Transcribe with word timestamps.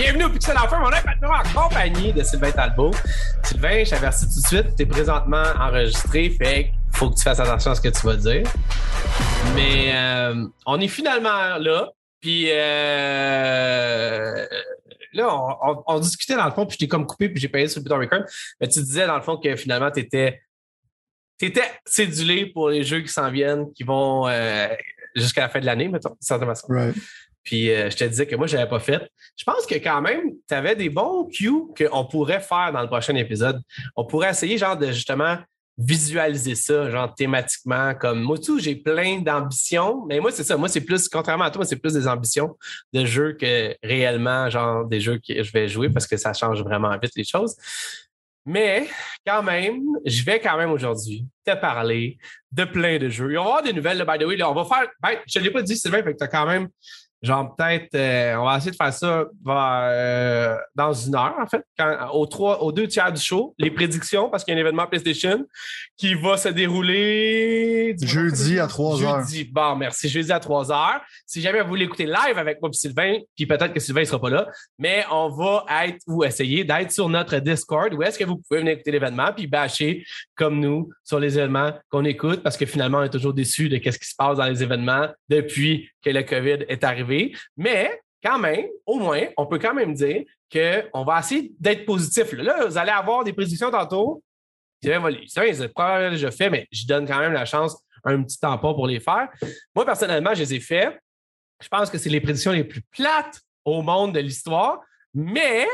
Bienvenue 0.00 0.24
au 0.24 0.30
Pixel 0.30 0.56
Enfer, 0.56 0.80
on 0.82 0.90
est 0.92 1.04
maintenant 1.04 1.28
en 1.30 1.62
compagnie 1.68 2.10
de 2.10 2.22
Sylvain 2.22 2.50
Talbot. 2.52 2.92
Sylvain, 3.44 3.84
je 3.84 3.90
t'avertis 3.90 4.24
tout 4.24 4.40
de 4.40 4.46
suite, 4.46 4.74
tu 4.74 4.82
es 4.82 4.86
présentement 4.86 5.44
enregistré, 5.60 6.30
fait 6.30 6.72
faut 6.94 7.10
que 7.10 7.16
tu 7.16 7.22
fasses 7.22 7.38
attention 7.38 7.72
à 7.72 7.74
ce 7.74 7.82
que 7.82 7.90
tu 7.90 8.06
vas 8.06 8.16
dire. 8.16 8.50
Mais 9.54 9.94
euh, 9.94 10.46
on 10.64 10.80
est 10.80 10.88
finalement 10.88 11.58
là, 11.58 11.90
puis 12.18 12.46
euh, 12.48 14.46
là, 15.12 15.28
on, 15.86 16.00
discutait 16.00 16.36
dans 16.36 16.46
le 16.46 16.52
fond, 16.52 16.64
puis 16.64 16.76
je 16.76 16.78
t'ai 16.78 16.88
comme 16.88 17.06
coupé, 17.06 17.28
puis 17.28 17.38
j'ai 17.38 17.50
payé 17.50 17.68
sur 17.68 17.80
le 17.80 17.84
bouton 17.84 17.98
record. 17.98 18.22
Mais 18.58 18.68
tu 18.68 18.80
disais 18.80 19.06
dans 19.06 19.16
le 19.16 19.22
fond 19.22 19.36
que 19.36 19.54
finalement, 19.54 19.90
tu 19.90 20.00
étais, 20.00 20.40
étais 21.42 21.70
cédulé 21.84 22.46
pour 22.46 22.70
les 22.70 22.84
jeux 22.84 23.00
qui 23.00 23.12
s'en 23.12 23.30
viennent, 23.30 23.70
qui 23.74 23.82
vont 23.82 24.26
euh, 24.28 24.68
jusqu'à 25.14 25.42
la 25.42 25.50
fin 25.50 25.60
de 25.60 25.66
l'année, 25.66 25.88
mettons, 25.88 26.16
certainement. 26.20 26.54
Right. 26.70 26.96
Puis 27.42 27.70
euh, 27.70 27.90
je 27.90 27.96
te 27.96 28.04
disais 28.04 28.26
que 28.26 28.36
moi, 28.36 28.46
je 28.46 28.56
n'avais 28.56 28.68
pas 28.68 28.80
fait. 28.80 29.10
Je 29.36 29.44
pense 29.44 29.66
que 29.66 29.74
quand 29.76 30.00
même, 30.00 30.32
tu 30.46 30.54
avais 30.54 30.76
des 30.76 30.90
bons 30.90 31.26
cues 31.26 31.62
qu'on 31.76 32.04
pourrait 32.04 32.40
faire 32.40 32.72
dans 32.72 32.82
le 32.82 32.88
prochain 32.88 33.14
épisode. 33.14 33.60
On 33.96 34.04
pourrait 34.04 34.30
essayer, 34.30 34.58
genre, 34.58 34.76
de 34.76 34.86
justement 34.86 35.38
visualiser 35.78 36.54
ça, 36.54 36.90
genre 36.90 37.14
thématiquement. 37.14 37.94
Comme 37.94 38.20
moi, 38.20 38.38
tout, 38.38 38.58
j'ai 38.58 38.76
plein 38.76 39.20
d'ambitions. 39.20 40.04
Mais 40.06 40.20
moi, 40.20 40.30
c'est 40.30 40.44
ça. 40.44 40.56
Moi, 40.56 40.68
c'est 40.68 40.82
plus, 40.82 41.08
contrairement 41.08 41.44
à 41.44 41.50
toi, 41.50 41.64
c'est 41.64 41.76
plus 41.76 41.94
des 41.94 42.06
ambitions 42.06 42.56
de 42.92 43.04
jeux 43.06 43.32
que 43.32 43.74
réellement, 43.82 44.50
genre, 44.50 44.84
des 44.84 45.00
jeux 45.00 45.18
que 45.26 45.42
je 45.42 45.52
vais 45.52 45.68
jouer 45.68 45.88
parce 45.88 46.06
que 46.06 46.16
ça 46.16 46.32
change 46.34 46.62
vraiment 46.62 46.96
vite 46.98 47.12
les 47.16 47.24
choses. 47.24 47.56
Mais 48.46 48.88
quand 49.26 49.42
même, 49.42 49.80
je 50.04 50.22
vais 50.24 50.40
quand 50.40 50.56
même 50.56 50.70
aujourd'hui 50.70 51.26
te 51.44 51.54
parler 51.54 52.18
de 52.52 52.64
plein 52.64 52.98
de 52.98 53.08
jeux. 53.08 53.30
Il 53.30 53.34
y 53.34 53.36
avoir 53.36 53.62
des 53.62 53.72
nouvelles, 53.72 54.04
by 54.06 54.18
the 54.18 54.26
way. 54.26 54.36
Là, 54.36 54.50
on 54.50 54.54
va 54.54 54.64
faire. 54.64 54.88
Ben, 55.02 55.18
je 55.26 55.38
ne 55.38 55.44
l'ai 55.44 55.50
pas 55.50 55.62
dit, 55.62 55.76
Sylvain, 55.76 56.02
fait 56.02 56.12
que 56.12 56.18
tu 56.18 56.24
as 56.24 56.28
quand 56.28 56.46
même 56.46 56.68
genre 57.22 57.54
peut-être, 57.54 57.94
euh, 57.94 58.36
on 58.36 58.44
va 58.44 58.56
essayer 58.56 58.70
de 58.70 58.76
faire 58.76 58.92
ça 58.92 59.26
euh, 59.46 60.56
dans 60.74 60.92
une 60.92 61.14
heure, 61.14 61.36
en 61.38 61.46
fait, 61.46 61.62
quand, 61.78 62.10
aux, 62.12 62.26
trois, 62.26 62.62
aux 62.62 62.72
deux 62.72 62.88
tiers 62.88 63.12
du 63.12 63.20
show, 63.20 63.54
les 63.58 63.70
prédictions, 63.70 64.30
parce 64.30 64.44
qu'il 64.44 64.54
y 64.54 64.56
a 64.56 64.58
un 64.58 64.60
événement 64.60 64.86
PlayStation 64.86 65.44
qui 65.96 66.14
va 66.14 66.36
se 66.36 66.48
dérouler 66.48 67.94
jeudi 68.00 68.58
à 68.58 68.66
3 68.66 69.02
heures. 69.02 69.20
Jeudi, 69.20 69.44
bon, 69.44 69.76
merci, 69.76 70.08
jeudi 70.08 70.32
à 70.32 70.40
3 70.40 70.72
heures. 70.72 71.00
Si 71.26 71.42
jamais 71.42 71.60
vous 71.60 71.68
voulez 71.68 71.84
écouter 71.84 72.06
live 72.06 72.38
avec 72.38 72.60
moi 72.60 72.70
et 72.72 72.76
Sylvain, 72.76 73.18
puis 73.36 73.46
peut-être 73.46 73.72
que 73.72 73.80
Sylvain 73.80 74.00
ne 74.00 74.06
sera 74.06 74.20
pas 74.20 74.30
là, 74.30 74.48
mais 74.78 75.04
on 75.10 75.28
va 75.28 75.66
être 75.84 75.98
ou 76.06 76.24
essayer 76.24 76.64
d'être 76.64 76.90
sur 76.90 77.08
notre 77.08 77.36
Discord 77.38 77.92
où 77.92 78.02
est-ce 78.02 78.18
que 78.18 78.24
vous 78.24 78.36
pouvez 78.36 78.60
venir 78.60 78.74
écouter 78.74 78.92
l'événement 78.92 79.32
puis 79.34 79.46
bâcher 79.46 80.04
comme 80.34 80.58
nous 80.58 80.88
sur 81.04 81.20
les 81.20 81.38
événements 81.38 81.72
qu'on 81.90 82.04
écoute 82.04 82.42
parce 82.42 82.56
que 82.56 82.66
finalement, 82.66 82.98
on 82.98 83.02
est 83.02 83.10
toujours 83.10 83.34
déçu 83.34 83.68
de 83.68 83.76
ce 83.76 83.98
qui 83.98 84.08
se 84.08 84.14
passe 84.16 84.38
dans 84.38 84.46
les 84.46 84.62
événements 84.62 85.08
depuis 85.28 85.88
que 86.02 86.10
le 86.10 86.22
COVID 86.22 86.66
est 86.68 86.84
arrivé. 86.84 87.36
Mais 87.56 88.00
quand 88.22 88.38
même, 88.38 88.66
au 88.86 88.98
moins, 88.98 89.22
on 89.36 89.46
peut 89.46 89.58
quand 89.58 89.74
même 89.74 89.94
dire 89.94 90.24
qu'on 90.52 91.04
va 91.04 91.20
essayer 91.20 91.52
d'être 91.58 91.84
positif. 91.84 92.32
Là, 92.32 92.66
vous 92.66 92.76
allez 92.76 92.90
avoir 92.90 93.24
des 93.24 93.32
prédictions 93.32 93.70
tantôt. 93.70 94.22
C'est 94.82 94.98
probablement 95.74 96.10
déjà 96.10 96.30
fait, 96.30 96.50
mais 96.50 96.66
je 96.72 96.86
donne 96.86 97.06
quand 97.06 97.18
même 97.18 97.32
la 97.32 97.44
chance 97.44 97.76
un 98.04 98.22
petit 98.22 98.38
tampon 98.38 98.74
pour 98.74 98.86
les 98.86 99.00
faire. 99.00 99.28
Moi, 99.74 99.84
personnellement, 99.84 100.34
je 100.34 100.40
les 100.40 100.54
ai 100.54 100.60
faits. 100.60 100.98
Je 101.62 101.68
pense 101.68 101.90
que 101.90 101.98
c'est 101.98 102.08
les 102.08 102.20
prédictions 102.20 102.52
les 102.52 102.64
plus 102.64 102.80
plates 102.90 103.40
au 103.64 103.82
monde 103.82 104.14
de 104.14 104.20
l'histoire, 104.20 104.80
mais 105.12 105.66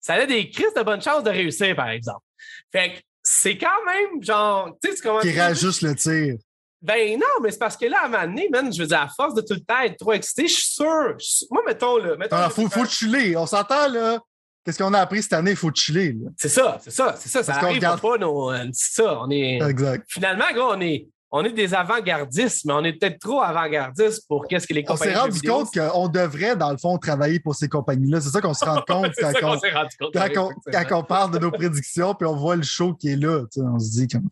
ça 0.00 0.14
a 0.14 0.24
des 0.24 0.48
crises 0.48 0.72
de 0.74 0.82
bonne 0.82 1.02
chance 1.02 1.22
de 1.22 1.30
réussir, 1.30 1.76
par 1.76 1.90
exemple. 1.90 2.24
Fait 2.72 2.94
que 2.94 2.98
c'est 3.22 3.58
quand 3.58 3.84
même 3.84 4.22
genre. 4.22 4.70
Tu 4.82 4.90
sais, 4.90 5.02
comment. 5.02 5.20
Qui 5.20 5.34
juste 5.54 5.82
le 5.82 5.94
tir. 5.94 6.36
Ben 6.82 7.18
non, 7.18 7.42
mais 7.42 7.50
c'est 7.50 7.58
parce 7.58 7.76
que 7.76 7.86
là, 7.86 8.02
à 8.02 8.06
un 8.06 8.08
moment 8.08 8.26
donné, 8.26 8.48
man, 8.50 8.72
je 8.72 8.80
veux 8.80 8.88
dire, 8.88 9.00
à 9.00 9.08
force 9.08 9.34
de 9.34 9.40
tout 9.40 9.54
le 9.54 9.60
temps 9.60 9.80
être 9.80 9.96
trop 9.96 10.12
excité, 10.12 10.46
je 10.46 10.54
suis 10.54 10.72
sûr. 10.72 11.16
Moi, 11.50 11.62
mettons, 11.66 11.96
là. 11.96 12.16
Mettons, 12.16 12.36
ah, 12.36 12.50
faut, 12.50 12.68
faut 12.68 12.84
chiller. 12.84 13.36
On 13.36 13.46
s'entend, 13.46 13.88
là. 13.88 14.20
Qu'est-ce 14.64 14.82
qu'on 14.82 14.92
a 14.94 15.00
appris 15.00 15.22
cette 15.22 15.32
année? 15.32 15.52
Il 15.52 15.56
faut 15.56 15.70
chiller. 15.72 16.16
C'est 16.36 16.48
ça, 16.48 16.78
c'est 16.82 16.90
ça, 16.90 17.14
c'est 17.16 17.28
ça. 17.28 17.42
Ça 17.44 17.54
arrive 17.54 17.76
regarde... 17.76 18.00
pas 18.00 18.18
nos. 18.18 18.52
Euh, 18.52 18.64
c'est 18.72 19.02
ça. 19.02 19.20
On 19.20 19.30
est. 19.30 19.60
Exact. 19.62 20.04
Finalement, 20.08 20.44
gars, 20.52 20.66
on 20.70 20.80
est, 20.80 21.06
on 21.30 21.44
est 21.44 21.52
des 21.52 21.74
avant-gardistes, 21.74 22.64
mais 22.64 22.72
on 22.72 22.84
est 22.84 22.92
peut-être 22.92 23.18
trop 23.18 23.40
avant-gardistes 23.40 24.26
pour 24.28 24.46
qu'est-ce 24.46 24.66
que 24.66 24.74
les 24.74 24.84
compagnies. 24.84 25.12
On 25.12 25.14
s'est 25.14 25.20
rendu 25.20 25.42
compte 25.42 25.68
qu'on 25.72 26.08
devrait, 26.08 26.56
dans 26.56 26.70
le 26.70 26.78
fond, 26.78 26.98
travailler 26.98 27.40
pour 27.40 27.54
ces 27.54 27.68
compagnies-là. 27.68 28.20
C'est 28.20 28.30
ça 28.30 28.40
qu'on 28.40 28.54
se 28.54 28.64
rend 28.64 28.82
compte 28.86 29.12
quand, 29.18 29.32
on, 29.42 29.58
quand, 30.10 30.28
on, 30.36 30.50
quand 30.70 30.98
on, 30.98 31.02
parle 31.02 31.32
de 31.32 31.38
nos 31.38 31.50
prédictions, 31.50 32.14
puis 32.14 32.26
on 32.26 32.36
voit 32.36 32.56
le 32.56 32.62
show 32.62 32.94
qui 32.94 33.08
est 33.08 33.16
là. 33.16 33.42
On 33.56 33.78
se 33.78 33.90
dit 33.90 34.08
comme. 34.08 34.28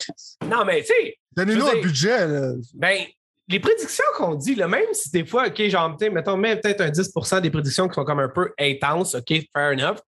Non, 0.48 0.64
mais 0.64 0.80
tu 0.82 0.88
sais. 0.88 1.18
Donnez-nous 1.36 1.66
un 1.66 1.80
budget. 1.80 2.26
Là. 2.28 2.52
Ben, 2.74 2.98
les 3.46 3.60
prédictions 3.60 4.04
qu'on 4.16 4.34
dit, 4.34 4.54
là, 4.54 4.66
même 4.66 4.92
si 4.92 5.10
des 5.10 5.24
fois, 5.24 5.48
OK, 5.48 5.62
genre, 5.68 5.96
mettons, 6.12 6.36
même 6.36 6.60
peut-être 6.60 6.80
un 6.80 6.90
10 6.90 7.12
des 7.42 7.50
prédictions 7.50 7.88
qui 7.88 7.94
sont 7.94 8.04
comme 8.04 8.20
un 8.20 8.28
peu 8.28 8.52
intenses, 8.58 9.14
OK, 9.14 9.34
fair 9.54 9.72
enough, 9.72 9.98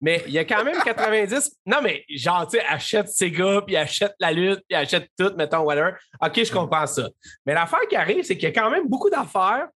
mais 0.00 0.22
il 0.26 0.32
y 0.32 0.38
a 0.38 0.44
quand 0.44 0.64
même 0.64 0.80
90. 0.82 1.50
non, 1.66 1.82
mais 1.82 2.04
genre, 2.08 2.46
tu 2.48 2.58
sais, 2.58 2.64
achète 2.64 3.08
Sega, 3.08 3.60
puis 3.66 3.76
achète 3.76 4.14
la 4.18 4.32
lutte, 4.32 4.62
puis 4.66 4.76
achète 4.76 5.10
tout, 5.18 5.32
mettons, 5.36 5.60
whatever. 5.60 5.92
OK, 6.22 6.42
je 6.42 6.52
comprends 6.52 6.86
ça. 6.86 7.08
Mais 7.44 7.52
l'affaire 7.52 7.86
qui 7.88 7.96
arrive, 7.96 8.24
c'est 8.24 8.36
qu'il 8.36 8.48
y 8.48 8.52
a 8.52 8.54
quand 8.54 8.70
même 8.70 8.88
beaucoup 8.88 9.10
d'affaires 9.10 9.68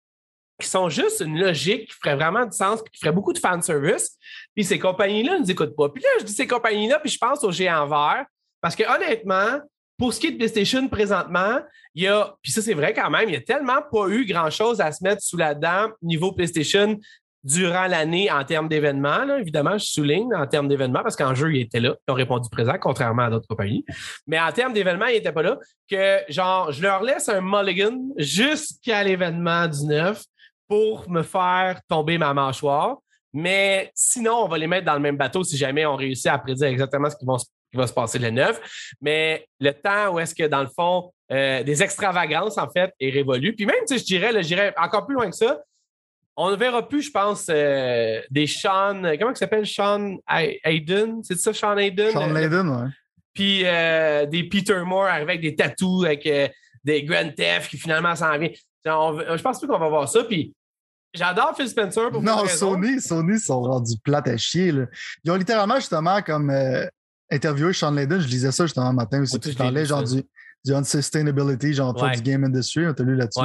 qui 0.61 0.69
sont 0.69 0.89
juste 0.89 1.21
une 1.21 1.39
logique 1.39 1.89
qui 1.89 1.95
ferait 1.95 2.17
vraiment 2.17 2.45
du 2.45 2.57
sens, 2.57 2.83
puis 2.83 2.93
qui 2.93 3.01
ferait 3.01 3.13
beaucoup 3.13 3.33
de 3.33 3.39
fanservice. 3.39 4.17
Puis 4.55 4.65
ces 4.65 4.79
compagnies-là 4.79 5.35
ne 5.35 5.39
nous 5.41 5.51
écoutent 5.51 5.77
pas. 5.77 5.89
Puis 5.89 6.03
là, 6.03 6.09
je 6.21 6.25
dis 6.25 6.33
ces 6.33 6.47
compagnies-là, 6.47 7.01
puis 7.01 7.11
je 7.11 7.19
pense 7.19 7.43
aux 7.43 7.53
géants 7.53 7.87
verts, 7.87 8.27
parce 8.61 8.77
que 8.77 8.83
honnêtement, 8.85 9.61
pour 9.99 10.15
ce 10.15 10.21
qui 10.21 10.29
est 10.29 10.31
de 10.31 10.37
PlayStation 10.37 10.89
présentement, 10.89 11.59
il 11.95 12.05
y 12.05 12.07
a, 12.07 12.35
puis 12.41 12.53
ça 12.53 12.63
c'est 12.63 12.75
vrai 12.75 12.95
quand 12.95 13.11
même, 13.11 13.29
il 13.29 13.33
n'y 13.33 13.37
a 13.37 13.41
tellement 13.41 13.83
pas 13.91 14.09
eu 14.09 14.25
grand-chose 14.25 14.81
à 14.81 14.93
se 14.93 15.03
mettre 15.03 15.23
sous 15.23 15.37
la 15.37 15.55
dent 15.55 15.89
niveau 16.01 16.33
PlayStation 16.33 16.99
durant 17.45 17.87
l'année 17.87 18.31
en 18.31 18.45
termes 18.45 18.69
d'événements. 18.69 19.37
Évidemment, 19.39 19.79
je 19.79 19.87
souligne 19.87 20.35
en 20.35 20.47
termes 20.47 20.69
d'événements 20.69 21.03
parce 21.03 21.17
qu'en 21.17 21.35
jeu, 21.35 21.55
il 21.55 21.61
était 21.63 21.81
là. 21.81 21.95
Ils 22.07 22.13
ont 22.13 22.15
répondu 22.15 22.49
présent, 22.51 22.75
contrairement 22.81 23.23
à 23.23 23.31
d'autres 23.31 23.47
compagnies. 23.47 23.85
Mais 24.27 24.41
en 24.41 24.51
termes 24.53 24.73
d'événements, 24.73 25.07
il 25.07 25.15
n'était 25.15 25.33
pas 25.33 25.43
là. 25.43 25.59
Que, 25.91 26.19
genre, 26.29 26.73
je 26.73 26.83
leur 26.83 27.03
laisse 27.03 27.29
un 27.29 27.41
mulligan 27.41 27.97
jusqu'à 28.17 29.03
l'événement 29.05 29.67
du 29.69 29.85
9 29.85 30.23
pour 30.69 31.09
me 31.09 31.23
faire 31.23 31.81
tomber 31.89 32.19
ma 32.19 32.35
mâchoire. 32.35 32.99
Mais 33.33 33.91
sinon, 33.95 34.45
on 34.45 34.49
va 34.49 34.59
les 34.59 34.67
mettre 34.67 34.87
dans 34.87 34.95
le 34.95 35.01
même 35.01 35.17
bateau 35.17 35.45
si 35.45 35.57
jamais 35.57 35.87
on 35.87 35.97
réussit 35.97 36.27
à 36.27 36.39
prédire 36.39 36.69
exactement 36.69 37.09
ce 37.09 37.17
qu'ils 37.17 37.29
vont 37.29 37.39
se 37.39 37.47
qui 37.71 37.77
va 37.77 37.87
se 37.87 37.93
passer 37.93 38.19
le 38.19 38.31
9. 38.31 38.95
Mais 39.01 39.47
le 39.61 39.73
temps 39.73 40.15
où 40.15 40.19
est-ce 40.19 40.35
que, 40.35 40.45
dans 40.45 40.63
le 40.63 40.69
fond, 40.75 41.13
euh, 41.31 41.63
des 41.63 41.83
extravagances, 41.83 42.57
en 42.59 42.69
fait, 42.71 42.93
est 43.01 43.11
révolu. 43.11 43.55
Puis 43.55 43.67
même, 43.67 43.77
tu 43.87 43.95
sais, 43.95 43.99
je 43.99 44.05
dirais, 44.05 44.33
je 44.43 44.49
dirais 44.49 44.75
encore 44.77 45.07
plus 45.07 45.15
loin 45.15 45.29
que 45.29 45.37
ça, 45.37 45.61
on 46.37 46.51
ne 46.51 46.57
verra 46.57 46.89
plus, 46.89 47.03
je 47.03 47.11
pense, 47.11 47.47
euh, 47.51 48.21
des 48.31 48.47
Sean, 48.47 49.03
comment 49.19 49.33
il 49.33 49.37
s'appelle? 49.37 49.67
Sean 49.67 50.17
Hayden? 50.65 51.23
C'est 51.25 51.39
ça, 51.39 51.53
Sean 51.53 51.77
Hayden? 51.77 52.13
Sean 52.13 52.35
Hayden, 52.35 52.69
oui. 52.69 52.91
Puis 53.35 53.63
euh, 53.65 54.27
des 54.27 54.45
Peter 54.45 54.81
Moore 54.85 55.07
avec 55.07 55.41
des 55.41 55.55
tattoos, 55.55 56.05
avec 56.05 56.29
des 56.85 57.03
Grand 57.05 57.31
Theft 57.35 57.71
qui 57.71 57.77
finalement 57.77 58.15
s'en 58.17 58.37
vient. 58.39 58.51
je 58.85 59.43
pense 59.43 59.59
plus 59.59 59.69
qu'on 59.69 59.79
va 59.79 59.89
voir 59.89 60.09
ça. 60.09 60.25
Puis 60.25 60.55
J'adore 61.15 61.57
Phil 61.57 61.69
Spencer 61.69 62.11
pour 62.11 62.23
Non, 62.23 62.47
Sony, 62.47 63.01
Sony 63.01 63.39
sont 63.39 63.63
rendus 63.63 63.97
plates 64.03 64.29
à 64.29 64.37
chier. 64.37 64.73
Là. 64.73 64.87
Ils 65.25 65.31
ont 65.31 65.37
littéralement 65.37 65.77
justement 65.77 66.21
comme 66.23 66.51
interviewé 67.31 67.73
Sean 67.73 67.91
Layden, 67.91 68.21
je 68.21 68.29
lisais 68.29 68.53
ça 68.53 68.65
justement 68.65 68.87
un 68.87 68.93
matin 68.93 69.23
aussi. 69.23 69.39
tu 69.39 69.55
parlais 69.55 69.85
genre 69.85 70.03
du, 70.03 70.23
du 70.65 70.75
unsustainability, 70.75 71.75
genre 71.75 71.95
du 71.95 72.23
game 72.23 72.45
industry. 72.45 72.87
On 72.87 72.95
t'a 72.95 73.03
lu 73.03 73.17
là-dessus. 73.17 73.41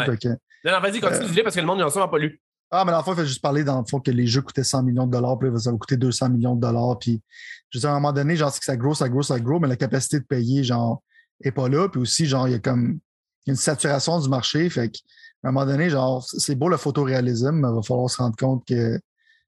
Non, 0.65 0.71
non, 0.71 0.79
vas-y, 0.79 1.01
continue 1.01 1.27
de 1.27 1.33
lire 1.33 1.43
parce 1.43 1.55
que 1.55 1.61
le 1.61 1.67
monde 1.67 1.79
n'a 1.79 1.89
sûrement 1.89 2.07
pas 2.07 2.19
lu. 2.19 2.41
Ah, 2.71 2.85
mais 2.85 2.91
dans 2.91 2.99
le 2.99 3.03
fond, 3.03 3.13
il 3.13 3.17
fait 3.17 3.25
juste 3.27 3.41
parler 3.41 3.63
dans 3.63 3.79
le 3.79 3.85
fond 3.85 3.99
que 3.99 4.09
les 4.09 4.25
jeux 4.25 4.41
coûtaient 4.41 4.63
100 4.63 4.81
millions 4.81 5.05
de 5.05 5.11
dollars, 5.11 5.37
puis 5.37 5.47
ça 5.59 5.71
va 5.71 5.77
coûter 5.77 5.95
200 5.95 6.29
millions 6.29 6.55
de 6.55 6.61
dollars. 6.61 6.97
Puis, 6.97 7.21
je 7.69 7.77
veux 7.77 7.85
à 7.85 7.91
un 7.91 7.95
moment 7.95 8.13
donné, 8.13 8.35
genre, 8.35 8.51
c'est 8.51 8.59
que 8.59 8.65
ça 8.65 8.75
grosse, 8.75 8.99
ça 8.99 9.09
grosse, 9.09 9.27
ça 9.27 9.39
grosse, 9.39 9.61
mais 9.61 9.67
la 9.67 9.75
capacité 9.75 10.19
de 10.19 10.25
payer, 10.25 10.63
genre, 10.63 11.03
est 11.43 11.51
pas 11.51 11.69
là. 11.69 11.87
Puis 11.87 12.01
aussi, 12.01 12.25
genre, 12.25 12.47
il 12.47 12.53
y 12.53 12.55
a 12.55 12.59
comme 12.59 12.99
une 13.45 13.55
saturation 13.55 14.19
du 14.19 14.27
marché. 14.27 14.67
Fait 14.71 14.89
qu'à 14.89 14.99
un 15.43 15.51
moment 15.51 15.67
donné, 15.67 15.91
genre, 15.91 16.25
c'est 16.25 16.55
beau 16.55 16.67
le 16.67 16.77
photoréalisme, 16.77 17.51
mais 17.51 17.67
il 17.67 17.75
va 17.75 17.81
falloir 17.83 18.09
se 18.09 18.17
rendre 18.17 18.35
compte 18.35 18.65
que 18.65 18.99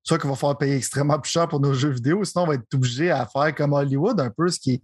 soit 0.05 0.19
qu'il 0.19 0.29
va 0.29 0.35
falloir 0.35 0.57
payer 0.57 0.75
extrêmement 0.75 1.19
plus 1.19 1.31
cher 1.31 1.47
pour 1.47 1.59
nos 1.59 1.73
jeux 1.73 1.89
vidéo, 1.89 2.23
sinon 2.23 2.43
on 2.43 2.47
va 2.47 2.53
être 2.53 2.73
obligé 2.73 3.09
à 3.09 3.25
faire 3.25 3.53
comme 3.55 3.73
Hollywood 3.73 4.19
un 4.19 4.29
peu, 4.29 4.47
ce 4.49 4.59
qui 4.59 4.81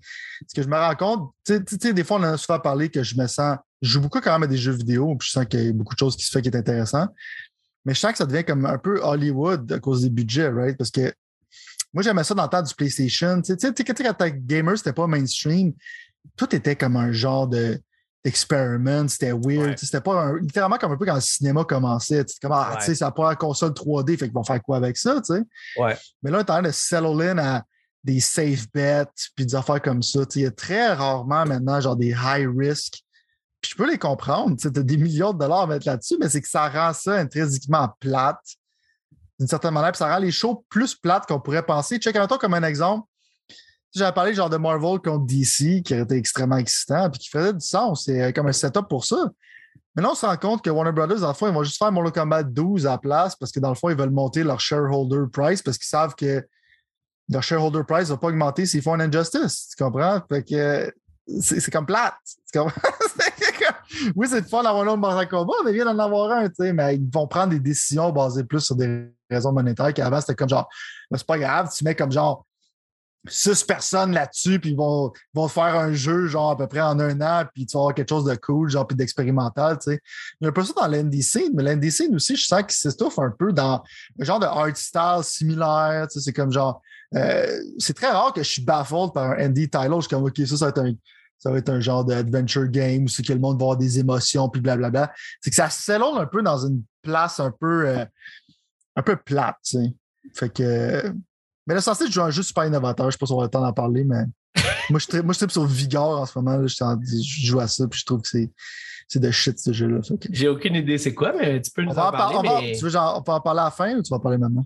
ce 0.47 0.53
que 0.53 0.63
je 0.63 0.67
me 0.67 0.75
rends 0.75 0.95
compte. 0.95 1.31
Des 1.47 2.03
fois, 2.03 2.17
on 2.17 2.21
en 2.21 2.33
a 2.33 2.37
souvent 2.37 2.59
parlé 2.59 2.89
que 2.89 3.03
je 3.03 3.15
me 3.15 3.27
sens, 3.27 3.57
je 3.81 3.89
joue 3.89 4.01
beaucoup 4.01 4.19
quand 4.19 4.31
même 4.31 4.43
à 4.43 4.47
des 4.47 4.57
jeux 4.57 4.71
vidéo, 4.71 5.15
puis 5.15 5.27
je 5.27 5.33
sens 5.33 5.45
qu'il 5.45 5.63
y 5.63 5.69
a 5.69 5.73
beaucoup 5.73 5.93
de 5.93 5.99
choses 5.99 6.15
qui 6.15 6.25
se 6.25 6.31
font 6.31 6.41
qui 6.41 6.49
est 6.49 6.55
intéressant. 6.55 7.07
Mais 7.85 7.93
je 7.93 7.99
sens 7.99 8.11
que 8.11 8.17
ça 8.17 8.25
devient 8.25 8.43
comme 8.43 8.65
un 8.65 8.77
peu 8.77 8.99
Hollywood 9.01 9.71
à 9.71 9.79
cause 9.79 10.01
des 10.01 10.09
budgets, 10.09 10.49
right? 10.49 10.77
Parce 10.77 10.91
que 10.91 11.13
moi, 11.93 12.03
j'aimais 12.03 12.23
ça 12.23 12.33
dans 12.33 12.43
le 12.43 12.49
temps 12.49 12.61
du 12.61 12.73
PlayStation. 12.73 13.41
Tu 13.41 13.55
sais, 13.57 13.73
quand 13.73 14.13
t'es 14.13 14.31
gamer, 14.33 14.77
c'était 14.77 14.93
pas 14.93 15.07
mainstream. 15.07 15.73
Tout 16.35 16.55
était 16.55 16.75
comme 16.75 16.95
un 16.95 17.11
genre 17.11 17.47
de 17.47 17.79
experiment, 18.23 19.07
c'était 19.07 19.31
weird. 19.31 19.77
C'était 19.77 20.01
pas 20.01 20.33
littéralement 20.39 20.77
comme 20.77 20.91
un 20.91 20.97
peu 20.97 21.05
quand 21.05 21.15
le 21.15 21.21
cinéma 21.21 21.63
commençait. 21.63 22.23
C'était 22.27 22.47
comme, 22.47 22.51
ah, 22.53 22.75
tu 22.79 22.85
sais, 22.85 22.95
ça 22.95 23.11
pas 23.11 23.29
la 23.29 23.35
console 23.35 23.71
3D, 23.71 24.17
fait 24.17 24.25
qu'ils 24.25 24.33
vont 24.33 24.43
faire 24.43 24.61
quoi 24.61 24.77
avec 24.77 24.97
ça, 24.97 25.15
tu 25.21 25.33
sais? 25.33 25.41
Ouais. 25.77 25.97
Mais 26.21 26.31
là, 26.31 26.37
on 26.37 26.41
est 26.41 26.49
en 26.49 26.53
train 26.53 26.61
de 26.61 26.71
settle 26.71 27.21
in 27.21 27.37
à 27.37 27.63
des 28.03 28.19
safe 28.19 28.71
bets, 28.73 29.05
puis 29.35 29.45
des 29.45 29.55
affaires 29.55 29.81
comme 29.81 30.01
ça. 30.01 30.21
Il 30.35 30.41
y 30.41 30.45
a 30.45 30.51
très 30.51 30.93
rarement 30.93 31.45
maintenant, 31.45 31.79
genre 31.81 31.95
des 31.95 32.15
high 32.17 32.47
risk. 32.55 32.99
Puis 33.61 33.71
je 33.71 33.75
peux 33.75 33.89
les 33.89 33.99
comprendre, 33.99 34.57
tu 34.57 34.67
as 34.67 34.71
des 34.71 34.97
millions 34.97 35.33
de 35.33 35.39
dollars 35.39 35.61
à 35.61 35.67
mettre 35.67 35.87
là-dessus, 35.87 36.17
mais 36.19 36.29
c'est 36.29 36.41
que 36.41 36.49
ça 36.49 36.67
rend 36.67 36.93
ça 36.93 37.13
intrinsèquement 37.13 37.89
plate. 37.99 38.39
d'une 39.37 39.47
certaine 39.47 39.73
manière. 39.73 39.91
Puis 39.91 39.99
ça 39.99 40.07
rend 40.07 40.19
les 40.19 40.31
shows 40.31 40.65
plus 40.69 40.95
plates 40.95 41.27
qu'on 41.27 41.39
pourrait 41.39 41.65
penser. 41.65 41.97
Check 41.97 42.13
toi 42.15 42.37
comme 42.39 42.55
un 42.55 42.63
exemple. 42.63 43.07
J'avais 43.93 44.13
parlé 44.13 44.33
genre 44.33 44.49
de 44.49 44.57
Marvel 44.57 44.99
contre 44.99 45.25
DC, 45.25 45.83
qui 45.83 45.93
était 45.93 46.17
extrêmement 46.17 46.57
excitant, 46.57 47.09
puis 47.09 47.19
qui 47.19 47.29
faisait 47.29 47.53
du 47.53 47.65
sens. 47.65 48.05
C'est 48.05 48.21
euh, 48.21 48.31
comme 48.31 48.47
un 48.47 48.53
setup 48.53 48.87
pour 48.87 49.05
ça. 49.05 49.31
Mais 49.95 50.03
là, 50.03 50.11
on 50.11 50.15
se 50.15 50.25
rend 50.25 50.37
compte 50.37 50.63
que 50.63 50.69
Warner 50.69 50.93
Brothers, 50.93 51.19
dans 51.19 51.27
le 51.27 51.33
fond, 51.33 51.47
ils 51.47 51.53
vont 51.53 51.63
juste 51.63 51.77
faire 51.77 51.91
Mortal 51.91 52.13
Kombat 52.13 52.43
12 52.43 52.87
à 52.87 52.91
la 52.91 52.97
place 52.97 53.35
parce 53.35 53.51
que 53.51 53.59
dans 53.59 53.69
le 53.69 53.75
fond, 53.75 53.89
ils 53.89 53.97
veulent 53.97 54.09
monter 54.09 54.43
leur 54.43 54.61
shareholder 54.61 55.29
price 55.31 55.61
parce 55.61 55.77
qu'ils 55.77 55.87
savent 55.87 56.15
que 56.15 56.47
leur 57.27 57.43
shareholder 57.43 57.83
price 57.85 58.07
ne 58.07 58.13
va 58.13 58.17
pas 58.17 58.27
augmenter 58.27 58.65
s'ils 58.65 58.81
font 58.81 58.93
un 58.93 59.01
injustice. 59.01 59.69
Tu 59.69 59.83
comprends? 59.83 60.21
Fait 60.29 60.43
que 60.43 60.93
c'est 61.41 61.71
comme 61.71 61.85
plate. 61.85 62.15
oui, 64.15 64.27
c'est 64.29 64.47
fun 64.49 64.63
d'avoir 64.63 64.83
un 64.83 64.87
autre 64.87 64.97
Mortal 64.97 65.27
Kombat, 65.27 65.53
mais 65.65 65.73
viens 65.73 65.85
d'en 65.85 65.99
avoir 65.99 66.31
un, 66.31 66.47
tu 66.47 66.55
sais, 66.57 66.73
mais 66.73 66.95
ils 66.95 67.09
vont 67.11 67.27
prendre 67.27 67.49
des 67.49 67.59
décisions 67.59 68.11
basées 68.11 68.45
plus 68.45 68.61
sur 68.61 68.75
des 68.75 69.11
raisons 69.29 69.51
monétaires 69.51 69.93
qu'avant, 69.93 70.21
c'était 70.21 70.35
comme 70.35 70.49
genre, 70.49 70.69
c'est 71.13 71.27
pas 71.27 71.37
grave, 71.37 71.69
tu 71.75 71.83
mets 71.83 71.95
comme 71.95 72.11
genre 72.11 72.45
six 73.27 73.63
personnes 73.63 74.13
là-dessus, 74.13 74.59
puis 74.59 74.71
ils 74.71 74.75
vont, 74.75 75.11
vont 75.33 75.47
faire 75.47 75.75
un 75.75 75.93
jeu, 75.93 76.27
genre 76.27 76.51
à 76.51 76.57
peu 76.57 76.67
près 76.67 76.81
en 76.81 76.99
un 76.99 77.21
an, 77.21 77.45
puis 77.53 77.65
tu 77.65 77.73
vas 77.73 77.81
avoir 77.81 77.95
quelque 77.95 78.09
chose 78.09 78.25
de 78.25 78.35
cool, 78.35 78.69
genre, 78.69 78.87
puis 78.87 78.97
d'expérimental, 78.97 79.77
tu 79.77 79.91
sais. 79.91 79.99
Il 80.39 80.45
y 80.45 80.47
a 80.47 80.49
un 80.49 80.51
peu 80.51 80.63
ça 80.63 80.73
dans 80.75 81.21
scene, 81.21 81.51
mais 81.53 81.91
scene 81.91 82.15
aussi, 82.15 82.35
je 82.35 82.45
sens 82.45 82.61
qu'il 82.61 82.71
s'étouffe 82.71 83.19
un 83.19 83.29
peu 83.29 83.53
dans 83.53 83.83
un 84.19 84.23
genre 84.23 84.39
de 84.39 84.45
art 84.45 84.75
style 84.75 85.23
similaire, 85.23 86.07
tu 86.11 86.19
sais, 86.19 86.25
c'est 86.25 86.33
comme 86.33 86.51
genre, 86.51 86.81
euh, 87.15 87.61
c'est 87.77 87.93
très 87.93 88.09
rare 88.09 88.33
que 88.33 88.41
je 88.41 88.49
suis 88.49 88.63
baffled 88.63 89.13
par 89.13 89.31
un 89.31 89.45
indie 89.45 89.69
title, 89.69 89.95
je 89.97 90.01
suis 90.01 90.09
comme, 90.09 90.23
OK, 90.23 90.37
ça, 90.37 90.57
ça 90.57 90.65
va 90.65 90.69
être 90.69 90.79
un, 90.79 90.93
ça 91.37 91.51
va 91.51 91.57
être 91.57 91.69
un 91.69 91.79
genre 91.79 92.05
d'adventure 92.05 92.67
game 92.67 93.03
où 93.03 93.07
c'est 93.07 93.23
que 93.23 93.33
le 93.33 93.39
monde 93.39 93.59
va 93.59 93.65
avoir 93.65 93.77
des 93.77 93.99
émotions, 93.99 94.49
puis 94.49 94.61
blablabla. 94.61 95.11
C'est 95.41 95.49
que 95.49 95.55
ça 95.55 95.69
s'élonge 95.69 96.19
un 96.19 96.25
peu 96.25 96.41
dans 96.41 96.65
une 96.65 96.83
place 97.01 97.39
un 97.39 97.51
peu, 97.51 97.87
euh, 97.87 98.05
un 98.95 99.01
peu 99.03 99.15
plate, 99.15 99.57
tu 99.63 99.77
sais. 99.77 99.93
Fait 100.33 100.49
que 100.49 101.13
mais 101.67 101.75
l'essentiel, 101.75 102.09
je 102.09 102.13
joue 102.13 102.21
un 102.21 102.31
jeu 102.31 102.43
super 102.43 102.65
innovateur. 102.65 103.05
Je 103.05 103.07
ne 103.07 103.11
sais 103.11 103.17
pas 103.17 103.25
si 103.25 103.33
on 103.33 103.39
a 103.39 103.43
le 103.43 103.49
temps 103.49 103.61
d'en 103.61 103.73
parler, 103.73 104.03
mais 104.03 104.23
moi, 104.89 104.99
je 104.99 105.05
suis 105.05 105.21
moi, 105.21 105.33
je 105.33 105.47
sur 105.47 105.65
Vigor 105.65 106.21
en 106.21 106.25
ce 106.25 106.37
moment. 106.37 106.65
Je, 106.67 106.75
je, 106.75 107.47
joue 107.47 107.59
à 107.59 107.67
ça, 107.67 107.87
puis 107.87 107.99
je 107.99 108.05
trouve 108.05 108.21
que 108.21 108.27
c'est. 108.27 108.51
C'est 109.07 109.19
de 109.19 109.29
shit 109.29 109.59
ce 109.59 109.73
jeu-là. 109.73 109.99
J'ai 110.29 110.47
aucune 110.47 110.73
idée 110.73 110.97
c'est 110.97 111.13
quoi, 111.13 111.33
mais 111.33 111.61
tu 111.61 111.69
peux 111.71 111.81
nous 111.81 111.91
en, 111.91 112.11
parler. 112.11 112.37
On, 112.37 112.61
mais... 112.61 112.71
tu 112.71 112.85
veux, 112.85 112.89
genre, 112.89 113.17
on 113.17 113.21
peut 113.21 113.33
en 113.33 113.41
parler 113.41 113.59
à 113.59 113.65
la 113.65 113.71
fin 113.71 113.93
ou 113.97 114.01
tu 114.01 114.09
vas 114.09 114.15
en 114.15 114.19
parler 114.21 114.37
maintenant? 114.37 114.65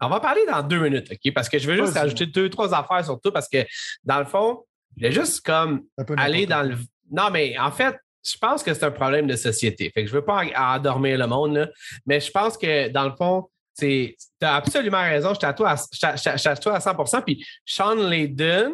On 0.00 0.08
va 0.08 0.18
en 0.18 0.20
parler 0.20 0.42
dans 0.48 0.62
deux 0.62 0.78
minutes, 0.78 1.10
OK? 1.10 1.34
Parce 1.34 1.48
que 1.48 1.58
je 1.58 1.68
veux 1.68 1.76
juste 1.76 1.96
ajouter 1.96 2.26
deux, 2.26 2.48
trois 2.48 2.72
affaires 2.72 3.04
sur 3.04 3.20
tout 3.20 3.32
parce 3.32 3.48
que 3.48 3.66
dans 4.04 4.20
le 4.20 4.26
fond, 4.26 4.64
je 4.96 5.06
vais 5.06 5.12
juste 5.12 5.44
comme 5.44 5.82
aller 6.16 6.46
dans 6.46 6.62
le. 6.62 6.76
Non, 7.10 7.30
mais 7.32 7.58
en 7.58 7.72
fait, 7.72 7.96
je 8.24 8.36
pense 8.38 8.62
que 8.62 8.72
c'est 8.74 8.84
un 8.84 8.90
problème 8.90 9.26
de 9.26 9.34
société. 9.34 9.90
Fait 9.92 10.04
que 10.04 10.08
je 10.08 10.14
veux 10.14 10.24
pas 10.24 10.44
endormir 10.56 11.18
le 11.18 11.26
monde, 11.26 11.54
là, 11.54 11.68
mais 12.06 12.20
je 12.20 12.30
pense 12.30 12.56
que 12.56 12.88
dans 12.90 13.08
le 13.08 13.16
fond, 13.16 13.48
tu 13.80 14.16
as 14.42 14.56
absolument 14.56 15.02
raison. 15.02 15.30
Je 15.30 15.38
suis 15.38 15.46
à 15.46 15.54
à, 15.68 15.74
100% 15.74 17.22
Puis 17.24 17.44
Sean 17.64 17.94
Layden, 17.94 18.72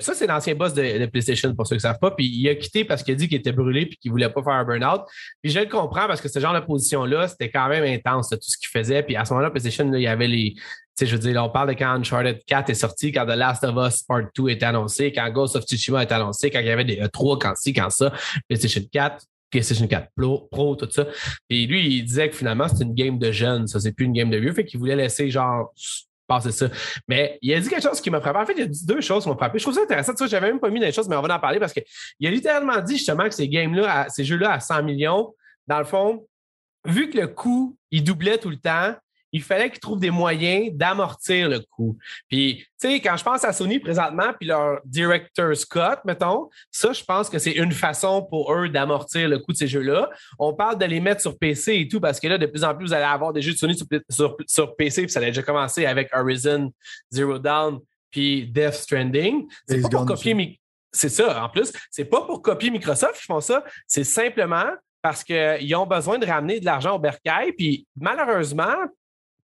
ça, 0.00 0.14
c'est 0.14 0.26
l'ancien 0.26 0.54
boss 0.54 0.72
de, 0.72 1.06
PlayStation, 1.06 1.54
pour 1.54 1.66
ceux 1.66 1.76
qui 1.76 1.78
ne 1.78 1.90
savent 1.90 1.98
pas. 1.98 2.12
Puis 2.12 2.26
il 2.26 2.48
a 2.48 2.54
quitté 2.54 2.84
parce 2.84 3.02
qu'il 3.02 3.14
a 3.14 3.16
dit 3.16 3.28
qu'il 3.28 3.38
était 3.38 3.52
brûlé 3.52 3.86
puis 3.86 3.96
qu'il 3.96 4.10
ne 4.10 4.14
voulait 4.14 4.28
pas 4.28 4.42
faire 4.42 4.52
un 4.52 4.64
burn-out. 4.64 5.02
Puis 5.42 5.50
je 5.50 5.60
le 5.60 5.66
comprends 5.66 6.06
parce 6.06 6.20
que 6.20 6.28
ce 6.28 6.38
genre 6.38 6.54
de 6.54 6.60
position-là, 6.60 7.28
c'était 7.28 7.50
quand 7.50 7.68
même 7.68 7.84
intense, 7.84 8.30
tout 8.30 8.38
ce 8.40 8.56
qu'il 8.56 8.68
faisait. 8.68 9.02
Puis 9.02 9.16
à 9.16 9.24
ce 9.24 9.32
moment-là, 9.32 9.50
PlayStation, 9.50 9.92
il 9.92 10.02
y 10.02 10.06
avait 10.06 10.28
les. 10.28 10.54
Tu 10.54 10.60
sais, 10.94 11.06
je 11.06 11.16
veux 11.16 11.22
dire, 11.22 11.42
on 11.42 11.48
parle 11.48 11.68
de 11.68 11.72
quand 11.72 11.88
Uncharted 11.88 12.44
4 12.46 12.68
est 12.70 12.74
sorti, 12.74 13.12
quand 13.12 13.24
The 13.24 13.30
Last 13.30 13.64
of 13.64 13.74
Us 13.76 14.02
Part 14.02 14.24
2 14.36 14.48
est 14.48 14.62
annoncé, 14.62 15.10
quand 15.10 15.28
Ghost 15.30 15.56
of 15.56 15.64
Tsushima 15.64 16.02
est 16.02 16.12
annoncé, 16.12 16.50
quand 16.50 16.60
il 16.60 16.66
y 16.66 16.70
avait 16.70 16.84
des 16.84 16.96
E3, 16.96 17.38
quand 17.40 17.56
ci, 17.56 17.72
quand 17.72 17.88
ça, 17.88 18.12
PlayStation 18.46 18.82
4, 18.92 19.24
PlayStation 19.52 19.86
4 19.86 20.08
Pro, 20.50 20.74
tout 20.74 20.90
ça. 20.90 21.06
Et 21.48 21.66
lui, 21.66 21.86
il 21.86 22.04
disait 22.04 22.28
que 22.28 22.34
finalement, 22.34 22.66
c'est 22.66 22.82
une 22.82 22.94
game 22.94 23.18
de 23.18 23.30
jeunes, 23.30 23.68
ça, 23.68 23.78
c'est 23.78 23.92
plus 23.92 24.06
une 24.06 24.12
game 24.12 24.30
de 24.30 24.38
vieux. 24.38 24.52
Fait 24.52 24.64
qu'il 24.64 24.80
voulait 24.80 24.96
laisser 24.96 25.30
genre 25.30 25.72
passer 26.26 26.50
ça. 26.50 26.68
Mais 27.08 27.38
il 27.42 27.52
a 27.54 27.60
dit 27.60 27.68
quelque 27.68 27.82
chose 27.82 28.00
qui 28.00 28.10
m'a 28.10 28.20
frappé. 28.20 28.38
En 28.38 28.46
fait, 28.46 28.54
il 28.56 28.62
a 28.62 28.66
dit 28.66 28.86
deux 28.86 29.00
choses 29.00 29.22
qui 29.22 29.28
m'ont 29.28 29.36
frappé. 29.36 29.58
Je 29.58 29.64
trouve 29.64 29.74
ça 29.74 29.82
intéressant. 29.82 30.12
Tu 30.12 30.18
vois, 30.18 30.26
j'avais 30.26 30.48
même 30.48 30.60
pas 30.60 30.70
mis 30.70 30.80
les 30.80 30.92
choses, 30.92 31.08
mais 31.08 31.16
on 31.16 31.22
va 31.22 31.36
en 31.36 31.38
parler 31.38 31.60
parce 31.60 31.72
qu'il 31.72 32.26
a 32.26 32.30
littéralement 32.30 32.80
dit 32.80 32.96
justement 32.96 33.24
que 33.24 33.34
ces 33.34 33.48
games-là, 33.48 34.06
ces 34.08 34.24
jeux-là 34.24 34.52
à 34.52 34.60
100 34.60 34.82
millions, 34.82 35.34
dans 35.66 35.78
le 35.78 35.84
fond, 35.84 36.26
vu 36.86 37.10
que 37.10 37.18
le 37.18 37.28
coût, 37.28 37.76
il 37.90 38.02
doublait 38.02 38.38
tout 38.38 38.50
le 38.50 38.56
temps, 38.56 38.94
il 39.32 39.42
fallait 39.42 39.70
qu'ils 39.70 39.80
trouvent 39.80 39.98
des 39.98 40.10
moyens 40.10 40.70
d'amortir 40.74 41.48
le 41.48 41.60
coût. 41.60 41.96
Puis, 42.28 42.66
tu 42.80 42.88
sais, 42.88 43.00
quand 43.00 43.16
je 43.16 43.24
pense 43.24 43.44
à 43.44 43.52
Sony 43.52 43.78
présentement, 43.78 44.32
puis 44.38 44.46
leur 44.46 44.80
director 44.84 45.56
Scott, 45.56 46.00
mettons, 46.04 46.50
ça, 46.70 46.92
je 46.92 47.02
pense 47.02 47.30
que 47.30 47.38
c'est 47.38 47.52
une 47.52 47.72
façon 47.72 48.22
pour 48.22 48.52
eux 48.54 48.68
d'amortir 48.68 49.28
le 49.28 49.38
coût 49.38 49.52
de 49.52 49.56
ces 49.56 49.66
jeux-là. 49.66 50.10
On 50.38 50.52
parle 50.52 50.78
de 50.78 50.84
les 50.84 51.00
mettre 51.00 51.22
sur 51.22 51.38
PC 51.38 51.74
et 51.74 51.88
tout, 51.88 52.00
parce 52.00 52.20
que 52.20 52.28
là, 52.28 52.36
de 52.36 52.46
plus 52.46 52.62
en 52.62 52.74
plus, 52.74 52.86
vous 52.86 52.92
allez 52.92 53.04
avoir 53.04 53.32
des 53.32 53.40
jeux 53.40 53.52
de 53.52 53.58
Sony 53.58 53.74
sur, 53.74 54.76
PC, 54.76 55.02
puis 55.02 55.10
ça 55.10 55.20
a 55.20 55.24
déjà 55.24 55.42
commencé 55.42 55.86
avec 55.86 56.10
Horizon 56.14 56.72
Zero 57.10 57.38
Dawn, 57.38 57.80
puis 58.10 58.46
Death 58.46 58.74
Stranding. 58.74 59.48
C'est 59.66 59.80
pas 59.80 59.88
pour 59.88 60.06
copier... 60.06 60.58
C'est 60.94 61.08
ça, 61.08 61.42
en 61.42 61.48
plus. 61.48 61.72
C'est 61.90 62.04
pas 62.04 62.20
pour 62.20 62.42
copier 62.42 62.70
Microsoft 62.70 63.18
qui 63.18 63.24
font 63.24 63.40
ça. 63.40 63.64
C'est 63.86 64.04
simplement 64.04 64.72
parce 65.00 65.24
qu'ils 65.24 65.74
ont 65.74 65.86
besoin 65.86 66.18
de 66.18 66.26
ramener 66.26 66.60
de 66.60 66.66
l'argent 66.66 66.96
au 66.96 66.98
bercail. 66.98 67.52
Puis 67.52 67.86
malheureusement, 67.96 68.76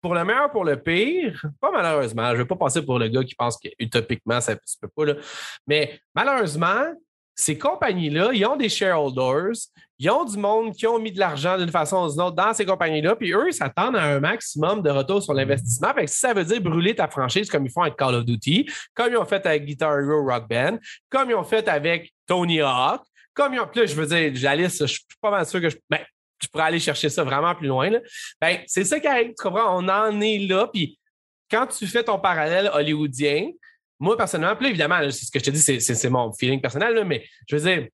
pour 0.06 0.14
le 0.14 0.24
meilleur, 0.24 0.52
pour 0.52 0.64
le 0.64 0.80
pire, 0.80 1.44
pas 1.60 1.72
malheureusement, 1.72 2.28
je 2.28 2.34
ne 2.34 2.38
vais 2.38 2.46
pas 2.46 2.56
passer 2.56 2.86
pour 2.86 3.00
le 3.00 3.08
gars 3.08 3.24
qui 3.24 3.34
pense 3.34 3.58
qu'utopiquement, 3.58 4.40
ça 4.40 4.54
ne 4.54 4.58
peut 4.80 4.88
pas, 4.96 5.20
mais 5.66 6.00
malheureusement, 6.14 6.94
ces 7.34 7.58
compagnies-là, 7.58 8.30
ils 8.32 8.46
ont 8.46 8.56
des 8.56 8.70
shareholders, 8.70 9.54
ils 9.98 10.12
ont 10.12 10.24
du 10.24 10.38
monde 10.38 10.76
qui 10.76 10.86
ont 10.86 11.00
mis 11.00 11.12
de 11.12 11.20
l'argent 11.20 11.58
d'une 11.58 11.72
façon 11.72 12.06
ou 12.06 12.12
d'une 12.12 12.22
autre 12.22 12.36
dans 12.36 12.54
ces 12.54 12.68
compagnies-là, 12.68 13.16
puis 13.16 13.34
eux, 13.34 13.48
ils 13.48 13.54
s'attendent 13.54 13.96
à 13.96 14.04
un 14.04 14.20
maximum 14.20 14.84
de 14.84 14.92
retour 14.92 15.24
sur 15.24 15.34
l'investissement. 15.34 15.92
Fait 15.96 16.06
si 16.06 16.20
ça 16.20 16.36
veut 16.36 16.46
dire 16.46 16.62
brûler 16.62 16.94
ta 16.94 17.08
franchise 17.08 17.50
comme 17.50 17.66
ils 17.66 17.72
font 17.72 17.82
avec 17.82 17.96
Call 17.96 18.14
of 18.14 18.26
Duty, 18.26 18.70
comme 18.94 19.12
ils 19.12 19.18
ont 19.18 19.26
fait 19.26 19.44
avec 19.48 19.66
Guitar 19.66 20.00
Hero 20.00 20.24
Rock 20.24 20.48
Band, 20.48 20.78
comme 21.10 21.32
ils 21.32 21.36
ont 21.36 21.44
fait 21.44 21.68
avec 21.68 22.14
Tony 22.28 22.62
Hawk, 22.62 23.02
comme 23.34 23.56
ils 23.56 23.60
ont. 23.60 23.68
Plus, 23.68 23.88
je 23.88 23.96
veux 23.96 24.06
dire, 24.06 24.32
la 24.44 24.56
liste, 24.56 24.86
je 24.86 24.94
suis 24.94 25.04
pas 25.20 25.32
mal 25.32 25.48
sûr 25.48 25.60
que 25.60 25.70
je. 25.70 25.78
Ben, 25.90 26.02
je 26.46 26.50
pourrais 26.50 26.66
aller 26.66 26.80
chercher 26.80 27.10
ça 27.10 27.24
vraiment 27.24 27.54
plus 27.56 27.68
loin. 27.68 27.92
Ben, 28.40 28.60
c'est 28.68 28.84
ça 28.84 29.00
qui 29.00 29.08
arrive, 29.08 29.30
tu 29.30 29.44
comprends? 29.44 29.78
On 29.78 29.88
en 29.90 30.22
est 30.22 30.40
là. 30.40 30.68
Puis 30.72 31.00
quand 31.50 31.68
tu 31.68 31.88
fais 31.88 32.04
ton 32.04 32.20
parallèle 32.20 32.70
hollywoodien, 32.74 33.50
moi, 34.00 34.18
personnellement, 34.18 34.56
puis 34.56 34.68
évidemment, 34.68 35.00
c'est 35.04 35.26
ce 35.26 35.32
que 35.32 35.40
je 35.40 35.46
te 35.46 35.50
dis, 35.52 35.60
c'est 35.60 36.10
mon 36.10 36.32
feeling 36.34 36.62
personnel, 36.62 37.04
mais 37.06 37.26
je 37.48 37.56
veux 37.56 37.62
dire, 37.62 37.88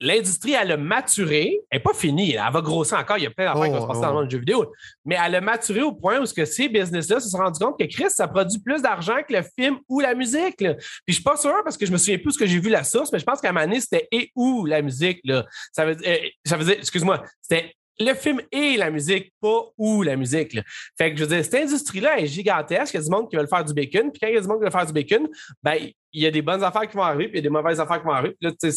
l'industrie, 0.00 0.52
elle 0.52 0.72
a 0.72 0.76
maturé. 0.76 1.60
Elle 1.70 1.78
n'est 1.78 1.82
pas 1.82 1.94
finie. 1.94 2.32
Elle 2.32 2.52
va 2.52 2.60
grossir 2.60 2.98
encore. 2.98 3.18
Il 3.18 3.24
y 3.24 3.26
a 3.26 3.30
plein 3.30 3.46
d'affaires 3.46 3.64
qui 3.64 3.70
vont 3.70 3.82
se 3.82 3.86
passer 3.86 4.00
dans 4.00 4.08
le 4.08 4.12
oh, 4.12 4.18
monde 4.20 4.28
du 4.28 4.36
jeu 4.36 4.40
vidéo. 4.40 4.72
Mais 5.04 5.16
elle 5.22 5.34
a 5.34 5.40
maturé 5.40 5.82
au 5.82 5.92
point 5.92 6.20
où 6.20 6.26
ce 6.26 6.34
que 6.34 6.44
ces 6.44 6.68
business-là 6.68 7.20
se 7.20 7.28
sont 7.28 7.38
rendus 7.38 7.58
compte 7.58 7.78
que 7.78 7.84
Chris, 7.86 8.10
ça 8.10 8.28
produit 8.28 8.58
plus 8.58 8.82
d'argent 8.82 9.16
que 9.26 9.32
le 9.32 9.42
film 9.58 9.78
ou 9.88 10.00
la 10.00 10.14
musique. 10.14 10.58
Puis 10.58 10.68
je 11.08 11.14
suis 11.14 11.22
pas 11.22 11.36
sûr 11.36 11.54
parce 11.64 11.76
que 11.76 11.86
je 11.86 11.92
me 11.92 11.98
souviens 11.98 12.18
plus 12.18 12.32
ce 12.32 12.38
que 12.38 12.46
j'ai 12.46 12.58
vu 12.58 12.68
la 12.68 12.84
source, 12.84 13.12
mais 13.12 13.18
je 13.18 13.24
pense 13.24 13.40
qu'à 13.40 13.52
donné, 13.52 13.80
c'était 13.80 14.08
et 14.12 14.30
ou 14.34 14.66
la 14.66 14.82
musique. 14.82 15.20
Là. 15.24 15.46
Ça 15.72 15.86
veut, 15.86 15.96
euh, 16.06 16.16
ça 16.44 16.56
veut 16.56 16.64
dire, 16.64 16.76
excuse-moi, 16.78 17.22
c'était 17.40 17.74
le 17.98 18.14
film 18.14 18.40
et 18.52 18.76
la 18.76 18.90
musique, 18.90 19.32
pas 19.40 19.62
ou 19.78 20.02
la 20.02 20.16
musique. 20.16 20.58
Fait 20.98 21.12
que 21.12 21.18
je 21.18 21.24
veux 21.24 21.34
dire, 21.34 21.44
cette 21.44 21.54
industrie-là 21.54 22.20
est 22.20 22.26
gigantesque. 22.26 22.94
Il 22.94 22.98
y 22.98 23.00
a 23.00 23.04
du 23.04 23.10
monde 23.10 23.30
qui 23.30 23.36
veut 23.36 23.46
faire 23.46 23.64
du 23.64 23.72
bacon. 23.72 24.10
Puis 24.10 24.20
quand 24.20 24.28
il 24.28 24.34
y 24.34 24.38
a 24.38 24.40
du 24.40 24.48
monde 24.48 24.58
qui 24.58 24.64
veut 24.64 24.70
faire 24.70 24.86
du 24.86 24.92
bacon, 24.92 25.28
ben, 25.62 25.78
il 26.12 26.22
y 26.22 26.26
a 26.26 26.30
des 26.30 26.42
bonnes 26.42 26.62
affaires 26.62 26.88
qui 26.88 26.96
vont 26.96 27.02
arriver, 27.02 27.28
puis 27.28 27.38
il 27.38 27.44
y 27.44 27.46
a 27.46 27.48
des 27.48 27.50
mauvaises 27.50 27.80
affaires 27.80 27.98
qui 27.98 28.06
vont 28.06 28.12
arriver. 28.12 28.36
Puis 28.40 28.50
là, 28.50 28.70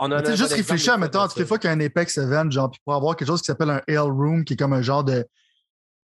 on 0.00 0.10
a, 0.10 0.16
a 0.16 0.34
juste 0.34 0.52
réfléchir, 0.52 0.98
mettons, 0.98 1.26
toutes 1.26 1.38
les 1.38 1.46
fois 1.46 1.58
qu'il 1.58 1.68
y 1.68 1.72
a 1.72 1.76
un 1.76 1.80
Apex 1.80 2.18
Event, 2.18 2.50
genre, 2.50 2.70
puis 2.70 2.80
pour 2.84 2.94
avoir 2.94 3.16
quelque 3.16 3.28
chose 3.28 3.40
qui 3.40 3.46
s'appelle 3.46 3.70
un 3.70 3.82
Hell 3.86 4.10
Room, 4.10 4.44
qui 4.44 4.54
est 4.54 4.56
comme 4.56 4.72
un 4.72 4.82
genre 4.82 5.04
de, 5.04 5.24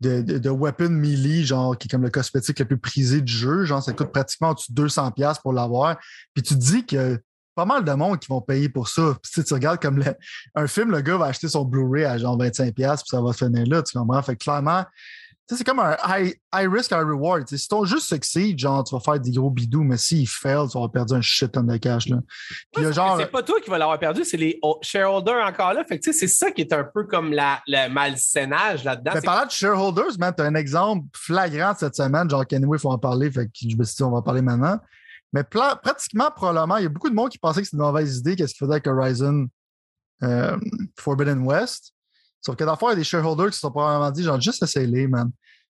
de, 0.00 0.22
de, 0.22 0.50
weapon 0.50 0.88
melee, 0.88 1.44
genre, 1.44 1.76
qui 1.76 1.88
est 1.88 1.90
comme 1.90 2.02
le 2.02 2.10
cosmétique 2.10 2.58
le 2.58 2.66
plus 2.66 2.78
prisé 2.78 3.20
du 3.20 3.32
jeu. 3.32 3.64
Genre, 3.64 3.82
ça 3.82 3.92
coûte 3.92 4.12
pratiquement 4.12 4.50
au-dessus 4.50 4.72
de 4.72 4.86
200$ 4.86 5.42
pour 5.42 5.52
l'avoir. 5.52 5.98
Puis 6.34 6.42
tu 6.42 6.54
te 6.54 6.60
dis 6.60 6.86
que 6.86 7.20
pas 7.58 7.64
mal 7.64 7.82
de 7.82 7.90
monde 7.90 8.20
qui 8.20 8.28
vont 8.28 8.40
payer 8.40 8.68
pour 8.68 8.88
ça. 8.88 9.16
Puis, 9.20 9.42
tu 9.42 9.52
regardes 9.52 9.82
comme 9.82 10.00
un 10.54 10.66
film, 10.68 10.92
le 10.92 11.00
gars 11.00 11.16
va 11.16 11.24
acheter 11.24 11.48
son 11.48 11.64
Blu-ray 11.64 12.04
à 12.04 12.16
genre 12.16 12.38
25$, 12.38 12.72
puis 12.72 12.84
ça 13.04 13.20
va 13.20 13.32
finir 13.32 13.66
là, 13.66 13.82
tu 13.82 13.98
comprends? 13.98 14.22
Fait 14.22 14.36
que 14.36 14.44
clairement, 14.44 14.84
c'est 15.48 15.64
comme 15.64 15.80
un 15.80 15.96
high, 16.06 16.36
risk, 16.72 16.92
high 16.92 17.04
reward. 17.04 17.48
si 17.48 17.66
ton 17.66 17.84
juste 17.84 18.06
succès, 18.06 18.54
genre, 18.56 18.84
tu 18.84 18.94
vas 18.94 19.00
faire 19.00 19.18
des 19.18 19.32
gros 19.32 19.50
bidous, 19.50 19.82
mais 19.82 19.96
s'il 19.96 20.28
fail, 20.28 20.68
tu 20.68 20.74
vas 20.74 20.84
avoir 20.84 20.92
perdu 20.92 21.14
un 21.14 21.20
shit 21.20 21.50
ton 21.50 21.64
de 21.64 21.76
cash. 21.78 22.08
Là. 22.08 22.18
C'est 22.76 23.32
pas 23.32 23.42
toi 23.42 23.60
qui 23.60 23.70
vas 23.70 23.78
l'avoir 23.78 23.98
perdu, 23.98 24.24
c'est 24.24 24.36
les 24.36 24.60
shareholders 24.82 25.44
encore 25.44 25.72
là. 25.72 25.82
Fait 25.82 25.98
que 25.98 26.12
c'est 26.12 26.28
ça 26.28 26.52
qui 26.52 26.60
est 26.60 26.72
un 26.72 26.84
peu 26.84 27.08
comme 27.08 27.32
la, 27.32 27.60
le 27.66 27.88
malsainage 27.88 28.84
là-dedans. 28.84 29.12
Mais 29.16 29.20
parlant 29.22 29.46
de 29.46 29.50
shareholders, 29.50 30.16
man, 30.20 30.32
tu 30.36 30.44
as 30.44 30.46
un 30.46 30.54
exemple 30.54 31.06
flagrant 31.12 31.74
cette 31.76 31.96
semaine. 31.96 32.30
Genre, 32.30 32.46
Kenway, 32.46 32.76
il 32.76 32.80
faut 32.80 32.92
en 32.92 32.98
parler. 32.98 33.32
Fait 33.32 33.46
que 33.46 33.68
je 33.68 33.76
me 33.76 33.82
suis 33.82 33.96
dit, 33.96 34.02
on 34.04 34.12
va 34.12 34.18
en 34.18 34.22
parler 34.22 34.42
maintenant. 34.42 34.78
Mais 35.32 35.44
pratiquement, 35.44 36.30
probablement, 36.30 36.76
il 36.78 36.84
y 36.84 36.86
a 36.86 36.88
beaucoup 36.88 37.10
de 37.10 37.14
monde 37.14 37.30
qui 37.30 37.38
pensait 37.38 37.60
que 37.60 37.66
c'était 37.66 37.76
une 37.76 37.82
mauvaise 37.82 38.18
idée, 38.18 38.36
qu'est-ce 38.36 38.54
qu'il 38.54 38.66
faisait 38.66 38.72
avec 38.72 38.86
Horizon 38.86 39.48
euh, 40.22 40.56
Forbidden 40.98 41.40
West. 41.40 41.92
Sauf 42.40 42.56
que 42.56 42.64
dans 42.64 42.76
il 42.80 42.88
y 42.88 42.92
a 42.92 42.94
des 42.94 43.04
shareholders 43.04 43.48
qui 43.48 43.54
se 43.54 43.60
sont 43.60 43.70
probablement 43.70 44.10
dit, 44.10 44.22
genre, 44.22 44.40
juste 44.40 44.62
essayer 44.62 45.06
man. 45.06 45.30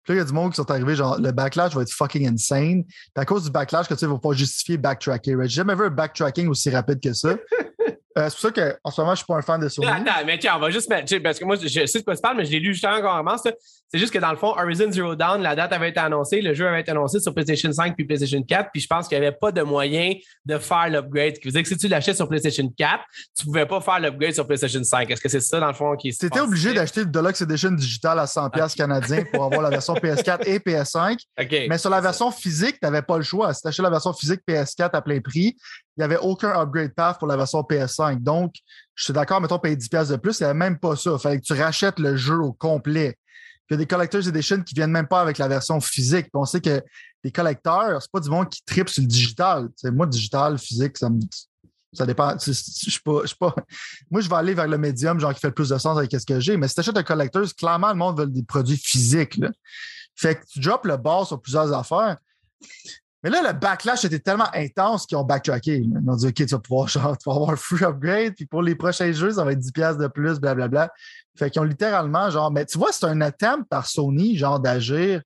Puis 0.03 0.13
là, 0.13 0.15
il 0.15 0.17
y 0.17 0.21
a 0.21 0.25
du 0.25 0.33
monde 0.33 0.51
qui 0.51 0.55
sont 0.55 0.69
arrivés, 0.71 0.95
genre, 0.95 1.19
le 1.19 1.31
backlash 1.31 1.75
va 1.75 1.81
être 1.83 1.91
fucking 1.91 2.27
insane. 2.27 2.83
Puis 2.85 3.11
à 3.15 3.25
cause 3.25 3.43
du 3.43 3.51
backlash, 3.51 3.87
que 3.87 3.93
tu 3.93 3.99
sais, 3.99 4.05
il 4.05 4.09
ne 4.09 4.13
va 4.13 4.19
pas 4.19 4.33
justifier 4.33 4.77
backtracking. 4.77 5.41
J'ai 5.43 5.47
jamais 5.47 5.75
vu 5.75 5.85
un 5.85 5.89
backtracking 5.89 6.47
aussi 6.47 6.69
rapide 6.69 6.99
que 6.99 7.13
ça. 7.13 7.35
Euh, 8.17 8.29
c'est 8.29 8.49
pour 8.49 8.55
ça 8.55 8.75
qu'en 8.83 8.91
ce 8.91 9.01
moment, 9.01 9.13
je 9.13 9.17
suis 9.17 9.25
pas 9.25 9.35
un 9.35 9.41
fan 9.41 9.61
de 9.61 9.69
Sony. 9.69 9.87
Attends, 9.87 10.25
mais 10.25 10.37
tiens, 10.37 10.55
on 10.57 10.59
va 10.59 10.69
juste 10.69 10.89
mettre. 10.89 11.17
Parce 11.19 11.39
que 11.39 11.45
moi, 11.45 11.55
je 11.55 11.85
sais 11.85 11.99
de 11.99 12.03
quoi 12.03 12.15
tu 12.15 12.21
parles, 12.21 12.37
mais 12.37 12.45
je 12.45 12.51
l'ai 12.51 12.59
lu 12.59 12.77
encore 12.83 13.15
avant. 13.15 13.37
ça. 13.37 13.51
C'est 13.91 13.97
juste 13.97 14.13
que 14.13 14.19
dans 14.19 14.31
le 14.31 14.37
fond, 14.37 14.53
Horizon 14.57 14.89
Zero 14.89 15.15
Dawn, 15.15 15.41
la 15.41 15.53
date 15.53 15.73
avait 15.73 15.89
été 15.89 15.99
annoncée, 15.99 16.41
le 16.41 16.53
jeu 16.53 16.65
avait 16.65 16.79
été 16.79 16.91
annoncé 16.91 17.19
sur 17.19 17.33
PlayStation 17.33 17.73
5 17.73 17.93
puis 17.93 18.05
PlayStation 18.05 18.41
4, 18.41 18.69
puis 18.71 18.81
je 18.81 18.87
pense 18.87 19.05
qu'il 19.09 19.19
n'y 19.19 19.25
avait 19.25 19.35
pas 19.35 19.51
de 19.51 19.61
moyen 19.63 20.13
de 20.45 20.57
faire 20.57 20.87
l'upgrade. 20.87 21.35
Ce 21.35 21.41
qui 21.41 21.47
veut 21.49 21.51
dire 21.51 21.63
que 21.63 21.67
si 21.67 21.75
tu 21.75 21.89
l'achetais 21.89 22.13
sur 22.13 22.29
PlayStation 22.29 22.71
4, 22.77 23.03
tu 23.37 23.45
pouvais 23.45 23.65
pas 23.65 23.81
faire 23.81 23.99
l'upgrade 23.99 24.33
sur 24.33 24.47
PlayStation 24.47 24.81
5. 24.81 25.11
Est-ce 25.11 25.19
que 25.19 25.27
c'est 25.27 25.41
ça, 25.41 25.59
dans 25.59 25.67
le 25.67 25.73
fond, 25.73 25.97
qui 25.97 26.13
se 26.13 26.19
Tu 26.19 26.27
étais 26.27 26.39
obligé 26.39 26.73
d'acheter 26.73 27.01
le 27.01 27.07
Deluxe 27.07 27.41
Edition 27.41 27.71
digital 27.71 28.17
à 28.19 28.25
100$ 28.25 28.75
canadiens 28.75 29.25
pour 29.25 29.43
avoir 29.43 29.61
la 29.61 29.69
version 29.69 29.93
PS4 29.95 30.47
et 30.47 30.59
PS5. 30.59 31.17
OK. 31.41 31.65
Mais 31.67 31.77
sur 31.77 31.89
la 31.89 31.99
version 31.99 32.31
physique, 32.31 32.79
tu 32.79 32.85
n'avais 32.85 33.01
pas 33.01 33.17
le 33.17 33.23
choix. 33.23 33.53
Si 33.53 33.61
tu 33.61 33.67
achetais 33.67 33.83
la 33.83 33.89
version 33.89 34.13
physique 34.13 34.39
PS4 34.47 34.91
à 34.93 35.01
plein 35.01 35.19
prix, 35.19 35.57
il 35.97 36.01
n'y 36.01 36.03
avait 36.05 36.17
aucun 36.17 36.49
upgrade 36.59 36.93
path 36.93 37.19
pour 37.19 37.27
la 37.27 37.35
version 37.35 37.61
PS5. 37.61 38.21
Donc, 38.21 38.55
je 38.95 39.05
suis 39.05 39.13
d'accord, 39.13 39.41
mettons, 39.41 39.59
payer 39.59 39.75
10$ 39.75 40.09
de 40.09 40.15
plus, 40.15 40.39
il 40.39 40.43
n'y 40.43 40.49
avait 40.49 40.57
même 40.57 40.79
pas 40.79 40.95
ça. 40.95 41.11
Il 41.13 41.19
fallait 41.19 41.39
que 41.39 41.45
tu 41.45 41.53
rachètes 41.53 41.99
le 41.99 42.15
jeu 42.15 42.37
au 42.37 42.53
complet. 42.53 43.17
Il 43.69 43.73
y 43.73 43.75
a 43.75 43.77
des 43.77 43.85
Collector's 43.85 44.27
Edition 44.27 44.61
qui 44.63 44.73
viennent 44.73 44.91
même 44.91 45.07
pas 45.07 45.21
avec 45.21 45.37
la 45.37 45.47
version 45.47 45.79
physique. 45.79 46.25
Puis 46.25 46.31
on 46.35 46.45
sait 46.45 46.59
que 46.59 46.81
les 47.23 47.31
collecteurs, 47.31 48.01
c'est 48.01 48.11
pas 48.11 48.19
du 48.19 48.29
monde 48.29 48.49
qui 48.49 48.61
tripe 48.65 48.89
sur 48.89 49.01
le 49.01 49.07
digital. 49.07 49.69
C'est 49.75 49.91
moi, 49.91 50.07
digital, 50.07 50.57
physique, 50.57 50.97
ça 50.97 51.09
me. 51.09 51.19
Ça 51.93 52.05
dépend. 52.05 52.37
Je 52.37 52.51
suis 52.51 53.01
pas, 53.03 53.21
pas. 53.39 53.55
Moi, 54.11 54.21
je 54.21 54.29
vais 54.29 54.35
aller 54.35 54.53
vers 54.53 54.67
le 54.67 54.77
médium, 54.77 55.19
genre 55.19 55.33
qui 55.33 55.41
fait 55.41 55.47
le 55.47 55.53
plus 55.53 55.69
de 55.69 55.77
sens 55.77 55.97
avec 55.97 56.11
ce 56.11 56.25
que 56.25 56.39
j'ai. 56.39 56.55
Mais 56.55 56.69
si 56.69 56.75
tu 56.75 56.79
achètes 56.79 56.95
un 56.95 57.03
collecteur, 57.03 57.45
clairement, 57.55 57.89
le 57.89 57.95
monde 57.95 58.17
veut 58.17 58.27
des 58.27 58.43
produits 58.43 58.77
physiques. 58.77 59.35
Là. 59.37 59.51
Fait 60.15 60.35
que 60.35 60.45
tu 60.45 60.59
drops 60.59 60.85
le 60.85 60.95
bar 60.95 61.27
sur 61.27 61.41
plusieurs 61.41 61.73
affaires. 61.73 62.17
Mais 63.23 63.29
là, 63.29 63.43
le 63.43 63.53
backlash 63.53 64.03
était 64.03 64.19
tellement 64.19 64.49
intense 64.53 65.05
qu'ils 65.05 65.17
ont 65.17 65.23
backtracké. 65.23 65.77
Ils 65.77 66.09
ont 66.09 66.15
dit 66.15 66.27
OK, 66.27 66.33
tu 66.33 66.45
vas 66.45 66.59
pouvoir 66.59 66.87
genre, 66.87 67.17
tu 67.17 67.29
vas 67.29 67.35
avoir 67.35 67.51
un 67.51 67.55
free 67.55 67.83
upgrade, 67.83 68.33
puis 68.35 68.45
pour 68.45 68.63
les 68.63 68.75
prochains 68.75 69.11
jeux, 69.11 69.31
ça 69.31 69.43
va 69.43 69.51
être 69.51 69.59
10$ 69.59 69.97
de 69.97 70.07
plus, 70.07 70.39
blablabla. 70.39 70.91
Fait 71.37 71.49
qu'ils 71.49 71.61
ont 71.61 71.65
littéralement, 71.65 72.29
genre, 72.29 72.51
mais 72.51 72.65
tu 72.65 72.77
vois, 72.77 72.91
c'est 72.91 73.05
un 73.05 73.21
attempt 73.21 73.67
par 73.69 73.85
Sony, 73.85 74.37
genre, 74.37 74.59
d'agir 74.59 75.21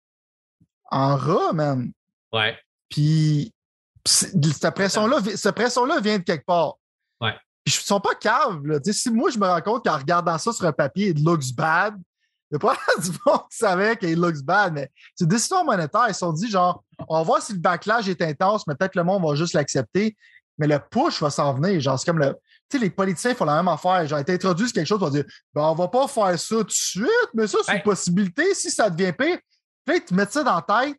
en 0.91 1.15
rat, 1.15 1.53
man. 1.53 1.91
Ouais. 2.33 2.57
Puis 2.89 3.53
cette 4.05 4.75
pression-là, 4.75 5.21
pression-là 5.51 5.99
vient 5.99 6.19
de 6.19 6.23
quelque 6.23 6.45
part. 6.45 6.75
Ouais. 7.21 7.33
Puis 7.63 7.75
ils 7.75 7.85
sont 7.85 7.99
pas 7.99 8.13
caves. 8.15 8.65
Là. 8.65 8.79
Tu 8.79 8.93
sais, 8.93 8.99
Si 8.99 9.09
moi, 9.09 9.29
je 9.29 9.39
me 9.39 9.47
rends 9.47 9.61
compte 9.61 9.85
qu'en 9.85 9.97
regardant 9.97 10.37
ça 10.37 10.51
sur 10.51 10.65
un 10.65 10.73
papier, 10.73 11.09
it 11.09 11.19
looks 11.19 11.53
bad, 11.55 11.95
a 12.55 12.59
pas 12.59 12.77
du 13.01 13.09
monde 13.25 13.41
savait 13.50 13.95
qu'il 13.97 14.19
looks 14.19 14.41
bad, 14.43 14.74
mais 14.74 14.91
c'est 15.15 15.25
des 15.25 15.35
décisions 15.35 15.63
monétaires. 15.63 16.05
Ils 16.09 16.13
se 16.13 16.19
sont 16.19 16.33
dit, 16.33 16.50
genre, 16.50 16.83
on 17.07 17.17
va 17.17 17.24
voir 17.24 17.41
si 17.41 17.53
le 17.53 17.59
backlash 17.59 18.07
est 18.07 18.21
intense, 18.21 18.65
mais 18.67 18.75
peut-être 18.75 18.95
le 18.95 19.03
monde 19.03 19.24
va 19.27 19.35
juste 19.35 19.53
l'accepter. 19.53 20.15
Mais 20.57 20.67
le 20.67 20.79
push 20.79 21.21
va 21.21 21.29
s'en 21.29 21.53
venir. 21.53 21.81
Genre, 21.81 22.00
c'est 22.00 22.05
comme 22.05 22.19
le. 22.19 22.33
Tu 22.69 22.77
sais, 22.77 22.83
les 22.83 22.89
politiciens 22.89 23.35
font 23.35 23.45
la 23.45 23.57
même 23.57 23.67
affaire. 23.67 24.07
Genre, 24.07 24.19
ils 24.19 24.25
t'introduisent 24.25 24.71
quelque 24.71 24.88
chose, 24.88 25.00
ils 25.01 25.05
vont 25.05 25.09
dire, 25.12 25.25
ben, 25.53 25.62
on 25.63 25.75
va 25.75 25.88
pas 25.89 26.07
faire 26.07 26.39
ça 26.39 26.55
tout 26.55 26.63
de 26.63 26.71
suite, 26.71 27.29
mais 27.33 27.45
ça, 27.45 27.57
c'est 27.65 27.74
Hey. 27.74 27.77
une 27.79 27.83
possibilité 27.83 28.53
si 28.55 28.71
ça 28.71 28.89
devient 28.89 29.12
pire. 29.12 29.38
Puis 29.85 29.95
là, 29.95 29.95
ils 29.97 30.05
te 30.05 30.13
mettent 30.13 30.31
ça 30.31 30.43
dans 30.43 30.55
la 30.55 30.62
tête. 30.85 30.95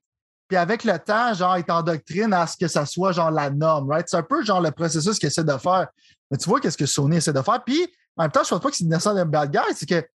Puis 0.48 0.56
avec 0.56 0.84
le 0.84 0.96
temps, 0.98 1.34
genre, 1.34 1.56
ils 1.58 1.64
t'endoctrinent 1.64 2.32
à 2.34 2.46
ce 2.46 2.56
que 2.56 2.68
ça 2.68 2.86
soit 2.86 3.12
genre 3.12 3.30
la 3.32 3.50
norme, 3.50 3.90
right? 3.90 4.06
C'est 4.08 4.16
un 4.18 4.22
peu 4.22 4.44
genre 4.44 4.60
le 4.60 4.70
processus 4.70 5.18
qu'ils 5.18 5.26
essaient 5.28 5.42
de 5.42 5.56
faire. 5.56 5.88
Mais 6.30 6.36
tu 6.36 6.48
vois 6.48 6.60
qu'est-ce 6.60 6.76
que 6.76 6.86
Sony 6.86 7.16
essaie 7.16 7.32
de 7.32 7.42
faire. 7.42 7.64
Puis, 7.64 7.82
en 8.16 8.22
même 8.24 8.30
temps, 8.30 8.44
je 8.44 8.50
pense 8.50 8.60
pas 8.60 8.70
que 8.70 8.76
c'est 8.76 8.84
nécessairement 8.84 9.20
un 9.22 9.24
bad 9.24 9.50
guy, 9.50 9.58
c'est 9.74 9.88
que 9.88 10.06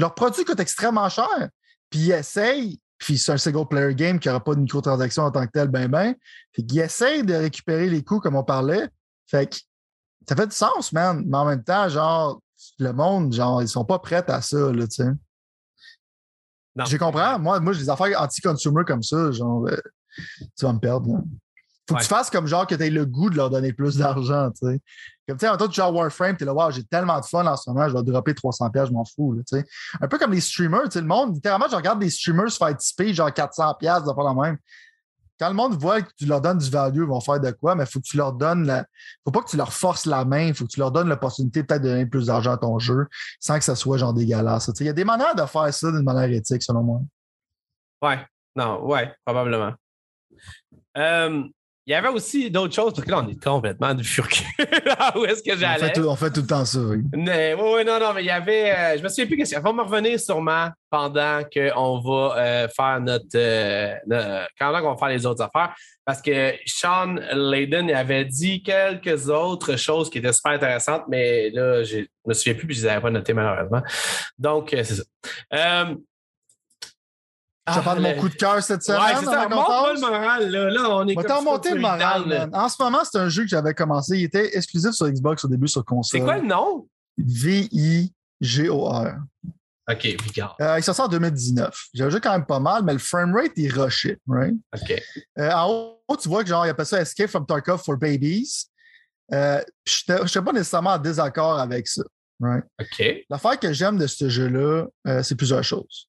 leur 0.00 0.14
produit 0.14 0.44
coûte 0.44 0.60
extrêmement 0.60 1.08
cher. 1.08 1.48
Puis 1.90 2.00
ils 2.00 2.12
essayent, 2.12 2.80
puis 2.98 3.18
c'est 3.18 3.32
un 3.32 3.38
single 3.38 3.66
player 3.68 3.94
game 3.94 4.18
qui 4.18 4.28
n'aura 4.28 4.42
pas 4.42 4.54
de 4.54 4.60
microtransactions 4.60 5.24
en 5.24 5.30
tant 5.30 5.46
que 5.46 5.52
tel, 5.52 5.68
ben 5.68 5.88
ben. 5.88 6.14
Fait 6.54 6.62
qu'ils 6.62 6.80
essayent 6.80 7.24
de 7.24 7.34
récupérer 7.34 7.88
les 7.88 8.02
coûts 8.02 8.20
comme 8.20 8.36
on 8.36 8.44
parlait. 8.44 8.88
Fait 9.26 9.46
que 9.48 9.56
ça 10.28 10.36
fait 10.36 10.46
du 10.46 10.54
sens, 10.54 10.92
man. 10.92 11.24
Mais 11.26 11.36
en 11.36 11.44
même 11.44 11.64
temps, 11.64 11.88
genre, 11.88 12.40
le 12.78 12.92
monde, 12.92 13.32
genre, 13.32 13.62
ils 13.62 13.68
sont 13.68 13.84
pas 13.84 13.98
prêts 13.98 14.24
à 14.28 14.42
ça, 14.42 14.72
là, 14.72 14.86
tu 14.86 15.04
sais. 15.04 15.10
Je 16.86 16.96
comprends. 16.96 17.38
Moi, 17.38 17.60
moi, 17.60 17.72
j'ai 17.72 17.80
des 17.80 17.90
affaires 17.90 18.20
anti-consumer 18.20 18.84
comme 18.86 19.02
ça, 19.02 19.30
genre, 19.32 19.66
euh, 19.66 19.76
tu 20.56 20.64
vas 20.64 20.72
me 20.72 20.78
perdre. 20.78 21.12
là. 21.12 21.20
Faut 21.88 21.96
que 21.96 22.02
tu 22.02 22.06
fasses 22.08 22.30
comme 22.30 22.46
genre 22.46 22.66
que 22.66 22.76
tu 22.76 22.84
aies 22.84 22.90
le 22.90 23.04
goût 23.04 23.30
de 23.30 23.36
leur 23.36 23.50
donner 23.50 23.72
plus 23.72 23.96
d'argent, 23.96 24.50
tu 24.50 24.68
sais. 24.68 24.80
Comme 25.30 25.38
tu 25.38 25.46
sais, 25.46 25.52
en 25.52 25.56
toi, 25.56 25.68
tu 25.68 25.74
joues 25.74 25.82
à 25.82 25.92
Warframe, 25.92 26.36
tu 26.36 26.42
es 26.42 26.46
là, 26.46 26.52
wow, 26.52 26.72
j'ai 26.72 26.82
tellement 26.82 27.20
de 27.20 27.24
fun 27.24 27.46
en 27.46 27.56
ce 27.56 27.70
moment, 27.70 27.88
je 27.88 27.96
vais 27.96 28.02
dropper 28.02 28.34
300 28.34 28.68
pièces, 28.70 28.88
je 28.88 28.92
m'en 28.92 29.04
fous. 29.04 29.40
Un 30.00 30.08
peu 30.08 30.18
comme 30.18 30.32
les 30.32 30.40
streamers, 30.40 30.88
le 30.92 31.02
monde, 31.02 31.36
littéralement, 31.36 31.66
je 31.70 31.76
regarde 31.76 32.00
des 32.00 32.10
streamers 32.10 32.50
se 32.50 32.56
faire 32.56 32.76
tiper 32.76 33.14
genre 33.14 33.32
400 33.32 33.74
pièces, 33.78 34.02
pas 34.02 34.24
la 34.24 34.34
même. 34.34 34.58
Quand 35.38 35.48
le 35.48 35.54
monde 35.54 35.80
voit 35.80 36.02
que 36.02 36.10
tu 36.18 36.26
leur 36.26 36.40
donnes 36.40 36.58
du 36.58 36.68
value, 36.68 37.02
ils 37.02 37.08
vont 37.08 37.20
faire 37.20 37.38
de 37.38 37.52
quoi, 37.52 37.76
mais 37.76 37.84
il 37.84 37.86
faut 37.86 38.00
que 38.00 38.06
tu 38.06 38.16
leur 38.16 38.32
donnes 38.32 38.66
la... 38.66 38.84
faut 39.24 39.30
pas 39.30 39.40
que 39.40 39.48
tu 39.48 39.56
leur 39.56 39.72
forces 39.72 40.04
la 40.04 40.24
main, 40.24 40.48
il 40.48 40.54
faut 40.54 40.64
que 40.64 40.72
tu 40.72 40.80
leur 40.80 40.90
donnes 40.90 41.08
l'opportunité 41.08 41.62
peut-être 41.62 41.82
de 41.82 41.90
donner 41.90 42.06
plus 42.06 42.26
d'argent 42.26 42.54
à 42.54 42.58
ton 42.58 42.80
jeu 42.80 43.06
sans 43.38 43.56
que 43.56 43.64
ça 43.64 43.76
soit 43.76 43.98
genre 43.98 44.12
dégueulasse. 44.12 44.68
Il 44.80 44.86
y 44.86 44.88
a 44.88 44.92
des 44.92 45.04
manières 45.04 45.36
de 45.36 45.46
faire 45.46 45.72
ça 45.72 45.92
d'une 45.92 46.02
manière 46.02 46.28
éthique, 46.28 46.64
selon 46.64 46.82
moi. 46.82 47.00
Ouais. 48.02 48.18
Non, 48.56 48.84
ouais, 48.84 49.14
probablement. 49.24 49.74
Euh, 50.96 51.44
il 51.90 51.94
y 51.94 51.96
avait 51.96 52.08
aussi 52.08 52.50
d'autres 52.52 52.72
choses, 52.74 52.92
parce 52.94 53.04
que 53.04 53.10
là, 53.10 53.20
on 53.24 53.28
est 53.28 53.42
complètement 53.42 53.92
du 53.94 54.04
furcu. 54.04 54.44
Où 55.16 55.24
est-ce 55.24 55.42
que 55.42 55.50
On 55.52 55.56
fait, 55.56 55.58
j'allais? 55.58 55.92
tout, 55.92 56.06
on 56.08 56.14
fait 56.14 56.30
tout 56.30 56.42
le 56.42 56.46
temps 56.46 56.64
ça. 56.64 56.78
oui. 56.78 56.98
Mais, 57.16 57.54
ouais, 57.54 57.72
ouais, 57.74 57.84
non, 57.84 57.98
non, 57.98 58.12
mais 58.14 58.22
il 58.22 58.26
y 58.26 58.30
avait. 58.30 58.70
euh, 58.70 58.96
je 58.98 59.02
me 59.02 59.08
souviens 59.08 59.26
plus 59.26 59.36
qu'est-ce 59.36 59.50
qu'il 59.50 59.58
y 59.58 59.60
a. 59.60 59.68
On 59.68 59.74
va 59.74 59.82
me 59.84 59.88
revenir 59.88 60.20
sûrement 60.20 60.68
pendant 60.88 61.40
qu'on 61.52 61.98
va 62.00 62.34
euh, 62.38 62.68
faire 62.68 63.00
notre. 63.00 63.26
euh, 63.34 63.94
le- 64.06 64.46
pendant 64.58 64.80
qu'on 64.82 64.90
va 64.92 64.96
faire 64.98 65.08
les 65.08 65.26
autres 65.26 65.42
affaires. 65.42 65.74
Parce 66.04 66.22
que 66.22 66.54
Sean 66.66 67.16
Layden 67.34 67.90
avait 67.90 68.24
dit 68.24 68.62
quelques 68.62 69.28
autres 69.28 69.76
choses 69.76 70.10
qui 70.10 70.18
étaient 70.18 70.32
super 70.32 70.52
intéressantes, 70.52 71.02
mais 71.08 71.50
là, 71.50 71.82
je 71.84 71.98
me 72.26 72.34
souviens 72.34 72.54
plus, 72.54 72.66
puis 72.66 72.76
je 72.76 72.82
les 72.82 72.88
avais 72.88 73.00
pas 73.00 73.10
notées 73.10 73.32
malheureusement. 73.34 73.82
Donc, 74.38 74.68
c'est 74.70 74.84
ça. 74.84 75.02
Je 77.74 77.78
te 77.78 77.84
parle 77.84 77.98
de 77.98 78.02
mon 78.02 78.14
coup 78.16 78.28
de 78.28 78.34
cœur 78.34 78.62
cette 78.62 78.82
semaine. 78.82 79.00
Ouais, 79.00 79.16
c'est 79.18 79.24
ça. 79.26 79.44
le 79.44 80.00
moral, 80.00 80.50
là. 80.50 80.70
Là, 80.70 80.96
on 80.96 81.06
est 81.06 81.14
va 81.14 81.22
comme 81.24 81.44
monter 81.44 81.74
le 81.74 81.80
moral, 81.80 82.26
man. 82.26 82.50
En 82.52 82.68
ce 82.68 82.82
moment, 82.82 83.00
c'est 83.04 83.18
un 83.18 83.28
jeu 83.28 83.42
que 83.42 83.48
j'avais 83.48 83.74
commencé. 83.74 84.18
Il 84.18 84.24
était 84.24 84.56
exclusif 84.56 84.92
sur 84.92 85.08
Xbox 85.08 85.44
au 85.44 85.48
début 85.48 85.68
sur 85.68 85.84
console. 85.84 86.20
C'est 86.20 86.24
quoi 86.24 86.38
le 86.38 86.46
nom? 86.46 86.86
V-I-G-O-R. 87.18 89.14
OK, 89.90 90.04
Vigard. 90.22 90.56
Euh, 90.60 90.78
il 90.78 90.82
sort 90.84 91.00
en 91.00 91.08
2019. 91.08 91.74
J'ai 91.94 92.04
un 92.04 92.10
jeu 92.10 92.20
quand 92.20 92.32
même 92.32 92.46
pas 92.46 92.60
mal, 92.60 92.84
mais 92.84 92.92
le 92.92 92.98
framerate, 92.98 93.52
il 93.56 93.72
rushait. 93.72 94.18
Right? 94.28 94.54
OK. 94.74 95.02
Euh, 95.38 95.50
en 95.50 95.96
haut, 96.08 96.16
tu 96.16 96.28
vois 96.28 96.44
que 96.44 96.48
genre, 96.48 96.64
il 96.64 96.70
appelle 96.70 96.86
ça 96.86 97.00
Escape 97.00 97.30
from 97.30 97.44
Tarkov 97.44 97.82
for 97.82 97.96
Babies. 97.96 98.66
Euh, 99.32 99.60
Je 99.84 100.12
n'étais 100.12 100.42
pas 100.42 100.52
nécessairement 100.52 100.90
en 100.90 100.98
désaccord 100.98 101.58
avec 101.58 101.88
ça. 101.88 102.02
Right? 102.40 102.64
OK. 102.80 103.24
L'affaire 103.28 103.58
que 103.58 103.72
j'aime 103.72 103.98
de 103.98 104.06
ce 104.06 104.28
jeu-là, 104.28 104.86
euh, 105.08 105.22
c'est 105.22 105.34
plusieurs 105.34 105.64
choses. 105.64 106.08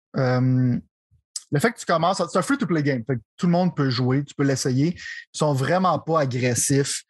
Le 1.51 1.59
fait 1.59 1.71
que 1.71 1.79
tu 1.79 1.85
commences, 1.85 2.21
c'est 2.31 2.37
un 2.37 2.41
free-to-play 2.41 2.83
game. 2.83 3.03
Fait 3.05 3.15
que 3.15 3.21
tout 3.37 3.45
le 3.47 3.51
monde 3.51 3.75
peut 3.75 3.89
jouer, 3.89 4.23
tu 4.23 4.33
peux 4.33 4.43
l'essayer. 4.43 4.95
Ils 4.95 5.37
sont 5.37 5.53
vraiment 5.53 5.99
pas 5.99 6.21
agressifs 6.21 7.03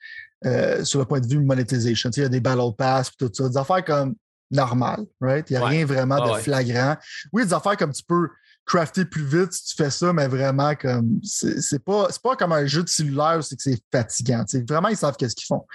euh, 0.46 0.84
sur 0.84 1.00
le 1.00 1.06
point 1.06 1.20
de 1.20 1.28
vue 1.28 1.40
monétisation. 1.40 2.10
Tu 2.10 2.16
sais, 2.16 2.22
il 2.22 2.24
y 2.24 2.26
a 2.26 2.30
des 2.30 2.40
battle 2.40 2.76
pass 2.78 3.10
et 3.10 3.12
tout 3.26 3.32
ça, 3.34 3.48
des 3.50 3.58
affaires 3.58 3.86
comme 3.86 4.16
normales, 4.50 5.06
right? 5.22 5.50
Il 5.50 5.54
n'y 5.54 5.58
a 5.58 5.64
Ouais. 5.64 5.70
rien 5.70 5.86
vraiment 5.86 6.18
Ah 6.22 6.28
de 6.28 6.34
ouais. 6.34 6.42
flagrant. 6.42 6.98
Oui, 7.32 7.46
des 7.46 7.54
affaires 7.54 7.78
comme 7.78 7.94
tu 7.94 8.04
peux 8.04 8.30
crafter 8.66 9.06
plus 9.06 9.24
vite 9.26 9.52
si 9.54 9.66
tu 9.66 9.76
fais 9.84 9.90
ça, 9.90 10.14
mais 10.14 10.28
vraiment 10.28 10.76
comme 10.76 11.20
c'est 11.24 11.84
pas, 11.84 12.08
pas 12.24 12.36
comme 12.36 12.52
un 12.54 12.66
jeu 12.66 12.84
de 12.84 12.90
cellulaire 12.90 13.44
c'est 13.44 13.56
que 13.56 13.62
c'est 13.62 13.80
fatigant. 13.92 14.44
Tu 14.46 14.58
sais, 14.60 14.66
vraiment, 14.68 14.88
ils 14.88 14.98
savent 14.98 15.16
qu'est-ce 15.18 15.36
qu'ils 15.36 15.48
font. 15.48 15.66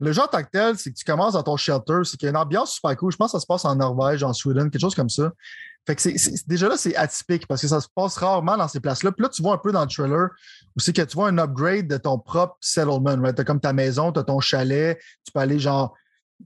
Le 0.00 0.12
jeu 0.12 0.22
en 0.22 0.26
tant 0.26 0.42
que 0.42 0.50
tel, 0.52 0.76
c'est 0.78 0.90
que 0.92 0.96
tu 0.96 1.04
commences 1.04 1.32
dans 1.34 1.42
ton 1.42 1.56
shelter, 1.56 2.00
c'est 2.04 2.16
qu'il 2.16 2.26
y 2.26 2.28
a 2.28 2.30
une 2.30 2.36
ambiance 2.36 2.74
super 2.74 2.96
cool. 2.96 3.10
Je 3.12 3.16
pense 3.16 3.32
que 3.32 3.38
ça 3.38 3.40
se 3.40 3.46
passe 3.46 3.64
en 3.64 3.74
Norvège, 3.76 4.22
en 4.22 4.32
Sweden, 4.32 4.70
quelque 4.70 4.80
chose 4.80 4.94
comme 4.94 5.08
ça. 5.08 5.32
Fait 5.86 5.94
que 5.94 6.02
c'est, 6.02 6.48
déjà 6.48 6.68
là, 6.68 6.76
c'est 6.76 6.96
atypique 6.96 7.46
parce 7.46 7.60
que 7.60 7.68
ça 7.68 7.80
se 7.80 7.86
passe 7.94 8.16
rarement 8.16 8.56
dans 8.56 8.68
ces 8.68 8.80
places-là. 8.80 9.12
Puis 9.12 9.22
là, 9.22 9.28
tu 9.28 9.42
vois 9.42 9.54
un 9.54 9.58
peu 9.58 9.72
dans 9.72 9.82
le 9.82 9.88
trailer 9.88 10.30
c'est 10.78 10.94
que 10.94 11.02
tu 11.02 11.14
vois 11.14 11.28
un 11.28 11.38
upgrade 11.38 11.86
de 11.86 11.96
ton 11.96 12.18
propre 12.18 12.56
settlement. 12.60 13.16
Right? 13.16 13.34
Tu 13.34 13.40
as 13.40 13.44
comme 13.44 13.60
ta 13.60 13.72
maison, 13.72 14.12
tu 14.12 14.20
as 14.20 14.24
ton 14.24 14.40
chalet, 14.40 14.98
tu 15.24 15.32
peux 15.32 15.40
aller 15.40 15.58
genre 15.58 15.94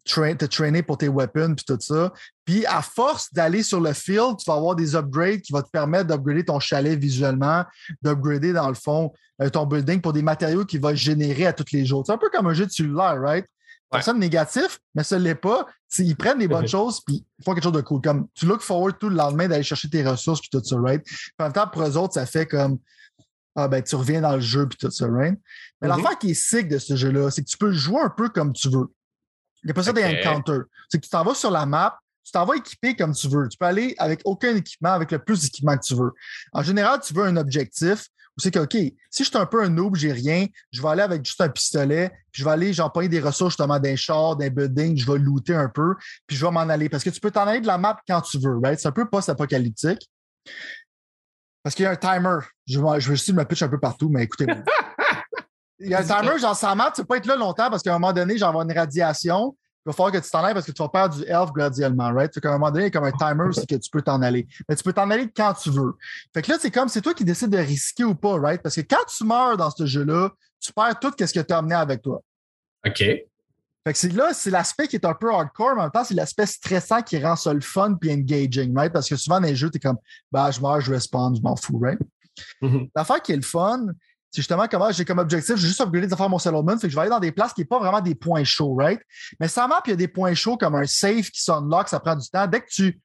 te 0.04 0.44
trainer 0.44 0.82
pour 0.84 0.98
tes 0.98 1.08
weapons 1.08 1.54
puis 1.56 1.64
tout 1.66 1.78
ça. 1.80 2.12
Puis 2.44 2.64
à 2.66 2.80
force 2.80 3.32
d'aller 3.32 3.64
sur 3.64 3.80
le 3.80 3.92
field, 3.92 4.36
tu 4.38 4.44
vas 4.46 4.56
avoir 4.56 4.76
des 4.76 4.94
upgrades 4.94 5.40
qui 5.40 5.52
vont 5.52 5.62
te 5.62 5.70
permettre 5.70 6.06
d'upgrader 6.06 6.44
ton 6.44 6.60
chalet 6.60 6.96
visuellement, 6.96 7.64
d'upgrader 8.02 8.52
dans 8.52 8.68
le 8.68 8.74
fond 8.74 9.12
euh, 9.42 9.48
ton 9.48 9.66
building 9.66 10.00
pour 10.00 10.12
des 10.12 10.22
matériaux 10.22 10.64
qui 10.64 10.78
va 10.78 10.94
générer 10.94 11.46
à 11.46 11.52
tous 11.52 11.72
les 11.72 11.84
jours. 11.84 12.04
C'est 12.06 12.12
un 12.12 12.18
peu 12.18 12.30
comme 12.30 12.46
un 12.46 12.54
jeu 12.54 12.66
de 12.66 12.70
cellulaire, 12.70 13.20
right? 13.20 13.46
Personne 13.90 14.18
négatif, 14.20 14.78
mais 14.94 15.02
ce 15.02 15.16
l'est 15.16 15.34
pas. 15.34 15.66
Ils 15.98 16.16
prennent 16.16 16.38
les 16.38 16.46
bonnes 16.46 16.68
choses 16.68 17.00
puis 17.04 17.26
ils 17.38 17.44
font 17.44 17.54
quelque 17.54 17.64
chose 17.64 17.72
de 17.72 17.80
cool. 17.80 18.00
Comme 18.00 18.28
tu 18.34 18.46
look 18.46 18.60
forward 18.60 18.96
tout 18.98 19.08
le 19.08 19.16
lendemain 19.16 19.48
d'aller 19.48 19.64
chercher 19.64 19.88
tes 19.90 20.06
ressources 20.08 20.40
puis 20.40 20.48
tout 20.50 20.62
ça, 20.64 20.76
right? 20.80 21.02
Puis 21.04 21.32
en 21.40 21.44
même 21.44 21.52
temps, 21.52 21.66
pour 21.66 21.82
eux 21.82 21.96
autres, 21.96 22.14
ça 22.14 22.24
fait 22.26 22.46
comme 22.46 22.78
Ah 23.56 23.66
ben 23.66 23.82
tu 23.82 23.96
reviens 23.96 24.20
dans 24.20 24.34
le 24.36 24.40
jeu 24.40 24.68
puis 24.68 24.78
tout 24.78 24.90
ça, 24.92 25.06
right? 25.08 25.36
Mais 25.82 25.88
Mhm. 25.88 25.96
l'affaire 25.96 26.18
qui 26.18 26.30
est 26.30 26.34
sick 26.34 26.68
de 26.68 26.78
ce 26.78 26.94
jeu-là, 26.94 27.30
c'est 27.32 27.42
que 27.42 27.48
tu 27.48 27.58
peux 27.58 27.72
jouer 27.72 28.00
un 28.00 28.08
peu 28.10 28.28
comme 28.28 28.52
tu 28.52 28.68
veux. 28.68 28.86
Il 29.62 29.66
n'y 29.66 29.70
a 29.72 29.74
pas 29.74 29.82
ça 29.82 29.90
Ok. 29.90 29.96
des 29.96 30.04
encounters. 30.04 30.62
C'est 30.88 30.98
que 30.98 31.04
tu 31.04 31.10
t'en 31.10 31.24
vas 31.24 31.34
sur 31.34 31.50
la 31.50 31.66
map, 31.66 31.98
tu 32.24 32.30
t'en 32.30 32.44
vas 32.46 32.54
équiper 32.54 32.94
comme 32.94 33.12
tu 33.12 33.26
veux. 33.28 33.48
Tu 33.48 33.58
peux 33.58 33.66
aller 33.66 33.96
avec 33.98 34.20
aucun 34.24 34.54
équipement, 34.54 34.92
avec 34.92 35.10
le 35.10 35.18
plus 35.18 35.42
d'équipement 35.42 35.76
que 35.76 35.84
tu 35.84 35.96
veux. 35.96 36.12
En 36.52 36.62
général, 36.62 37.00
tu 37.00 37.12
veux 37.12 37.24
un 37.24 37.36
objectif 37.36 38.06
où 38.36 38.40
c'est 38.40 38.50
que, 38.50 38.60
OK, 38.60 38.72
si 38.72 39.24
je 39.24 39.24
suis 39.24 39.36
un 39.36 39.46
peu 39.46 39.62
un 39.62 39.68
noob, 39.68 39.96
j'ai 39.96 40.12
rien, 40.12 40.46
je 40.72 40.80
vais 40.80 40.88
aller 40.88 41.02
avec 41.02 41.24
juste 41.24 41.40
un 41.40 41.48
pistolet, 41.48 42.10
puis 42.32 42.40
je 42.40 42.44
vais 42.44 42.50
aller, 42.50 42.72
j'en 42.72 42.88
des 42.88 43.20
ressources 43.20 43.52
justement 43.52 43.78
d'un 43.78 43.96
char, 43.96 44.36
d'un 44.36 44.48
building, 44.48 44.96
je 44.96 45.10
vais 45.10 45.18
looter 45.18 45.54
un 45.54 45.68
peu, 45.68 45.94
puis 46.26 46.36
je 46.36 46.44
vais 46.44 46.52
m'en 46.52 46.60
aller. 46.60 46.88
Parce 46.88 47.04
que 47.04 47.10
tu 47.10 47.20
peux 47.20 47.30
t'en 47.30 47.46
aller 47.46 47.60
de 47.60 47.66
la 47.66 47.78
map 47.78 47.98
quand 48.06 48.20
tu 48.20 48.38
veux, 48.38 48.58
right? 48.62 48.78
C'est 48.78 48.88
un 48.88 48.92
peu 48.92 49.08
post-apocalyptique. 49.08 50.10
Parce 51.62 51.74
qu'il 51.74 51.82
y 51.84 51.86
a 51.86 51.90
un 51.90 51.96
timer. 51.96 52.38
Je, 52.66 52.78
je 52.78 53.10
vais 53.10 53.16
juste 53.16 53.32
me 53.32 53.44
pitch 53.44 53.62
un 53.62 53.68
peu 53.68 53.78
partout, 53.78 54.08
mais 54.08 54.24
écoutez-moi. 54.24 54.56
Il 55.82 55.88
y 55.88 55.94
a 55.94 56.00
un 56.00 56.04
timer, 56.04 56.38
genre, 56.38 56.56
sans 56.56 56.76
map, 56.76 56.92
tu 56.94 57.00
peux 57.00 57.06
pas 57.06 57.16
être 57.16 57.26
là 57.26 57.36
longtemps 57.36 57.70
parce 57.70 57.82
qu'à 57.82 57.94
un 57.94 57.98
moment 57.98 58.12
donné, 58.12 58.36
j'en 58.36 58.54
une 58.60 58.72
radiation. 58.72 59.56
Il 59.86 59.88
va 59.88 59.92
falloir 59.94 60.12
que 60.12 60.18
tu 60.18 60.30
t'en 60.30 60.44
ailles 60.44 60.52
parce 60.52 60.66
que 60.66 60.72
tu 60.72 60.82
vas 60.82 60.88
perdre 60.90 61.16
du 61.16 61.24
health 61.26 61.52
graduellement, 61.54 62.12
right? 62.12 62.32
Fait 62.34 62.40
qu'à 62.40 62.50
un 62.50 62.58
moment 62.58 62.70
donné, 62.70 62.90
comme 62.90 63.04
un 63.04 63.12
timer 63.12 63.44
aussi 63.48 63.66
que 63.66 63.76
tu 63.76 63.90
peux 63.90 64.02
t'en 64.02 64.20
aller. 64.20 64.46
Mais 64.68 64.76
tu 64.76 64.82
peux 64.82 64.92
t'en 64.92 65.10
aller 65.10 65.30
quand 65.34 65.54
tu 65.54 65.70
veux. 65.70 65.94
Fait 66.34 66.42
que 66.42 66.50
là, 66.50 66.58
c'est 66.60 66.70
comme, 66.70 66.88
c'est 66.88 67.00
toi 67.00 67.14
qui 67.14 67.24
décides 67.24 67.50
de 67.50 67.58
risquer 67.58 68.04
ou 68.04 68.14
pas, 68.14 68.38
right? 68.38 68.60
Parce 68.62 68.74
que 68.74 68.82
quand 68.82 69.04
tu 69.08 69.24
meurs 69.24 69.56
dans 69.56 69.70
ce 69.70 69.86
jeu-là, 69.86 70.30
tu 70.60 70.72
perds 70.72 71.00
tout 71.00 71.12
ce 71.18 71.32
que 71.32 71.40
tu 71.40 71.52
as 71.54 71.58
amené 71.58 71.74
avec 71.74 72.02
toi. 72.02 72.22
OK. 72.86 72.98
Fait 72.98 73.92
que 73.94 73.98
c'est 73.98 74.12
là, 74.12 74.34
c'est 74.34 74.50
l'aspect 74.50 74.86
qui 74.86 74.96
est 74.96 75.06
un 75.06 75.14
peu 75.14 75.32
hardcore, 75.32 75.74
mais 75.74 75.80
en 75.80 75.84
même 75.84 75.90
temps, 75.90 76.04
c'est 76.04 76.14
l'aspect 76.14 76.44
stressant 76.44 77.00
qui 77.00 77.18
rend 77.18 77.34
ça 77.34 77.54
le 77.54 77.62
fun 77.62 77.94
puis 77.94 78.12
engaging, 78.12 78.76
right? 78.76 78.92
Parce 78.92 79.08
que 79.08 79.16
souvent 79.16 79.40
dans 79.40 79.46
les 79.46 79.56
jeux, 79.56 79.70
t'es 79.70 79.78
comme, 79.78 79.96
bah, 80.30 80.50
je 80.50 80.60
meurs, 80.60 80.82
je 80.82 80.92
respawn, 80.92 81.34
je 81.34 81.40
m'en 81.40 81.56
fous, 81.56 81.78
right? 81.78 81.98
Mm-hmm. 82.60 82.90
L'affaire 82.94 83.22
qui 83.22 83.32
est 83.32 83.36
le 83.36 83.42
fun, 83.42 83.86
c'est 84.30 84.42
justement 84.42 84.66
comment 84.70 84.92
j'ai 84.92 85.04
comme 85.04 85.18
objectif, 85.18 85.56
j'ai 85.56 85.66
juste 85.66 85.80
upgradé 85.80 86.06
de 86.06 86.14
faire 86.14 86.28
mon 86.28 86.38
settlement, 86.38 86.78
fait 86.78 86.86
que 86.86 86.90
je 86.90 86.94
vais 86.94 87.02
aller 87.02 87.10
dans 87.10 87.18
des 87.18 87.32
places 87.32 87.52
qui 87.52 87.62
n'est 87.62 87.66
pas 87.66 87.80
vraiment 87.80 88.00
des 88.00 88.14
points 88.14 88.44
chauds, 88.44 88.74
right? 88.74 89.00
Mais 89.40 89.48
ça 89.48 89.66
map, 89.66 89.82
il 89.86 89.90
y 89.90 89.92
a 89.92 89.96
des 89.96 90.08
points 90.08 90.34
chauds 90.34 90.56
comme 90.56 90.76
un 90.76 90.86
safe 90.86 91.30
qui 91.30 91.42
s'unlock, 91.42 91.88
ça 91.88 91.98
prend 91.98 92.14
du 92.14 92.28
temps. 92.28 92.46
Dès 92.46 92.60
que 92.60 92.68
tu 92.68 93.00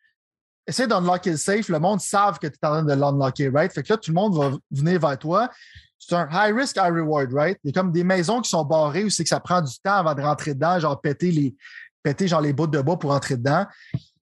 essaies 0.68 0.88
d'unlocker 0.88 1.32
le 1.32 1.38
safe, 1.38 1.70
le 1.70 1.80
monde 1.80 2.00
savent 2.00 2.38
que 2.38 2.48
tu 2.48 2.54
es 2.54 2.66
en 2.68 2.72
train 2.72 2.84
de 2.84 2.94
l'unlocker, 2.94 3.50
right? 3.50 3.72
Fait 3.74 3.82
que 3.82 3.94
là, 3.94 3.98
tout 3.98 4.12
le 4.12 4.16
monde 4.16 4.36
va 4.36 4.52
venir 4.72 5.00
vers 5.00 5.18
toi. 5.18 5.50
C'est 5.98 6.16
un 6.16 6.28
high 6.32 6.56
risk, 6.56 6.76
high 6.78 6.94
reward, 6.94 7.34
right? 7.34 7.58
Il 7.64 7.70
y 7.70 7.78
a 7.78 7.82
comme 7.82 7.92
des 7.92 8.04
maisons 8.04 8.42
qui 8.42 8.50
sont 8.50 8.64
barrées 8.64 9.04
où 9.04 9.10
c'est 9.10 9.24
que 9.24 9.30
ça 9.30 9.40
prend 9.40 9.62
du 9.62 9.74
temps 9.80 9.96
avant 9.96 10.14
de 10.14 10.22
rentrer 10.22 10.54
dedans, 10.54 10.80
genre 10.80 11.00
péter 11.02 11.32
les, 11.32 11.56
péter 12.04 12.28
genre 12.28 12.42
les 12.42 12.54
bouts 12.54 12.68
de 12.68 12.82
bois 12.82 13.00
pour 13.00 13.12
rentrer 13.12 13.38
dedans. 13.38 13.66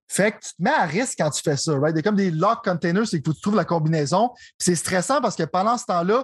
Fait 0.08 0.32
que 0.32 0.38
tu 0.38 0.56
te 0.56 0.62
mets 0.62 0.70
à 0.70 0.86
risque 0.86 1.16
quand 1.18 1.30
tu 1.32 1.42
fais 1.42 1.58
ça, 1.58 1.78
right? 1.78 1.94
Il 1.94 1.98
y 1.98 2.00
a 2.00 2.02
comme 2.04 2.16
des 2.16 2.32
lock 2.32 2.64
containers, 2.64 3.08
c'est 3.08 3.22
que 3.22 3.32
tu 3.32 3.42
trouves 3.42 3.56
la 3.56 3.66
combinaison. 3.66 4.32
c'est 4.58 4.76
stressant 4.76 5.20
parce 5.22 5.36
que 5.36 5.44
pendant 5.44 5.78
ce 5.78 5.86
temps-là, 5.86 6.24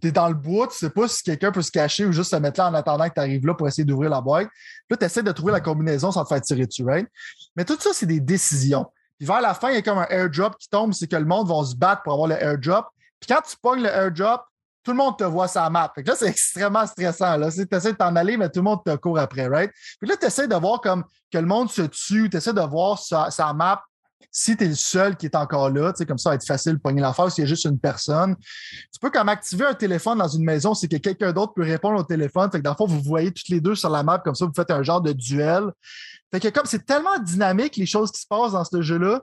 tu 0.00 0.08
es 0.08 0.12
dans 0.12 0.28
le 0.28 0.34
bois, 0.34 0.68
tu 0.68 0.76
sais 0.76 0.90
pas 0.90 1.08
si 1.08 1.22
quelqu'un 1.22 1.52
peut 1.52 1.62
se 1.62 1.70
cacher 1.70 2.04
ou 2.04 2.12
juste 2.12 2.30
se 2.30 2.36
mettre 2.36 2.60
là 2.60 2.68
en 2.68 2.74
attendant 2.74 3.08
que 3.08 3.14
tu 3.14 3.20
arrives 3.20 3.46
là 3.46 3.54
pour 3.54 3.66
essayer 3.66 3.84
d'ouvrir 3.84 4.10
la 4.10 4.20
boîte. 4.20 4.48
Là, 4.88 4.96
tu 4.96 5.04
essaies 5.04 5.22
de 5.22 5.32
trouver 5.32 5.52
la 5.52 5.60
combinaison 5.60 6.12
sans 6.12 6.24
te 6.24 6.28
faire 6.28 6.40
tirer 6.40 6.66
dessus, 6.66 6.84
right? 6.84 7.08
Mais 7.56 7.64
tout 7.64 7.76
ça, 7.78 7.90
c'est 7.92 8.06
des 8.06 8.20
décisions. 8.20 8.86
Puis 9.18 9.26
vers 9.26 9.40
la 9.40 9.54
fin, 9.54 9.70
il 9.70 9.74
y 9.74 9.78
a 9.78 9.82
comme 9.82 9.98
un 9.98 10.06
airdrop 10.08 10.56
qui 10.58 10.68
tombe, 10.68 10.92
c'est 10.92 11.06
que 11.06 11.16
le 11.16 11.24
monde 11.24 11.48
va 11.48 11.64
se 11.64 11.74
battre 11.74 12.02
pour 12.02 12.12
avoir 12.12 12.28
le 12.28 12.42
airdrop. 12.42 12.86
Puis 13.20 13.28
quand 13.28 13.40
tu 13.46 13.56
pognes 13.60 13.82
le 13.82 13.88
airdrop, 13.88 14.42
tout 14.82 14.92
le 14.92 14.96
monde 14.96 15.18
te 15.18 15.24
voit 15.24 15.48
sa 15.48 15.68
map. 15.68 15.92
Fait 15.94 16.02
que 16.02 16.08
là, 16.08 16.16
c'est 16.16 16.26
extrêmement 16.28 16.86
stressant. 16.86 17.38
Tu 17.38 17.66
essaies 17.70 17.92
de 17.92 17.96
t'en 17.96 18.16
aller, 18.16 18.36
mais 18.36 18.48
tout 18.48 18.60
le 18.60 18.64
monde 18.64 18.80
te 18.84 18.94
court 18.96 19.18
après, 19.18 19.46
right? 19.46 19.70
Puis 20.00 20.08
là, 20.08 20.16
tu 20.16 20.26
essaies 20.26 20.48
de 20.48 20.56
voir 20.56 20.80
comme 20.80 21.04
que 21.30 21.38
le 21.38 21.46
monde 21.46 21.70
se 21.70 21.82
tue, 21.82 22.28
tu 22.30 22.36
essaies 22.36 22.52
de 22.52 22.60
voir 22.60 22.98
sa 22.98 23.52
map 23.52 23.82
si 24.30 24.56
tu 24.56 24.64
es 24.64 24.68
le 24.68 24.74
seul 24.74 25.16
qui 25.16 25.26
est 25.26 25.34
encore 25.34 25.70
là, 25.70 25.92
comme 26.06 26.18
ça, 26.18 26.30
va 26.30 26.36
être 26.36 26.46
facile 26.46 26.74
de 26.74 26.78
pogner 26.78 27.00
l'affaire 27.00 27.30
s'il 27.30 27.42
y 27.42 27.46
a 27.46 27.48
juste 27.48 27.64
une 27.64 27.78
personne. 27.78 28.36
Tu 28.92 29.00
peux 29.00 29.10
comme 29.10 29.28
activer 29.28 29.64
un 29.66 29.74
téléphone 29.74 30.18
dans 30.18 30.28
une 30.28 30.44
maison, 30.44 30.74
c'est 30.74 30.88
que 30.88 30.96
quelqu'un 30.96 31.32
d'autre 31.32 31.54
peut 31.54 31.64
répondre 31.64 31.98
au 31.98 32.04
téléphone. 32.04 32.50
Fait 32.50 32.58
que 32.58 32.62
dans 32.62 32.70
le 32.70 32.76
fond, 32.76 32.86
vous 32.86 33.02
voyez 33.02 33.32
toutes 33.32 33.48
les 33.48 33.60
deux 33.60 33.74
sur 33.74 33.90
la 33.90 34.02
map, 34.02 34.18
comme 34.18 34.34
ça, 34.34 34.46
vous 34.46 34.52
faites 34.54 34.70
un 34.70 34.82
genre 34.82 35.00
de 35.00 35.12
duel. 35.12 35.64
Fait 36.32 36.40
que 36.40 36.48
comme 36.48 36.66
c'est 36.66 36.84
tellement 36.84 37.18
dynamique, 37.18 37.76
les 37.76 37.86
choses 37.86 38.12
qui 38.12 38.20
se 38.20 38.26
passent 38.26 38.52
dans 38.52 38.64
ce 38.64 38.82
jeu-là. 38.82 39.22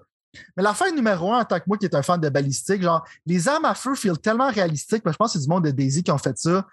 Mais 0.56 0.64
l'affaire 0.64 0.94
numéro 0.94 1.34
un, 1.34 1.40
en 1.40 1.46
tant 1.46 1.58
que 1.58 1.66
moi 1.68 1.78
qui 1.78 1.86
est 1.86 1.96
un 1.96 2.04
fan 2.04 2.20
de 2.20 2.30
balistique, 2.30 2.82
genre, 2.82 3.06
les 3.26 3.48
armes 3.48 3.66
à 3.66 3.74
feu 3.74 3.96
feel 3.96 4.18
tellement 4.18 4.50
réalistiques. 4.50 5.04
je 5.06 5.12
pense 5.14 5.34
que 5.34 5.40
c'est 5.40 5.44
du 5.46 5.50
monde 5.50 5.64
de 5.64 5.72
Daisy 5.72 6.04
qui 6.04 6.12
ont 6.12 6.18
fait 6.18 6.38
ça. 6.38 6.66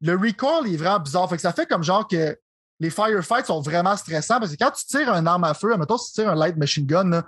Le 0.00 0.16
recoil 0.16 0.72
est 0.72 0.76
vraiment 0.76 1.00
bizarre. 1.00 1.28
Fait 1.28 1.36
que 1.36 1.42
ça 1.42 1.52
fait 1.52 1.66
comme 1.66 1.82
genre 1.82 2.06
que 2.06 2.36
les 2.80 2.90
firefights 2.90 3.46
sont 3.46 3.60
vraiment 3.60 3.96
stressants 3.96 4.40
parce 4.40 4.52
que 4.52 4.56
quand 4.56 4.70
tu 4.70 4.84
tires 4.86 5.12
un 5.12 5.26
arme 5.26 5.44
à 5.44 5.54
feu, 5.54 5.76
mettons, 5.76 5.98
si 5.98 6.12
tu 6.12 6.20
tires 6.20 6.30
un 6.30 6.34
light 6.34 6.56
machine 6.56 6.86
gun, 6.86 7.08
là, 7.08 7.24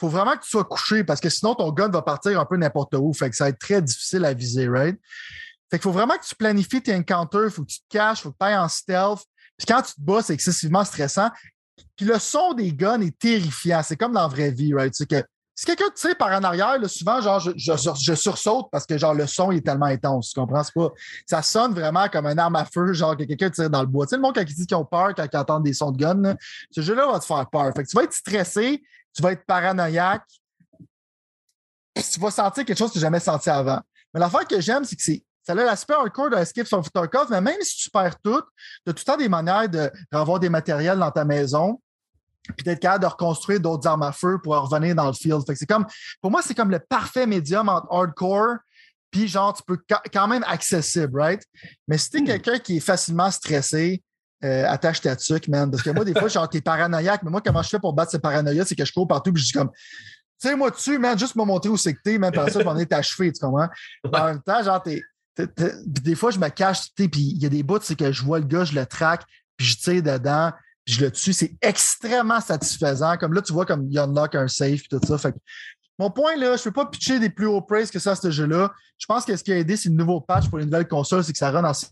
faut 0.00 0.08
vraiment 0.08 0.36
que 0.36 0.42
tu 0.42 0.50
sois 0.50 0.64
couché 0.64 1.04
parce 1.04 1.20
que 1.20 1.28
sinon 1.28 1.54
ton 1.54 1.70
gun 1.72 1.88
va 1.88 2.02
partir 2.02 2.38
un 2.38 2.44
peu 2.44 2.56
n'importe 2.56 2.94
où. 2.94 3.12
Fait 3.12 3.30
que 3.30 3.36
ça 3.36 3.44
va 3.44 3.50
être 3.50 3.58
très 3.58 3.82
difficile 3.82 4.24
à 4.24 4.32
viser, 4.32 4.68
right? 4.68 4.98
Fait 5.70 5.78
qu'il 5.78 5.82
faut 5.82 5.92
vraiment 5.92 6.14
que 6.14 6.24
tu 6.24 6.34
planifies 6.34 6.82
tes 6.82 6.94
encounters, 6.94 7.50
faut 7.50 7.62
que 7.62 7.70
tu 7.70 7.80
te 7.80 7.88
caches, 7.88 8.22
faut 8.22 8.30
que 8.30 8.36
tu 8.40 8.46
ailles 8.46 8.56
en 8.56 8.68
stealth. 8.68 9.20
Puis 9.56 9.66
quand 9.66 9.82
tu 9.82 9.94
te 9.94 10.00
bats, 10.00 10.22
c'est 10.22 10.34
excessivement 10.34 10.84
stressant. 10.84 11.30
Puis 11.96 12.06
le 12.06 12.18
son 12.18 12.54
des 12.54 12.72
guns 12.72 13.00
est 13.00 13.18
terrifiant. 13.18 13.82
C'est 13.82 13.96
comme 13.96 14.12
dans 14.12 14.22
la 14.22 14.28
vraie 14.28 14.50
vie, 14.50 14.72
right? 14.72 14.94
C'est 14.94 15.08
que 15.08 15.22
si 15.58 15.66
quelqu'un 15.66 15.90
tire 15.92 16.16
par 16.16 16.28
en 16.28 16.44
arrière, 16.44 16.78
là, 16.78 16.86
souvent, 16.86 17.20
genre, 17.20 17.40
je, 17.40 18.14
sursaute 18.14 18.68
parce 18.70 18.86
que 18.86 18.96
genre 18.96 19.12
le 19.12 19.26
son 19.26 19.50
est 19.50 19.66
tellement 19.66 19.86
intense. 19.86 20.32
Tu 20.32 20.38
comprends? 20.38 20.62
pas. 20.72 20.92
Ça 21.26 21.42
sonne 21.42 21.74
vraiment 21.74 22.06
comme 22.06 22.26
un 22.26 22.38
arme 22.38 22.54
à 22.54 22.64
feu, 22.64 22.92
genre 22.92 23.16
que 23.16 23.24
quelqu'un 23.24 23.50
tire 23.50 23.68
dans 23.68 23.80
le 23.80 23.88
bois. 23.88 24.06
Tu 24.06 24.10
sais, 24.10 24.16
le 24.16 24.22
monde 24.22 24.36
quand 24.36 24.42
ils 24.42 24.54
disent 24.54 24.66
qu'ils 24.66 24.76
ont 24.76 24.84
peur, 24.84 25.16
quand 25.16 25.26
ils 25.30 25.36
entendent 25.36 25.64
des 25.64 25.72
sons 25.72 25.90
de 25.90 25.98
gun, 25.98 26.36
ce 26.70 26.80
jeu-là 26.80 27.10
va 27.10 27.18
te 27.18 27.24
faire 27.24 27.44
peur. 27.50 27.72
Fait 27.74 27.82
que 27.82 27.88
tu 27.88 27.96
vas 27.96 28.04
être 28.04 28.12
stressé, 28.12 28.84
tu 29.14 29.22
vas 29.22 29.32
être 29.32 29.44
paranoïaque, 29.46 30.26
tu 31.94 32.20
vas 32.20 32.30
sentir 32.30 32.64
quelque 32.64 32.78
chose 32.78 32.88
que 32.88 32.94
tu 32.94 32.98
n'as 32.98 33.06
jamais 33.06 33.20
senti 33.20 33.50
avant. 33.50 33.80
Mais 34.14 34.20
l'affaire 34.20 34.46
que 34.46 34.60
j'aime, 34.60 34.84
c'est 34.84 34.96
que 34.96 35.02
c'est 35.02 35.22
ça 35.42 35.52
a 35.52 35.54
l'aspect 35.54 35.94
hardcore 35.94 36.28
d'un 36.28 36.44
Skip 36.44 36.66
sur 36.66 36.82
Tarkov, 36.90 37.30
mais 37.30 37.40
même 37.40 37.60
si 37.62 37.84
tu 37.84 37.90
perds 37.90 38.20
tout, 38.20 38.42
tu 38.84 38.90
as 38.90 38.92
tout 38.92 39.00
le 39.00 39.04
temps 39.04 39.16
des 39.16 39.30
manières 39.30 39.66
de 39.66 39.90
revoir 40.12 40.38
des 40.38 40.50
matériels 40.50 40.98
dans 40.98 41.10
ta 41.10 41.24
maison, 41.24 41.80
puis 42.54 42.64
d'être 42.64 42.80
capable 42.80 43.04
de 43.04 43.08
reconstruire 43.08 43.58
d'autres 43.58 43.88
armes 43.88 44.02
à 44.02 44.12
feu 44.12 44.38
pour 44.42 44.54
revenir 44.56 44.94
dans 44.94 45.06
le 45.06 45.14
field. 45.14 45.42
c'est 45.46 45.64
comme, 45.64 45.86
pour 46.20 46.30
moi, 46.30 46.42
c'est 46.42 46.54
comme 46.54 46.70
le 46.70 46.78
parfait 46.78 47.26
médium 47.26 47.70
entre 47.70 47.86
hardcore 47.90 48.58
puis 49.10 49.28
genre, 49.28 49.54
tu 49.54 49.62
peux 49.62 49.78
quand 50.12 50.28
même 50.28 50.44
accessible, 50.46 51.20
right? 51.20 51.42
Mais 51.86 51.98
si 51.98 52.10
tu 52.10 52.18
es 52.18 52.20
hmm. 52.20 52.26
quelqu'un 52.26 52.58
qui 52.58 52.76
est 52.76 52.80
facilement 52.80 53.30
stressé, 53.30 54.02
euh, 54.44 54.64
attache 54.68 55.00
ta 55.00 55.16
tuque, 55.16 55.48
man. 55.48 55.70
Parce 55.70 55.82
que 55.82 55.90
moi, 55.90 56.04
des 56.04 56.14
fois, 56.14 56.28
genre, 56.28 56.48
t'es 56.48 56.60
paranoïaque, 56.60 57.22
mais 57.22 57.30
moi, 57.30 57.40
comment 57.44 57.62
je 57.62 57.68
fais 57.68 57.78
pour 57.78 57.92
battre 57.92 58.12
ces 58.12 58.18
paranoïas, 58.18 58.64
c'est 58.66 58.76
que 58.76 58.84
je 58.84 58.92
cours 58.92 59.08
partout, 59.08 59.32
puis 59.32 59.42
je 59.42 59.46
dis 59.46 59.52
comme, 59.52 59.70
tu 59.70 60.48
sais, 60.48 60.54
moi 60.54 60.70
dessus, 60.70 60.98
man, 60.98 61.18
juste 61.18 61.34
me 61.34 61.44
montrer 61.44 61.70
où 61.70 61.76
c'est 61.76 61.94
que 61.94 62.00
t'es, 62.02 62.18
man, 62.18 62.32
par 62.32 62.48
ça, 62.48 62.62
m'en 62.62 62.76
ai 62.76 62.86
achevé, 62.92 63.32
tu 63.32 63.40
comprends? 63.40 63.68
En 64.04 64.24
même 64.26 64.42
temps, 64.42 64.62
genre, 64.62 64.82
t'es. 64.82 65.02
des 65.84 66.14
fois, 66.14 66.30
je 66.30 66.38
me 66.38 66.48
cache, 66.48 66.94
tu 66.94 67.08
puis 67.08 67.20
il 67.20 67.42
y 67.42 67.46
a 67.46 67.48
des 67.48 67.62
bouts, 67.62 67.80
c'est 67.82 67.96
que 67.96 68.12
je 68.12 68.22
vois 68.22 68.38
le 68.38 68.46
gars, 68.46 68.64
je 68.64 68.74
le 68.74 68.86
traque, 68.86 69.24
puis 69.56 69.66
je 69.66 69.76
tire 69.76 70.02
dedans, 70.02 70.52
puis 70.84 70.94
je 70.94 71.04
le 71.04 71.10
tue. 71.10 71.32
C'est 71.32 71.56
extrêmement 71.60 72.40
satisfaisant. 72.40 73.16
Comme 73.16 73.32
là, 73.34 73.42
tu 73.42 73.52
vois, 73.52 73.66
comme 73.66 73.88
il 73.90 73.98
unlock 73.98 74.36
un 74.36 74.46
safe, 74.46 74.80
puis 74.80 74.88
tout 74.88 75.00
ça. 75.04 75.18
Fait 75.18 75.32
que 75.32 75.38
mon 75.98 76.10
point, 76.10 76.36
là, 76.36 76.56
je 76.56 76.60
ne 76.60 76.64
peux 76.64 76.72
pas 76.72 76.86
pitcher 76.86 77.18
des 77.18 77.28
plus 77.28 77.46
hauts 77.46 77.60
praise 77.60 77.90
que 77.90 77.98
ça, 77.98 78.14
ce 78.14 78.30
jeu-là. 78.30 78.72
Je 78.98 79.06
pense 79.06 79.24
que 79.24 79.36
ce 79.36 79.42
qui 79.42 79.52
a 79.52 79.58
aidé, 79.58 79.76
c'est 79.76 79.88
le 79.88 79.96
nouveau 79.96 80.20
patch 80.20 80.48
pour 80.48 80.58
les 80.58 80.64
nouvelles 80.64 80.86
consoles, 80.86 81.24
c'est 81.24 81.32
que 81.32 81.38
ça 81.38 81.50
run 81.50 81.64
en 81.64 81.72
60 81.72 81.90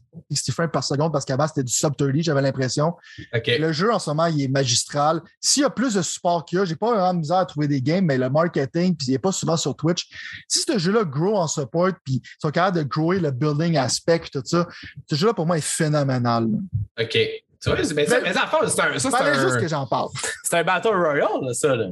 frames 0.53 0.71
par 0.71 0.85
seconde 0.85 1.13
parce 1.13 1.25
qu'avant, 1.25 1.47
c'était 1.47 1.63
du 1.63 1.73
sub 1.73 1.97
30, 1.97 2.13
j'avais 2.21 2.43
l'impression. 2.43 2.95
Le 3.33 3.73
jeu, 3.73 3.93
en 3.93 3.99
ce 3.99 4.11
moment, 4.11 4.27
il 4.27 4.43
est 4.43 4.49
magistral. 4.49 5.21
S'il 5.41 5.63
y 5.63 5.65
a 5.65 5.71
plus 5.71 5.95
de 5.95 6.03
support 6.03 6.45
qu'il 6.45 6.59
y 6.59 6.63
a, 6.63 6.65
j'ai 6.65 6.77
pas 6.77 6.91
vraiment 6.91 7.15
de 7.15 7.19
misère 7.19 7.39
à 7.39 7.47
trouver 7.47 7.69
des 7.69 7.83
games, 7.83 8.05
mais 8.05 8.19
le 8.19 8.31
marketing, 8.31 8.97
puis 8.97 9.09
il 9.09 9.13
n'est 9.13 9.19
pas 9.19 9.33
souvent 9.33 9.57
sur 9.57 9.75
Twitch. 9.77 10.09
Si 10.49 10.61
ce 10.61 10.79
jeu-là 10.79 11.05
grow 11.05 11.37
en 11.37 11.49
support, 11.49 11.91
puis 12.05 12.21
ils 12.23 12.41
sont 12.41 12.51
capables 12.51 12.79
de 12.79 12.83
grower 12.83 13.21
le 13.21 13.31
building 13.31 13.77
aspect, 13.77 14.23
tout 14.33 14.43
ça, 14.45 14.67
ce 15.09 15.15
jeu-là, 15.15 15.35
pour 15.35 15.47
moi, 15.47 15.59
est 15.59 15.65
phénoménal. 15.65 16.47
OK. 17.01 17.11
Tu 17.11 17.71
vois, 17.71 17.79
mais, 17.95 18.07
ça, 18.07 18.21
c'est 18.21 18.81
un. 18.81 18.99
Ça, 18.99 19.11
c'est 19.11 19.15
un... 19.17 19.41
juste 19.41 19.61
que 19.61 19.69
j'en 19.69 19.87
parle. 19.87 20.09
C'est 20.45 20.59
un 20.59 20.65
Battle 20.65 20.95
Royale, 20.95 21.55
ça, 21.55 21.75
là. 21.75 21.87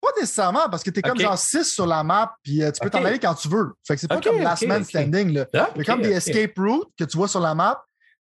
Pas 0.00 0.08
nécessairement, 0.18 0.68
parce 0.70 0.82
que 0.82 0.90
tu 0.90 1.00
es 1.00 1.02
comme 1.02 1.18
genre 1.18 1.38
6 1.38 1.64
sur 1.64 1.86
la 1.86 2.02
map, 2.02 2.34
puis 2.42 2.62
euh, 2.62 2.70
tu 2.70 2.80
peux 2.80 2.88
t'en 2.88 3.04
aller 3.04 3.18
quand 3.18 3.34
tu 3.34 3.48
veux. 3.48 3.72
Fait 3.86 3.94
que 3.94 4.00
c'est 4.00 4.08
pas 4.08 4.20
comme 4.20 4.40
Last 4.40 4.66
Man 4.66 4.84
Standing. 4.84 5.32
Là. 5.32 5.46
Il 5.52 5.78
y 5.78 5.80
a 5.80 5.84
comme 5.84 6.02
des 6.02 6.12
escape 6.12 6.56
routes 6.56 6.88
que 6.98 7.04
tu 7.04 7.16
vois 7.16 7.28
sur 7.28 7.40
la 7.40 7.54
map. 7.54 7.84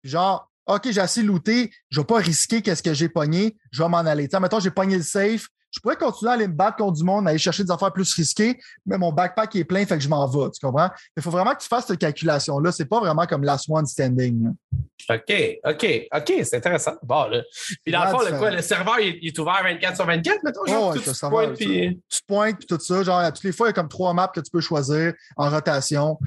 Genre, 0.02 0.50
OK, 0.66 0.88
j'ai 0.90 1.00
assez 1.00 1.22
looté, 1.22 1.70
je 1.90 2.00
vais 2.00 2.06
pas 2.06 2.18
risquer 2.18 2.62
qu'est-ce 2.62 2.82
que 2.82 2.94
j'ai 2.94 3.08
pogné, 3.08 3.56
je 3.70 3.82
vais 3.82 3.88
m'en 3.88 3.98
aller. 3.98 4.28
Tiens, 4.28 4.40
mettons, 4.40 4.60
j'ai 4.60 4.70
pogné 4.70 4.96
le 4.96 5.02
safe, 5.02 5.48
je 5.70 5.80
pourrais 5.80 5.96
continuer 5.96 6.30
à 6.30 6.34
aller 6.34 6.48
me 6.48 6.54
battre 6.54 6.78
contre 6.78 6.96
du 6.96 7.04
monde, 7.04 7.28
aller 7.28 7.38
chercher 7.38 7.64
des 7.64 7.70
affaires 7.70 7.92
plus 7.92 8.12
risquées, 8.14 8.58
mais 8.86 8.96
mon 8.96 9.12
backpack 9.12 9.54
est 9.56 9.64
plein, 9.64 9.84
fait 9.84 9.96
que 9.96 10.02
je 10.02 10.08
m'en 10.08 10.26
vais. 10.26 10.50
Tu 10.50 10.64
comprends? 10.64 10.90
Il 11.16 11.22
faut 11.22 11.30
vraiment 11.30 11.54
que 11.54 11.60
tu 11.60 11.68
fasses 11.68 11.86
cette 11.86 11.98
calculation-là. 11.98 12.72
C'est 12.72 12.86
pas 12.86 13.00
vraiment 13.00 13.26
comme 13.26 13.44
last 13.44 13.66
one 13.68 13.86
standing. 13.86 14.54
OK, 15.10 15.58
OK, 15.64 16.08
OK, 16.14 16.32
c'est 16.42 16.56
intéressant. 16.56 16.94
Bon, 17.02 17.28
là. 17.28 17.42
Puis 17.84 17.92
dans 17.92 18.04
le 18.04 18.10
fond, 18.10 18.20
le, 18.20 18.38
quoi, 18.38 18.50
le 18.50 18.62
serveur 18.62 19.00
il, 19.00 19.26
est 19.26 19.38
ouvert 19.38 19.62
24 19.62 19.96
sur 19.96 20.06
24, 20.06 20.42
mettons? 20.42 20.66
Genre, 20.66 20.94
tu, 20.94 21.00
te 21.00 21.28
pointes, 21.28 21.54
puis... 21.54 22.00
tu 22.08 22.20
te 22.20 22.26
pointes, 22.26 22.58
puis 22.58 22.66
tout 22.66 22.80
ça. 22.80 23.02
Genre, 23.02 23.18
à 23.18 23.32
toutes 23.32 23.44
les 23.44 23.52
fois, 23.52 23.68
il 23.68 23.70
y 23.70 23.72
a 23.72 23.74
comme 23.74 23.88
trois 23.88 24.12
maps 24.12 24.30
que 24.34 24.40
tu 24.40 24.50
peux 24.50 24.60
choisir 24.60 25.12
en 25.36 25.50
rotation. 25.50 26.18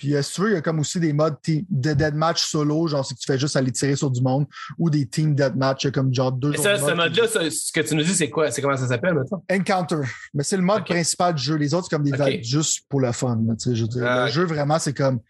Puis 0.00 0.14
euh, 0.14 0.22
si 0.22 0.32
tu 0.32 0.40
veux, 0.40 0.50
il 0.52 0.54
y 0.54 0.56
a 0.56 0.62
comme 0.62 0.80
aussi 0.80 0.98
des 0.98 1.12
modes 1.12 1.36
de 1.46 1.92
deathmatch 1.92 2.42
solo, 2.42 2.86
genre 2.86 3.04
c'est 3.04 3.14
que 3.14 3.20
tu 3.20 3.26
fais 3.26 3.38
juste 3.38 3.54
aller 3.54 3.70
tirer 3.70 3.96
sur 3.96 4.10
du 4.10 4.22
monde, 4.22 4.46
ou 4.78 4.88
des 4.88 5.04
team 5.04 5.34
deathmatch, 5.34 5.90
comme 5.90 6.14
genre 6.14 6.32
deux 6.32 6.48
autres. 6.48 6.62
Ça, 6.62 6.78
ce 6.78 6.94
mode-là, 6.94 7.26
ce 7.28 7.70
que 7.70 7.80
tu 7.82 7.94
nous 7.94 8.02
dis, 8.02 8.14
c'est 8.14 8.30
quoi? 8.30 8.50
C'est 8.50 8.62
comment 8.62 8.78
ça 8.78 8.88
s'appelle 8.88 9.12
maintenant? 9.12 9.44
Encounter. 9.52 10.08
Mais 10.32 10.42
c'est 10.42 10.56
le 10.56 10.62
mode 10.62 10.86
principal 10.86 11.34
du 11.34 11.42
jeu. 11.42 11.56
Les 11.56 11.74
autres, 11.74 11.88
c'est 11.90 11.96
comme 11.96 12.04
des 12.04 12.14
okay. 12.14 12.42
juste 12.42 12.86
pour 12.88 13.02
le 13.02 13.12
fun. 13.12 13.38
je 13.62 13.82
veux 13.82 13.88
dire. 13.88 14.24
le 14.24 14.30
jeu, 14.30 14.44
vraiment, 14.44 14.78
c'est 14.78 14.94
comme. 14.94 15.20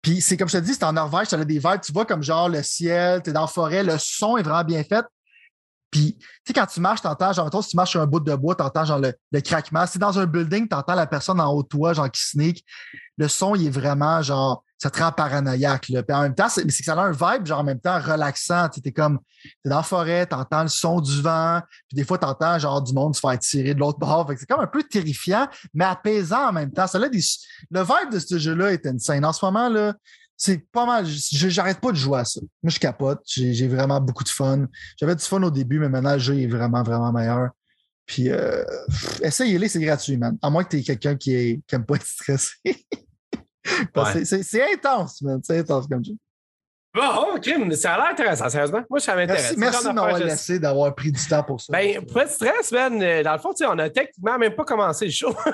Puis 0.00 0.22
c'est 0.22 0.38
comme 0.38 0.48
je 0.48 0.56
te 0.56 0.62
dis, 0.62 0.72
c'est 0.72 0.84
en 0.84 0.94
Norvège, 0.94 1.28
tu 1.28 1.34
as 1.34 1.44
des 1.44 1.58
vibes, 1.58 1.80
tu 1.84 1.92
vois 1.92 2.06
comme 2.06 2.22
genre 2.22 2.48
le 2.48 2.62
ciel, 2.62 3.20
tu 3.22 3.30
es 3.30 3.32
dans 3.34 3.42
la 3.42 3.46
forêt, 3.46 3.82
le 3.82 3.96
son 3.98 4.38
est 4.38 4.42
vraiment 4.42 4.64
bien 4.64 4.82
fait. 4.82 5.04
Puis, 5.90 6.16
tu 6.18 6.26
sais, 6.46 6.52
quand 6.52 6.66
tu 6.66 6.80
marches, 6.80 7.02
t'entends, 7.02 7.32
genre, 7.32 7.50
si 7.62 7.70
tu 7.70 7.76
marches 7.76 7.92
sur 7.92 8.00
un 8.00 8.06
bout 8.06 8.20
de 8.20 8.34
bois, 8.34 8.54
t'entends, 8.54 8.84
genre, 8.84 8.98
le, 8.98 9.14
le 9.30 9.40
craquement. 9.40 9.86
Si 9.86 9.98
dans 9.98 10.18
un 10.18 10.26
building, 10.26 10.68
t'entends 10.68 10.94
la 10.94 11.06
personne 11.06 11.40
en 11.40 11.52
haut 11.52 11.62
de 11.62 11.68
toi, 11.68 11.92
genre, 11.92 12.10
qui 12.10 12.22
sneak, 12.22 12.64
le 13.16 13.28
son, 13.28 13.54
il 13.54 13.66
est 13.66 13.70
vraiment, 13.70 14.20
genre, 14.20 14.64
ça 14.78 14.90
te 14.90 15.02
rend 15.02 15.10
paranoïaque. 15.10 15.82
Puis 15.84 15.96
en 16.10 16.22
même 16.22 16.34
temps, 16.34 16.48
c'est 16.48 16.68
c'est 16.70 16.78
que 16.78 16.84
ça 16.84 16.92
a 16.92 17.04
un 17.04 17.12
vibe, 17.12 17.46
genre, 17.46 17.60
en 17.60 17.64
même 17.64 17.80
temps, 17.80 17.98
relaxant. 17.98 18.68
Tu 18.68 18.80
es 18.84 18.92
comme, 18.92 19.20
t'es 19.62 19.70
dans 19.70 19.76
la 19.76 19.82
forêt, 19.82 20.26
t'entends 20.26 20.62
le 20.62 20.68
son 20.68 21.00
du 21.00 21.22
vent, 21.22 21.62
puis 21.88 21.96
des 21.96 22.04
fois, 22.04 22.18
t'entends, 22.18 22.58
genre, 22.58 22.82
du 22.82 22.92
monde 22.92 23.14
se 23.14 23.20
faire 23.20 23.38
tirer 23.38 23.74
de 23.74 23.80
l'autre 23.80 23.98
bord. 23.98 24.26
Fait 24.26 24.34
que 24.34 24.40
c'est 24.40 24.46
comme 24.46 24.60
un 24.60 24.66
peu 24.66 24.82
terrifiant, 24.82 25.46
mais 25.72 25.84
apaisant 25.86 26.48
en 26.48 26.52
même 26.52 26.72
temps. 26.72 26.86
Ça, 26.86 26.98
là, 26.98 27.08
des... 27.08 27.22
Le 27.70 27.80
vibe 27.80 28.12
de 28.12 28.18
ce 28.18 28.38
jeu-là 28.38 28.72
est 28.72 28.86
insane. 28.86 29.24
En 29.24 29.32
ce 29.32 29.44
moment, 29.44 29.68
là, 29.68 29.94
c'est 30.36 30.58
pas 30.70 30.86
mal. 30.86 31.06
J'arrête 31.06 31.80
pas 31.80 31.90
de 31.92 31.96
jouer 31.96 32.18
à 32.20 32.24
ça. 32.24 32.40
Moi, 32.62 32.70
je 32.70 32.78
capote. 32.78 33.22
J'ai 33.26 33.68
vraiment 33.68 34.00
beaucoup 34.00 34.24
de 34.24 34.28
fun. 34.28 34.66
J'avais 34.98 35.14
du 35.16 35.24
fun 35.24 35.42
au 35.42 35.50
début, 35.50 35.78
mais 35.78 35.88
maintenant, 35.88 36.12
le 36.14 36.18
jeu 36.18 36.38
est 36.38 36.46
vraiment, 36.46 36.82
vraiment 36.82 37.12
meilleur. 37.12 37.50
Puis, 38.06 38.30
euh, 38.30 38.62
essayez-les, 39.22 39.68
c'est 39.68 39.80
gratuit, 39.80 40.16
man. 40.16 40.38
À 40.42 40.48
moins 40.50 40.62
que 40.64 40.76
tu 40.76 40.82
quelqu'un 40.82 41.16
qui, 41.16 41.34
est- 41.34 41.60
qui 41.66 41.74
aime 41.74 41.84
pas 41.84 41.96
être 41.96 42.06
stressé. 42.06 42.52
Ouais. 43.96 44.24
C'est 44.24 44.72
intense, 44.74 45.20
man. 45.22 45.40
C'est 45.42 45.58
intense 45.58 45.88
comme 45.88 46.04
jeu. 46.04 46.14
Oh, 46.98 47.38
crime, 47.40 47.72
ça 47.72 47.94
a 47.94 47.96
l'air 47.98 48.10
intéressant, 48.12 48.48
sérieusement. 48.48 48.82
Moi, 48.88 49.00
ça 49.00 49.14
m'intéresse. 49.14 49.54
Merci, 49.56 49.86
de 49.86 49.92
m'avoir 49.92 50.18
laissé, 50.18 50.58
d'avoir 50.58 50.94
pris 50.94 51.12
du 51.12 51.26
temps 51.26 51.42
pour 51.42 51.60
ça. 51.60 51.72
Ben, 51.72 52.04
pas 52.04 52.24
de 52.24 52.30
stress, 52.30 52.72
Ben. 52.72 53.02
Euh, 53.02 53.22
Dans 53.22 53.32
le 53.32 53.38
fond, 53.38 53.52
on 53.60 53.78
a 53.78 53.90
techniquement 53.90 54.38
même 54.38 54.54
pas 54.54 54.64
commencé 54.64 55.06
le 55.06 55.10
show. 55.10 55.34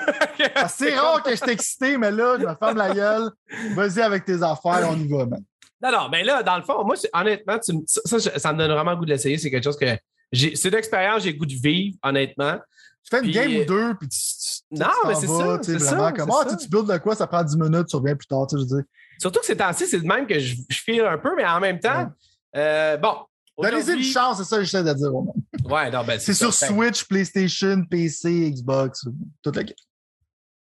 Ah, 0.55 0.67
c'est 0.67 0.95
rare 0.95 1.23
que 1.23 1.35
je 1.35 1.41
t'ai 1.41 1.51
excité, 1.51 1.97
mais 1.97 2.11
là, 2.11 2.37
je 2.39 2.45
me 2.45 2.55
ferme 2.55 2.77
la 2.77 2.93
gueule. 2.93 3.31
Vas-y 3.75 4.01
avec 4.01 4.25
tes 4.25 4.41
affaires, 4.43 4.87
on 4.89 4.95
y 4.95 5.07
va, 5.07 5.25
man. 5.25 5.43
Non, 5.81 5.91
non, 5.91 6.09
mais 6.09 6.23
là, 6.23 6.43
dans 6.43 6.57
le 6.57 6.63
fond, 6.63 6.83
moi, 6.83 6.95
honnêtement, 7.13 7.57
tu 7.59 7.73
ça, 7.85 8.19
ça, 8.19 8.39
ça 8.39 8.53
me 8.53 8.57
donne 8.57 8.71
vraiment 8.71 8.91
le 8.91 8.97
goût 8.97 9.05
de 9.05 9.11
l'essayer. 9.11 9.37
C'est 9.37 9.51
quelque 9.51 9.63
chose 9.63 9.77
que 9.77 9.85
j'ai. 10.31 10.55
C'est 10.55 10.69
une 10.69 10.75
expérience, 10.75 11.23
j'ai 11.23 11.33
le 11.33 11.37
goût 11.37 11.45
de 11.45 11.53
vivre, 11.53 11.97
honnêtement. 12.03 12.57
Tu 13.03 13.09
fais 13.09 13.17
une 13.17 13.23
Puis, 13.23 13.33
game 13.33 13.51
euh, 13.51 13.61
ou 13.61 13.65
deux, 13.65 13.93
puis 13.95 14.07
tu. 14.07 14.79
Non, 14.79 14.87
mais 15.07 15.15
c'est 15.15 15.27
ça, 15.27 15.59
c'est 15.61 15.75
vraiment 15.77 16.05
ça, 16.05 16.11
comme, 16.13 16.31
ah, 16.31 16.43
tu 16.43 16.49
ça. 16.51 16.57
sais, 16.57 16.65
tu 16.65 16.69
builds 16.69 16.91
de 16.91 16.97
quoi, 16.99 17.15
ça 17.15 17.27
prend 17.27 17.43
10 17.43 17.57
minutes, 17.57 17.87
tu 17.87 17.95
reviens 17.97 18.15
plus 18.15 18.27
tard, 18.27 18.47
tu 18.47 18.55
sais, 18.55 18.63
je 18.63 18.69
veux 18.69 18.81
dire. 18.81 18.85
Surtout 19.19 19.39
que 19.39 19.45
ces 19.45 19.57
temps-ci, 19.57 19.87
c'est 19.87 19.99
de 19.99 20.05
même 20.05 20.27
que 20.27 20.39
je, 20.39 20.55
je 20.69 20.77
file 20.79 21.01
un 21.01 21.17
peu, 21.17 21.35
mais 21.35 21.45
en 21.45 21.59
même 21.59 21.79
temps, 21.79 22.11
euh, 22.55 22.97
bon. 22.97 23.15
Donnez-y 23.61 23.91
une 23.93 24.03
chance, 24.03 24.37
c'est 24.39 24.45
ça 24.45 24.57
que 24.57 24.63
j'essaie 24.63 24.83
de 24.83 24.93
dire 24.93 25.13
au 25.13 25.21
monde. 25.21 25.35
Ouais, 25.65 25.91
non, 25.91 26.03
ben, 26.03 26.19
C'est 26.19 26.33
sur 26.33 26.47
Ben, 26.49 26.51
Switch, 26.51 27.03
PlayStation, 27.05 27.83
PC, 27.85 28.49
Xbox, 28.51 29.05
toute 29.43 29.55
la 29.55 29.63
gamme. 29.63 29.75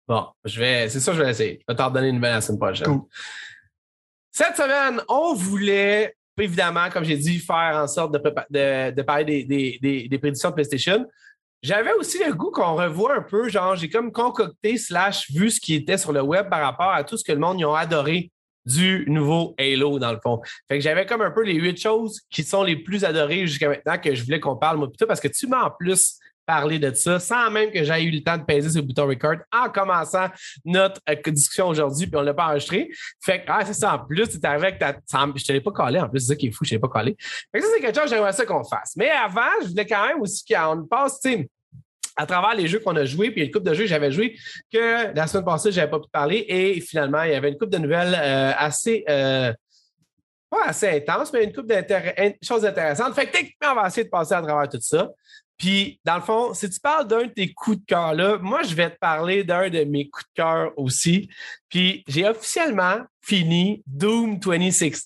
Bon, 0.07 0.25
je 0.45 0.59
vais, 0.59 0.87
c'est 0.89 1.01
ça, 1.01 1.11
je 1.13 1.19
vais 1.19 1.27
l'essayer. 1.27 1.59
Je 1.67 1.71
vais 1.73 1.77
t'en 1.77 1.91
donner 1.91 2.07
une 2.07 2.15
nouvelle 2.15 2.33
la 2.35 2.41
semaine 2.41 2.57
prochaine. 2.59 2.87
Cool. 2.87 3.01
Cette 4.31 4.55
semaine, 4.55 5.01
on 5.09 5.33
voulait, 5.33 6.15
évidemment, 6.39 6.89
comme 6.89 7.03
j'ai 7.03 7.17
dit, 7.17 7.37
faire 7.39 7.81
en 7.83 7.87
sorte 7.87 8.13
de, 8.13 8.19
prépa- 8.19 8.45
de, 8.49 8.95
de 8.95 9.01
parler 9.01 9.25
des, 9.25 9.43
des, 9.43 9.79
des, 9.81 10.07
des 10.07 10.17
prédictions 10.17 10.49
de 10.49 10.55
PlayStation. 10.55 11.05
J'avais 11.61 11.91
aussi 11.93 12.23
le 12.23 12.33
goût 12.33 12.51
qu'on 12.51 12.75
revoie 12.75 13.15
un 13.17 13.21
peu, 13.21 13.49
genre, 13.49 13.75
j'ai 13.75 13.89
comme 13.89 14.11
concocté 14.11 14.77
slash 14.77 15.29
vu 15.29 15.49
ce 15.49 15.59
qui 15.59 15.75
était 15.75 15.97
sur 15.97 16.13
le 16.13 16.21
web 16.21 16.49
par 16.49 16.61
rapport 16.61 16.91
à 16.91 17.03
tout 17.03 17.17
ce 17.17 17.23
que 17.23 17.33
le 17.33 17.39
monde 17.39 17.59
y 17.59 17.65
a 17.65 17.75
adoré 17.75 18.31
du 18.65 19.05
nouveau 19.07 19.55
Halo, 19.57 19.99
dans 19.99 20.11
le 20.11 20.19
fond. 20.21 20.41
Fait 20.69 20.77
que 20.77 20.83
j'avais 20.83 21.05
comme 21.05 21.21
un 21.21 21.31
peu 21.31 21.43
les 21.43 21.55
huit 21.55 21.79
choses 21.79 22.21
qui 22.29 22.43
sont 22.43 22.63
les 22.63 22.77
plus 22.77 23.03
adorées 23.03 23.45
jusqu'à 23.47 23.67
maintenant 23.69 23.97
que 23.97 24.15
je 24.15 24.23
voulais 24.23 24.39
qu'on 24.39 24.55
parle, 24.55 24.77
moi, 24.77 24.87
plutôt, 24.87 25.07
parce 25.07 25.19
que 25.19 25.27
tu 25.27 25.47
m'as 25.47 25.63
en 25.63 25.71
plus 25.71 26.17
parlé 26.49 26.79
de 26.79 26.91
ça 26.95 27.19
sans 27.19 27.51
même 27.51 27.69
que 27.69 27.83
j'aie 27.83 28.03
eu 28.03 28.09
le 28.09 28.23
temps 28.23 28.35
de 28.35 28.43
peser 28.43 28.71
sur 28.71 28.81
le 28.81 28.87
bouton 28.87 29.05
record 29.05 29.35
en 29.53 29.69
commençant 29.69 30.29
notre 30.65 30.99
euh, 31.07 31.31
discussion 31.31 31.67
aujourd'hui, 31.67 32.07
puis 32.07 32.15
on 32.15 32.21
ne 32.21 32.25
l'a 32.25 32.33
pas 32.33 32.47
enregistré. 32.47 32.89
Fait 33.23 33.41
que, 33.41 33.45
ah, 33.49 33.63
c'est 33.63 33.75
ça, 33.75 33.93
en 33.93 33.99
plus, 33.99 34.27
arrivé 34.41 34.67
avec 34.67 34.79
ta. 34.79 34.95
Je 35.35 35.45
te 35.45 35.51
l'ai 35.51 35.61
pas 35.61 35.71
collé, 35.71 35.99
en 35.99 36.09
plus, 36.09 36.21
c'est 36.21 36.29
ça 36.29 36.35
qui 36.35 36.47
est 36.47 36.51
fou, 36.51 36.65
je 36.65 36.73
ne 36.73 36.77
l'ai 36.77 36.81
pas 36.81 36.87
collé. 36.87 37.15
Fait 37.19 37.59
que 37.59 37.61
ça, 37.61 37.67
c'est 37.75 37.81
quelque 37.81 37.95
chose 37.95 38.05
que 38.05 38.15
j'aimerais 38.15 38.33
ça 38.33 38.47
qu'on 38.47 38.63
fasse. 38.63 38.93
Mais 38.97 39.11
avant, 39.11 39.61
je 39.61 39.67
voulais 39.67 39.85
quand 39.85 40.07
même 40.07 40.21
aussi 40.21 40.43
qu'on 40.43 40.87
passe, 40.89 41.19
tu 41.19 41.47
à 42.15 42.25
travers 42.25 42.55
les 42.55 42.67
jeux 42.67 42.79
qu'on 42.79 42.95
a 42.95 43.05
joués, 43.05 43.29
puis 43.29 43.43
une 43.43 43.51
coupe 43.51 43.63
de 43.63 43.73
jeux 43.75 43.83
que 43.83 43.89
j'avais 43.89 44.11
joué 44.11 44.35
que 44.73 45.15
la 45.15 45.27
semaine 45.27 45.45
passée, 45.45 45.71
je 45.71 45.79
n'avais 45.79 45.91
pas 45.91 45.99
pu 45.99 46.09
parler. 46.11 46.45
Et 46.49 46.81
finalement, 46.81 47.21
il 47.21 47.31
y 47.31 47.35
avait 47.35 47.49
une 47.49 47.57
coupe 47.57 47.69
de 47.69 47.77
nouvelles 47.77 48.17
euh, 48.19 48.51
assez. 48.57 49.05
euh, 49.07 49.53
pas 50.49 50.65
assez 50.65 50.89
intense, 50.89 51.31
mais 51.31 51.43
une 51.43 51.53
coupe 51.53 51.67
de 51.67 51.75
choses 52.41 52.65
intéressantes. 52.65 53.13
Fait 53.13 53.27
que 53.27 53.37
on 53.71 53.75
va 53.75 53.87
essayer 53.87 54.03
de 54.03 54.09
passer 54.09 54.33
à 54.33 54.41
travers 54.41 54.67
tout 54.67 54.81
ça. 54.81 55.09
Puis, 55.59 55.99
dans 56.05 56.15
le 56.15 56.21
fond, 56.21 56.53
si 56.53 56.69
tu 56.69 56.79
parles 56.79 57.05
d'un 57.05 57.23
de 57.23 57.31
tes 57.31 57.53
coups 57.53 57.79
de 57.79 57.85
cœur 57.85 58.13
là, 58.13 58.37
moi, 58.41 58.63
je 58.63 58.73
vais 58.73 58.89
te 58.89 58.97
parler 58.97 59.43
d'un 59.43 59.69
de 59.69 59.83
mes 59.83 60.09
coups 60.09 60.25
de 60.29 60.41
cœur 60.41 60.71
aussi. 60.77 61.29
Puis, 61.67 62.03
j'ai 62.07 62.27
officiellement 62.27 63.01
fini 63.21 63.83
Doom 63.85 64.39
2016. 64.39 65.05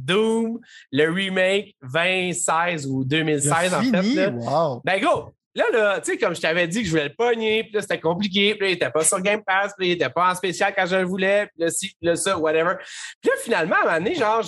Doom, 0.00 0.58
le 0.90 1.08
remake 1.08 1.76
2016 1.82 2.86
ou 2.88 3.04
2016, 3.04 3.74
en 3.74 3.80
fini, 3.80 4.14
fait. 4.14 4.30
Là. 4.30 4.30
wow. 4.30 4.82
Ben, 4.84 5.00
go! 5.00 5.32
Là, 5.54 5.64
là, 5.70 6.00
tu 6.00 6.12
sais, 6.12 6.18
comme 6.18 6.34
je 6.34 6.40
t'avais 6.40 6.66
dit 6.66 6.80
que 6.80 6.86
je 6.86 6.90
voulais 6.90 7.08
le 7.08 7.14
pogner, 7.14 7.64
puis 7.64 7.72
là, 7.74 7.82
c'était 7.82 8.00
compliqué, 8.00 8.54
puis 8.54 8.62
là, 8.62 8.68
il 8.70 8.72
était 8.74 8.90
pas 8.90 9.04
sur 9.04 9.20
Game 9.20 9.42
Pass, 9.44 9.74
puis 9.76 9.88
il 9.88 9.92
était 9.92 10.08
pas 10.08 10.30
en 10.30 10.34
spécial 10.34 10.72
quand 10.74 10.86
je 10.86 10.96
le 10.96 11.04
voulais, 11.04 11.46
puis 11.46 11.64
là, 11.64 11.70
si, 11.70 11.94
là, 12.00 12.16
ça, 12.16 12.38
whatever. 12.38 12.76
Puis 13.20 13.30
là, 13.30 13.36
finalement, 13.42 13.76
à 13.76 13.80
un 13.80 13.84
moment 13.84 13.98
donné, 13.98 14.14
genre, 14.14 14.42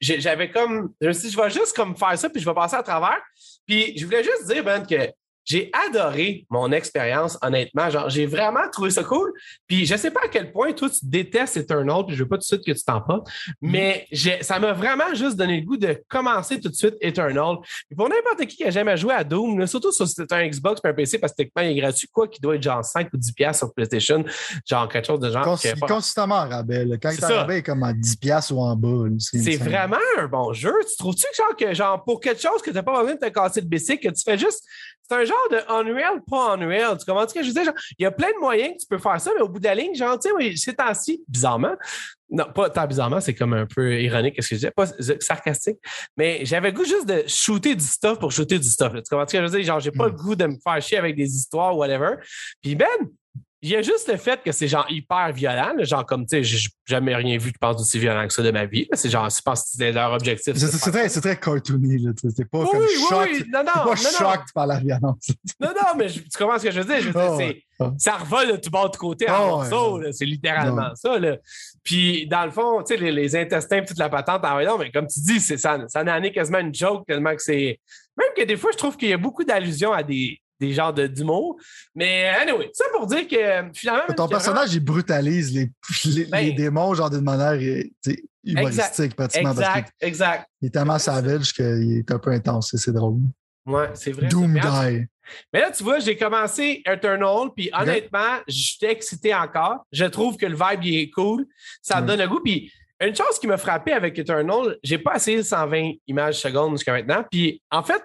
j'avais 0.00 0.50
comme, 0.50 0.92
je 1.00 1.06
me 1.06 1.12
suis 1.12 1.28
dit, 1.28 1.34
je 1.34 1.40
vais 1.40 1.50
juste 1.50 1.76
comme 1.76 1.96
faire 1.96 2.18
ça, 2.18 2.28
puis 2.28 2.40
je 2.40 2.46
vais 2.46 2.54
passer 2.54 2.74
à 2.76 2.82
travers. 2.82 3.20
Puis 3.66 3.96
je 3.96 4.04
voulais 4.04 4.24
juste 4.24 4.46
dire, 4.46 4.64
Ben, 4.64 4.84
que 4.84 5.08
j'ai 5.44 5.70
adoré 5.88 6.46
mon 6.50 6.72
expérience, 6.72 7.38
honnêtement. 7.42 7.90
Genre, 7.90 8.08
j'ai 8.08 8.26
vraiment 8.26 8.68
trouvé 8.72 8.90
ça 8.90 9.04
cool. 9.04 9.32
Puis 9.66 9.86
je 9.86 9.96
sais 9.96 10.10
pas 10.10 10.20
à 10.24 10.28
quel 10.28 10.52
point 10.52 10.72
toi, 10.72 10.88
tu 10.90 11.00
détestes 11.02 11.56
Eternal, 11.56 12.04
puis 12.06 12.16
je 12.16 12.22
veux 12.22 12.28
pas 12.28 12.36
tout 12.36 12.40
de 12.40 12.44
suite 12.44 12.64
que 12.64 12.72
tu 12.72 12.82
t'en 12.84 13.00
pas, 13.00 13.22
mais 13.60 14.06
j'ai- 14.10 14.42
ça 14.42 14.58
m'a 14.58 14.72
vraiment 14.72 15.14
juste 15.14 15.36
donné 15.36 15.60
le 15.60 15.66
goût 15.66 15.76
de 15.76 16.02
commencer 16.08 16.60
tout 16.60 16.68
de 16.68 16.74
suite 16.74 16.94
Eternal. 17.00 17.56
Puis 17.88 17.96
pour 17.96 18.08
n'importe 18.08 18.46
qui 18.46 18.56
qui 18.56 18.64
a 18.64 18.70
jamais 18.70 18.96
joué 18.96 19.14
à 19.14 19.24
Doom, 19.24 19.58
là, 19.58 19.66
surtout 19.66 19.92
si 19.92 20.06
c'est 20.06 20.32
un 20.32 20.46
Xbox 20.48 20.80
puis 20.80 20.90
un 20.90 20.94
PC, 20.94 21.18
parce 21.18 21.32
que 21.32 21.36
techniquement, 21.38 21.62
il 21.62 21.76
est 21.78 21.80
gratuit, 21.80 22.08
quoi, 22.12 22.28
qui 22.28 22.40
doit 22.40 22.54
être 22.56 22.62
genre 22.62 22.84
5 22.84 23.08
ou 23.12 23.16
10$ 23.16 23.32
piastres 23.34 23.64
sur 23.66 23.74
PlayStation, 23.74 24.24
genre 24.68 24.88
quelque 24.88 25.06
chose 25.06 25.20
de 25.20 25.30
genre. 25.30 25.44
Cons- 25.44 25.56
pas- 25.80 25.86
constamment 25.86 26.36
en 26.36 26.48
rabais. 26.48 26.86
Quand 27.02 27.10
il 27.10 27.14
est 27.16 27.20
rabais, 27.36 27.62
comme 27.62 27.82
à 27.82 27.92
10$ 27.92 28.16
piastres 28.16 28.52
ou 28.54 28.60
en 28.60 28.74
bas. 28.76 28.88
là. 29.08 29.16
C'est 29.18 29.56
vraiment 29.56 29.96
un 30.18 30.26
bon 30.26 30.52
jeu. 30.52 30.72
Tu 30.88 30.96
trouves-tu 30.96 31.26
que 31.30 31.36
genre, 31.36 31.56
que 31.56 31.74
genre 31.74 32.04
pour 32.04 32.20
quelque 32.20 32.40
chose 32.40 32.62
que 32.62 32.70
tu 32.70 32.76
n'as 32.76 32.82
pas 32.82 32.98
besoin 33.00 33.14
de 33.14 33.20
te 33.20 33.28
casser 33.28 33.60
le 33.60 33.66
bicycle, 33.66 34.08
que 34.08 34.14
tu 34.14 34.22
fais 34.24 34.38
juste. 34.38 34.62
C'est 35.08 35.16
un 35.16 35.24
genre 35.24 35.48
de 35.50 35.58
Unreal, 35.68 36.22
pas 36.28 36.54
Unreal. 36.54 36.96
Tu 36.98 37.04
comprends 37.04 37.28
ce 37.28 37.34
que 37.34 37.42
je 37.42 37.48
veux 37.48 37.52
dire? 37.54 37.64
Genre, 37.64 37.74
il 37.98 38.02
y 38.04 38.06
a 38.06 38.10
plein 38.10 38.30
de 38.30 38.38
moyens 38.40 38.72
que 38.74 38.80
tu 38.80 38.86
peux 38.88 38.98
faire 38.98 39.20
ça, 39.20 39.30
mais 39.34 39.42
au 39.42 39.48
bout 39.48 39.58
de 39.58 39.64
la 39.64 39.74
ligne, 39.74 39.94
genre, 39.94 40.18
tu 40.18 40.28
sais, 40.28 40.34
oui, 40.34 40.56
ces 40.56 40.74
temps-ci, 40.74 41.22
bizarrement, 41.28 41.74
non, 42.30 42.46
pas 42.54 42.70
tant 42.70 42.86
bizarrement, 42.86 43.20
c'est 43.20 43.34
comme 43.34 43.52
un 43.52 43.66
peu 43.66 44.00
ironique, 44.00 44.34
ce 44.42 44.48
que 44.48 44.54
je 44.54 44.60
disais, 44.60 44.70
pas 44.70 44.86
sarcastique, 45.20 45.76
mais 46.16 46.40
j'avais 46.44 46.70
le 46.70 46.76
goût 46.76 46.84
juste 46.84 47.06
de 47.06 47.22
shooter 47.28 47.74
du 47.74 47.84
stuff 47.84 48.18
pour 48.18 48.32
shooter 48.32 48.58
du 48.58 48.68
stuff. 48.68 48.92
là. 48.94 49.02
Tu 49.02 49.10
comprends 49.10 49.26
ce 49.28 49.32
que 49.32 49.38
je 49.38 49.44
veux 49.52 49.58
dire? 49.58 49.66
Genre, 49.66 49.80
j'ai 49.80 49.90
pas 49.92 50.08
Mm. 50.08 50.10
le 50.10 50.16
goût 50.16 50.34
de 50.34 50.46
me 50.46 50.56
faire 50.62 50.80
chier 50.82 50.98
avec 50.98 51.14
des 51.16 51.30
histoires, 51.36 51.76
whatever. 51.76 52.14
Puis 52.62 52.74
Ben, 52.74 52.86
il 53.64 53.70
y 53.70 53.76
a 53.76 53.82
juste 53.82 54.08
le 54.12 54.18
fait 54.18 54.42
que 54.44 54.52
c'est 54.52 54.68
genre 54.68 54.84
hyper 54.90 55.32
violent, 55.32 55.72
là, 55.76 55.84
genre 55.84 56.04
comme, 56.04 56.26
tu 56.26 56.36
sais, 56.36 56.44
j'ai 56.44 56.68
jamais 56.86 57.14
rien 57.16 57.38
vu, 57.38 57.48
je 57.48 57.58
pense, 57.58 57.76
d'aussi 57.78 57.98
violent 57.98 58.26
que 58.26 58.32
ça 58.34 58.42
de 58.42 58.50
ma 58.50 58.66
vie. 58.66 58.86
C'est 58.92 59.08
genre, 59.08 59.28
je 59.30 59.40
pense 59.40 59.62
que 59.62 59.68
c'était 59.70 59.90
leur 59.92 60.12
objectif. 60.12 60.54
C'est 60.54 60.90
très, 60.90 61.08
très 61.08 61.40
cartoony. 61.40 61.98
là. 61.98 62.10
C'est 62.14 62.44
pas 62.50 62.58
Oui, 62.58 62.66
comme 62.70 62.80
oui, 62.80 62.86
oui, 63.32 63.44
non, 63.50 63.60
non, 63.60 63.72
pas 63.72 63.94
non, 63.94 64.36
par 64.54 64.66
la 64.66 64.78
violence. 64.80 65.28
Non, 65.58 65.68
non, 65.70 65.88
mais 65.96 66.08
je- 66.10 66.20
tu 66.20 66.28
comprends 66.38 66.58
ce 66.58 66.64
que 66.64 66.70
je 66.70 66.80
veux 66.80 66.84
dire? 66.86 67.00
Je 67.00 67.08
veux 67.10 67.36
dire, 67.38 67.54
Oh. 67.80 67.86
Oh. 67.86 67.92
ça 67.98 68.18
revole 68.18 68.52
de 68.52 68.56
tout 68.58 68.70
bord 68.70 68.88
de 68.88 68.96
côté 68.96 69.28
en 69.28 69.34
Oh, 69.34 69.56
morceaux, 69.56 70.00
c'est 70.12 70.26
littéralement 70.26 70.94
ça. 70.94 71.18
Là. 71.18 71.38
Puis, 71.82 72.24
dans 72.28 72.44
le 72.44 72.52
fond, 72.52 72.82
tu 72.84 72.94
sais, 72.94 73.00
les, 73.00 73.10
les 73.10 73.34
intestins 73.34 73.82
toute 73.82 73.98
la 73.98 74.08
patente, 74.08 74.42
ah 74.44 74.62
non, 74.64 74.78
mais 74.78 74.92
comme 74.92 75.08
tu 75.08 75.18
dis, 75.20 75.40
c'est, 75.40 75.56
ça, 75.56 75.78
ça 75.88 76.02
en 76.02 76.22
est 76.22 76.30
quasiment 76.32 76.60
une 76.60 76.72
joke 76.74 77.04
tellement 77.06 77.34
que 77.34 77.42
c'est. 77.42 77.80
Même 78.16 78.28
que 78.36 78.42
des 78.44 78.56
fois, 78.56 78.70
je 78.72 78.76
trouve 78.78 78.96
qu'il 78.96 79.08
y 79.08 79.12
a 79.12 79.16
beaucoup 79.16 79.42
d'allusions 79.42 79.92
à 79.92 80.04
des, 80.04 80.38
des 80.60 80.72
genres 80.72 80.92
de, 80.94 81.06
d'humour. 81.06 81.56
Mais, 81.94 82.28
anyway, 82.28 82.70
ça 82.72 82.84
pour 82.92 83.06
dire 83.06 83.26
que 83.28 83.70
finalement. 83.74 84.14
Ton 84.16 84.28
personnage, 84.28 84.72
il 84.74 84.80
brutalise 84.80 85.52
les, 85.54 85.70
les, 86.04 86.24
Ben- 86.26 86.44
les 86.44 86.52
démons 86.52 86.94
genre 86.94 87.10
d'une 87.10 87.20
manière 87.24 87.52
euh, 87.52 87.82
humoristique, 88.44 89.14
pratiquement. 89.16 89.54
Parce 89.54 89.68
Exact, 89.68 89.92
exact. 90.00 90.46
qu'il 90.58 90.68
est 90.68 90.70
tellement 90.70 90.98
savage 90.98 91.52
qu'il 91.52 91.98
est 91.98 92.10
un 92.10 92.18
peu 92.18 92.30
intense. 92.30 92.72
et 92.74 92.78
C'est 92.78 92.92
drôle. 92.92 93.18
Ouais, 93.66 93.88
c'est 93.94 94.12
vrai. 94.12 94.26
Doom 94.28 94.54
Die. 94.54 95.06
Mais 95.54 95.60
là, 95.60 95.70
tu 95.70 95.82
vois, 95.82 95.98
j'ai 96.00 96.16
commencé 96.18 96.82
Eternal, 96.86 97.48
puis 97.56 97.70
honnêtement, 97.72 98.36
j'étais 98.46 98.92
excité 98.92 99.34
encore. 99.34 99.86
Je 99.90 100.04
trouve 100.04 100.36
que 100.36 100.44
le 100.44 100.54
vibe 100.54 100.84
il 100.84 100.98
est 101.00 101.10
cool. 101.10 101.46
Ça 101.80 101.96
me 101.96 102.00
Ouais. 102.02 102.06
donne 102.08 102.20
le 102.20 102.28
goût. 102.28 102.40
Puis 102.44 102.70
une 103.00 103.16
chose 103.16 103.38
qui 103.40 103.46
m'a 103.46 103.56
frappé 103.56 103.92
avec 103.92 104.18
Eternal, 104.18 104.76
j'ai 104.82 104.98
pas 104.98 105.16
essayé 105.16 105.38
le 105.38 105.42
120 105.42 105.92
images 106.08 106.40
secondes 106.40 106.72
jusqu'à 106.72 106.92
maintenant. 106.92 107.24
Puis 107.30 107.62
en 107.70 107.82
fait, 107.82 108.02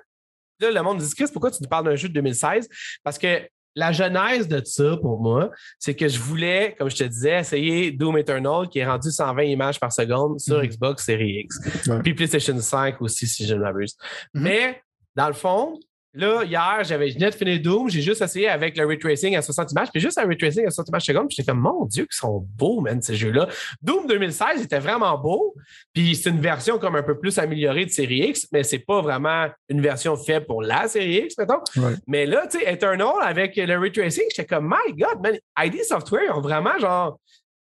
là, 0.59 0.71
le 0.71 0.81
monde 0.81 0.99
dit 0.99 1.09
Chris, 1.15 1.25
pourquoi 1.31 1.51
tu 1.51 1.61
nous 1.61 1.69
parles 1.69 1.85
d'un 1.85 1.95
jeu 1.95 2.07
de 2.09 2.13
2016? 2.13 2.67
Parce 3.03 3.17
que 3.17 3.41
la 3.75 3.91
genèse 3.91 4.47
de 4.47 4.61
ça, 4.65 4.97
pour 4.97 5.21
moi, 5.21 5.51
c'est 5.77 5.93
que 5.95 6.07
je 6.07 6.19
voulais, 6.19 6.75
comme 6.77 6.89
je 6.89 6.95
te 6.97 7.03
disais, 7.03 7.39
essayer 7.39 7.91
Doom 7.91 8.17
Eternal, 8.17 8.67
qui 8.67 8.79
est 8.79 8.85
rendu 8.85 9.11
120 9.11 9.43
images 9.43 9.79
par 9.79 9.93
seconde 9.93 10.39
sur 10.39 10.57
Mhm. 10.57 10.67
Xbox 10.67 11.05
Series 11.05 11.41
X. 11.45 11.59
Ouais. 11.87 12.01
Puis 12.01 12.13
PlayStation 12.13 12.59
5 12.59 13.01
aussi, 13.01 13.27
si 13.27 13.45
je 13.45 13.53
ne 13.53 13.59
m'abuse. 13.61 13.95
Mhm. 14.33 14.41
Mais, 14.43 14.81
dans 15.15 15.27
le 15.27 15.33
fond, 15.33 15.79
Là, 16.15 16.43
hier, 16.43 16.79
j'avais, 16.83 17.11
venais 17.11 17.29
de 17.29 17.35
finir 17.35 17.61
Doom, 17.61 17.87
j'ai 17.87 18.01
juste 18.01 18.23
essayé 18.23 18.49
avec 18.49 18.75
le 18.75 18.83
ray 18.87 18.97
tracing 18.97 19.35
à 19.35 19.43
60 19.43 19.71
images, 19.73 19.89
puis 19.91 20.01
juste 20.01 20.17
un 20.17 20.25
ray 20.25 20.37
tracing 20.37 20.65
à 20.65 20.71
60 20.71 20.87
images 20.87 21.03
secondes, 21.03 21.27
puis 21.27 21.35
j'étais 21.35 21.51
comme, 21.51 21.61
mon 21.61 21.85
Dieu, 21.85 22.05
qu'ils 22.05 22.17
sont 22.17 22.47
beaux, 22.57 22.81
man, 22.81 22.99
ces 22.99 23.15
jeux-là. 23.15 23.47
Doom 23.83 24.07
2016 24.07 24.63
était 24.63 24.79
vraiment 24.79 25.15
beau, 25.19 25.53
puis 25.93 26.15
c'est 26.15 26.31
une 26.31 26.41
version 26.41 26.79
comme 26.79 26.95
un 26.95 27.03
peu 27.03 27.19
plus 27.19 27.37
améliorée 27.37 27.85
de 27.85 27.91
série 27.91 28.27
X, 28.29 28.47
mais 28.51 28.63
c'est 28.63 28.79
pas 28.79 29.01
vraiment 29.01 29.49
une 29.69 29.81
version 29.81 30.15
faite 30.17 30.47
pour 30.47 30.63
la 30.63 30.87
série 30.87 31.25
X, 31.25 31.37
mettons. 31.37 31.61
Mais 32.07 32.25
là, 32.25 32.47
tu 32.47 32.57
sais, 32.57 32.73
Eternal 32.73 33.13
avec 33.21 33.55
le 33.55 33.77
ray 33.77 33.91
tracing, 33.91 34.25
j'étais 34.31 34.47
comme, 34.47 34.67
my 34.67 34.93
God, 34.93 35.21
man, 35.21 35.37
ID 35.59 35.83
Software 35.83 36.23
ils 36.25 36.31
ont 36.31 36.41
vraiment 36.41 36.77
genre, 36.79 37.19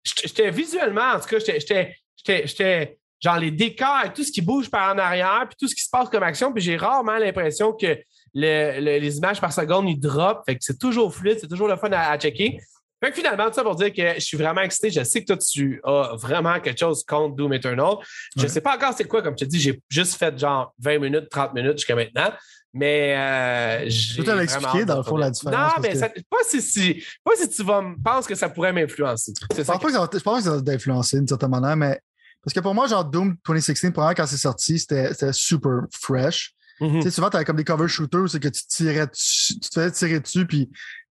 j'étais 0.04 0.50
visuellement, 0.50 1.14
en 1.14 1.20
tout 1.20 1.28
cas, 1.28 1.38
j'étais, 1.38 1.96
j'étais, 2.26 2.98
genre 3.22 3.38
les 3.38 3.50
décors 3.50 4.02
et 4.04 4.12
tout 4.12 4.22
ce 4.22 4.30
qui 4.30 4.42
bouge 4.42 4.70
par 4.70 4.94
en 4.94 4.98
arrière, 4.98 5.46
puis 5.48 5.56
tout 5.58 5.66
ce 5.66 5.74
qui 5.74 5.82
se 5.82 5.88
passe 5.90 6.10
comme 6.10 6.22
action, 6.22 6.52
puis 6.52 6.62
j'ai 6.62 6.76
rarement 6.76 7.16
l'impression 7.16 7.72
que 7.72 7.96
les 8.34 9.16
images 9.16 9.40
par 9.40 9.52
seconde, 9.52 9.88
ils 9.88 9.98
drop. 9.98 10.42
Fait 10.46 10.56
que 10.56 10.64
c'est 10.64 10.78
toujours 10.78 11.14
fluide, 11.14 11.38
c'est 11.40 11.48
toujours 11.48 11.68
le 11.68 11.76
fun 11.76 11.90
à, 11.92 12.18
checker. 12.18 12.58
Fait 13.02 13.10
que 13.10 13.16
finalement, 13.16 13.48
tout 13.48 13.54
ça 13.54 13.62
pour 13.62 13.76
dire 13.76 13.92
que 13.92 14.14
je 14.14 14.20
suis 14.20 14.36
vraiment 14.36 14.62
excité. 14.62 14.90
Je 14.90 15.04
sais 15.04 15.20
que 15.20 15.26
toi, 15.26 15.36
tu 15.36 15.80
as 15.84 16.12
vraiment 16.16 16.58
quelque 16.60 16.78
chose 16.78 17.04
contre 17.04 17.36
Doom 17.36 17.52
Eternal. 17.52 17.96
Je 18.36 18.42
ne 18.42 18.48
sais 18.48 18.60
pas 18.60 18.76
encore 18.76 18.94
c'est 18.96 19.04
quoi, 19.04 19.22
comme 19.22 19.34
tu 19.34 19.44
te 19.44 19.50
dis, 19.50 19.60
j'ai 19.60 19.80
juste 19.88 20.14
fait 20.14 20.38
genre 20.38 20.74
20 20.78 20.98
minutes, 20.98 21.28
30 21.30 21.54
minutes 21.54 21.78
jusqu'à 21.78 21.94
maintenant. 21.94 22.30
Mais 22.76 23.16
euh, 23.16 23.88
je 23.88 24.20
peux 24.20 24.36
l'expliquer 24.36 24.84
dans 24.84 24.96
le 24.96 25.04
fond 25.04 25.16
la 25.16 25.30
différence. 25.30 25.76
Non, 25.76 25.82
mais 25.82 25.94
pas, 26.28 26.38
si, 26.48 27.04
pas 27.22 27.32
si 27.36 27.48
tu 27.48 27.62
vas 27.62 27.84
penses 28.02 28.26
que 28.26 28.34
ça 28.34 28.48
pourrait 28.48 28.72
m'influencer. 28.72 29.32
Je 29.38 29.62
pense, 29.62 29.78
que... 29.78 29.86
que 29.86 30.42
ça 30.42 30.50
va 30.50 30.60
t'influencer 30.60 31.18
d'une 31.18 31.28
certaine 31.28 31.50
manière, 31.50 31.76
mais 31.76 32.00
parce 32.42 32.52
que 32.52 32.60
pour 32.60 32.74
moi, 32.74 32.88
genre 32.88 33.04
Doom 33.04 33.36
2016, 33.46 33.92
quand 33.94 34.26
c'est 34.26 34.36
sorti, 34.36 34.78
c'était 34.78 35.32
super 35.32 35.82
fresh. 35.92 36.52
Mm-hmm. 36.80 36.96
Tu 36.96 37.02
sais, 37.02 37.10
souvent, 37.10 37.30
comme 37.30 37.56
des 37.56 37.64
cover 37.64 37.88
shooters, 37.88 38.28
c'est 38.28 38.40
que 38.40 38.48
tu 38.48 38.66
tirais 38.66 39.08
tu 39.08 39.58
te 39.60 39.74
faisais 39.74 39.90
tirer 39.90 40.20
dessus, 40.20 40.46
puis 40.46 40.70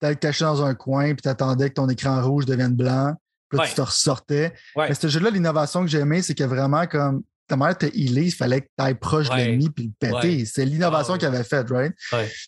tu 0.00 0.06
allais 0.06 0.16
te 0.16 0.20
cacher 0.20 0.44
dans 0.44 0.62
un 0.64 0.74
coin, 0.74 1.14
puis 1.14 1.22
tu 1.22 1.28
attendais 1.28 1.68
que 1.68 1.74
ton 1.74 1.88
écran 1.88 2.22
rouge 2.22 2.46
devienne 2.46 2.74
blanc, 2.74 3.14
puis 3.48 3.58
là, 3.58 3.66
tu 3.68 3.74
te 3.74 3.82
ressortais. 3.82 4.52
Mais 4.76 4.94
ce 4.94 5.08
jeu-là, 5.08 5.30
l'innovation 5.30 5.82
que 5.82 5.88
j'ai 5.88 5.98
aimé, 5.98 6.22
c'est 6.22 6.34
que 6.34 6.44
vraiment, 6.44 6.86
comme 6.86 7.22
ta 7.46 7.56
mère 7.56 7.76
te 7.76 7.86
healé, 7.86 8.26
il 8.26 8.34
fallait 8.34 8.62
que 8.62 8.66
tu 8.66 8.84
ailles 8.84 8.94
proche 8.94 9.28
de 9.28 9.34
l'ennemi 9.34 9.68
puis 9.68 9.84
le 9.86 9.92
péter. 9.98 10.44
C'est 10.46 10.64
l'innovation 10.64 11.14
ah, 11.14 11.18
qu'il 11.18 11.28
avait 11.28 11.44
faite, 11.44 11.68
right? 11.70 11.92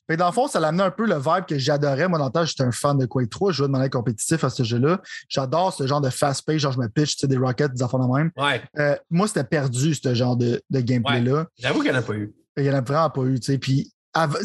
Mais 0.08 0.16
dans 0.16 0.26
le 0.26 0.32
fond, 0.32 0.48
ça 0.48 0.60
l'amenait 0.60 0.84
un 0.84 0.90
peu 0.90 1.06
le 1.06 1.16
vibe 1.16 1.44
que 1.46 1.58
j'adorais. 1.58 2.08
Moi, 2.08 2.18
dans 2.18 2.26
le 2.26 2.32
temps, 2.32 2.44
j'étais 2.44 2.62
un 2.62 2.72
fan 2.72 2.96
de 2.96 3.06
Quake 3.06 3.30
3. 3.30 3.52
Je 3.52 3.56
jouais 3.58 3.66
de 3.66 3.72
manière 3.72 3.90
compétitive 3.90 4.44
à 4.44 4.50
ce 4.50 4.62
jeu-là. 4.62 5.00
J'adore 5.28 5.72
ce 5.72 5.86
genre 5.86 6.00
de 6.00 6.10
fast 6.10 6.46
pace, 6.46 6.58
genre 6.58 6.72
je 6.72 6.78
me 6.78 6.88
pitch, 6.88 7.16
tu 7.16 7.20
sais, 7.20 7.26
des 7.26 7.36
rockets, 7.36 7.72
des 7.72 7.82
enfants 7.82 7.98
de 7.98 8.16
même. 8.16 8.30
Euh, 8.78 8.96
moi, 9.10 9.28
c'était 9.28 9.44
perdu, 9.44 9.94
ce 9.94 10.14
genre 10.14 10.36
de, 10.36 10.62
de 10.70 10.80
gameplay-là. 10.80 11.46
J'avoue 11.58 11.82
qu'il 11.82 11.90
n'y 11.90 11.96
en 11.96 12.00
a 12.00 12.02
pas 12.02 12.14
eu. 12.14 12.32
Il 12.56 12.62
n'y 12.62 12.70
en 12.70 12.74
a 12.74 12.80
vraiment 12.80 13.10
pas 13.10 13.22
eu, 13.22 13.38
tu 13.38 13.52
sais. 13.52 13.58
Puis 13.58 13.92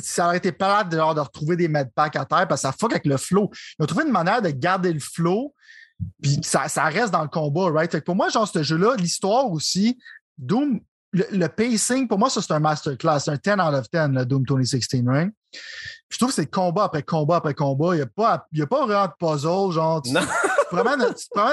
ça 0.02 0.28
aurait 0.28 0.38
été 0.38 0.52
plate 0.52 0.90
de, 0.90 0.98
de 0.98 1.20
retrouver 1.20 1.56
des 1.56 1.68
medpacks 1.68 2.16
à 2.16 2.26
terre 2.26 2.48
parce 2.48 2.62
que 2.62 2.68
ça 2.68 2.74
fuck 2.78 2.92
avec 2.92 3.06
le 3.06 3.18
flow. 3.18 3.50
Ils 3.80 3.84
ont 3.84 3.86
trouvé 3.86 4.06
une 4.06 4.12
manière 4.12 4.42
de 4.42 4.50
garder 4.50 4.92
le 4.92 5.00
flow, 5.00 5.54
puis 6.22 6.40
ça, 6.44 6.68
ça 6.68 6.86
reste 6.86 7.12
dans 7.12 7.22
le 7.22 7.30
combat, 7.30 7.70
right? 7.72 7.92
Fait 7.92 8.00
que 8.00 8.06
pour 8.06 8.16
moi, 8.16 8.30
genre, 8.30 8.48
ce 8.48 8.64
jeu-là, 8.64 8.96
l'histoire 8.98 9.50
aussi, 9.50 9.98
Doom, 10.38 10.82
le, 11.14 11.48
pacing, 11.48 12.08
pour 12.08 12.18
moi, 12.18 12.30
ça, 12.30 12.42
c'est 12.42 12.54
un 12.54 12.60
masterclass. 12.60 13.20
C'est 13.20 13.32
un 13.32 13.56
10 13.56 13.62
out 13.62 13.74
of 13.74 13.90
10, 13.92 14.18
le 14.18 14.26
Doom 14.26 14.44
2016, 14.44 15.04
right? 15.06 15.32
je 16.12 16.18
trouve 16.18 16.30
que 16.30 16.36
c'est 16.36 16.48
combat 16.48 16.86
après 16.86 17.04
combat 17.04 17.38
après 17.38 17.54
combat. 17.54 17.96
Il 17.96 17.98
n'y 17.98 18.02
a, 18.02 18.06
pas, 18.06 18.34
a 18.34 18.68
pas 18.68 18.86
vraiment 18.86 19.08
de 19.08 19.14
puzzle, 19.18 19.72
genre. 19.72 20.02
Tu 20.02 20.14
te 20.14 20.76
promènes 20.76 21.02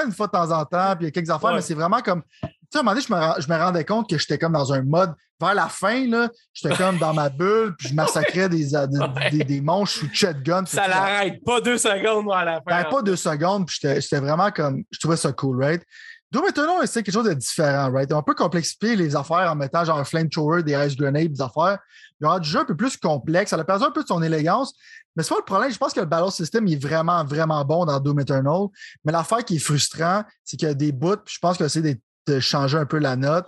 une 0.05 0.11
fois 0.11 0.27
de 0.27 0.31
temps 0.31 0.51
en 0.51 0.65
temps, 0.65 0.95
puis 0.95 1.05
il 1.05 1.05
y 1.05 1.07
a 1.07 1.11
quelques 1.11 1.29
affaires, 1.29 1.53
mais 1.53 1.61
c'est 1.61 1.73
vraiment 1.73 2.01
comme 2.01 2.23
sais, 2.71 2.77
à 2.77 2.79
un 2.79 2.83
moment 2.83 2.91
donné, 2.91 3.05
je 3.07 3.13
me, 3.13 3.41
je 3.41 3.51
me 3.51 3.57
rendais 3.57 3.85
compte 3.85 4.09
que 4.09 4.17
j'étais 4.17 4.37
comme 4.37 4.53
dans 4.53 4.71
un 4.73 4.81
mode, 4.83 5.13
vers 5.39 5.55
la 5.55 5.69
fin, 5.69 6.05
là, 6.07 6.29
j'étais 6.53 6.75
comme 6.75 6.97
dans 6.97 7.13
ma 7.13 7.29
bulle, 7.29 7.73
puis 7.77 7.89
je 7.89 7.93
massacrais 7.93 8.49
des, 8.49 8.65
des, 8.65 9.31
des, 9.31 9.43
des 9.43 9.61
monstres 9.61 9.99
sous 9.99 10.09
shotgun. 10.13 10.65
Ça 10.65 10.87
l'arrête 10.87 11.43
pas 11.43 11.61
deux 11.61 11.77
secondes 11.77 12.29
à 12.33 12.43
la 12.43 12.55
fin. 12.55 12.83
Ben, 12.83 12.83
pas 12.89 13.01
deux 13.01 13.15
secondes, 13.15 13.65
puis 13.65 13.77
j'étais 13.81 14.19
vraiment 14.19 14.51
comme, 14.51 14.83
je 14.91 14.99
trouvais 14.99 15.17
ça 15.17 15.31
cool, 15.31 15.63
right? 15.63 15.83
Doom 16.31 16.45
Eternal, 16.47 16.87
c'est 16.87 17.01
quelque 17.01 17.13
chose 17.13 17.27
de 17.27 17.33
différent, 17.33 17.91
right? 17.91 18.11
On 18.13 18.21
peut 18.21 18.35
complexifier 18.35 18.95
les 18.95 19.15
affaires 19.15 19.51
en 19.51 19.55
mettant 19.55 19.83
genre 19.83 19.97
un 19.97 20.03
flamethrower, 20.03 20.61
des 20.61 20.73
ice 20.73 20.95
grenades, 20.95 21.31
des 21.31 21.41
affaires. 21.41 21.79
Il 22.21 22.25
y 22.25 22.27
aura 22.27 22.39
du 22.39 22.47
jeu 22.47 22.59
un 22.59 22.65
peu 22.65 22.75
plus 22.75 22.97
complexe. 22.97 23.49
Ça 23.49 23.55
a 23.55 23.63
perdu 23.63 23.85
un 23.85 23.91
peu 23.91 24.03
de 24.03 24.07
son 24.07 24.21
élégance. 24.21 24.75
Mais 25.15 25.23
c'est 25.23 25.29
pas 25.29 25.39
le 25.39 25.45
problème. 25.45 25.71
Je 25.71 25.77
pense 25.79 25.91
que 25.91 25.99
le 25.99 26.05
battle 26.05 26.31
system 26.31 26.67
est 26.67 26.79
vraiment, 26.79 27.25
vraiment 27.25 27.65
bon 27.65 27.83
dans 27.83 27.99
Doom 27.99 28.19
Eternal. 28.19 28.67
Mais 29.03 29.11
l'affaire 29.11 29.43
qui 29.43 29.55
est 29.55 29.59
frustrant, 29.59 30.23
c'est 30.45 30.55
qu'il 30.55 30.67
y 30.67 30.71
a 30.71 30.75
des 30.75 30.91
bouts, 30.91 31.15
je 31.25 31.39
pense 31.39 31.57
que 31.57 31.67
c'est 31.67 31.81
des 31.81 31.95
de 31.95 32.01
changer 32.39 32.77
un 32.77 32.85
peu 32.85 32.99
la 32.99 33.15
note. 33.15 33.47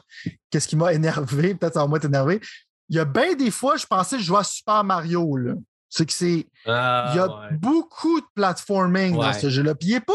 Qu'est-ce 0.50 0.68
qui 0.68 0.76
m'a 0.76 0.94
énervé? 0.94 1.56
Peut-être 1.56 1.76
ça 1.76 1.86
va 1.86 2.00
m'énerver. 2.00 2.42
Il 2.90 2.96
y 2.96 3.00
a 3.00 3.06
bien 3.06 3.36
des 3.36 3.52
fois, 3.52 3.78
je 3.78 3.86
pensais 3.86 4.18
que 4.18 4.22
je 4.22 4.28
jouais 4.28 4.40
à 4.40 4.44
Super 4.44 4.84
Mario. 4.84 5.38
C'est 5.90 6.06
que 6.06 6.14
c'est. 6.14 6.48
Ah, 6.66 7.12
il 7.14 7.18
y 7.18 7.20
a 7.20 7.50
beaucoup 7.60 8.20
de 8.20 8.26
platforming 8.36 9.16
dans 9.16 9.34
ce 9.34 9.50
jeu-là. 9.50 9.76
Puis 9.76 9.90
il 9.90 9.94
n'est 9.94 10.02
pas 10.02 10.14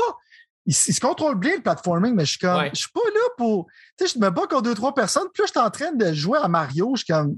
il, 0.66 0.74
se 0.74 1.00
contrôle 1.00 1.36
bien 1.36 1.56
le 1.56 1.62
platforming, 1.62 2.14
mais 2.14 2.24
je 2.24 2.30
suis 2.30 2.40
comme, 2.40 2.64
je 2.72 2.78
suis 2.80 2.90
pas 2.92 3.00
là 3.00 3.20
pour, 3.36 3.66
tu 3.96 4.06
sais, 4.06 4.14
je 4.14 4.18
me 4.18 4.30
bats 4.30 4.46
contre 4.48 4.62
deux, 4.62 4.74
trois 4.74 4.94
personnes, 4.94 5.28
puis 5.32 5.42
là, 5.42 5.46
je 5.46 5.52
suis 5.52 5.66
en 5.66 5.70
train 5.70 5.92
de 5.92 6.12
jouer 6.12 6.38
à 6.42 6.48
Mario, 6.48 6.92
je 6.96 7.04
suis 7.04 7.12
comme, 7.12 7.36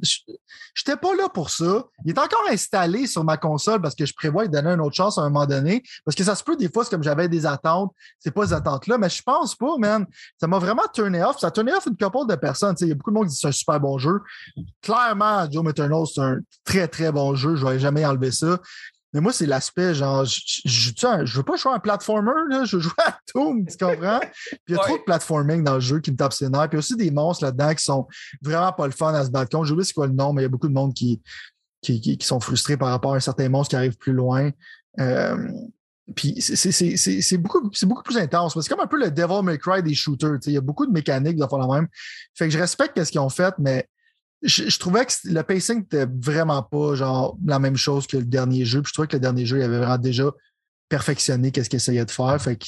j'étais 0.75 0.97
pas 0.97 1.15
là 1.15 1.29
pour 1.29 1.51
ça. 1.51 1.85
Il 2.05 2.11
est 2.11 2.19
encore 2.19 2.45
installé 2.51 3.07
sur 3.07 3.25
ma 3.25 3.37
console 3.37 3.83
parce 3.83 3.95
que 3.95 4.07
je 4.07 4.15
prévois 4.15 4.47
de 4.47 4.53
donner 4.53 4.71
une 4.71 4.81
autre 4.81 4.97
chance 4.97 5.19
à 5.19 5.23
un 5.23 5.31
moment 5.31 5.47
donné, 5.47 5.83
parce 6.05 6.15
que 6.15 6.25
ça 6.25 6.35
se 6.35 6.43
peut, 6.43 6.57
des 6.57 6.71
fois, 6.71 6.85
c'est 6.85 6.91
comme 6.91 7.03
j'avais 7.03 7.29
des 7.29 7.45
attentes, 7.45 7.93
c'est 8.19 8.31
pas 8.31 8.47
ces 8.47 8.53
attentes-là, 8.55 8.97
mais 8.97 9.11
je 9.11 9.23
pense 9.23 9.55
pas, 9.55 9.77
man. 9.79 10.07
Ça 10.41 10.47
m'a 10.47 10.59
vraiment 10.59 10.85
turné 10.93 11.23
off. 11.23 11.39
Ça 11.39 11.49
a 11.49 11.51
turné 11.51 11.73
off 11.73 11.87
une 11.87 11.97
couple 11.97 12.31
de 12.31 12.37
personnes, 12.37 12.75
tu 12.75 12.81
sais, 12.81 12.87
il 12.87 12.89
y 12.89 12.93
a 12.93 12.95
beaucoup 12.95 13.11
de 13.11 13.17
monde 13.17 13.27
qui 13.27 13.31
dit 13.31 13.37
que 13.37 13.41
c'est 13.43 13.49
un 13.49 13.53
super 13.53 13.79
bon 13.79 13.99
jeu. 13.99 14.21
Clairement, 14.83 15.51
Joe 15.51 15.69
Eternal, 15.69 16.05
c'est 16.07 16.21
un 16.21 16.39
très, 16.65 16.89
très 16.89 17.13
bon 17.13 17.35
jeu, 17.35 17.57
je 17.57 17.67
vais 17.67 17.79
jamais 17.79 18.07
enlever 18.07 18.33
ça. 18.33 18.59
Mais 19.15 19.21
moi, 19.21 19.33
c'est 19.33 19.47
l'aspect, 19.47 19.95
genre, 19.95 20.25
je, 20.25 20.41
je, 20.65 20.93
je, 21.25 21.37
veux 21.37 21.43
pas 21.43 21.57
jouer 21.57 21.73
un 21.73 21.79
platformer, 21.79 22.33
là, 22.51 22.65
je 22.65 22.77
veux 22.77 22.83
jouer 22.83 22.93
à 23.07 23.19
Doom, 23.35 23.67
tu 23.67 23.77
comprends? 23.79 24.21
Puis 24.51 24.59
il 24.69 24.75
y 24.75 24.79
a 24.79 24.83
trop 24.83 24.99
de 24.99 25.03
platforming 25.03 25.65
dans 25.65 25.75
le 25.75 25.81
jeu 25.81 26.01
qui 26.01 26.13
me 26.13 26.17
tape 26.17 26.35
ses 26.35 26.51
nerfs. 26.51 26.69
Puis 26.69 26.79
aussi 26.79 26.95
des 26.95 27.11
monstres 27.11 27.45
là-dedans 27.45 27.75
qui 27.75 27.85
sont 27.85 28.07
vraiment 28.43 28.73
pas 28.73 28.87
le 28.87 28.93
fun 28.93 29.15
à 29.15 29.25
se 29.25 29.31
battre 29.31 29.51
contre. 29.51 29.67
Je 29.67 29.73
oublié 29.73 29.87
c'est 29.87 29.95
quoi 29.95 30.07
le 30.07 30.13
nom, 30.13 30.33
mais 30.33 30.43
il 30.43 30.45
y 30.45 30.47
a 30.47 30.51
beaucoup 30.51 30.69
de 30.69 30.75
monde 30.75 30.93
qui, 30.93 31.23
qui, 31.81 32.01
qui, 32.01 32.27
sont 32.27 32.41
frustrés 32.41 32.77
par 32.77 32.89
rapport 32.89 33.15
à 33.15 33.17
un 33.17 33.21
certain 33.21 33.49
monstre 33.49 33.71
qui 33.71 33.77
arrive 33.77 33.97
plus 33.97 34.13
loin. 34.13 34.51
Euh, 35.01 35.49
puis 36.15 36.41
c'est 36.41 37.37
beaucoup, 37.37 37.71
beaucoup 37.83 38.03
plus 38.03 38.19
intense. 38.19 38.59
C'est 38.61 38.69
comme 38.69 38.81
un 38.81 38.87
peu 38.87 38.99
le 38.99 39.11
Devil 39.11 39.43
May 39.43 39.59
Cry 39.59 39.83
des 39.83 39.95
shooters. 39.95 40.39
Il 40.47 40.53
y 40.53 40.57
a 40.57 40.61
beaucoup 40.61 40.87
de 40.87 40.93
mécaniques 40.93 41.37
de 41.37 41.47
faire 41.47 41.59
la 41.59 41.67
même. 41.67 41.89
Fait 42.35 42.47
que 42.47 42.51
je 42.51 42.59
respecte 42.59 43.03
ce 43.03 43.11
qu'ils 43.11 43.21
ont 43.21 43.29
fait, 43.29 43.55
mais 43.59 43.87
je, 44.43 44.79
trouvais 44.79 45.05
que 45.05 45.13
le 45.25 45.43
pacing 45.43 45.81
n'était 45.81 46.07
vraiment 46.07 46.63
pas 46.63 46.95
genre 46.95 47.37
la 47.45 47.59
même 47.59 47.77
chose 47.77 48.07
que 48.07 48.17
le 48.17 48.25
dernier 48.25 48.65
jeu. 48.65 48.83
Puis 48.83 48.91
je 48.91 48.95
trouvais 48.95 49.09
que 49.09 49.17
le 49.17 49.21
dernier 49.21 49.47
jeu, 49.47 49.59
il 49.59 49.63
avait 49.63 49.79
vraiment 49.79 49.99
déjà 49.99 50.31
perfectionné 50.89 51.51
qu'est-ce 51.51 51.69
qu'il 51.69 51.79
essayait 51.79 52.05
de 52.05 52.11
faire. 52.11 52.41
Fait 52.41 52.59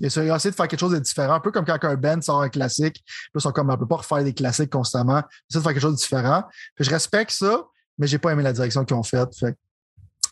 il 0.00 0.06
a 0.06 0.08
essayé 0.08 0.50
de 0.50 0.54
faire 0.54 0.68
quelque 0.68 0.78
chose 0.78 0.92
de 0.92 0.98
différent, 0.98 1.34
un 1.34 1.40
peu 1.40 1.50
comme 1.50 1.64
quand 1.64 1.82
un 1.82 1.96
band 1.96 2.20
sort 2.20 2.42
un 2.42 2.48
classique. 2.48 3.02
Puis 3.04 3.30
ils 3.34 3.40
sont 3.40 3.50
comme, 3.50 3.70
on 3.70 3.76
peut 3.76 3.86
pas 3.86 3.96
refaire 3.96 4.22
des 4.22 4.32
classiques 4.32 4.70
constamment. 4.70 5.18
Il 5.18 5.50
essaie 5.50 5.58
de 5.58 5.62
faire 5.62 5.72
quelque 5.72 5.82
chose 5.82 5.94
de 5.94 5.98
différent. 5.98 6.44
je 6.78 6.90
respecte 6.90 7.32
ça, 7.32 7.64
mais 7.98 8.06
j'ai 8.06 8.18
pas 8.18 8.32
aimé 8.32 8.42
la 8.42 8.52
direction 8.52 8.84
qu'ils 8.84 8.96
ont 8.96 9.02
faite. 9.02 9.36
Fait 9.36 9.56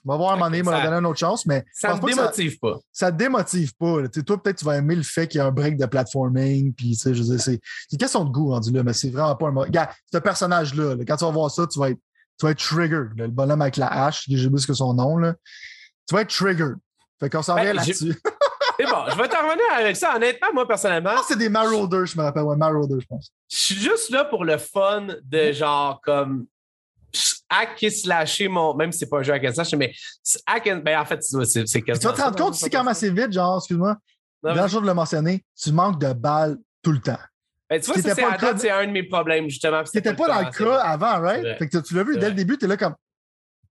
on 0.06 0.12
va 0.12 0.16
voir 0.18 0.32
un 0.32 0.36
moment 0.36 0.46
donné, 0.46 0.58
il 0.58 0.64
m'a 0.64 0.80
donné 0.82 0.96
une 0.96 1.06
autre 1.06 1.18
chance, 1.18 1.46
mais. 1.46 1.64
Ça 1.72 1.94
ne 1.94 2.00
démotive 2.00 2.58
pas. 2.58 2.78
Ça 2.92 3.10
ne 3.10 3.16
démotive 3.16 3.74
pas. 3.76 4.08
Toi, 4.08 4.42
peut-être, 4.42 4.58
tu 4.58 4.64
vas 4.64 4.76
aimer 4.76 4.94
le 4.94 5.02
fait 5.02 5.26
qu'il 5.26 5.38
y 5.38 5.40
a 5.40 5.46
un 5.46 5.50
break 5.50 5.76
de 5.76 5.86
platforming, 5.86 6.72
puis, 6.72 6.90
tu 6.90 6.96
sais, 6.96 7.14
je 7.14 7.22
veux 7.22 7.38
c'est 7.38 7.60
une 7.92 7.98
question 7.98 8.24
de 8.24 8.30
goût 8.30 8.50
rendu 8.50 8.72
là, 8.72 8.82
mais 8.82 8.92
c'est 8.92 9.10
vraiment 9.10 9.34
pas 9.34 9.48
un. 9.48 9.54
Regarde, 9.54 9.90
ce 10.12 10.18
personnage-là, 10.18 10.96
quand 11.06 11.16
tu 11.16 11.24
vas 11.24 11.30
voir 11.30 11.50
ça, 11.50 11.66
tu 11.66 11.78
vas 11.78 11.90
être, 11.90 11.98
tu 12.38 12.46
vas 12.46 12.52
être 12.52 12.58
triggered. 12.58 13.12
le 13.16 13.28
bonhomme 13.28 13.62
avec 13.62 13.76
la 13.76 14.06
hache, 14.06 14.24
j'ai 14.28 14.46
oublié 14.46 14.62
ce 14.62 14.66
que 14.66 14.74
son 14.74 14.94
nom, 14.94 15.16
là. 15.18 15.34
Tu 16.08 16.14
vas 16.14 16.20
être 16.20 16.34
triggered. 16.34 16.76
Fait 17.18 17.30
qu'on 17.30 17.42
s'en 17.42 17.56
ben, 17.56 17.62
vient 17.62 17.72
là-dessus. 17.74 18.14
C'est 18.78 18.84
bon, 18.84 19.04
je 19.10 19.16
vais 19.16 19.28
t'en 19.28 19.38
revenir 19.38 19.64
avec 19.74 19.96
ça. 19.96 20.14
Honnêtement, 20.14 20.48
moi, 20.52 20.68
personnellement. 20.68 21.12
Ah, 21.14 21.22
c'est 21.26 21.38
des 21.38 21.48
Marauders, 21.48 22.04
je 22.04 22.18
me 22.18 22.22
rappelle. 22.22 22.42
Ouais, 22.42 22.56
Marauders, 22.56 23.00
je 23.00 23.06
pense. 23.06 23.32
Je 23.50 23.56
suis 23.56 23.74
juste 23.74 24.10
là 24.10 24.24
pour 24.26 24.44
le 24.44 24.58
fun 24.58 25.06
de 25.22 25.52
genre, 25.52 25.98
comme, 26.02 26.46
hack 27.48 27.82
et 27.82 27.90
slasher 27.90 28.48
mon. 28.48 28.74
Même 28.74 28.92
si 28.92 29.00
c'est 29.00 29.08
pas 29.08 29.18
un 29.18 29.22
jeu 29.22 29.32
hack 29.32 29.44
and 29.44 29.54
slash, 29.54 29.74
mais 29.74 29.92
hack 30.46 30.66
and... 30.66 30.80
Ben, 30.84 31.00
en 31.00 31.04
fait, 31.04 31.22
c'est 31.22 31.64
Tu 31.64 31.82
vas 31.82 32.12
te 32.12 32.20
rendre 32.20 32.36
compte 32.36 32.56
ici 32.56 32.70
quand 32.70 32.80
même 32.80 32.88
assez 32.88 33.10
vite, 33.10 33.32
genre, 33.32 33.58
excuse-moi. 33.58 33.96
Dans 34.42 34.68
jour 34.68 34.82
de 34.82 34.86
le 34.86 34.94
mentionner, 34.94 35.44
tu 35.60 35.72
manques 35.72 36.00
de 36.00 36.12
balles 36.12 36.56
tout 36.82 36.92
le 36.92 37.00
temps. 37.00 37.18
Ben, 37.68 37.80
tu 37.80 37.86
vois, 37.86 38.00
ça, 38.00 38.14
c'est, 38.14 38.58
c'est 38.58 38.70
un 38.70 38.86
de 38.86 38.92
mes 38.92 39.02
problèmes, 39.02 39.48
justement. 39.48 39.84
C'était 39.84 40.14
pas, 40.14 40.26
pas 40.28 40.34
dans 40.34 40.48
le 40.48 40.52
cas 40.52 40.80
avant, 40.82 41.20
right? 41.20 41.58
Fait 41.58 41.68
que 41.68 41.78
tu 41.78 41.94
l'as 41.94 42.04
vu 42.04 42.16
dès 42.16 42.28
le 42.28 42.34
début, 42.34 42.58
t'es 42.58 42.66
là 42.66 42.76
comme. 42.76 42.94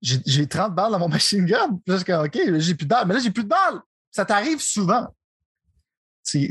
J'ai 0.01 0.47
30 0.47 0.75
balles 0.75 0.91
dans 0.91 0.99
mon 0.99 1.07
machine 1.09 1.45
gun. 1.45 1.79
Puis 1.85 1.95
là, 2.07 2.23
OK, 2.23 2.37
j'ai 2.57 2.75
plus 2.75 2.85
de 2.85 2.89
balles. 2.89 3.07
Mais 3.07 3.13
là, 3.13 3.19
j'ai 3.21 3.31
plus 3.31 3.43
de 3.43 3.49
balles. 3.49 3.79
Ça 4.11 4.25
t'arrive 4.25 4.59
souvent. 4.59 5.07
C'est, 6.21 6.49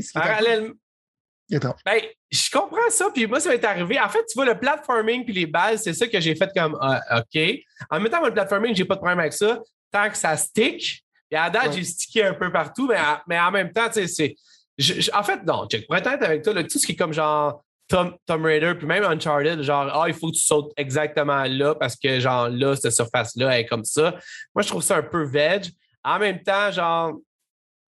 Ben, 1.85 2.01
je 2.31 2.49
comprends 2.51 2.89
ça, 2.89 3.09
puis 3.13 3.27
moi, 3.27 3.39
ça 3.39 3.49
va 3.49 3.55
être 3.55 3.65
arrivé. 3.65 3.99
En 3.99 4.09
fait, 4.09 4.25
tu 4.25 4.35
vois, 4.35 4.45
le 4.45 4.59
platforming 4.59 5.23
puis 5.23 5.33
les 5.33 5.45
balles, 5.45 5.77
c'est 5.77 5.93
ça 5.93 6.07
que 6.07 6.19
j'ai 6.19 6.35
fait 6.35 6.49
comme 6.55 6.77
ah, 6.81 7.19
OK. 7.19 7.41
En 7.89 7.99
même 7.99 8.09
temps, 8.09 8.23
le 8.25 8.33
platforming, 8.33 8.75
j'ai 8.75 8.85
pas 8.85 8.95
de 8.95 8.99
problème 8.99 9.19
avec 9.19 9.33
ça. 9.33 9.59
Tant 9.91 10.09
que 10.09 10.17
ça 10.17 10.35
stick. 10.37 11.03
Et 11.31 11.35
à 11.35 11.49
date, 11.49 11.73
j'ai 11.73 11.83
stické 11.83 12.23
un 12.23 12.33
peu 12.33 12.51
partout, 12.51 12.87
mais, 12.87 12.97
mais 13.27 13.39
en 13.39 13.51
même 13.51 13.71
temps, 13.71 13.87
tu 13.87 14.07
sais, 14.07 14.35
c'est. 14.77 15.13
en 15.13 15.23
fait, 15.23 15.43
non, 15.43 15.67
check. 15.67 15.87
Pour 15.87 15.95
être 15.95 16.07
avec 16.07 16.43
toi, 16.43 16.63
tout 16.63 16.79
ce 16.79 16.85
qui 16.85 16.93
est 16.93 16.95
comme 16.95 17.13
genre 17.13 17.63
Tom, 17.87 18.15
Tom 18.25 18.43
Raider, 18.43 18.73
puis 18.75 18.87
même 18.87 19.03
Uncharted, 19.03 19.61
genre, 19.61 19.89
ah, 19.93 20.05
il 20.07 20.13
faut 20.13 20.27
que 20.27 20.35
tu 20.35 20.41
sautes 20.41 20.71
exactement 20.77 21.43
là 21.43 21.75
parce 21.75 21.95
que, 21.95 22.19
genre, 22.19 22.49
là, 22.49 22.75
cette 22.75 22.93
surface-là 22.93 23.59
est 23.59 23.65
comme 23.65 23.85
ça. 23.85 24.15
Moi, 24.53 24.63
je 24.63 24.67
trouve 24.67 24.83
ça 24.83 24.97
un 24.97 25.03
peu 25.03 25.23
veg. 25.23 25.67
En 26.03 26.19
même 26.19 26.41
temps, 26.41 26.71
genre, 26.71 27.13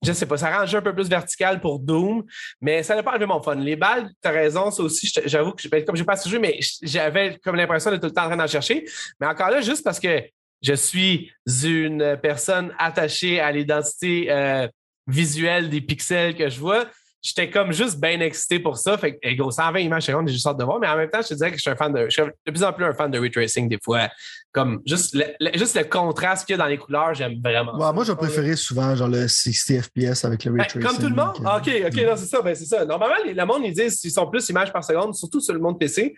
je 0.02 0.12
sais 0.12 0.26
pas, 0.26 0.36
ça 0.36 0.54
rend 0.54 0.62
le 0.62 0.66
jeu 0.66 0.78
un 0.78 0.82
peu 0.82 0.94
plus 0.94 1.08
vertical 1.08 1.60
pour 1.60 1.78
Doom, 1.78 2.24
mais 2.60 2.82
ça 2.82 2.94
n'a 2.94 3.02
pas 3.02 3.12
enlevé 3.12 3.26
mon 3.26 3.42
fun. 3.42 3.54
Les 3.54 3.76
balles, 3.76 4.10
tu 4.22 4.28
as 4.28 4.32
raison, 4.32 4.70
ça 4.70 4.82
aussi, 4.82 5.10
j'avoue 5.24 5.52
que 5.52 5.66
ben, 5.68 5.84
comme 5.84 5.96
j'ai 5.96 6.04
pas 6.04 6.16
ce 6.16 6.28
jeu, 6.28 6.38
mais 6.38 6.58
j'avais 6.82 7.38
comme 7.42 7.56
l'impression 7.56 7.90
d'être 7.90 8.00
tout 8.00 8.08
le 8.08 8.12
temps 8.12 8.24
en 8.24 8.28
train 8.28 8.36
d'en 8.36 8.46
chercher. 8.46 8.84
Mais 9.20 9.26
encore 9.26 9.50
là, 9.50 9.60
juste 9.60 9.82
parce 9.82 9.98
que 9.98 10.22
je 10.62 10.74
suis 10.74 11.32
une 11.62 12.18
personne 12.22 12.74
attachée 12.78 13.40
à 13.40 13.52
l'identité 13.52 14.30
euh, 14.30 14.68
visuelle 15.06 15.70
des 15.70 15.80
pixels 15.80 16.34
que 16.34 16.48
je 16.48 16.58
vois, 16.58 16.86
j'étais 17.26 17.50
comme 17.50 17.72
juste 17.72 18.00
bien 18.00 18.20
excité 18.20 18.58
pour 18.60 18.76
ça. 18.76 18.96
Fait 18.98 19.16
que, 19.16 19.34
gros, 19.34 19.50
120 19.50 19.80
images 19.80 20.04
secondes, 20.04 20.28
j'ai 20.28 20.34
juste 20.34 20.46
hâte 20.46 20.58
de 20.58 20.64
voir. 20.64 20.78
Mais 20.78 20.88
en 20.88 20.96
même 20.96 21.10
temps, 21.10 21.22
je 21.22 21.28
te 21.28 21.34
disais 21.34 21.50
que 21.50 21.56
je 21.56 21.62
suis 21.62 21.70
un 21.70 21.76
fan 21.76 21.92
de. 21.92 22.04
Je 22.04 22.10
suis 22.10 22.22
de 22.22 22.50
plus 22.50 22.62
en 22.62 22.72
plus 22.72 22.84
un 22.84 22.94
fan 22.94 23.10
de 23.10 23.18
retracing 23.18 23.68
des 23.68 23.78
fois. 23.82 24.08
Comme 24.56 24.80
juste 24.86 25.14
le, 25.14 25.24
juste 25.52 25.76
le 25.76 25.84
contraste 25.84 26.46
qu'il 26.46 26.54
y 26.54 26.58
a 26.58 26.62
dans 26.62 26.68
les 26.68 26.78
couleurs, 26.78 27.12
j'aime 27.12 27.42
vraiment. 27.44 27.92
moi, 27.92 28.04
je 28.04 28.12
préférais 28.12 28.56
souvent 28.56 28.96
genre 28.96 29.08
le 29.08 29.28
60 29.28 29.82
FPS 29.82 30.24
avec 30.24 30.46
le 30.46 30.52
retracing. 30.52 30.80
comme 30.80 30.96
tout 30.96 31.10
le 31.10 31.14
monde? 31.14 31.34
Ah, 31.44 31.58
OK, 31.58 31.70
OK, 31.86 31.94
non, 32.06 32.16
c'est 32.16 32.24
ça. 32.24 32.40
Ben, 32.40 32.54
c'est 32.54 32.64
ça. 32.64 32.86
Normalement, 32.86 33.16
le 33.26 33.44
monde, 33.44 33.64
ils 33.66 33.74
disent 33.74 34.00
qu'ils 34.00 34.10
sont 34.10 34.26
plus 34.30 34.48
images 34.48 34.72
par 34.72 34.82
seconde, 34.82 35.14
surtout 35.14 35.42
sur 35.42 35.52
le 35.52 35.60
monde 35.60 35.78
PC. 35.78 36.14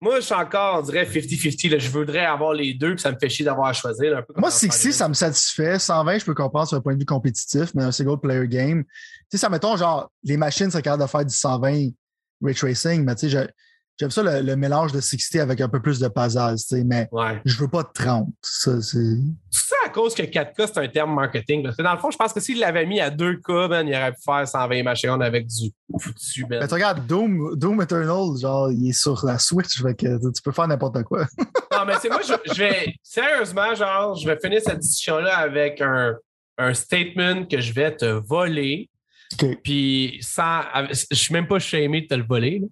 Moi, 0.00 0.20
je 0.20 0.26
suis 0.26 0.34
encore, 0.36 0.78
on 0.78 0.82
dirait 0.82 1.04
50-50. 1.04 1.80
Je 1.80 1.90
voudrais 1.90 2.24
avoir 2.24 2.54
les 2.54 2.74
deux, 2.74 2.94
puis 2.94 3.00
ça 3.00 3.10
me 3.10 3.18
fait 3.18 3.28
chier 3.28 3.44
d'avoir 3.44 3.66
à 3.66 3.72
choisir. 3.72 4.16
Un 4.16 4.22
peu 4.22 4.34
moi, 4.36 4.52
60, 4.52 4.92
ça 4.92 5.08
me 5.08 5.14
satisfait. 5.14 5.80
120, 5.80 6.18
je 6.18 6.24
peux 6.26 6.34
comprendre 6.34 6.68
sur 6.68 6.76
un 6.76 6.80
point 6.80 6.94
de 6.94 7.00
vue 7.00 7.06
compétitif, 7.06 7.74
mais 7.74 7.82
un 7.82 7.90
single 7.90 8.20
player 8.20 8.46
game, 8.46 8.84
tu 8.84 8.90
sais, 9.30 9.38
ça 9.38 9.48
mettons, 9.48 9.76
genre, 9.76 10.12
les 10.22 10.36
machines 10.36 10.70
sont 10.70 10.80
capables 10.80 11.02
de 11.02 11.08
faire 11.08 11.24
du 11.24 11.34
120 11.34 11.90
ray 12.40 12.54
tracing, 12.54 13.04
mais 13.04 13.16
tu 13.16 13.28
sais, 13.28 13.48
j'aime 14.00 14.10
ça 14.10 14.22
le, 14.22 14.56
mélange 14.56 14.92
de 14.92 15.00
60 15.00 15.42
avec 15.42 15.60
un 15.60 15.68
peu 15.68 15.80
plus 15.80 16.00
de 16.00 16.08
puzzle, 16.08 16.54
tu 16.56 16.76
sais, 16.76 16.84
mais 16.84 17.08
je 17.44 17.58
veux 17.58 17.68
pas 17.68 17.82
de 17.82 17.90
30. 17.92 18.28
Ça, 18.40 18.80
c'est. 18.80 18.98
ça 19.50 19.76
à 19.84 19.90
cause 19.90 20.14
que 20.14 20.22
4K, 20.22 20.54
c'est 20.56 20.78
un 20.78 20.88
terme 20.88 21.14
marketing. 21.14 21.68
Dans 21.78 21.92
le 21.92 21.98
fond, 21.98 22.10
je 22.10 22.16
pense 22.16 22.32
que 22.32 22.40
s'il 22.40 22.60
l'avait 22.60 22.86
mis 22.86 22.98
à 22.98 23.10
2K, 23.10 23.68
ben, 23.68 23.86
il 23.86 23.94
aurait 23.94 24.12
pu 24.12 24.22
faire 24.24 24.48
120 24.48 24.82
machines 24.82 25.22
avec 25.22 25.46
du 25.46 25.70
foutu, 25.98 26.46
ben. 26.46 26.60
Mais 26.60 26.68
tu 26.68 26.74
regardes, 26.74 27.06
Doom, 27.06 27.56
Doom 27.56 27.82
Eternal, 27.82 28.38
genre, 28.40 28.72
il 28.72 28.88
est 28.88 28.98
sur 28.98 29.24
la 29.24 29.38
Switch, 29.38 29.82
fait 29.82 29.94
que 29.94 30.32
tu 30.32 30.42
peux 30.42 30.52
faire 30.52 30.66
n'importe 30.66 31.02
quoi. 31.02 31.26
non, 31.72 31.84
mais 31.86 31.94
c'est 32.00 32.08
moi, 32.08 32.20
je, 32.22 32.58
vais, 32.58 32.94
sérieusement, 33.02 33.74
genre, 33.74 34.16
je 34.16 34.26
vais 34.26 34.38
finir 34.42 34.62
cette 34.64 34.78
discussion-là 34.78 35.36
avec 35.36 35.82
un, 35.82 36.14
un 36.56 36.72
statement 36.72 37.44
que 37.44 37.60
je 37.60 37.72
vais 37.72 37.94
te 37.94 38.06
voler 38.06 38.89
puis 39.62 40.18
sans. 40.22 40.62
Je 40.90 41.14
suis 41.14 41.32
même 41.32 41.46
pas 41.46 41.58
shamé 41.58 42.02
de 42.02 42.06
te 42.06 42.14
le 42.14 42.24
voler. 42.24 42.62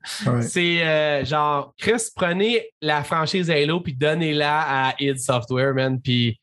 C'est 0.43 0.83
euh, 0.87 1.25
genre, 1.25 1.75
Chris, 1.79 2.09
prenez 2.15 2.71
la 2.81 3.05
franchise 3.05 3.51
Halo 3.51 3.81
puis 3.81 3.95
donnez-la 3.95 4.89
à 4.89 4.95
id 4.99 5.19
Software, 5.19 5.75
man. 5.75 6.01
Puis 6.01 6.41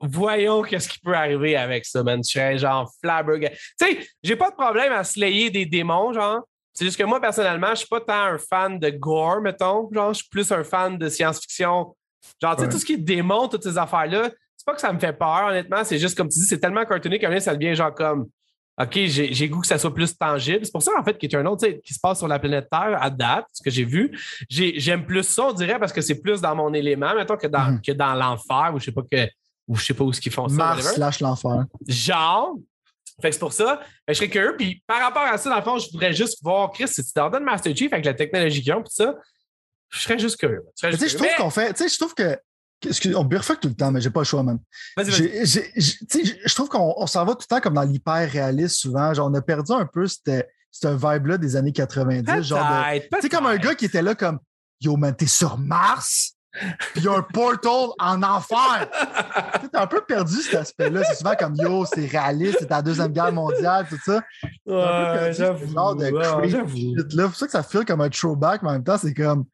voyons 0.00 0.62
qu'est-ce 0.62 0.88
qui 0.88 0.98
peut 0.98 1.14
arriver 1.14 1.56
avec 1.56 1.84
ça, 1.84 2.02
man. 2.02 2.20
Je 2.24 2.30
serais 2.30 2.58
genre 2.58 2.90
flabbergasté. 3.02 3.56
Tu 3.80 3.86
sais, 3.86 4.08
j'ai 4.22 4.36
pas 4.36 4.50
de 4.50 4.56
problème 4.56 4.92
à 4.92 5.04
slayer 5.04 5.50
des 5.50 5.66
démons, 5.66 6.12
genre. 6.12 6.46
C'est 6.72 6.84
juste 6.84 6.98
que 6.98 7.04
moi, 7.04 7.20
personnellement, 7.20 7.70
je 7.70 7.80
suis 7.80 7.88
pas 7.88 8.00
tant 8.00 8.24
un 8.24 8.38
fan 8.38 8.78
de 8.78 8.90
gore, 8.90 9.40
mettons. 9.40 9.90
Genre, 9.92 10.12
je 10.12 10.20
suis 10.20 10.28
plus 10.28 10.50
un 10.52 10.62
fan 10.62 10.96
de 10.96 11.08
science-fiction. 11.08 11.94
Genre, 12.40 12.56
tu 12.56 12.62
sais, 12.62 12.68
tout 12.68 12.78
ce 12.78 12.84
qui 12.84 12.92
est 12.94 12.98
démon, 12.98 13.48
toutes 13.48 13.64
ces 13.64 13.76
affaires-là, 13.76 14.30
c'est 14.56 14.64
pas 14.64 14.74
que 14.74 14.80
ça 14.80 14.92
me 14.92 14.98
fait 15.00 15.12
peur, 15.12 15.46
honnêtement. 15.48 15.82
C'est 15.84 15.98
juste, 15.98 16.16
comme 16.16 16.28
tu 16.28 16.38
dis, 16.38 16.46
c'est 16.46 16.60
tellement 16.60 16.84
cartonné 16.84 17.18
que 17.18 17.40
ça 17.40 17.56
devient 17.56 17.74
genre 17.74 17.94
comme 17.94 18.28
OK, 18.80 18.94
j'ai 18.94 19.48
goût 19.48 19.60
que 19.60 19.66
ça 19.66 19.78
soit 19.78 19.92
plus 19.92 20.16
tangible. 20.16 20.64
C'est 20.64 20.72
pour 20.72 20.82
ça, 20.82 20.92
en 20.98 21.04
fait, 21.04 21.18
qu'il 21.18 21.30
y 21.30 21.36
a 21.36 21.40
un 21.40 21.46
autre 21.46 21.66
qui 21.66 21.92
se 21.92 22.00
passe 22.00 22.18
sur 22.18 22.28
la 22.28 22.38
planète 22.38 22.68
Terre 22.70 22.96
à 23.00 23.10
date, 23.10 23.44
ce 23.52 23.62
que 23.62 23.70
j'ai 23.70 23.84
vu. 23.84 24.18
J'aime 24.48 25.04
plus 25.04 25.22
ça, 25.22 25.48
on 25.48 25.52
dirait, 25.52 25.78
parce 25.78 25.92
que 25.92 26.00
c'est 26.00 26.20
plus 26.20 26.40
dans 26.40 26.54
mon 26.54 26.72
élément, 26.72 27.14
mettons, 27.14 27.36
que 27.36 27.46
dans, 27.46 27.72
mhm. 27.72 27.94
dans 27.94 28.14
l'enfer, 28.14 28.72
ou 28.74 28.78
je 28.78 28.86
sais 28.86 28.92
pas 28.92 29.02
que. 29.02 29.28
Ou 29.68 29.76
je 29.76 29.84
sais 29.84 29.94
pas 29.94 30.02
où 30.02 30.12
ce 30.12 30.20
qu'ils 30.20 30.32
font 30.32 30.48
ça. 30.48 30.54
Mars 30.54 30.94
slash 30.94 31.20
l'enfer. 31.20 31.64
Genre. 31.86 32.56
Fait 33.20 33.28
que 33.28 33.34
c'est 33.34 33.40
pour 33.40 33.52
ça. 33.52 33.80
je 34.08 34.14
serais 34.14 34.30
curieux. 34.30 34.56
Puis 34.56 34.82
par 34.86 35.00
rapport 35.00 35.22
à 35.22 35.36
ça, 35.36 35.50
dans 35.50 35.56
le 35.56 35.62
fond, 35.62 35.78
je 35.78 35.90
voudrais 35.90 36.14
juste 36.14 36.42
voir, 36.42 36.70
Chris, 36.70 36.88
si 36.88 37.04
tu 37.04 37.12
t'en 37.12 37.28
donnes 37.28 37.44
Master 37.44 37.76
Chief 37.76 37.92
avec 37.92 38.06
la 38.06 38.14
technologie 38.14 38.62
qu'ils 38.62 38.72
ont, 38.72 38.82
tout 38.82 38.90
ça, 38.90 39.14
je 39.90 40.00
serais 40.00 40.18
juste 40.18 40.38
curieux. 40.38 40.62
Tu 40.74 40.90
sais, 40.90 41.08
je 41.08 41.16
trouve 41.16 41.28
qu'on 41.36 41.50
fait. 41.50 41.74
Tu 41.74 41.82
sais, 41.82 41.88
je 41.90 41.98
trouve 41.98 42.14
que 42.14 42.36
on 43.14 43.24
bifurque 43.24 43.60
tout 43.60 43.68
le 43.68 43.74
temps, 43.74 43.90
mais 43.90 44.00
j'ai 44.00 44.10
pas 44.10 44.20
le 44.20 44.24
choix, 44.24 44.42
même. 44.42 44.58
Je 44.96 46.54
trouve 46.54 46.68
qu'on 46.68 47.06
s'en 47.06 47.24
va 47.24 47.32
tout 47.32 47.42
le 47.42 47.54
temps 47.54 47.60
comme 47.60 47.74
dans 47.74 47.82
l'hyper-réaliste 47.82 48.76
souvent. 48.76 49.12
Genre, 49.14 49.28
on 49.30 49.34
a 49.34 49.42
perdu 49.42 49.72
un 49.72 49.86
peu 49.86 50.06
cette, 50.06 50.48
vibe-là 50.82 51.38
des 51.38 51.56
années 51.56 51.72
90. 51.72 52.42
Genre 52.42 52.84
tu 53.12 53.20
sais, 53.20 53.28
comme 53.28 53.46
un 53.46 53.56
gars 53.56 53.74
qui 53.74 53.86
était 53.86 54.02
là 54.02 54.14
comme 54.14 54.38
Yo, 54.80 54.96
man, 54.96 55.14
t'es 55.14 55.26
sur 55.26 55.58
Mars, 55.58 56.36
puis 56.52 56.70
il 56.96 57.04
y 57.04 57.08
a 57.08 57.12
un 57.12 57.22
portal 57.22 57.90
en 57.98 58.22
enfer. 58.22 58.88
T'as 59.72 59.82
un 59.82 59.86
peu 59.86 60.00
perdu 60.00 60.36
cet 60.36 60.54
aspect-là. 60.54 61.02
C'est 61.04 61.16
souvent 61.16 61.34
comme 61.38 61.54
Yo, 61.56 61.84
c'est 61.84 62.06
réaliste, 62.06 62.58
c'est 62.60 62.70
la 62.70 62.82
Deuxième 62.82 63.12
Guerre 63.12 63.32
mondiale, 63.32 63.86
tout 63.88 63.98
ça. 64.04 64.22
Ouais, 64.66 65.32
j'avoue. 65.32 65.72
genre 65.72 65.94
de 65.94 66.06
C'est 66.06 67.22
pour 67.22 67.36
ça 67.36 67.46
que 67.46 67.52
ça 67.52 67.62
file 67.62 67.84
comme 67.84 68.00
un 68.00 68.08
throwback, 68.08 68.62
mais 68.62 68.70
en 68.70 68.72
même 68.72 68.84
temps, 68.84 68.98
c'est 68.98 69.14
comme 69.14 69.44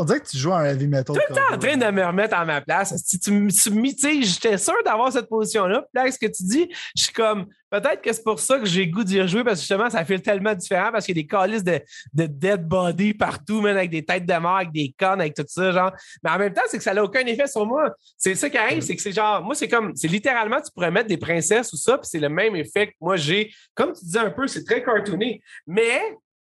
on 0.00 0.04
dirait 0.04 0.20
que 0.20 0.28
tu 0.28 0.38
joues 0.38 0.52
à 0.52 0.60
un 0.60 0.64
heavy 0.64 0.86
metal. 0.86 1.14
Tout 1.14 1.22
le 1.28 1.34
temps 1.34 1.54
en 1.54 1.58
train 1.58 1.76
de 1.76 1.86
me 1.90 2.04
remettre 2.04 2.34
à 2.34 2.44
ma 2.46 2.62
place. 2.62 2.96
Si 3.04 3.18
tu, 3.18 3.48
tu 3.48 4.22
j'étais 4.22 4.56
sûr 4.56 4.74
d'avoir 4.84 5.12
cette 5.12 5.28
position-là. 5.28 5.82
Puis 5.82 6.02
là, 6.02 6.10
ce 6.10 6.18
que 6.18 6.26
tu 6.26 6.42
dis, 6.44 6.68
je 6.96 7.02
suis 7.04 7.12
comme, 7.12 7.46
peut-être 7.70 8.00
que 8.00 8.10
c'est 8.10 8.24
pour 8.24 8.40
ça 8.40 8.58
que 8.58 8.64
j'ai 8.64 8.86
goût 8.86 9.04
d'y 9.04 9.20
rejouer 9.20 9.44
parce 9.44 9.56
que 9.56 9.60
justement, 9.60 9.90
ça 9.90 10.02
fait 10.06 10.18
tellement 10.18 10.54
différent 10.54 10.90
parce 10.90 11.04
qu'il 11.04 11.14
y 11.16 11.20
a 11.20 11.22
des 11.22 11.26
calices 11.26 11.64
de, 11.64 11.80
de 12.14 12.24
dead 12.24 12.66
body 12.66 13.12
partout, 13.12 13.60
même 13.60 13.76
avec 13.76 13.90
des 13.90 14.02
têtes 14.02 14.24
de 14.24 14.34
mort, 14.38 14.56
avec 14.56 14.72
des 14.72 14.94
connes, 14.98 15.20
avec 15.20 15.34
tout 15.34 15.44
ça, 15.46 15.70
genre. 15.70 15.92
Mais 16.24 16.30
en 16.30 16.38
même 16.38 16.54
temps, 16.54 16.62
c'est 16.66 16.78
que 16.78 16.84
ça 16.84 16.94
n'a 16.94 17.04
aucun 17.04 17.26
effet 17.26 17.46
sur 17.46 17.66
moi. 17.66 17.94
C'est 18.16 18.34
ça 18.34 18.48
qui 18.48 18.56
arrive, 18.56 18.80
c'est 18.80 18.96
que 18.96 19.02
c'est 19.02 19.12
genre, 19.12 19.42
moi, 19.42 19.54
c'est 19.54 19.68
comme, 19.68 19.94
c'est 19.94 20.08
littéralement, 20.08 20.62
tu 20.62 20.72
pourrais 20.72 20.90
mettre 20.90 21.08
des 21.08 21.18
princesses 21.18 21.70
ou 21.74 21.76
ça, 21.76 21.98
puis 21.98 22.08
c'est 22.10 22.20
le 22.20 22.30
même 22.30 22.56
effet 22.56 22.86
que 22.88 22.94
moi 23.02 23.16
j'ai. 23.16 23.52
Comme 23.74 23.92
tu 23.92 24.04
disais 24.04 24.18
un 24.18 24.30
peu, 24.30 24.46
c'est 24.46 24.64
très 24.64 24.82
cartoonné. 24.82 25.42
Mais 25.66 26.00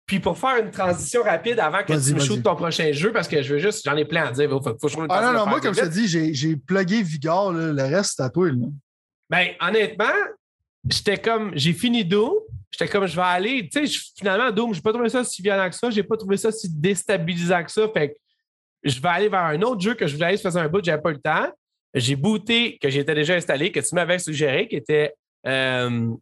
puis 0.07 0.21
pour 0.21 0.39
faire 0.39 0.59
une 0.63 0.71
transition 0.71 1.23
rapide 1.23 1.59
avant 1.59 1.83
que 1.83 1.93
tu 1.93 2.15
me 2.15 2.21
shootes 2.21 2.43
ton 2.43 2.55
prochain 2.55 2.93
jeu, 2.93 3.13
parce 3.13 3.27
que 3.27 3.43
je 3.43 3.55
veux 3.55 3.59
juste, 3.59 3.85
j'en 3.85 3.97
ai 3.97 4.05
plein 4.05 4.27
à 4.27 4.31
dire. 4.31 4.49
Faut, 4.49 4.63
faut, 4.63 4.89
faut 4.89 5.07
ah 5.09 5.21
non, 5.21 5.33
non, 5.39 5.47
moi, 5.47 5.61
comme 5.61 5.75
je 5.75 5.81
te 5.81 5.87
dis, 5.87 6.07
j'ai 6.07 6.57
plugué 6.57 7.03
Vigor, 7.03 7.53
le 7.53 7.83
reste, 7.83 8.15
c'est 8.17 8.23
à 8.23 8.31
toi. 8.31 8.49
Là. 8.49 8.67
Ben, 9.29 9.49
honnêtement, 9.61 10.15
j'étais 10.89 11.19
comme, 11.19 11.51
j'ai 11.57 11.73
fini 11.73 12.05
Doom, 12.05 12.35
j'étais 12.71 12.87
comme, 12.87 13.07
je 13.07 13.17
vais 13.17 13.23
aller, 13.23 13.69
tu 13.69 13.85
sais, 13.85 13.99
finalement, 14.17 14.53
Doom, 14.53 14.73
j'ai 14.73 14.81
pas 14.81 14.93
trouvé 14.93 15.09
ça 15.09 15.25
si 15.25 15.43
violent 15.43 15.69
que 15.69 15.75
ça, 15.75 15.91
j'ai 15.91 16.05
pas 16.05 16.17
trouvé 16.17 16.37
ça 16.37 16.53
si 16.53 16.69
déstabilisant 16.71 17.65
que 17.65 17.73
ça, 17.73 17.89
fait 17.93 18.11
que 18.11 18.15
je 18.85 19.01
vais 19.01 19.09
aller 19.09 19.29
vers 19.29 19.45
un 19.45 19.61
autre 19.63 19.81
jeu 19.81 19.95
que 19.95 20.07
je 20.07 20.15
voulais 20.15 20.27
aller, 20.27 20.37
se 20.37 20.49
faire 20.49 20.63
un 20.63 20.69
bout, 20.69 20.85
j'avais 20.85 21.03
pas 21.03 21.11
le 21.11 21.19
temps. 21.19 21.51
J'ai 21.95 22.15
booté, 22.15 22.79
que 22.81 22.89
j'étais 22.91 23.15
déjà 23.15 23.35
installé, 23.35 23.73
que 23.73 23.81
tu 23.81 23.95
m'avais 23.95 24.19
suggéré, 24.21 24.69
qui 24.69 24.77
était 24.77 25.15
euh, 25.47 26.13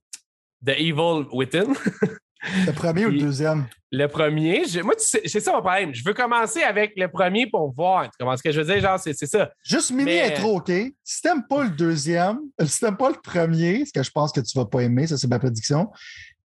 The 0.64 0.70
Evil 0.70 1.26
Within. 1.32 1.74
Le 2.66 2.72
premier 2.72 3.06
ou 3.06 3.10
le 3.10 3.18
deuxième? 3.18 3.66
Le 3.90 4.06
premier. 4.06 4.64
moi, 4.82 4.94
c'est 4.98 5.40
ça 5.40 5.52
mon 5.52 5.60
problème. 5.60 5.94
Je 5.94 6.02
veux 6.04 6.14
commencer 6.14 6.62
avec 6.62 6.92
le 6.96 7.08
premier 7.08 7.46
pour 7.46 7.72
voir. 7.72 8.04
Tu 8.04 8.10
comprends 8.18 8.36
ce 8.36 8.42
que 8.42 8.52
je 8.52 8.60
veux 8.60 8.66
dire? 8.66 8.80
Genre, 8.80 8.98
c'est 8.98 9.14
ça. 9.14 9.50
Juste 9.62 9.92
mini 9.92 10.20
intro, 10.20 10.56
OK? 10.56 10.70
Si 11.02 11.22
t'aimes 11.22 11.46
pas 11.48 11.64
le 11.64 11.70
deuxième, 11.70 12.40
si 12.66 12.80
t'aimes 12.80 12.96
pas 12.96 13.10
le 13.10 13.20
premier, 13.22 13.84
ce 13.84 13.92
que 13.92 14.02
je 14.02 14.10
pense 14.10 14.32
que 14.32 14.40
tu 14.40 14.58
vas 14.58 14.66
pas 14.66 14.80
aimer, 14.80 15.06
ça 15.06 15.16
c'est 15.16 15.28
ma 15.28 15.38
prédiction, 15.38 15.90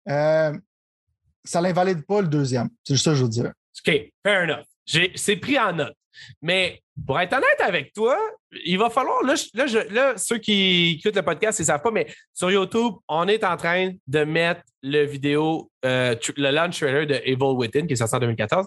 euh, 0.08 0.52
ça 1.44 1.60
l'invalide 1.60 2.04
pas 2.06 2.20
le 2.20 2.28
deuxième. 2.28 2.68
C'est 2.84 2.94
juste 2.94 3.04
ça 3.04 3.10
que 3.12 3.16
je 3.16 3.22
veux 3.24 3.28
dire. 3.28 3.52
OK, 3.86 4.12
fair 4.24 4.44
enough. 4.44 4.66
C'est 5.14 5.36
pris 5.36 5.58
en 5.58 5.72
note. 5.72 5.96
Mais 6.42 6.82
pour 7.06 7.20
être 7.20 7.32
honnête 7.32 7.60
avec 7.60 7.92
toi, 7.92 8.18
il 8.64 8.78
va 8.78 8.90
falloir, 8.90 9.22
là, 9.22 10.16
ceux 10.16 10.38
qui 10.38 10.98
écoutent 10.98 11.16
le 11.16 11.22
podcast, 11.22 11.58
ils 11.58 11.62
ne 11.62 11.66
savent 11.66 11.82
pas, 11.82 11.90
mais 11.90 12.06
sur 12.32 12.50
YouTube, 12.50 12.94
on 13.08 13.28
est 13.28 13.44
en 13.44 13.56
train 13.56 13.92
de 14.06 14.24
mettre 14.24 14.62
le 14.82 15.04
vidéo, 15.04 15.70
euh, 15.84 16.14
le 16.36 16.50
launch 16.50 16.78
trailer 16.80 17.06
de 17.06 17.14
Evil 17.24 17.54
Within 17.56 17.86
qui 17.86 17.92
est 17.92 17.96
sorti 17.96 18.16
en 18.16 18.20
2014. 18.20 18.66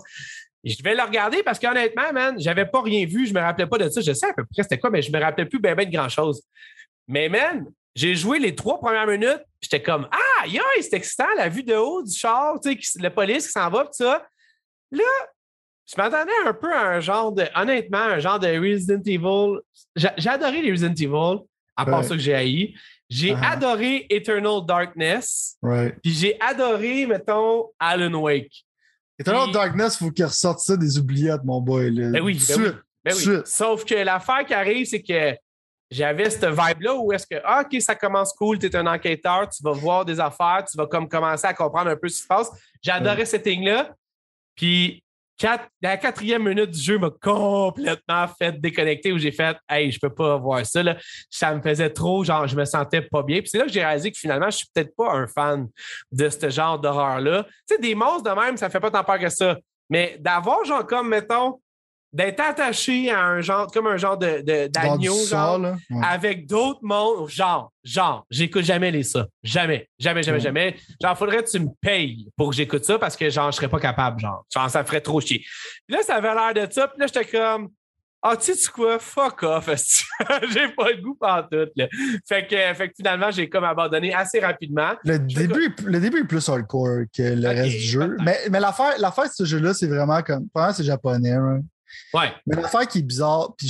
je 0.63 0.83
vais 0.83 0.95
le 0.95 1.03
regarder 1.03 1.43
parce 1.43 1.59
qu'honnêtement, 1.59 2.13
man, 2.13 2.35
j'avais 2.39 2.65
pas 2.65 2.81
rien 2.81 3.05
vu, 3.05 3.27
je 3.27 3.33
me 3.33 3.39
rappelais 3.39 3.67
pas 3.67 3.77
de 3.77 3.89
ça. 3.89 4.01
Je 4.01 4.13
sais 4.13 4.27
à 4.27 4.33
peu 4.33 4.45
près 4.45 4.63
c'était 4.63 4.79
quoi, 4.79 4.89
mais 4.89 5.01
je 5.01 5.11
me 5.11 5.19
rappelais 5.19 5.45
plus 5.45 5.59
bien, 5.59 5.75
de 5.75 5.83
grand 5.85 6.09
chose. 6.09 6.41
Mais 7.07 7.29
man, 7.29 7.65
j'ai 7.95 8.15
joué 8.15 8.39
les 8.39 8.55
trois 8.55 8.79
premières 8.79 9.07
minutes, 9.07 9.43
j'étais 9.61 9.81
comme 9.81 10.07
Ah, 10.11 10.47
yeah, 10.47 10.63
c'est 10.81 10.93
excitant, 10.93 11.27
la 11.37 11.49
vue 11.49 11.63
de 11.63 11.75
haut 11.75 12.01
du 12.01 12.15
char, 12.15 12.59
tu 12.63 12.81
sais, 12.81 12.99
la 12.99 13.11
police 13.11 13.47
qui 13.47 13.51
s'en 13.51 13.69
va, 13.69 13.83
tout 13.83 13.91
ça. 13.93 14.25
Là, 14.91 15.03
je 15.85 15.95
m'attendais 15.97 16.31
un 16.45 16.53
peu 16.53 16.73
à 16.73 16.87
un 16.87 16.99
genre 16.99 17.31
de, 17.31 17.45
honnêtement, 17.55 17.99
un 17.99 18.19
genre 18.19 18.39
de 18.39 18.47
Resident 18.47 19.01
Evil. 19.05 19.59
J'ai 19.95 20.29
adoré 20.29 20.61
les 20.61 20.71
Resident 20.71 20.93
Evil, 20.93 21.43
à 21.75 21.85
part 21.85 22.03
ça 22.03 22.15
que 22.15 22.21
j'ai 22.21 22.33
haï. 22.33 22.73
J'ai 23.09 23.33
uh-huh. 23.33 23.51
adoré 23.51 24.07
Eternal 24.09 24.65
Darkness. 24.65 25.57
Puis 26.01 26.13
j'ai 26.13 26.37
adoré, 26.39 27.05
mettons, 27.05 27.69
Alan 27.79 28.13
Wake. 28.13 28.65
Eternal 29.19 29.51
Darkness, 29.51 29.97
il 29.99 30.05
faut 30.05 30.11
qu'il 30.11 30.25
ressorte 30.25 30.59
ça 30.59 30.75
des 30.75 30.97
oubliettes, 30.97 31.43
mon 31.43 31.61
boy. 31.61 31.91
Là. 31.91 32.09
Ben 32.11 32.21
oui, 32.21 32.41
ben 32.47 32.79
ben 33.03 33.13
oui. 33.15 33.41
Sauf 33.45 33.85
que 33.85 33.95
l'affaire 33.95 34.45
qui 34.45 34.53
arrive, 34.53 34.87
c'est 34.87 35.01
que 35.01 35.35
j'avais 35.91 36.29
cette 36.29 36.45
vibe-là 36.45 36.95
où 36.95 37.11
est-ce 37.11 37.27
que, 37.27 37.35
ah, 37.43 37.63
OK, 37.63 37.79
ça 37.81 37.95
commence 37.95 38.33
cool, 38.33 38.57
tu 38.57 38.65
es 38.65 38.75
un 38.75 38.87
enquêteur, 38.87 39.47
tu 39.49 39.61
vas 39.61 39.73
voir 39.73 40.05
des 40.05 40.19
affaires, 40.19 40.65
tu 40.69 40.75
vas 40.77 40.87
comme 40.87 41.07
commencer 41.07 41.45
à 41.45 41.53
comprendre 41.53 41.91
un 41.91 41.95
peu 41.95 42.07
ce 42.09 42.15
qui 42.15 42.21
se 42.23 42.27
passe. 42.27 42.49
J'adorais 42.81 43.25
cette 43.25 43.43
thing-là. 43.43 43.93
Puis 44.55 45.03
la 45.81 45.97
quatrième 45.97 46.47
minute 46.47 46.71
du 46.71 46.81
jeu 46.81 46.97
m'a 46.97 47.09
complètement 47.21 48.27
fait 48.37 48.59
déconnecter 48.59 49.11
où 49.11 49.17
j'ai 49.17 49.31
fait 49.31 49.57
Hey, 49.69 49.91
je 49.91 49.99
peux 49.99 50.13
pas 50.13 50.37
voir 50.37 50.65
ça. 50.65 50.83
Là. 50.83 50.97
Ça 51.29 51.53
me 51.53 51.61
faisait 51.61 51.89
trop, 51.89 52.23
genre, 52.23 52.47
je 52.47 52.55
me 52.55 52.65
sentais 52.65 53.01
pas 53.01 53.23
bien. 53.23 53.39
Puis 53.39 53.49
c'est 53.49 53.57
là 53.57 53.65
que 53.65 53.71
j'ai 53.71 53.83
réalisé 53.83 54.11
que 54.11 54.17
finalement, 54.17 54.49
je 54.49 54.57
suis 54.57 54.67
peut-être 54.73 54.95
pas 54.95 55.11
un 55.13 55.27
fan 55.27 55.67
de 56.11 56.29
ce 56.29 56.49
genre 56.49 56.79
d'horreur-là. 56.79 57.45
Tu 57.67 57.75
sais, 57.75 57.81
des 57.81 57.95
monstres 57.95 58.23
de 58.23 58.39
même, 58.39 58.57
ça 58.57 58.69
fait 58.69 58.79
pas 58.79 58.91
tant 58.91 59.03
peur 59.03 59.19
que 59.19 59.29
ça. 59.29 59.57
Mais 59.89 60.17
d'avoir, 60.19 60.63
genre, 60.65 60.85
comme, 60.85 61.09
mettons, 61.09 61.59
d'être 62.13 62.39
attaché 62.39 63.09
à 63.11 63.25
un 63.25 63.41
genre, 63.41 63.67
comme 63.71 63.87
un 63.87 63.97
genre 63.97 64.17
de, 64.17 64.67
d'agneau, 64.67 65.17
genre, 65.25 65.59
avec 66.03 66.47
d'autres 66.47 66.79
mondes, 66.83 67.27
genre, 67.27 67.71
genre, 67.83 68.25
j'écoute 68.29 68.63
jamais 68.63 68.91
les 68.91 69.03
ça. 69.03 69.27
Jamais, 69.43 69.89
jamais, 69.99 70.23
jamais, 70.23 70.39
jamais. 70.39 70.75
Genre, 71.01 71.17
faudrait 71.17 71.43
que 71.43 71.49
tu 71.49 71.59
me 71.59 71.69
payes 71.81 72.29
pour 72.37 72.51
que 72.51 72.55
j'écoute 72.55 72.85
ça 72.85 72.99
parce 72.99 73.17
que, 73.17 73.29
genre, 73.29 73.51
je 73.51 73.57
serais 73.57 73.69
pas 73.69 73.79
capable, 73.79 74.19
genre. 74.19 74.45
Genre, 74.53 74.69
ça 74.69 74.83
ferait 74.83 75.01
trop 75.01 75.19
chier. 75.19 75.39
Puis 75.87 75.97
là, 75.97 76.03
ça 76.03 76.15
avait 76.15 76.33
l'air 76.33 76.67
de 76.67 76.71
ça. 76.71 76.87
Puis 76.87 76.99
là, 76.99 77.07
j'étais 77.07 77.25
comme, 77.25 77.69
ah, 78.25 78.37
tu 78.37 78.53
sais 78.53 78.71
quoi, 78.71 78.99
fuck 78.99 79.43
off, 79.43 79.65
j'ai 80.53 80.69
pas 80.69 80.91
le 80.91 81.01
goût 81.01 81.15
par 81.15 81.49
tout. 81.49 81.67
Là. 81.75 81.87
Fait, 82.25 82.47
que, 82.47 82.55
fait 82.73 82.87
que 82.87 82.93
finalement, 82.95 83.31
j'ai 83.31 83.49
comme 83.49 83.65
abandonné 83.65 84.13
assez 84.13 84.39
rapidement. 84.39 84.91
Le 85.03 85.19
début, 85.19 85.75
le 85.83 85.99
début 85.99 86.21
est 86.21 86.23
plus 86.23 86.47
hardcore 86.47 87.01
que 87.13 87.21
le 87.21 87.47
reste 87.49 87.75
du 87.75 87.83
jeu. 87.83 88.15
Mais, 88.23 88.37
mais 88.49 88.61
l'affaire, 88.61 88.93
l'affaire 88.97 89.25
de 89.25 89.33
ce 89.33 89.43
jeu-là, 89.43 89.73
c'est 89.73 89.87
vraiment 89.87 90.21
comme. 90.21 90.47
Premièrement, 90.53 90.73
c'est 90.73 90.85
japonais. 90.85 91.31
Hein. 91.31 91.63
Ouais. 92.13 92.33
Mais 92.45 92.55
l'affaire 92.55 92.87
qui 92.87 92.99
est 92.99 93.03
bizarre, 93.03 93.55
puis 93.57 93.69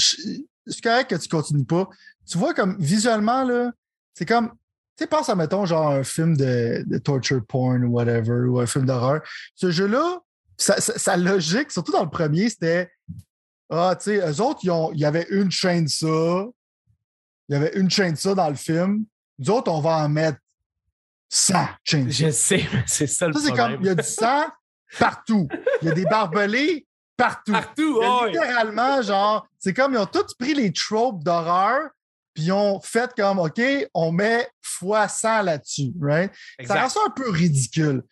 c'est 0.68 0.82
correct 0.82 1.10
que 1.10 1.16
tu 1.16 1.28
continues 1.28 1.66
pas. 1.66 1.90
Tu 2.30 2.38
vois, 2.38 2.54
comme 2.54 2.78
visuellement, 2.80 3.44
là, 3.44 3.72
c'est 4.14 4.26
comme. 4.26 4.50
Tu 4.96 5.04
sais, 5.04 5.08
pense 5.08 5.28
à, 5.30 5.36
mettons, 5.36 5.66
genre 5.66 5.90
un 5.90 6.04
film 6.04 6.38
de, 6.38 6.84
de 6.86 6.98
torture 7.00 7.44
porn 7.46 7.84
ou 7.84 7.94
whatever, 7.94 8.46
ou 8.48 8.60
un 8.60 8.68
film 8.68 8.86
d'horreur. 8.86 9.22
Ce 9.56 9.72
jeu-là, 9.72 10.20
sa, 10.58 11.18
logique, 11.18 11.72
surtout 11.72 11.92
dans 11.92 12.04
le 12.04 12.10
premier, 12.10 12.50
c'était 12.50 12.92
Ah, 13.70 13.96
tu 13.98 14.06
sais, 14.06 14.18
eux 14.18 14.42
autres, 14.42 14.60
il 14.64 15.00
y 15.00 15.06
avait 15.06 15.28
une 15.30 15.52
chaîne 15.52 15.86
de 15.86 15.90
ça. 15.90 16.46
Il 17.50 17.54
y 17.54 17.56
avait 17.56 17.74
une 17.76 17.90
chaîne 17.90 18.14
de 18.14 18.18
ça 18.18 18.36
dans 18.36 18.50
le 18.50 18.56
film. 18.56 19.06
Nous 19.40 19.50
autres, 19.50 19.72
on 19.72 19.82
va 19.82 19.98
en 19.98 20.10
mettre 20.10 20.38
100 21.30 21.68
chaînes 21.84 22.12
Je 22.12 22.30
sais, 22.30 22.66
mais 22.72 22.84
c'est 22.86 23.08
ça 23.08 23.28
le 23.28 23.34
ça, 23.34 23.40
c'est 23.40 23.52
comme, 23.52 23.78
il 23.82 23.88
y 23.88 23.90
a 23.90 23.96
du 23.96 24.08
sang 24.08 24.46
partout. 25.00 25.48
Il 25.82 25.88
y 25.88 25.92
a 25.92 25.94
des 25.94 26.06
barbelés 26.06 26.86
partout. 27.18 27.52
Partout, 27.52 28.02
Littéralement, 28.28 29.02
genre, 29.02 29.48
c'est 29.60 29.74
comme 29.74 29.94
ils 29.94 29.98
ont 29.98 30.06
tous 30.06 30.34
pris 30.34 30.54
les 30.54 30.72
tropes 30.72 31.24
d'horreur, 31.24 31.90
puis 32.34 32.46
ils 32.46 32.52
ont 32.52 32.80
fait 32.82 33.12
comme, 33.16 33.40
OK, 33.40 33.62
on 33.94 34.12
met 34.12 34.48
fois 34.62 35.08
100 35.08 35.44
là-dessus, 35.44 35.94
right? 36.02 36.32
Ça 36.66 36.82
rend 36.82 36.90
ça 36.90 37.00
un 37.06 37.12
peu 37.12 37.30
ridicule. 37.30 38.04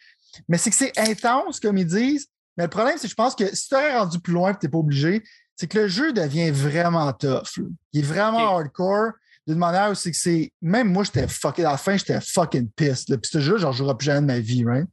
Mais 0.48 0.58
c'est 0.58 0.70
que 0.70 0.76
c'est 0.76 0.98
intense, 0.98 1.60
comme 1.60 1.78
ils 1.78 1.86
disent. 1.86 2.28
Mais 2.58 2.66
le 2.66 2.70
problème, 2.70 2.96
c'est 2.98 3.08
que 3.08 3.12
je 3.12 3.16
pense 3.16 3.36
que 3.36 3.54
si 3.56 3.68
tu 3.68 3.76
aurais 3.76 3.98
rendu 3.98 4.20
plus 4.20 4.34
loin 4.34 4.52
et 4.52 4.54
tu 4.54 4.66
n'es 4.66 4.72
pas 4.72 4.78
obligé, 4.78 5.24
c'est 5.56 5.68
que 5.68 5.80
le 5.80 5.88
jeu 5.88 6.14
devient 6.14 6.52
vraiment 6.52 7.12
tough. 7.14 7.60
Il 7.94 8.02
est 8.02 8.08
vraiment 8.08 8.56
hardcore 8.56 9.12
d'une 9.48 9.58
manière 9.58 9.90
où 9.92 9.96
c'est 9.96 10.12
que 10.12 10.18
c'est. 10.18 10.52
Même 10.62 10.92
moi, 10.92 11.04
j'étais 11.04 11.28
fucking. 11.28 11.66
À 11.66 11.72
la 11.72 11.78
fin, 11.78 11.98
j'étais 11.98 12.20
fucking 12.22 12.70
pissed. 12.76 13.16
Puis 13.20 13.32
ce 13.32 13.40
jeu, 13.40 13.58
genre, 13.58 13.72
je 13.72 13.80
jouerai 13.80 13.98
plus 13.98 14.06
jamais 14.06 14.22
de 14.22 14.26
ma 14.26 14.40
vie, 14.40 14.64
right? 14.64 14.88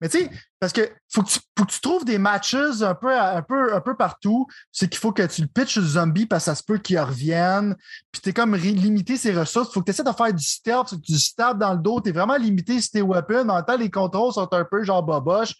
Mais 0.00 0.08
tu 0.08 0.18
sais, 0.18 0.30
parce 0.58 0.72
que 0.72 0.90
faut 1.08 1.22
que, 1.22 1.28
tu, 1.28 1.80
trouves 1.80 2.04
des 2.04 2.18
matches 2.18 2.54
un 2.54 2.94
peu, 2.94 3.16
un 3.16 3.42
peu, 3.42 3.74
un 3.74 3.80
peu 3.80 3.96
partout. 3.96 4.46
C'est 4.72 4.88
qu'il 4.88 4.98
faut 4.98 5.12
que 5.12 5.22
tu 5.26 5.42
le 5.42 5.48
pitches 5.48 5.76
le 5.76 5.86
zombie 5.86 6.26
parce 6.26 6.44
que 6.44 6.50
ça 6.50 6.54
se 6.54 6.62
peut 6.62 6.78
qu'il 6.78 6.98
revienne. 6.98 7.76
Puis 8.10 8.20
t'es 8.22 8.32
comme 8.32 8.56
limité 8.56 9.16
ses 9.16 9.32
ressources. 9.32 9.72
Faut 9.72 9.80
que 9.80 9.86
tu 9.86 9.90
essaies 9.90 10.04
de 10.04 10.12
faire 10.12 10.32
du 10.32 10.44
stealth, 10.44 10.90
que 10.90 10.96
tu 10.96 11.18
stabs 11.18 11.58
dans 11.58 11.72
le 11.72 11.78
dos. 11.78 12.00
T'es 12.00 12.12
vraiment 12.12 12.36
limité 12.36 12.80
si 12.80 12.90
tes 12.90 13.02
weapons. 13.02 13.48
En 13.48 13.56
même 13.56 13.64
temps, 13.64 13.76
les 13.76 13.90
contrôles 13.90 14.32
sont 14.32 14.52
un 14.52 14.64
peu 14.64 14.82
genre 14.82 15.02
boboche. 15.02 15.54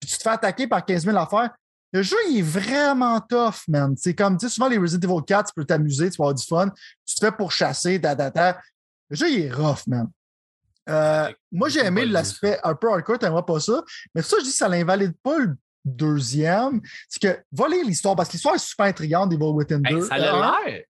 Puis 0.00 0.10
tu 0.10 0.16
te 0.16 0.22
fais 0.22 0.30
attaquer 0.30 0.66
par 0.66 0.84
15 0.84 1.04
000 1.04 1.16
affaires. 1.16 1.50
Le 1.92 2.02
jeu, 2.02 2.16
il 2.30 2.38
est 2.38 2.42
vraiment 2.42 3.20
tough, 3.20 3.66
man. 3.66 3.94
C'est 3.96 4.14
comme, 4.14 4.36
tu 4.36 4.46
sais, 4.46 4.54
souvent 4.54 4.68
les 4.68 4.78
Resident 4.78 5.08
Evil 5.10 5.24
4, 5.26 5.48
tu 5.48 5.54
peux 5.54 5.64
t'amuser, 5.64 6.10
tu 6.10 6.18
vas 6.18 6.24
avoir 6.24 6.34
du 6.34 6.44
fun. 6.44 6.68
Tu 7.06 7.14
te 7.14 7.24
fais 7.24 7.32
pour 7.32 7.50
chasser, 7.50 8.00
ta, 8.00 8.14
ta, 8.14 8.30
ta. 8.30 8.60
Le 9.08 9.16
jeu, 9.16 9.30
il 9.30 9.40
est 9.46 9.52
rough, 9.52 9.86
man. 9.86 10.08
Euh, 10.88 11.30
moi, 11.52 11.68
j'ai 11.68 11.80
aimé 11.80 12.04
l'aspect 12.06 12.58
un 12.62 12.74
peu 12.74 12.90
hardcore, 12.90 13.18
t'aimerais 13.18 13.44
pas 13.44 13.60
ça. 13.60 13.82
Mais 14.14 14.22
ça, 14.22 14.36
je 14.38 14.44
dis 14.44 14.50
que 14.50 14.56
ça 14.56 14.68
l'invalide 14.68 15.14
pas 15.22 15.38
le 15.38 15.56
deuxième. 15.84 16.80
C'est 17.08 17.20
que, 17.20 17.42
va 17.52 17.68
lire 17.68 17.84
l'histoire, 17.84 18.16
parce 18.16 18.28
que 18.28 18.34
l'histoire 18.34 18.54
est 18.54 18.58
super 18.58 18.86
intrigante 18.86 19.32
Evil 19.32 19.44
Within 19.44 19.80
2. 19.80 20.02
ça 20.02 20.14
a 20.14 20.18
l'air. 20.18 20.82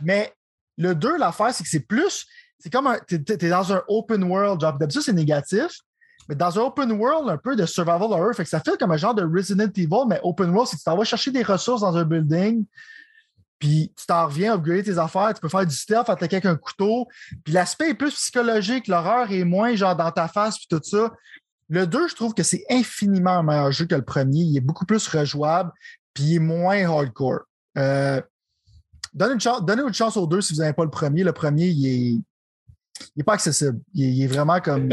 Mais 0.00 0.32
le 0.76 0.94
2, 0.94 1.18
l'affaire, 1.18 1.54
c'est 1.54 1.62
que 1.62 1.70
c'est 1.70 1.86
plus. 1.86 2.26
C'est 2.58 2.70
comme 2.70 2.86
un. 2.86 2.98
T'es 3.06 3.16
es 3.16 3.48
dans 3.48 3.72
un 3.72 3.82
open 3.88 4.24
world. 4.24 4.60
Genre, 4.60 4.76
d'habitude, 4.76 5.02
c'est 5.02 5.12
négatif. 5.12 5.80
Mais 6.30 6.36
dans 6.36 6.56
un 6.60 6.62
open 6.62 6.92
world, 6.92 7.28
un 7.28 7.36
peu 7.36 7.56
de 7.56 7.66
survival 7.66 8.02
horror, 8.02 8.32
fait 8.32 8.44
que 8.44 8.48
ça 8.48 8.60
fait 8.60 8.78
comme 8.78 8.92
un 8.92 8.96
genre 8.96 9.16
de 9.16 9.24
Resident 9.24 9.68
Evil, 9.74 10.06
mais 10.08 10.20
open 10.22 10.50
world, 10.50 10.68
c'est 10.68 10.76
que 10.76 10.80
tu 10.80 10.84
t'en 10.84 10.96
vas 10.96 11.02
chercher 11.02 11.32
des 11.32 11.42
ressources 11.42 11.80
dans 11.80 11.96
un 11.96 12.04
building, 12.04 12.64
puis 13.58 13.92
tu 13.96 14.06
t'en 14.06 14.26
reviens 14.26 14.54
upgrader 14.54 14.84
tes 14.84 14.98
affaires, 14.98 15.34
tu 15.34 15.40
peux 15.40 15.48
faire 15.48 15.66
du 15.66 15.74
stealth, 15.74 16.08
attaquer 16.08 16.36
avec 16.36 16.46
un 16.46 16.54
couteau. 16.54 17.08
Puis 17.42 17.52
l'aspect 17.52 17.90
est 17.90 17.94
plus 17.94 18.14
psychologique, 18.14 18.86
l'horreur 18.86 19.32
est 19.32 19.42
moins 19.42 19.74
genre 19.74 19.96
dans 19.96 20.12
ta 20.12 20.28
face, 20.28 20.56
puis 20.56 20.68
tout 20.70 20.80
ça. 20.84 21.10
Le 21.68 21.84
2, 21.84 22.06
je 22.06 22.14
trouve 22.14 22.32
que 22.32 22.44
c'est 22.44 22.64
infiniment 22.70 23.38
un 23.38 23.42
meilleur 23.42 23.72
jeu 23.72 23.86
que 23.86 23.96
le 23.96 24.04
premier. 24.04 24.38
Il 24.38 24.56
est 24.56 24.60
beaucoup 24.60 24.86
plus 24.86 25.08
rejouable, 25.08 25.72
puis 26.14 26.22
il 26.22 26.34
est 26.36 26.38
moins 26.38 26.88
hardcore. 26.88 27.40
Euh, 27.76 28.22
donnez, 29.12 29.34
une 29.34 29.40
chance, 29.40 29.64
donnez 29.64 29.82
une 29.82 29.92
chance 29.92 30.16
aux 30.16 30.28
deux 30.28 30.42
si 30.42 30.54
vous 30.54 30.60
n'avez 30.60 30.74
pas 30.74 30.84
le 30.84 30.90
premier. 30.90 31.24
Le 31.24 31.32
premier, 31.32 31.66
il 31.66 31.86
est, 31.86 32.20
il 33.00 33.18
n'est 33.18 33.24
pas 33.24 33.34
accessible. 33.34 33.80
Il, 33.94 34.22
est 34.22 34.26
vraiment 34.26 34.60
comme. 34.60 34.88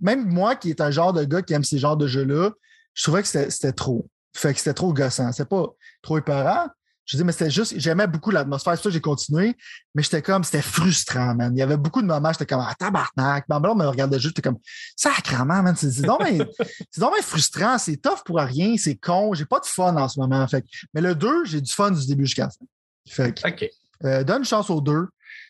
même 0.00 0.26
moi, 0.28 0.56
qui 0.56 0.70
est 0.70 0.80
un 0.80 0.90
genre 0.90 1.12
de 1.12 1.24
gars 1.24 1.42
qui 1.42 1.54
aime 1.54 1.64
ces 1.64 1.78
genres 1.78 1.96
de 1.96 2.06
jeux-là, 2.06 2.50
je 2.94 3.02
trouvais 3.02 3.22
que 3.22 3.28
c'était 3.28 3.72
trop. 3.72 4.08
Fait 4.34 4.52
que 4.52 4.58
c'était 4.58 4.74
trop 4.74 4.92
gossant. 4.92 5.32
C'est 5.32 5.48
pas 5.48 5.66
trop 6.02 6.18
épeurant. 6.18 6.68
Je 7.08 7.16
dis, 7.16 7.24
mais 7.24 7.32
c'était 7.32 7.50
juste, 7.50 7.72
j'aimais 7.78 8.06
beaucoup 8.06 8.30
l'atmosphère, 8.30 8.76
c'est 8.76 8.82
ça 8.82 8.90
j'ai 8.90 9.00
continué, 9.00 9.56
mais 9.94 10.02
j'étais 10.02 10.20
comme, 10.20 10.44
c'était 10.44 10.60
frustrant, 10.60 11.34
man. 11.34 11.56
Il 11.56 11.58
y 11.58 11.62
avait 11.62 11.78
beaucoup 11.78 12.02
de 12.02 12.06
moments, 12.06 12.30
j'étais 12.32 12.44
comme, 12.44 12.60
ah, 12.60 12.74
tabarnak. 12.78 13.48
Ma 13.48 13.56
on 13.56 13.74
me 13.74 13.86
regardait 13.86 14.18
juste, 14.18 14.36
j'étais 14.36 14.42
comme, 14.42 14.58
sacrement, 14.94 15.62
man. 15.62 15.74
C'est 15.74 16.02
donc 16.02 16.20
c'est 16.26 17.22
frustrant, 17.22 17.78
c'est 17.78 17.96
tough 17.96 18.22
pour 18.26 18.36
rien, 18.36 18.76
c'est 18.76 18.96
con, 18.96 19.32
j'ai 19.32 19.46
pas 19.46 19.58
de 19.58 19.64
fun 19.64 19.96
en 19.96 20.06
ce 20.06 20.20
moment. 20.20 20.46
Fait 20.48 20.62
mais 20.92 21.00
le 21.00 21.14
2, 21.14 21.46
j'ai 21.46 21.62
du 21.62 21.72
fun 21.72 21.92
du 21.92 22.06
début 22.06 22.26
jusqu'à 22.26 22.44
la 22.44 22.50
fin. 22.50 22.66
Fait 23.08 23.32
que, 23.32 23.48
OK. 23.48 23.70
Euh, 24.04 24.22
donne 24.22 24.40
une 24.40 24.44
chance 24.44 24.68
au 24.68 24.82
2 24.82 25.08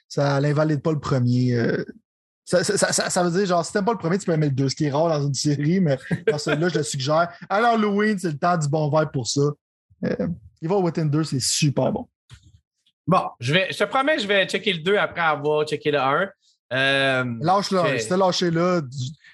ça 0.08 0.40
n'invalide 0.40 0.82
pas 0.82 0.92
le 0.92 1.00
premier. 1.00 1.54
Euh, 1.54 1.84
ça, 2.44 3.22
veut 3.22 3.30
dire, 3.30 3.46
genre, 3.46 3.64
si 3.64 3.72
t'aimes 3.72 3.84
pas 3.84 3.92
le 3.92 3.98
premier, 3.98 4.18
tu 4.18 4.24
peux 4.24 4.32
aimer 4.32 4.46
le 4.46 4.52
2, 4.52 4.70
ce 4.70 4.74
qui 4.74 4.86
est 4.86 4.90
rare 4.90 5.08
dans 5.08 5.26
une 5.26 5.34
série, 5.34 5.80
mais 5.80 5.98
dans 6.26 6.38
celui-là, 6.38 6.68
je 6.70 6.78
le 6.78 6.82
suggère. 6.82 7.28
Alors, 7.48 7.74
Halloween, 7.74 8.18
c'est 8.18 8.32
le 8.32 8.38
temps 8.38 8.56
du 8.56 8.68
bon 8.68 8.88
verre 8.88 9.10
pour 9.10 9.26
ça. 9.26 9.42
Euh, 10.04 10.28
Evil 10.62 10.74
Within 10.74 11.06
2, 11.06 11.24
c'est 11.24 11.40
super 11.40 11.92
bon. 11.92 12.08
Bon, 13.06 13.22
je, 13.38 13.52
vais, 13.52 13.68
je 13.70 13.78
te 13.78 13.84
promets, 13.84 14.18
je 14.18 14.26
vais 14.26 14.46
checker 14.46 14.72
le 14.72 14.80
2 14.80 14.96
après 14.96 15.20
avoir 15.20 15.66
checké 15.66 15.90
le 15.90 15.98
1. 15.98 16.28
Euh, 16.72 17.24
Lâche-le. 17.40 17.98
Si 17.98 18.08
t'as 18.08 18.16
lâché 18.16 18.50
là, 18.50 18.82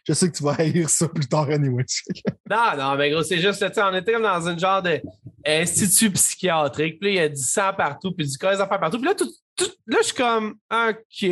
je 0.07 0.12
sais 0.12 0.31
que 0.31 0.37
tu 0.37 0.45
vas 0.45 0.55
haïr 0.59 0.89
ça 0.89 1.09
plus 1.09 1.27
tard 1.27 1.49
anyway. 1.51 1.85
non, 2.51 2.77
non, 2.77 2.97
mais 2.97 3.11
gros, 3.11 3.22
c'est 3.22 3.39
juste, 3.39 3.66
tu 3.66 3.75
sais, 3.75 3.83
on 3.83 3.95
était 3.95 4.12
comme 4.12 4.22
dans 4.22 4.49
une 4.49 4.59
genre 4.59 4.83
d'institut 4.83 6.11
psychiatrique. 6.12 7.01
Puis 7.01 7.09
là, 7.09 7.14
il 7.14 7.22
y 7.22 7.25
a 7.25 7.29
du 7.29 7.43
sang 7.43 7.72
partout, 7.77 8.12
puis 8.12 8.27
du 8.29 8.37
corps 8.39 8.53
des 8.53 8.61
affaires 8.61 8.81
partout. 8.81 8.99
Puis 8.99 9.09
là, 9.09 9.14
tout, 9.14 9.31
là, 9.87 9.99
je 10.01 10.07
suis 10.07 10.15
comme, 10.15 10.57
OK, 10.71 11.31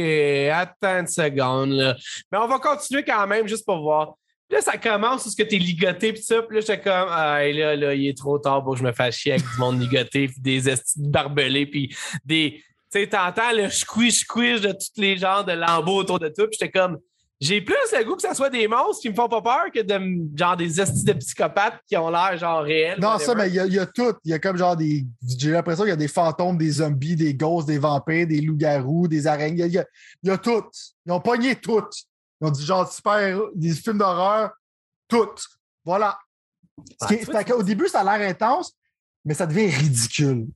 attends 0.52 1.00
une 1.00 1.06
seconde. 1.06 1.72
Là. 1.72 1.96
Mais 2.30 2.38
on 2.38 2.46
va 2.46 2.58
continuer 2.58 3.04
quand 3.04 3.26
même, 3.26 3.46
juste 3.48 3.64
pour 3.64 3.80
voir. 3.80 4.14
Puis 4.48 4.56
là, 4.56 4.62
ça 4.62 4.76
commence, 4.76 5.26
est-ce 5.26 5.36
que 5.36 5.42
tu 5.42 5.56
es 5.56 5.58
ligoté, 5.58 6.12
puis 6.12 6.22
ça. 6.22 6.42
Puis 6.42 6.56
là, 6.56 6.60
j'étais 6.60 6.80
comme, 6.80 7.08
ah, 7.10 7.42
là, 7.42 7.76
là, 7.76 7.94
il 7.94 8.08
est 8.08 8.16
trop 8.16 8.38
tard 8.38 8.62
pour 8.62 8.74
que 8.74 8.80
je 8.80 8.84
me 8.84 8.92
fasse 8.92 9.16
chier 9.16 9.32
avec 9.32 9.44
du 9.44 9.58
monde 9.58 9.80
ligoté, 9.80 10.28
puis 10.28 10.40
des 10.40 10.74
barbelés, 10.96 11.66
puis 11.66 11.94
des. 12.24 12.62
Tu 12.92 13.00
sais, 13.00 13.06
t'entends 13.06 13.52
le 13.52 13.70
squish 13.70 14.20
squish 14.20 14.60
de 14.60 14.72
tous 14.72 15.00
les 15.00 15.16
genres 15.16 15.44
de 15.44 15.52
lambeaux 15.52 15.96
autour 15.96 16.18
de 16.18 16.28
tout. 16.28 16.46
Puis 16.46 16.58
j'étais 16.60 16.70
comme, 16.70 16.98
j'ai 17.42 17.60
plus 17.60 17.74
le 17.92 18.04
goût 18.04 18.14
que 18.14 18.22
ce 18.22 18.32
soit 18.34 18.50
des 18.50 18.68
monstres 18.68 19.02
qui 19.02 19.10
me 19.10 19.16
font 19.16 19.28
pas 19.28 19.42
peur 19.42 19.64
que 19.74 19.80
de, 19.80 20.38
genre 20.38 20.56
des 20.56 20.80
estis 20.80 21.02
de 21.02 21.12
psychopathes 21.14 21.80
qui 21.88 21.96
ont 21.96 22.08
l'air 22.08 22.36
genre 22.38 22.62
réels. 22.62 23.00
Non, 23.00 23.18
ça, 23.18 23.34
mais 23.34 23.48
il 23.48 23.54
y, 23.54 23.78
a 23.80 23.86
tout. 23.86 24.14
Il 24.24 24.30
y 24.30 24.32
a 24.32 24.38
comme 24.38 24.56
genre 24.56 24.76
des. 24.76 25.04
J'ai 25.26 25.50
l'impression 25.50 25.82
qu'il 25.82 25.90
y 25.90 25.94
a 25.94 25.96
des 25.96 26.06
fantômes, 26.06 26.56
des 26.56 26.70
zombies, 26.70 27.16
des 27.16 27.34
ghosts, 27.34 27.66
des 27.66 27.78
vampires, 27.78 28.28
des 28.28 28.40
loups-garous, 28.40 29.08
des 29.08 29.26
araignées. 29.26 29.66
Il 29.66 29.72
y, 29.72 30.30
a, 30.30 30.38
tout. 30.38 30.62
Ils 31.04 31.10
ont 31.10 31.20
pogné 31.20 31.56
tout. 31.56 31.82
Ils 32.40 32.46
ont 32.46 32.50
dit 32.50 32.64
genre 32.64 32.90
super. 32.90 33.40
des 33.56 33.74
films 33.74 33.98
d'horreur, 33.98 34.52
toutes. 35.08 35.44
Voilà. 35.84 36.16
Au 37.56 37.62
début, 37.64 37.88
ça 37.88 38.02
a 38.02 38.18
l'air 38.18 38.30
intense, 38.30 38.72
mais 39.24 39.34
ça 39.34 39.46
devient 39.46 39.66
ridicule. 39.66 40.46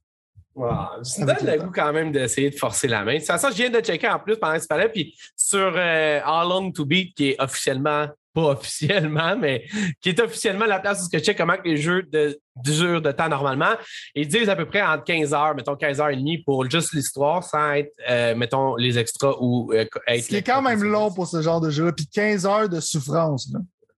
Wow. 0.57 1.04
Ça 1.04 1.26
donne 1.26 1.46
le 1.46 1.59
goût 1.59 1.70
quand 1.70 1.92
même 1.92 2.11
d'essayer 2.11 2.48
de 2.48 2.57
forcer 2.57 2.88
la 2.88 3.04
main. 3.04 3.14
De 3.14 3.18
toute 3.18 3.26
façon, 3.26 3.48
je 3.50 3.57
viens 3.57 3.68
de 3.68 3.80
checker 3.80 4.09
en 4.09 4.18
plus 4.18 4.36
pendant 4.36 4.57
que 4.57 4.62
tu 4.62 4.66
parlais, 4.66 4.88
puis 4.88 5.14
sur 5.36 5.74
euh, 5.76 6.20
All 6.24 6.50
On 6.50 6.72
to 6.72 6.86
Beat, 6.86 7.14
qui 7.14 7.28
est 7.28 7.36
officiellement, 7.38 8.09
pas 8.32 8.52
officiellement, 8.52 9.36
mais 9.40 9.66
qui 10.00 10.09
est 10.09 10.18
officiellement 10.18 10.64
la 10.64 10.80
place 10.80 11.02
où 11.02 11.09
je 11.12 11.18
check 11.18 11.36
comment 11.36 11.57
les 11.62 11.76
jeux 11.76 12.04
de, 12.04 12.40
durent 12.57 13.02
de 13.02 13.12
temps 13.12 13.28
normalement, 13.28 13.74
ils 14.14 14.26
disent 14.26 14.48
à 14.48 14.57
peu 14.57 14.64
près 14.64 14.80
entre 14.80 15.04
15 15.04 15.34
heures, 15.34 15.54
mettons 15.54 15.76
15 15.76 16.00
heures 16.00 16.09
et 16.09 16.16
demie 16.16 16.38
pour 16.38 16.68
juste 16.70 16.94
l'histoire 16.94 17.44
sans 17.44 17.72
être, 17.72 17.92
euh, 18.09 18.34
mettons, 18.34 18.76
les 18.76 18.98
extras 18.98 19.34
ou 19.38 19.70
euh, 19.74 19.84
être. 20.07 20.24
Ce 20.24 20.28
qui 20.28 20.36
est 20.36 20.42
quand 20.42 20.62
même 20.62 20.82
long 20.82 21.12
pour 21.12 21.26
ce 21.26 21.42
genre 21.42 21.61
de 21.61 21.68
jeu-là, 21.68 21.92
puis 21.92 22.09
15 22.09 22.46
heures 22.46 22.68
de 22.70 22.80
souffrance. 22.80 23.52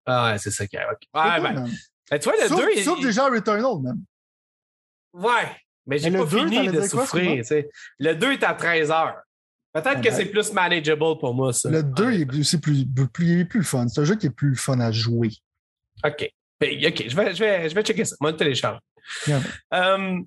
Ah 0.06 0.32
ouais, 0.32 0.38
c'est 0.38 0.50
ça 0.50 0.66
qui 0.66 0.74
est. 0.74 0.80
Ouais, 0.80 1.40
ben, 1.40 1.68
ben, 2.10 2.18
tu 2.18 2.28
vois, 2.28 2.42
le 2.42 2.48
sauf, 2.48 2.60
2. 2.74 2.82
Sauf 2.82 3.00
déjà 3.00 3.28
Returnal, 3.28 3.80
même. 3.80 4.02
Ouais, 5.12 5.48
mais 5.88 5.98
j'ai 5.98 6.10
pas 6.10 6.18
deux, 6.24 6.48
fini 6.48 6.66
de 6.68 6.78
quoi, 6.78 6.88
souffrir. 7.06 7.44
Le 7.98 8.12
2 8.14 8.32
est 8.32 8.44
à 8.44 8.54
13 8.54 8.90
heures. 8.90 9.16
Peut-être 9.72 9.86
Ah 9.86 9.94
que 9.96 10.02
ben. 10.08 10.12
c'est 10.14 10.26
plus 10.26 10.52
manageable 10.52 11.18
pour 11.18 11.34
moi, 11.34 11.52
ça. 11.52 11.68
Le 11.70 11.82
2 11.82 12.12
il 12.12 12.20
est 12.22 12.26
plus, 12.26 13.46
plus, 13.48 13.64
fun. 13.64 13.86
C'est 13.88 14.00
un 14.00 14.04
jeu 14.04 14.14
qui 14.16 14.26
est 14.26 14.30
plus 14.30 14.56
fun 14.56 14.78
à 14.80 14.90
jouer. 14.92 15.30
OK. 16.04 16.30
Ben, 16.60 16.86
OK, 16.86 17.04
je 17.08 17.14
vais, 17.16 17.34
je, 17.34 17.38
vais, 17.44 17.68
je 17.68 17.74
vais 17.74 17.82
checker 17.82 18.04
ça. 18.04 18.16
Moi, 18.20 18.30
le 18.32 18.36
télécharge. 18.36 18.78
Yeah. 19.26 19.40
Euh, 19.74 20.18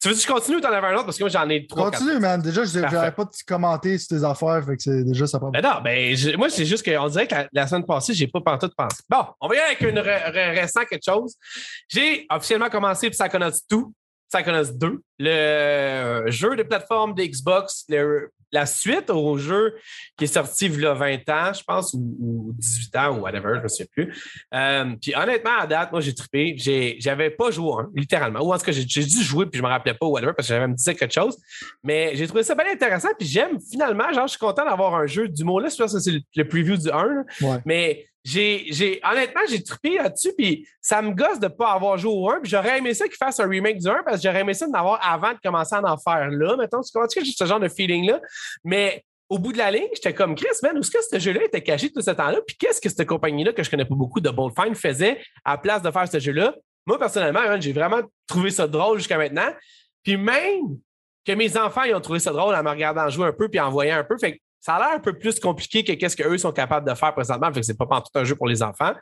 tu 0.00 0.08
veux 0.08 0.14
que 0.14 0.20
je 0.20 0.26
continue 0.26 0.58
ou 0.58 0.60
t'en 0.60 0.70
avais 0.72 0.86
un 0.86 0.94
autre? 0.94 1.04
Parce 1.06 1.16
que 1.18 1.22
moi, 1.24 1.30
j'en 1.30 1.48
ai 1.48 1.66
trois. 1.66 1.90
Continue, 1.90 2.18
man. 2.20 2.40
Déjà, 2.40 2.64
je 2.64 2.78
n'avais 2.78 3.10
pas 3.12 3.24
de 3.24 3.30
commenter 3.46 3.98
sur 3.98 4.16
tes 4.16 4.24
affaires. 4.24 4.62
Fait 4.64 4.76
que 4.76 4.82
c'est 4.82 5.04
déjà, 5.04 5.26
ça 5.26 5.38
prend. 5.38 5.50
Ben 5.50 5.62
non, 5.62 5.80
ben, 5.82 6.14
je- 6.16 6.36
moi, 6.36 6.48
c'est 6.48 6.64
juste 6.66 6.84
qu'on 6.88 7.08
dirait 7.08 7.26
que 7.26 7.34
la, 7.34 7.48
la 7.52 7.66
semaine 7.66 7.84
passée, 7.84 8.14
j'ai 8.14 8.26
pas 8.28 8.40
pantoute 8.40 8.74
pensé. 8.76 9.02
Bon, 9.08 9.24
on 9.40 9.48
va 9.48 9.54
y 9.54 9.58
aller 9.58 9.74
avec 9.76 9.80
une 9.90 9.98
ré- 9.98 10.30
ré- 10.30 10.60
récent 10.60 10.84
quelque 10.88 11.04
chose. 11.04 11.34
J'ai 11.88 12.26
officiellement 12.30 12.68
commencé 12.70 13.10
Psychonauts 13.10 13.50
2, 13.70 13.76
Psychonauts 14.32 14.72
2, 14.74 15.00
le 15.18 15.28
euh, 15.30 16.30
jeu 16.30 16.56
de 16.56 16.62
plateforme 16.62 17.14
de 17.14 17.22
Xbox, 17.24 17.84
le- 17.88 18.30
la 18.52 18.64
suite 18.64 19.10
au 19.10 19.36
jeu 19.36 19.74
qui 20.16 20.24
est 20.24 20.28
sorti 20.28 20.66
il 20.66 20.80
y 20.80 20.86
a 20.86 20.94
20 20.94 21.28
ans, 21.28 21.52
je 21.52 21.62
pense, 21.64 21.92
ou, 21.94 22.16
ou 22.20 22.52
18 22.54 22.96
ans, 22.96 23.16
ou 23.18 23.22
whatever, 23.22 23.48
je 23.54 23.58
ne 23.58 23.62
me 23.64 23.68
souviens 23.68 23.86
plus. 23.92 24.22
Euh, 24.54 24.94
puis 25.02 25.14
honnêtement, 25.16 25.58
à 25.58 25.66
date, 25.66 25.90
moi, 25.90 26.00
j'ai 26.00 26.14
trippé. 26.14 26.54
J'avais 26.98 27.30
pas 27.30 27.50
joué 27.50 27.72
un, 27.80 27.90
littéralement. 27.94 28.40
Ou 28.40 28.54
en 28.54 28.58
tout 28.58 28.64
cas, 28.64 28.72
j'ai 28.72 28.84
dû 28.84 29.22
jouer, 29.22 29.46
puis 29.46 29.58
je 29.58 29.62
me 29.64 29.68
rappelais 29.68 29.94
pas, 29.94 30.06
ou 30.06 30.10
whatever, 30.10 30.32
parce 30.32 30.46
que 30.48 30.54
j'avais 30.54 30.68
me 30.68 30.74
disait 30.74 30.94
quelque 30.94 31.12
chose. 31.12 31.36
Mais 31.82 32.12
j'ai 32.14 32.26
trouvé 32.28 32.44
ça 32.44 32.54
bien 32.54 32.70
intéressant, 32.72 33.08
puis 33.18 33.26
j'aime 33.28 33.58
finalement, 33.60 34.12
genre, 34.12 34.26
je 34.28 34.30
suis 34.32 34.38
content 34.38 34.64
d'avoir 34.64 34.94
un 34.94 35.06
jeu 35.06 35.28
du 35.28 35.42
mot 35.44 35.58
là. 35.58 35.68
Je 35.68 35.76
pense 35.76 35.92
que 35.92 35.98
c'est 35.98 36.12
le, 36.12 36.20
le 36.36 36.48
preview 36.48 36.76
du 36.76 36.88
1. 36.88 37.04
là. 37.04 37.22
Ouais. 37.42 37.58
Mais 37.66 38.06
j'ai, 38.26 39.00
honnêtement, 39.08 39.42
j'ai 39.48 39.62
trippé 39.62 39.98
là-dessus, 39.98 40.32
puis 40.36 40.66
ça 40.80 41.00
me 41.00 41.12
gosse 41.12 41.38
de 41.38 41.46
ne 41.46 41.50
pas 41.50 41.72
avoir 41.72 41.96
joué 41.96 42.12
au 42.12 42.28
1. 42.28 42.40
Puis 42.40 42.50
j'aurais 42.50 42.78
aimé 42.78 42.92
ça 42.92 43.06
qu'il 43.06 43.16
fasse 43.16 43.38
un 43.38 43.48
remake 43.48 43.78
du 43.78 43.88
1 43.88 44.02
parce 44.04 44.16
que 44.16 44.22
j'aurais 44.24 44.40
aimé 44.40 44.52
ça 44.52 44.66
d'en 44.66 44.80
avoir 44.80 45.00
avant 45.08 45.32
de 45.32 45.38
commencer 45.42 45.76
à 45.76 45.82
en 45.82 45.96
faire 45.96 46.28
là. 46.30 46.56
Mettons, 46.56 46.80
tu 46.82 46.90
comprends 46.92 47.06
que 47.06 47.24
j'ai 47.24 47.30
ce 47.30 47.44
genre 47.44 47.60
de 47.60 47.68
feeling-là? 47.68 48.20
Mais 48.64 49.04
au 49.28 49.38
bout 49.38 49.52
de 49.52 49.58
la 49.58 49.70
ligne, 49.70 49.88
j'étais 49.94 50.12
comme 50.12 50.34
Chris, 50.34 50.48
man, 50.64 50.76
où 50.76 50.80
est-ce 50.80 50.90
que 50.90 50.98
ce 51.08 51.18
jeu-là 51.20 51.44
était 51.44 51.62
caché 51.62 51.92
tout 51.92 52.00
ce 52.00 52.10
temps-là? 52.10 52.40
Puis 52.44 52.56
qu'est-ce 52.56 52.80
que 52.80 52.88
cette 52.88 53.06
compagnie-là, 53.06 53.52
que 53.52 53.62
je 53.62 53.70
connais 53.70 53.84
pas 53.84 53.94
beaucoup, 53.94 54.20
de 54.20 54.30
Bold 54.30 54.52
faisait 54.74 55.20
à 55.44 55.52
la 55.52 55.58
place 55.58 55.82
de 55.82 55.90
faire 55.92 56.08
ce 56.08 56.18
jeu-là? 56.18 56.52
Moi, 56.84 56.98
personnellement, 56.98 57.40
j'ai 57.60 57.72
vraiment 57.72 58.00
trouvé 58.26 58.50
ça 58.50 58.66
drôle 58.66 58.98
jusqu'à 58.98 59.18
maintenant. 59.18 59.52
Puis 60.02 60.16
même 60.16 60.78
que 61.24 61.32
mes 61.32 61.56
enfants 61.56 61.82
ils 61.82 61.94
ont 61.94 62.00
trouvé 62.00 62.20
ça 62.20 62.32
drôle 62.32 62.54
en 62.54 62.62
me 62.62 62.70
regardant 62.70 63.08
jouer 63.08 63.26
un 63.26 63.32
peu 63.32 63.48
puis 63.48 63.60
en 63.60 63.70
voyant 63.70 63.98
un 63.98 64.04
peu. 64.04 64.16
Fait 64.18 64.36
que 64.36 64.38
ça 64.66 64.74
a 64.74 64.78
l'air 64.80 64.96
un 64.96 64.98
peu 64.98 65.16
plus 65.16 65.38
compliqué 65.38 65.84
que 65.84 65.92
qu'est-ce 65.92 66.16
qu'eux 66.16 66.38
sont 66.38 66.50
capables 66.50 66.88
de 66.90 66.92
faire 66.96 67.14
présentement. 67.14 67.52
Fait 67.52 67.60
que 67.60 67.66
c'est 67.66 67.78
pas 67.78 67.86
tout 67.86 68.18
un 68.18 68.24
jeu 68.24 68.34
pour 68.34 68.48
les 68.48 68.64
enfants. 68.64 68.94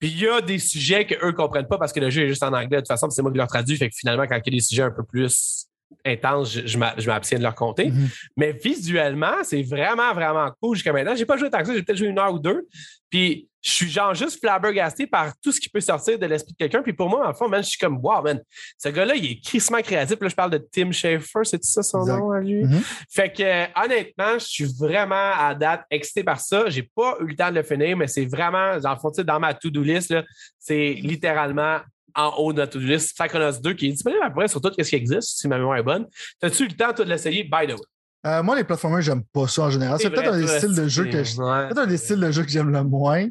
Puis 0.00 0.10
il 0.10 0.18
y 0.18 0.26
a 0.26 0.40
des 0.40 0.58
sujets 0.58 1.06
qu'eux 1.06 1.28
ne 1.28 1.30
comprennent 1.30 1.68
pas 1.68 1.78
parce 1.78 1.92
que 1.92 2.00
le 2.00 2.10
jeu 2.10 2.24
est 2.24 2.28
juste 2.28 2.42
en 2.42 2.52
anglais. 2.52 2.66
De 2.66 2.76
toute 2.78 2.88
façon, 2.88 3.08
c'est 3.10 3.22
moi 3.22 3.30
qui 3.30 3.38
leur 3.38 3.46
traduis. 3.46 3.76
Fait 3.76 3.88
que 3.88 3.94
finalement, 3.94 4.26
quand 4.26 4.34
il 4.44 4.52
y 4.52 4.56
a 4.56 4.58
des 4.58 4.60
sujets 4.60 4.82
un 4.82 4.90
peu 4.90 5.04
plus 5.04 5.68
intenses, 6.04 6.52
je, 6.52 6.66
je 6.66 6.78
m'a- 6.78 6.94
je 6.98 7.06
m'abstiens 7.06 7.38
de 7.38 7.42
leur 7.42 7.54
compter. 7.54 7.90
Mhm. 7.90 8.08
Mais 8.36 8.52
visuellement, 8.52 9.42
c'est 9.42 9.62
vraiment, 9.62 10.12
vraiment 10.14 10.50
cool 10.60 10.76
jusqu'à 10.76 10.92
maintenant. 10.92 11.14
J'ai 11.14 11.26
pas 11.26 11.36
joué 11.36 11.50
tant 11.50 11.58
que 11.60 11.66
ça, 11.66 11.74
j'ai 11.74 11.82
peut-être 11.82 11.98
joué 11.98 12.08
une 12.08 12.18
heure 12.18 12.32
ou 12.34 12.38
deux. 12.38 12.66
Puis 13.10 13.48
je 13.62 13.70
suis 13.70 13.88
genre 13.88 14.12
juste 14.14 14.40
flabbergasté 14.40 15.06
par 15.06 15.32
tout 15.40 15.50
ce 15.50 15.58
qui 15.58 15.70
peut 15.70 15.80
sortir 15.80 16.18
de 16.18 16.26
l'esprit 16.26 16.52
de 16.52 16.58
quelqu'un. 16.58 16.82
Puis 16.82 16.92
pour 16.92 17.08
moi, 17.08 17.26
en 17.26 17.32
fond, 17.32 17.48
man, 17.48 17.62
je 17.62 17.68
suis 17.70 17.78
comme, 17.78 17.98
wow, 18.02 18.20
man, 18.20 18.42
ce 18.76 18.88
gars-là, 18.90 19.14
il 19.14 19.24
est 19.24 19.40
crissement 19.42 19.80
créatif. 19.80 20.16
Là, 20.20 20.28
je 20.28 20.34
parle 20.34 20.50
de 20.50 20.58
Tim 20.70 20.90
Schafer, 20.92 21.44
c'est 21.44 21.64
ça 21.64 21.82
son 21.82 22.00
Exact. 22.02 22.18
nom 22.18 22.30
à 22.32 22.40
lui? 22.40 22.64
Mhm. 22.64 22.82
Fait 23.10 23.32
que 23.32 23.42
euh, 23.42 23.64
honnêtement, 23.82 24.34
je 24.38 24.44
suis 24.44 24.66
vraiment 24.78 25.30
à 25.38 25.54
date 25.54 25.84
excité 25.90 26.22
par 26.24 26.40
ça. 26.40 26.68
J'ai 26.68 26.82
pas 26.82 27.16
eu 27.20 27.26
le 27.28 27.36
temps 27.36 27.50
de 27.50 27.54
le 27.56 27.62
finir, 27.62 27.96
mais 27.96 28.06
c'est 28.08 28.26
vraiment, 28.26 28.78
dans 28.78 28.92
le 28.92 28.98
fond, 28.98 29.10
dans 29.24 29.40
ma 29.40 29.54
to-do 29.54 29.82
list, 29.82 30.14
c'est 30.58 30.94
littéralement 30.94 31.78
en 32.14 32.34
haut 32.38 32.52
de 32.52 32.58
notre 32.58 32.72
to-do 32.72 32.86
list. 32.86 33.16
Psychonauts 33.18 33.60
2 33.60 33.72
qui 33.74 33.88
est 33.88 33.92
disponible 33.92 34.22
à 34.22 34.28
peu 34.28 34.36
près 34.36 34.48
sur 34.48 34.60
tout 34.60 34.70
ce 34.76 34.88
qui 34.88 34.96
existe, 34.96 35.38
si 35.38 35.48
ma 35.48 35.58
mémoire 35.58 35.78
est 35.78 35.82
bonne. 35.82 36.06
T'as-tu 36.40 36.64
eu 36.64 36.68
le 36.68 36.74
temps, 36.74 36.92
toi, 36.92 37.04
de 37.04 37.10
l'essayer, 37.10 37.44
by 37.44 37.66
the 37.66 37.72
way? 37.72 37.86
Euh, 38.26 38.42
moi, 38.42 38.56
les 38.56 38.64
plateformers, 38.64 39.02
j'aime 39.02 39.22
pas 39.32 39.46
ça 39.48 39.62
en 39.62 39.70
général. 39.70 39.98
C'est 40.00 40.10
peut-être 40.10 40.32
un 40.32 40.38
des 40.38 40.46
styles 40.46 40.74
de 40.74 40.88
jeu 40.88 41.04
que 41.04 41.10
peut-être 41.10 41.78
un 41.78 41.86
des 41.86 41.98
styles 41.98 42.20
de 42.20 42.30
jeu 42.30 42.42
que 42.42 42.50
j'aime 42.50 42.70
le 42.70 42.82
moins. 42.82 43.28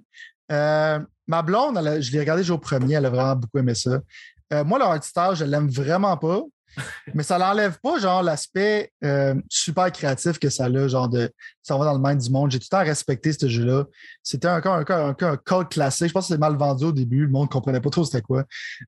Euh, 0.51 0.99
ma 1.27 1.41
blonde, 1.41 1.77
elle 1.77 2.01
je 2.01 2.11
l'ai 2.11 2.19
regardé 2.19 2.43
jouer 2.43 2.57
au 2.57 2.59
premier, 2.59 2.95
elle 2.95 3.05
a 3.05 3.09
vraiment 3.09 3.35
beaucoup 3.35 3.57
aimé 3.57 3.73
ça. 3.73 3.99
Euh, 4.53 4.63
moi, 4.63 4.77
le 4.77 4.85
art 4.85 5.03
style, 5.03 5.31
je 5.33 5.45
l'aime 5.45 5.67
vraiment 5.67 6.15
pas. 6.17 6.41
mais 7.13 7.23
ça 7.23 7.37
l'enlève 7.37 7.77
pas, 7.81 7.99
genre, 7.99 8.23
l'aspect 8.23 8.91
euh, 9.03 9.35
super 9.49 9.91
créatif 9.91 10.39
que 10.39 10.49
ça 10.49 10.65
a, 10.65 10.87
genre, 10.87 11.09
de 11.09 11.31
ça 11.61 11.77
va 11.77 11.85
dans 11.85 11.93
le 11.93 11.99
mind 11.99 12.21
du 12.21 12.29
monde. 12.29 12.51
J'ai 12.51 12.59
tout 12.59 12.67
le 12.71 12.77
temps 12.77 12.83
respecté 12.83 13.33
ce 13.33 13.47
jeu-là. 13.47 13.85
C'était 14.21 14.47
un, 14.47 14.61
un, 14.63 14.85
un, 14.87 15.15
un, 15.17 15.37
code 15.37 15.69
classique. 15.69 16.07
Je 16.07 16.13
pense 16.13 16.25
que 16.25 16.33
c'était 16.33 16.39
mal 16.39 16.55
vendu 16.55 16.85
au 16.85 16.91
début. 16.91 17.25
Le 17.25 17.31
monde 17.31 17.47
ne 17.47 17.51
comprenait 17.51 17.81
pas 17.81 17.89
trop 17.89 18.03
c'était 18.03 18.21
quoi. 18.21 18.43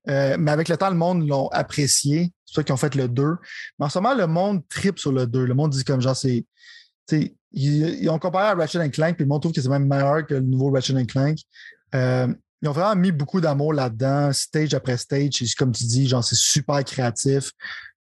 Euh, 0.08 0.36
mais 0.38 0.50
avec 0.50 0.68
le 0.68 0.76
temps, 0.76 0.90
le 0.90 0.96
monde 0.96 1.26
l'ont 1.26 1.48
apprécié. 1.48 2.32
C'est 2.44 2.56
ça 2.56 2.62
qu'ils 2.62 2.74
ont 2.74 2.78
fait 2.78 2.94
le 2.94 3.08
2. 3.08 3.36
Mais 3.78 3.86
en 3.86 3.88
ce 3.88 3.98
moment, 3.98 4.14
le 4.14 4.26
monde 4.26 4.62
tripe 4.68 4.98
sur 4.98 5.12
le 5.12 5.26
2. 5.26 5.44
Le 5.44 5.54
monde 5.54 5.70
dit 5.70 5.84
comme 5.84 6.00
genre, 6.00 6.16
c'est. 6.16 6.44
Ils, 7.12 8.02
ils 8.02 8.10
ont 8.10 8.18
comparé 8.18 8.48
à 8.48 8.54
Ratchet 8.54 8.90
Clank, 8.90 9.14
puis 9.14 9.24
le 9.24 9.28
monde 9.28 9.40
trouve 9.40 9.52
que 9.52 9.60
c'est 9.60 9.68
même 9.68 9.86
meilleur 9.86 10.26
que 10.26 10.34
le 10.34 10.40
nouveau 10.40 10.70
Ratchet 10.70 11.06
Clank. 11.06 11.38
Euh, 11.94 12.26
ils 12.62 12.68
ont 12.68 12.72
vraiment 12.72 12.96
mis 12.96 13.12
beaucoup 13.12 13.40
d'amour 13.40 13.72
là-dedans, 13.72 14.32
stage 14.32 14.74
après 14.74 14.96
stage. 14.96 15.42
Et 15.42 15.46
comme 15.58 15.72
tu 15.72 15.84
dis, 15.84 16.08
genre, 16.08 16.24
c'est 16.24 16.36
super 16.36 16.82
créatif. 16.84 17.50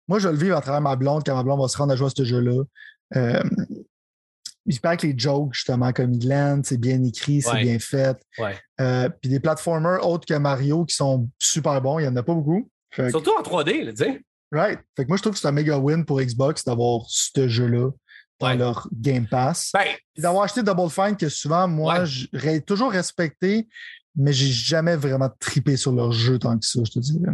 Moi, 0.08 0.18
je 0.18 0.28
vais 0.28 0.34
le 0.34 0.38
vivre 0.38 0.56
à 0.56 0.60
travers 0.60 0.80
ma 0.80 0.96
blonde 0.96 1.22
quand 1.24 1.34
ma 1.34 1.42
blonde 1.42 1.60
va 1.60 1.68
se 1.68 1.76
rendre 1.76 1.92
à 1.92 1.96
jouer 1.96 2.08
à 2.08 2.10
ce 2.16 2.24
jeu-là. 2.24 2.62
Euh, 3.16 3.42
il 4.66 4.80
paraît 4.80 4.96
que 4.96 5.06
les 5.06 5.14
jokes, 5.18 5.54
justement, 5.54 5.92
comme 5.92 6.12
landent, 6.22 6.64
c'est 6.64 6.76
bien 6.78 7.02
écrit, 7.02 7.42
c'est 7.42 7.50
Ouais. 7.50 7.62
bien 7.64 7.78
fait. 7.78 8.16
Ouais. 8.38 8.56
Euh, 8.80 9.08
puis 9.08 9.28
des 9.30 9.40
platformers 9.40 10.06
autres 10.06 10.26
que 10.26 10.34
Mario 10.34 10.84
qui 10.84 10.94
sont 10.94 11.28
super 11.38 11.80
bons, 11.80 11.98
il 11.98 12.02
n'y 12.02 12.08
en 12.08 12.16
a 12.16 12.22
pas 12.22 12.34
beaucoup. 12.34 12.68
Fait 12.92 13.04
que- 13.04 13.10
Surtout 13.10 13.32
en 13.38 13.42
3D, 13.42 13.82
là, 13.84 13.92
tu 13.92 14.04
sais. 14.04 14.22
Right. 14.52 14.78
Fait 14.96 15.04
que 15.04 15.08
moi, 15.08 15.16
je 15.16 15.22
trouve 15.22 15.32
que 15.32 15.38
c'est 15.40 15.48
un 15.48 15.52
méga 15.52 15.78
win 15.78 16.04
pour 16.04 16.20
Xbox 16.20 16.64
d'avoir 16.64 17.02
ce 17.08 17.48
jeu-là 17.48 17.90
dans 18.38 18.46
Ouais. 18.48 18.56
leur 18.56 18.86
Game 18.92 19.26
Pass. 19.26 19.70
Ben, 19.72 19.86
d'avoir 20.16 20.44
acheté 20.44 20.62
Double 20.62 20.90
Fine 20.90 21.16
que 21.16 21.28
souvent, 21.28 21.66
moi, 21.66 22.00
Ouais. 22.00 22.06
j'ai 22.34 22.60
toujours 22.60 22.92
respecté, 22.92 23.66
mais 24.16 24.32
j'ai 24.32 24.48
jamais 24.48 24.96
vraiment 24.96 25.30
tripé 25.40 25.76
sur 25.76 25.92
leur 25.92 26.12
jeu 26.12 26.38
tant 26.38 26.58
que 26.58 26.66
ça, 26.66 26.80
je 26.84 26.92
te 26.92 26.98
dirais. 26.98 27.32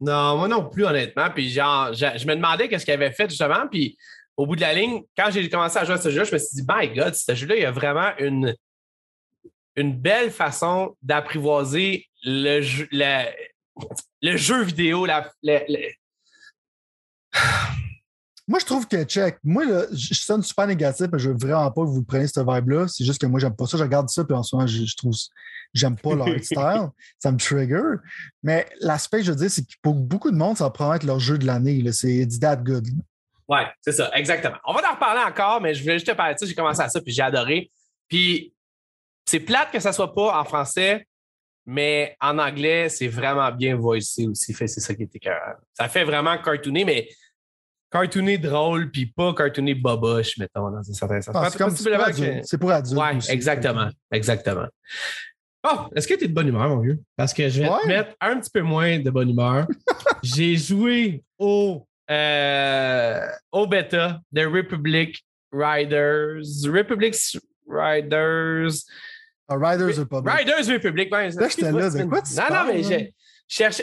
Non, 0.00 0.38
moi 0.38 0.48
non 0.48 0.68
plus, 0.68 0.84
honnêtement. 0.84 1.28
Puis 1.30 1.50
genre, 1.50 1.92
je, 1.92 2.06
je 2.16 2.26
me 2.26 2.34
demandais 2.34 2.68
qu'est-ce 2.68 2.84
qu'il 2.84 2.94
avait 2.94 3.12
fait 3.12 3.28
justement. 3.28 3.68
Puis 3.70 3.98
au 4.36 4.46
bout 4.46 4.56
de 4.56 4.62
la 4.62 4.72
ligne, 4.72 5.02
quand 5.16 5.30
j'ai 5.30 5.48
commencé 5.48 5.78
à 5.78 5.84
jouer 5.84 5.94
à 5.94 5.98
ce 5.98 6.10
jeu-là, 6.10 6.24
je 6.24 6.32
me 6.32 6.38
suis 6.38 6.56
dit, 6.56 6.66
my 6.66 6.88
God, 6.94 7.14
ce 7.14 7.34
jeu-là, 7.34 7.56
il 7.56 7.62
y 7.62 7.66
a 7.66 7.70
vraiment 7.70 8.10
une, 8.18 8.54
une 9.76 9.98
belle 9.98 10.30
façon 10.30 10.96
d'apprivoiser 11.02 12.06
le 12.24 12.62
jeu, 12.62 12.88
le, 12.90 13.24
le 14.22 14.36
jeu 14.36 14.62
vidéo. 14.62 15.04
La, 15.04 15.30
Moi, 18.48 18.58
je 18.58 18.64
trouve 18.64 18.88
que, 18.88 19.04
check, 19.04 19.38
moi, 19.44 19.64
là, 19.64 19.84
je 19.92 20.14
sonne 20.14 20.42
super 20.42 20.66
négatif, 20.66 21.06
mais 21.12 21.18
je 21.18 21.28
veux 21.30 21.36
vraiment 21.36 21.70
pas 21.70 21.82
que 21.82 21.88
vous 21.88 22.02
preniez 22.02 22.26
cette 22.26 22.44
vibe-là. 22.44 22.88
C'est 22.88 23.04
juste 23.04 23.20
que 23.20 23.26
moi, 23.26 23.38
j'aime 23.38 23.54
pas 23.54 23.66
ça. 23.66 23.76
Je 23.76 23.82
regarde 23.82 24.08
ça, 24.08 24.24
puis 24.24 24.34
en 24.34 24.42
ce 24.42 24.56
moment, 24.56 24.66
je, 24.66 24.84
je 24.84 24.96
trouve, 24.96 25.14
j'aime 25.74 25.96
pas 25.96 26.14
leur 26.14 26.28
style. 26.42 26.88
Ça 27.18 27.32
me 27.32 27.38
trigger. 27.38 27.98
Mais 28.42 28.66
l'aspect, 28.80 29.22
je 29.22 29.32
veux 29.32 29.36
dire, 29.36 29.50
c'est 29.50 29.62
que 29.62 29.72
pour 29.82 29.94
beaucoup 29.94 30.30
de 30.30 30.36
monde, 30.36 30.56
ça 30.56 30.64
va 30.64 30.70
probablement 30.70 30.96
être 30.96 31.06
leur 31.06 31.20
jeu 31.20 31.38
de 31.38 31.46
l'année. 31.46 31.82
C'est 31.92 32.14
It's 32.14 32.38
That 32.40 32.56
Good. 32.56 32.88
Ouais, 33.48 33.66
c'est 33.80 33.92
ça, 33.92 34.10
exactement. 34.14 34.56
On 34.64 34.72
va 34.72 34.80
en 34.88 34.94
reparler 34.94 35.22
encore, 35.22 35.60
mais 35.60 35.74
je 35.74 35.82
voulais 35.82 35.94
juste 35.94 36.06
te 36.06 36.12
parler 36.12 36.34
de 36.34 36.38
ça. 36.38 36.46
J'ai 36.46 36.54
commencé 36.54 36.80
à 36.80 36.88
ça, 36.88 37.00
puis 37.00 37.12
j'ai 37.12 37.22
adoré. 37.22 37.70
Puis 38.08 38.54
c'est 39.26 39.40
plate 39.40 39.72
que 39.72 39.80
ça 39.80 39.92
soit 39.92 40.14
pas 40.14 40.40
en 40.40 40.44
français, 40.44 41.06
mais 41.66 42.16
en 42.20 42.38
anglais, 42.38 42.88
c'est 42.88 43.08
vraiment 43.08 43.50
bien 43.52 43.76
voicé 43.76 44.26
aussi. 44.26 44.52
Fait, 44.54 44.66
c'est 44.66 44.80
ça 44.80 44.94
qui 44.94 45.02
était 45.02 45.18
écœurant. 45.18 45.54
Ça 45.74 45.88
fait 45.88 46.04
vraiment 46.04 46.36
cartoony, 46.38 46.84
mais 46.84 47.08
cartoony 47.90 48.38
drôle, 48.38 48.90
puis 48.90 49.06
pas 49.06 49.34
cartoony 49.34 49.74
boboche, 49.74 50.38
mettons, 50.38 50.70
dans 50.70 50.78
un 50.78 50.92
certain 50.92 51.20
sens. 51.20 51.34
Ah, 51.36 51.48
c'est 51.50 51.58
comme 51.58 51.70
c'est 51.70 51.90
pour 51.90 51.98
Possiblement 51.98 52.04
adultes. 52.04 52.44
C'est 52.44 52.58
pour 52.58 52.70
adultes. 52.70 53.00
Ouais, 53.00 53.16
aussi. 53.16 53.30
exactement. 53.30 53.88
Exactement. 54.12 54.66
Oh, 55.62 55.88
est-ce 55.94 56.08
que 56.08 56.14
tu 56.14 56.24
es 56.24 56.28
de 56.28 56.32
bonne 56.32 56.48
humeur, 56.48 56.68
mon 56.68 56.78
vieux? 56.80 56.98
Parce 57.16 57.34
que 57.34 57.48
je 57.48 57.62
vais 57.62 57.68
Ouais. 57.68 57.80
te 57.82 57.86
mettre 57.88 58.14
un 58.20 58.40
petit 58.40 58.50
peu 58.50 58.62
moins 58.62 58.98
de 58.98 59.10
bonne 59.10 59.30
humeur. 59.30 59.66
J'ai 60.22 60.56
joué 60.56 61.22
au, 61.38 61.86
euh, 62.10 63.26
au 63.52 63.66
bêta 63.66 64.20
de 64.32 64.46
Republic 64.46 65.22
Riders. 65.52 66.40
Republic 66.66 67.14
Riders. 67.68 68.72
Ah, 69.48 69.56
Riders 69.56 69.98
Republic. 69.98 70.32
Riders 70.34 70.66
Republic. 70.74 71.12
Ouais, 71.12 71.28
Là, 71.30 71.48
de 71.48 72.08
quoi 72.08 72.22
tu 72.22 72.34
Non, 72.34 72.42
non, 72.50 72.72
mais 72.72 72.94
hein? 72.94 73.06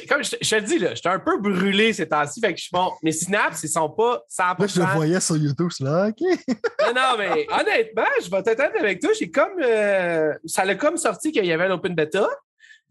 Comme 0.08 0.24
je, 0.24 0.32
te- 0.32 0.38
je 0.42 0.56
te 0.56 0.62
dis, 0.62 0.80
là, 0.80 0.96
j'étais 0.96 1.10
un 1.10 1.20
peu 1.20 1.38
brûlé 1.40 1.92
ces 1.92 2.08
temps-ci. 2.08 2.40
Fait 2.40 2.54
que 2.54 2.58
je 2.58 2.64
suis 2.64 2.72
bon. 2.72 2.92
Mes 3.04 3.12
synapses, 3.12 3.64
ils 3.64 3.70
sont 3.70 3.90
pas 3.90 4.24
100%. 4.32 4.60
Là, 4.62 4.68
je 4.68 4.80
le 4.80 4.86
voyais 4.96 5.20
sur 5.20 5.36
YouTube, 5.36 5.70
c'est 5.72 5.84
là, 5.84 6.08
OK. 6.10 6.20
Non, 6.86 6.94
non, 6.94 7.18
mais 7.18 7.46
honnêtement, 7.52 8.06
je 8.24 8.30
vais 8.32 8.38
être 8.38 8.48
honnête 8.60 8.76
avec 8.80 9.02
toi. 9.02 9.10
J'ai 9.20 9.30
comme. 9.30 9.60
euh, 9.62 10.34
ça 10.46 10.64
l'a 10.64 10.76
comme 10.76 10.96
sorti 10.98 11.32
qu'il 11.34 11.46
y 11.46 11.52
avait 11.52 11.68
l'open 11.68 11.94
beta. 11.94 12.28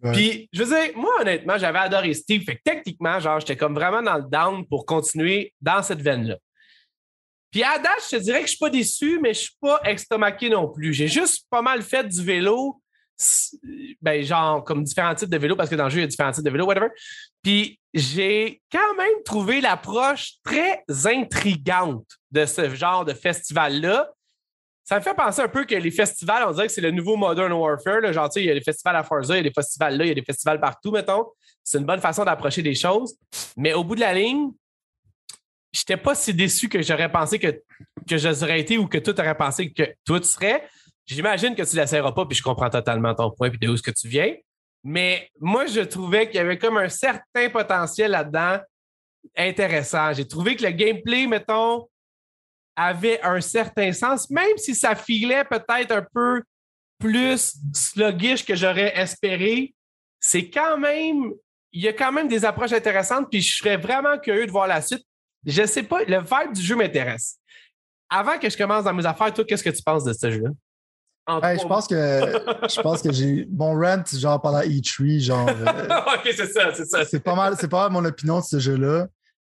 Ouais. 0.02 0.12
Puis, 0.12 0.48
je 0.52 0.62
veux 0.62 0.74
dire, 0.76 0.92
moi, 0.96 1.12
honnêtement, 1.22 1.56
j'avais 1.56 1.78
adoré 1.78 2.12
Steve. 2.12 2.44
Fait 2.44 2.56
que 2.56 2.62
techniquement, 2.62 3.18
genre, 3.20 3.40
j'étais 3.40 3.56
comme 3.56 3.74
vraiment 3.74 4.02
dans 4.02 4.16
le 4.16 4.24
down 4.30 4.66
pour 4.66 4.84
continuer 4.84 5.54
dans 5.62 5.82
cette 5.82 6.02
veine-là. 6.02 6.36
Puis 7.50 7.62
à 7.62 7.78
date, 7.78 8.02
je 8.10 8.16
te 8.18 8.22
dirais 8.22 8.40
que 8.40 8.46
je 8.46 8.50
suis 8.50 8.58
pas 8.58 8.68
déçu, 8.68 9.18
mais 9.22 9.32
je 9.32 9.40
suis 9.40 9.56
pas 9.58 9.80
estomaqué 9.84 10.50
non 10.50 10.68
plus. 10.68 10.92
J'ai 10.92 11.08
juste 11.08 11.46
pas 11.48 11.62
mal 11.62 11.80
fait 11.80 12.04
du 12.06 12.22
vélo 12.22 12.82
ben, 14.02 14.22
genre, 14.22 14.62
comme 14.64 14.82
différents 14.84 15.14
types 15.14 15.30
de 15.30 15.38
vélos, 15.38 15.56
parce 15.56 15.70
que 15.70 15.74
dans 15.74 15.84
le 15.84 15.90
jeu, 15.90 15.98
il 15.98 16.02
y 16.02 16.04
a 16.04 16.08
différents 16.08 16.32
types 16.32 16.44
de 16.44 16.50
vélos, 16.50 16.66
whatever. 16.66 16.88
Puis 17.42 17.78
j'ai 17.94 18.60
quand 18.70 18.94
même 18.96 19.22
trouvé 19.24 19.60
l'approche 19.60 20.34
très 20.44 20.84
intrigante 21.06 22.06
de 22.30 22.44
ce 22.44 22.74
genre 22.74 23.04
de 23.04 23.14
festival-là. 23.14 24.10
Ça 24.84 24.96
me 24.96 25.00
fait 25.00 25.14
penser 25.14 25.42
un 25.42 25.48
peu 25.48 25.64
que 25.64 25.74
les 25.74 25.90
festivals, 25.90 26.44
on 26.46 26.52
dirait 26.52 26.66
que 26.66 26.72
c'est 26.72 26.80
le 26.80 26.90
nouveau 26.90 27.16
Modern 27.16 27.52
Warfare. 27.52 28.00
Là. 28.00 28.12
Genre, 28.12 28.28
tu 28.28 28.34
sais, 28.34 28.42
il 28.44 28.46
y 28.46 28.50
a 28.50 28.54
des 28.54 28.60
festivals 28.60 28.96
à 28.96 29.02
Forza, 29.02 29.34
il 29.34 29.38
y 29.38 29.40
a 29.40 29.42
des 29.44 29.52
festivals 29.52 29.96
là, 29.96 30.04
il 30.04 30.08
y 30.08 30.12
a 30.12 30.14
des 30.14 30.24
festivals 30.24 30.60
partout, 30.60 30.92
mettons. 30.92 31.26
C'est 31.64 31.78
une 31.78 31.84
bonne 31.84 32.00
façon 32.00 32.24
d'approcher 32.24 32.62
des 32.62 32.74
choses. 32.74 33.16
Mais 33.56 33.72
au 33.72 33.82
bout 33.82 33.96
de 33.96 34.00
la 34.00 34.14
ligne, 34.14 34.50
je 35.72 35.80
n'étais 35.80 35.96
pas 35.96 36.14
si 36.14 36.32
déçu 36.32 36.68
que 36.68 36.80
j'aurais 36.82 37.10
pensé 37.10 37.38
que, 37.38 37.62
que 38.08 38.16
je 38.16 38.32
serais 38.32 38.60
été 38.60 38.78
ou 38.78 38.86
que 38.86 38.98
tout 38.98 39.18
aurait 39.18 39.36
pensé 39.36 39.72
que 39.72 39.94
tout 40.04 40.22
serait. 40.22 40.68
J'imagine 41.06 41.54
que 41.54 41.62
tu 41.62 41.76
ne 41.76 41.80
l'essaieras 41.80 42.12
pas, 42.12 42.26
puis 42.26 42.36
je 42.36 42.42
comprends 42.42 42.70
totalement 42.70 43.14
ton 43.14 43.30
point 43.30 43.48
puis 43.48 43.58
de 43.58 43.68
où 43.68 43.76
ce 43.76 43.82
que 43.82 43.92
tu 43.92 44.08
viens. 44.08 44.34
Mais 44.82 45.30
moi, 45.40 45.66
je 45.66 45.80
trouvais 45.80 46.26
qu'il 46.26 46.36
y 46.36 46.38
avait 46.40 46.58
comme 46.58 46.76
un 46.76 46.88
certain 46.88 47.48
potentiel 47.50 48.10
là-dedans 48.10 48.58
intéressant. 49.36 50.12
J'ai 50.12 50.26
trouvé 50.26 50.56
que 50.56 50.64
le 50.64 50.70
gameplay, 50.70 51.26
mettons, 51.26 51.88
avait 52.76 53.20
un 53.22 53.40
certain 53.40 53.92
sens, 53.92 54.28
même 54.30 54.56
si 54.58 54.74
ça 54.74 54.94
filait 54.94 55.44
peut-être 55.44 55.92
un 55.92 56.06
peu 56.14 56.42
plus 56.98 57.54
sluggish 57.72 58.44
que 58.44 58.54
j'aurais 58.54 58.96
espéré. 58.98 59.74
C'est 60.20 60.50
quand 60.50 60.78
même, 60.78 61.32
il 61.72 61.82
y 61.82 61.88
a 61.88 61.92
quand 61.92 62.12
même 62.12 62.28
des 62.28 62.44
approches 62.44 62.72
intéressantes, 62.72 63.28
puis 63.30 63.40
je 63.40 63.56
serais 63.56 63.76
vraiment 63.76 64.18
curieux 64.18 64.46
de 64.46 64.50
voir 64.50 64.66
la 64.66 64.82
suite. 64.82 65.04
Je 65.44 65.64
sais 65.66 65.82
pas, 65.82 66.04
le 66.04 66.18
vibe 66.18 66.52
du 66.52 66.62
jeu 66.62 66.76
m'intéresse. 66.76 67.38
Avant 68.08 68.38
que 68.38 68.48
je 68.48 68.56
commence 68.56 68.84
dans 68.84 68.94
mes 68.94 69.06
affaires, 69.06 69.32
toi, 69.32 69.44
qu'est-ce 69.44 69.64
que 69.64 69.70
tu 69.70 69.82
penses 69.82 70.04
de 70.04 70.12
ce 70.12 70.30
jeu-là? 70.30 70.50
Je 71.28 71.66
pense 71.66 71.88
que 71.88 71.94
je 72.68 72.80
pense 72.80 73.02
que 73.02 73.12
j'ai 73.12 73.48
mon 73.50 73.78
rent 73.78 74.02
genre 74.12 74.40
pendant 74.40 74.60
E3 74.60 75.20
genre 75.20 75.48
euh, 75.48 75.54
OK, 76.14 76.32
c'est 76.36 76.46
ça, 76.46 76.72
c'est 76.74 76.86
ça. 76.86 77.04
C'est 77.04 77.20
pas 77.20 77.34
mal, 77.34 77.54
c'est 77.58 77.68
pas 77.68 77.88
mal 77.88 77.92
mon 77.92 78.08
opinion 78.08 78.40
de 78.40 78.44
ce 78.44 78.58
jeu-là. 78.58 79.06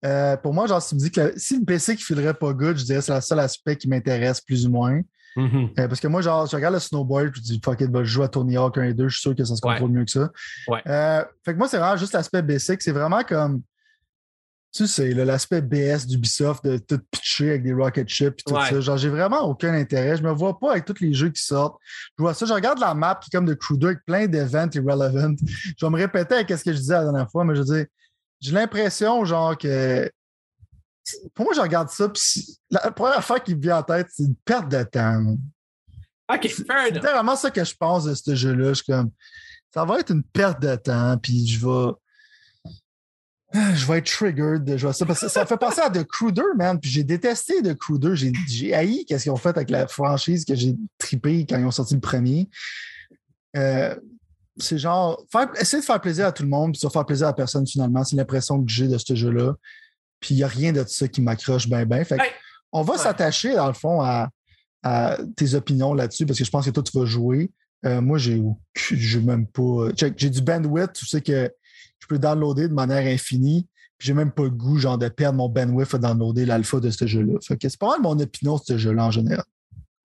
Euh, 0.04 0.36
pour 0.38 0.54
moi, 0.54 0.66
genre, 0.66 0.82
si 0.82 0.90
tu 0.90 0.96
me 0.96 1.00
dis 1.00 1.12
que 1.12 1.34
si 1.38 1.60
le 1.60 1.66
PC 1.66 1.96
qui 1.96 2.04
filerait 2.04 2.34
pas 2.34 2.54
good, 2.54 2.78
je 2.78 2.84
dirais 2.84 3.00
que 3.00 3.06
c'est 3.06 3.14
le 3.14 3.22
seul 3.22 3.40
aspect 3.40 3.76
qui 3.76 3.88
m'intéresse 3.88 4.42
plus 4.42 4.66
ou 4.66 4.72
moins. 4.72 5.00
Mm-hmm. 5.38 5.80
Euh, 5.80 5.88
parce 5.88 6.00
que 6.00 6.08
moi, 6.08 6.22
genre, 6.22 6.46
je 6.48 6.56
regarde 6.56 6.74
le 6.74 6.80
snowboard, 6.80 7.36
je 7.36 7.42
dis 7.42 7.62
fuck 7.64 7.80
it, 7.80 7.90
je 7.94 8.04
joue 8.04 8.24
à 8.24 8.28
Tony 8.28 8.58
Hawk 8.58 8.78
1 8.78 8.84
et 8.84 8.94
2, 8.94 9.08
je 9.08 9.14
suis 9.14 9.22
sûr 9.22 9.36
que 9.36 9.44
ça 9.44 9.56
se 9.56 9.62
contrôle 9.62 9.92
mieux 9.92 10.04
que 10.04 10.12
ça. 10.12 10.30
Ouais. 10.68 10.82
fait 10.84 11.54
que 11.54 11.58
moi, 11.58 11.68
c'est 11.68 11.78
vraiment 11.78 11.98
juste 11.98 12.14
l'aspect 12.14 12.42
basic. 12.42 12.82
C'est 12.82 12.92
vraiment 12.92 13.22
comme 13.24 13.62
tu 14.74 14.88
sais, 14.88 15.14
l'aspect 15.14 15.62
BS 15.62 16.06
d'Ubisoft 16.08 16.64
de 16.66 16.78
tout 16.78 17.00
pitcher 17.12 17.50
avec 17.50 17.64
des 17.64 17.74
rocket 17.74 18.08
ships 18.08 18.40
et 18.40 18.44
tout 18.46 18.56
ça. 18.56 18.80
Genre, 18.80 18.98
j'ai 18.98 19.10
vraiment 19.10 19.42
aucun 19.42 19.74
intérêt. 19.74 20.16
Je 20.16 20.24
me 20.24 20.32
vois 20.32 20.58
pas 20.58 20.72
avec 20.72 20.86
tous 20.86 21.02
les 21.02 21.14
jeux 21.14 21.30
qui 21.30 21.44
sortent. 21.44 21.78
Je 22.18 22.24
vois 22.24 22.34
ça, 22.34 22.46
je 22.46 22.54
regarde 22.54 22.80
la 22.80 22.94
map 22.94 23.20
qui 23.22 23.30
est 23.30 23.38
comme 23.38 23.46
de 23.46 23.54
Crew 23.54 23.78
2 23.78 23.88
avec 23.88 24.06
plein 24.06 24.28
d'événements 24.28 24.72
irrelevant. 24.74 25.36
Je 25.78 25.86
vais 25.86 25.90
me 25.90 25.98
répéter 25.98 26.36
avec 26.36 26.50
ce 26.50 26.64
que 26.64 26.72
je 26.72 26.78
disais 26.78 26.94
la 26.94 27.04
dernière 27.04 27.30
fois, 27.30 27.44
mais 27.44 27.56
je 27.56 27.62
veux 27.62 27.76
dire, 27.76 27.86
j'ai 28.40 28.52
l'impression, 28.52 29.26
genre, 29.26 29.58
que. 29.58 30.10
Pour 31.34 31.46
moi, 31.46 31.54
je 31.56 31.62
regarde 31.62 31.90
ça, 31.90 32.08
puis 32.08 32.60
la 32.70 32.92
première 32.92 33.18
affaire 33.18 33.44
qui 33.44 33.56
me 33.56 33.62
vient 33.62 33.80
en 33.80 33.84
tête, 33.84 34.08
c'est 34.12 34.24
une 34.24 34.36
perte 34.36 34.70
de 34.70 34.84
temps. 34.84 35.36
OK, 36.34 36.54
C'est 36.56 37.00
vraiment 37.00 37.36
ça 37.36 37.50
que 37.50 37.64
je 37.64 37.76
pense 37.76 38.06
de 38.06 38.14
ce 38.14 38.36
jeu-là. 38.36 38.70
Je 38.70 38.74
suis 38.76 38.86
comme, 38.86 39.12
ça 39.74 39.84
va 39.84 40.00
être 40.00 40.12
une 40.12 40.24
perte 40.24 40.62
de 40.62 40.76
temps, 40.76 41.18
puis 41.18 41.48
je 41.48 41.66
vais 41.66 41.92
je 43.54 43.86
vais 43.86 43.98
être 43.98 44.06
triggered 44.06 44.64
de 44.64 44.78
jouer 44.78 44.94
ça. 44.94 45.06
Parce 45.06 45.22
que 45.22 45.28
ça 45.28 45.46
fait 45.46 45.58
penser 45.58 45.82
à 45.82 45.90
The 45.90 46.04
Crew 46.04 46.32
2, 46.32 46.54
man. 46.56 46.80
Puis 46.80 46.90
j'ai 46.90 47.04
détesté 47.04 47.62
The 47.62 47.74
Crew 47.76 47.98
2. 47.98 48.16
J'ai 48.48 48.74
haï 48.74 49.06
qu'est-ce 49.06 49.24
qu'ils 49.24 49.32
ont 49.32 49.38
fait 49.38 49.50
avec 49.50 49.70
la 49.70 49.88
franchise 49.88 50.46
que 50.46 50.56
j'ai 50.56 50.76
trippé 50.98 51.46
quand 51.48 51.58
ils 51.58 51.66
ont 51.66 51.72
sorti 51.72 51.96
le 51.96 52.00
premier. 52.00 52.50
Euh, 53.58 53.96
c'est 54.58 54.78
genre, 54.78 55.22
faire, 55.32 55.50
essayer 55.60 55.82
de 55.82 55.86
faire 55.86 56.00
plaisir 56.00 56.28
à 56.28 56.32
tout 56.32 56.44
le 56.44 56.50
monde, 56.50 56.74
puis 56.74 56.82
de 56.82 56.92
faire 56.92 57.06
plaisir 57.06 57.28
à 57.28 57.36
personne 57.36 57.68
finalement. 57.68 58.04
C'est 58.04 58.16
l'impression 58.16 58.64
que 58.64 58.72
j'ai 58.72 58.88
de 58.88 58.98
ce 58.98 59.16
jeu-là. 59.16 59.56
Puis 60.20 60.36
il 60.36 60.38
n'y 60.38 60.44
a 60.44 60.48
rien 60.48 60.72
de 60.72 60.84
ça 60.88 61.08
qui 61.08 61.22
m'accroche 61.22 61.68
bien, 61.68 61.86
bien. 61.86 62.04
Fait 62.04 62.20
on 62.72 62.84
va 62.84 62.98
s'attacher, 62.98 63.56
dans 63.56 63.68
le 63.68 63.74
fond, 63.74 64.02
à, 64.02 64.30
tes 65.36 65.54
opinions 65.56 65.94
là-dessus, 65.94 66.26
parce 66.26 66.40
que 66.40 66.46
je 66.46 66.50
pense 66.50 66.66
que 66.66 66.72
toi, 66.72 66.84
tu 66.84 66.98
vas 66.98 67.06
jouer. 67.06 67.52
Euh, 67.86 68.02
moi, 68.02 68.18
j'ai 68.18 68.42
même 69.20 69.46
pas. 69.48 69.90
J'ai 69.96 70.30
du 70.30 70.42
bandwidth, 70.42 70.94
tu 70.94 71.06
sais 71.06 71.22
que 71.22 71.52
peux 72.12 72.20
downloader 72.20 72.68
de 72.68 72.74
manière 72.74 73.06
infinie. 73.06 73.68
Puis 73.98 74.08
j'ai 74.08 74.14
même 74.14 74.32
pas 74.32 74.44
le 74.44 74.50
goût 74.50 74.78
genre, 74.78 74.98
de 74.98 75.08
perdre 75.08 75.38
mon 75.38 75.48
bandwidth 75.48 75.94
à 75.94 75.98
downloader 75.98 76.46
l'alpha 76.46 76.80
de 76.80 76.90
ce 76.90 77.06
jeu-là. 77.06 77.34
c'est 77.40 77.78
pas 77.78 77.88
mal 77.88 78.02
mon 78.02 78.20
opinion 78.20 78.56
de 78.56 78.62
ce 78.66 78.78
jeu-là 78.78 79.06
en 79.06 79.12
général. 79.12 79.46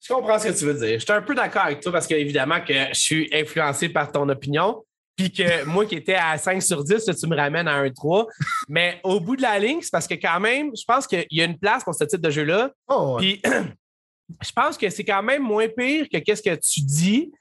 Je 0.00 0.12
comprends 0.12 0.38
ce 0.38 0.48
que 0.48 0.58
tu 0.58 0.64
veux 0.66 0.74
dire. 0.74 1.00
Je 1.00 1.04
suis 1.04 1.12
un 1.12 1.22
peu 1.22 1.34
d'accord 1.34 1.62
avec 1.62 1.80
toi 1.80 1.92
parce 1.92 2.06
qu'évidemment 2.06 2.60
que 2.60 2.74
je 2.92 3.00
suis 3.00 3.30
influencé 3.32 3.88
par 3.88 4.12
ton 4.12 4.28
opinion. 4.28 4.82
Puis 5.16 5.32
que 5.32 5.64
moi 5.66 5.86
qui 5.86 5.94
étais 5.94 6.14
à 6.14 6.36
5 6.36 6.62
sur 6.62 6.84
10, 6.84 7.10
tu 7.18 7.26
me 7.26 7.36
ramènes 7.36 7.66
à 7.66 7.76
un 7.76 7.90
3. 7.90 8.26
Mais 8.68 9.00
au 9.02 9.18
bout 9.20 9.36
de 9.36 9.42
la 9.42 9.58
ligne, 9.58 9.78
c'est 9.80 9.90
parce 9.90 10.06
que 10.06 10.14
quand 10.14 10.38
même, 10.40 10.70
je 10.76 10.84
pense 10.86 11.06
qu'il 11.06 11.26
y 11.30 11.40
a 11.40 11.44
une 11.44 11.58
place 11.58 11.82
pour 11.82 11.94
ce 11.94 12.04
type 12.04 12.20
de 12.20 12.30
jeu-là. 12.30 12.70
Oh, 12.88 13.16
Puis 13.18 13.40
je 14.42 14.52
pense 14.54 14.76
que 14.76 14.90
c'est 14.90 15.04
quand 15.04 15.22
même 15.22 15.42
moins 15.42 15.68
pire 15.68 16.06
que 16.12 16.18
qu'est-ce 16.18 16.42
que 16.42 16.54
tu 16.56 16.82
dis. 16.82 17.32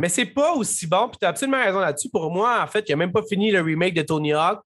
Mais 0.00 0.08
c'est 0.08 0.26
pas 0.26 0.52
aussi 0.54 0.86
bon. 0.86 1.08
Puis 1.08 1.18
tu 1.20 1.26
as 1.26 1.30
absolument 1.30 1.62
raison 1.62 1.80
là-dessus. 1.80 2.08
Pour 2.10 2.30
moi, 2.30 2.62
en 2.62 2.66
fait, 2.66 2.84
il 2.88 2.92
n'a 2.92 2.96
même 2.96 3.12
pas 3.12 3.22
fini 3.28 3.50
le 3.50 3.60
remake 3.60 3.94
de 3.94 4.02
Tony 4.02 4.32
Hawk 4.32 4.62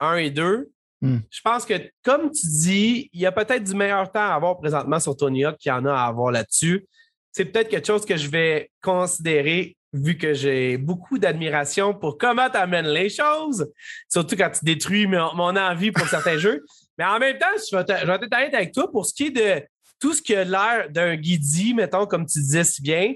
1 0.00 0.16
et 0.16 0.30
2. 0.30 0.70
Hmm. 1.00 1.18
Je 1.30 1.40
pense 1.42 1.64
que, 1.64 1.74
comme 2.02 2.30
tu 2.30 2.46
dis, 2.46 3.10
il 3.12 3.20
y 3.20 3.26
a 3.26 3.32
peut-être 3.32 3.64
du 3.64 3.74
meilleur 3.74 4.10
temps 4.10 4.20
à 4.20 4.34
avoir 4.34 4.58
présentement 4.58 5.00
sur 5.00 5.16
Tony 5.16 5.44
Hawk 5.44 5.58
qu'il 5.58 5.70
y 5.70 5.72
en 5.72 5.84
a 5.86 5.92
à 5.92 6.06
avoir 6.06 6.30
là-dessus. 6.30 6.86
C'est 7.32 7.46
peut-être 7.46 7.68
quelque 7.68 7.86
chose 7.86 8.04
que 8.04 8.16
je 8.16 8.28
vais 8.28 8.70
considérer 8.80 9.76
vu 9.92 10.18
que 10.18 10.34
j'ai 10.34 10.76
beaucoup 10.76 11.18
d'admiration 11.18 11.94
pour 11.94 12.18
comment 12.18 12.50
tu 12.50 12.56
amènes 12.56 12.88
les 12.88 13.08
choses, 13.08 13.70
surtout 14.08 14.36
quand 14.36 14.50
tu 14.50 14.64
détruis 14.64 15.06
mon, 15.06 15.56
envie 15.56 15.92
pour 15.92 16.08
certains 16.08 16.36
jeux. 16.38 16.64
Mais 16.98 17.04
en 17.04 17.18
même 17.18 17.38
temps, 17.38 17.46
je 17.70 17.76
vais, 17.76 17.84
t'arrêter 18.28 18.56
avec 18.56 18.72
toi 18.72 18.90
pour 18.90 19.06
ce 19.06 19.14
qui 19.14 19.26
est 19.26 19.30
de 19.30 19.66
tout 20.00 20.12
ce 20.12 20.20
qui 20.20 20.34
a 20.34 20.44
l'air 20.44 20.90
d'un 20.90 21.14
guidi, 21.16 21.74
mettons, 21.74 22.06
comme 22.06 22.26
tu 22.26 22.40
disais 22.40 22.64
si 22.64 22.82
bien 22.82 23.14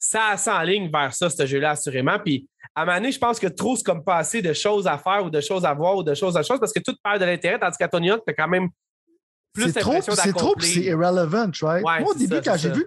ça 0.00 0.36
s'enligne 0.38 0.90
vers 0.90 1.14
ça, 1.14 1.28
ce 1.30 1.46
jeu-là, 1.46 1.72
assurément. 1.72 2.18
Puis 2.18 2.48
à 2.74 2.86
donné, 2.86 3.12
je 3.12 3.18
pense 3.18 3.38
que 3.38 3.46
trop, 3.46 3.76
c'est 3.76 3.84
comme 3.84 4.02
pas 4.02 4.16
assez 4.16 4.40
de 4.40 4.52
choses 4.52 4.86
à 4.86 4.96
faire 4.96 5.24
ou 5.24 5.30
de 5.30 5.40
choses 5.40 5.64
à 5.64 5.74
voir 5.74 5.96
ou 5.96 6.02
de 6.02 6.14
choses 6.14 6.36
à 6.36 6.42
chose 6.42 6.58
parce 6.58 6.72
que 6.72 6.80
tout 6.80 6.94
perd 7.04 7.20
de 7.20 7.26
l'intérêt, 7.26 7.58
tandis 7.58 7.76
qu'à 7.76 7.88
Tony 7.88 8.10
Hawk, 8.10 8.22
t'as 8.26 8.32
quand 8.32 8.48
même 8.48 8.68
plus 9.52 9.72
d'impression 9.72 10.14
C'est 10.14 10.32
trop, 10.32 10.54
c'est 10.58 10.80
irrelevant, 10.80 11.50
right? 11.62 11.82
Moi, 11.82 12.02
au 12.10 12.14
début, 12.14 12.40
quand 12.42 12.56
j'ai 12.56 12.70
vu, 12.70 12.86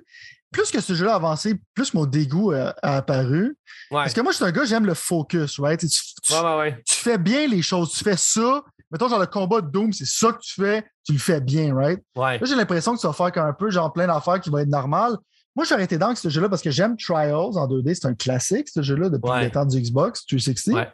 plus 0.51 0.71
que 0.71 0.81
ce 0.81 0.93
jeu-là 0.93 1.13
a 1.13 1.15
avancé, 1.15 1.55
plus 1.75 1.93
mon 1.93 2.05
dégoût 2.05 2.51
a, 2.51 2.73
apparu. 2.81 3.57
Parce 3.91 4.13
que 4.13 4.21
moi, 4.21 4.31
je 4.31 4.37
suis 4.37 4.45
un 4.45 4.51
gars, 4.51 4.65
j'aime 4.65 4.85
le 4.85 4.93
focus, 4.93 5.59
right? 5.59 5.79
Tu, 5.79 5.87
tu, 5.87 6.95
fais 6.95 7.17
bien 7.17 7.47
les 7.47 7.61
choses, 7.61 7.91
tu 7.91 8.03
fais 8.03 8.17
ça. 8.17 8.63
Mettons, 8.89 9.09
genre 9.09 9.19
le 9.19 9.25
combat 9.25 9.61
de 9.61 9.69
Doom, 9.69 9.91
c'est 9.91 10.05
ça 10.05 10.31
que 10.31 10.39
tu 10.39 10.61
fais, 10.61 10.85
tu 11.03 11.13
le 11.13 11.19
fais 11.19 11.41
bien, 11.41 11.75
right? 11.75 11.99
Là, 12.15 12.39
j'ai 12.41 12.55
l'impression 12.55 12.93
que 12.93 12.99
ça 12.99 13.09
va 13.09 13.13
faire 13.13 13.43
un 13.43 13.53
peu, 13.53 13.69
genre 13.69 13.91
plein 13.91 14.07
d'affaires 14.07 14.39
qui 14.39 14.49
vont 14.49 14.59
être 14.59 14.69
normales. 14.69 15.17
Moi, 15.55 15.65
j'aurais 15.65 15.83
été 15.83 15.97
dans 15.97 16.15
ce 16.15 16.29
jeu-là 16.29 16.49
parce 16.49 16.61
que 16.61 16.71
j'aime 16.71 16.97
Trials 16.97 17.57
en 17.57 17.67
2D. 17.67 17.93
C'est 17.93 18.07
un 18.07 18.15
classique, 18.15 18.69
ce 18.69 18.81
jeu-là, 18.81 19.09
depuis 19.09 19.43
le 19.43 19.51
temps 19.51 19.65
du 19.65 19.79
Xbox 19.79 20.25
360. 20.25 20.87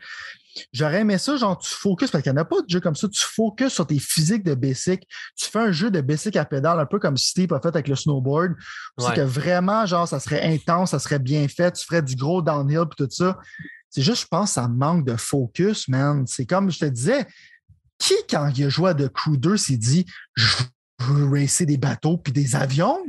J'aurais 0.74 1.02
aimé 1.02 1.18
ça, 1.18 1.38
genre, 1.38 1.58
tu 1.58 1.74
focuses, 1.74 2.12
parce 2.12 2.24
qu'il 2.24 2.34
n'y 2.34 2.40
en 2.40 2.42
a 2.42 2.46
pas 2.46 2.62
de 2.62 2.70
jeu 2.70 2.82
comme 2.82 2.96
ça, 2.96 3.08
tu 3.08 3.24
focuses 3.24 3.72
sur 3.72 3.88
tes 3.88 4.00
physiques 4.00 4.44
de 4.44 4.56
basic. 4.56 5.08
Tu 5.38 5.46
fais 5.50 5.60
un 5.60 5.72
jeu 5.72 5.90
de 5.90 6.02
basic 6.02 6.36
à 6.36 6.44
pédale, 6.44 6.80
un 6.80 6.86
peu 6.86 7.00
comme 7.00 7.18
Steve 7.18 7.54
a 7.54 7.62
fait 7.62 7.70
avec 7.70 7.88
le 7.88 7.96
snowboard. 7.96 8.56
C'est 8.98 9.14
que 9.14 9.22
vraiment, 9.22 9.86
genre, 9.86 10.08
ça 10.08 10.20
serait 10.20 10.42
intense, 10.42 10.92
ça 10.92 11.00
serait 11.00 11.20
bien 11.20 11.48
fait, 11.48 11.72
tu 11.72 11.86
ferais 11.86 12.02
du 12.02 12.16
gros 12.16 12.42
downhill 12.42 12.82
et 12.92 12.96
tout 12.98 13.08
ça. 13.10 13.38
C'est 13.90 14.02
juste, 14.02 14.24
je 14.24 14.28
pense, 14.28 14.54
ça 14.54 14.68
manque 14.68 15.06
de 15.06 15.16
focus, 15.16 15.88
man. 15.88 16.26
C'est 16.28 16.46
comme 16.46 16.70
je 16.70 16.80
te 16.80 16.86
disais, 16.86 17.26
qui, 17.98 18.16
quand 18.30 18.52
il 18.56 18.66
a 18.66 18.70
joué 18.70 18.90
à 18.90 18.94
The 18.94 19.10
Crew 19.10 19.38
2, 19.38 19.56
s'est 19.58 19.78
dit, 19.78 20.06
je 20.36 20.64
veux 21.00 21.30
racer 21.30 21.66
des 21.66 21.78
bateaux 21.78 22.18
puis 22.18 22.34
des 22.34 22.56
avions? 22.56 23.00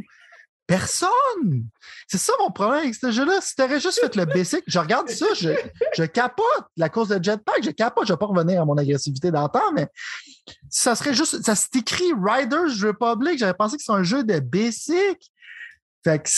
Personne! 0.70 1.64
C'est 2.06 2.18
ça 2.18 2.32
mon 2.38 2.52
problème 2.52 2.82
avec 2.82 2.94
ce 2.94 3.10
jeu-là. 3.10 3.40
Si 3.40 3.56
tu 3.56 3.62
aurais 3.62 3.80
juste 3.80 3.98
fait 3.98 4.14
le 4.14 4.24
basic, 4.24 4.62
je 4.68 4.78
regarde 4.78 5.08
ça, 5.08 5.26
je, 5.34 5.50
je 5.96 6.04
capote 6.04 6.44
la 6.76 6.88
course 6.88 7.08
de 7.08 7.20
jetpack, 7.20 7.64
je 7.64 7.70
capote, 7.70 8.06
je 8.06 8.12
vais 8.12 8.16
pas 8.16 8.26
revenir 8.26 8.62
à 8.62 8.64
mon 8.64 8.76
agressivité 8.76 9.32
d'antan, 9.32 9.72
mais 9.74 9.88
ça 10.68 10.94
serait 10.94 11.12
juste, 11.12 11.42
ça 11.42 11.56
s'est 11.56 11.76
écrit 11.76 12.12
Riders 12.16 12.86
Republic, 12.86 13.36
j'avais 13.36 13.54
pensé 13.54 13.78
que 13.78 13.82
c'est 13.82 13.90
un 13.90 14.04
jeu 14.04 14.22
de 14.22 14.38
basic. 14.38 15.18
Fait 16.04 16.22
que 16.22 16.30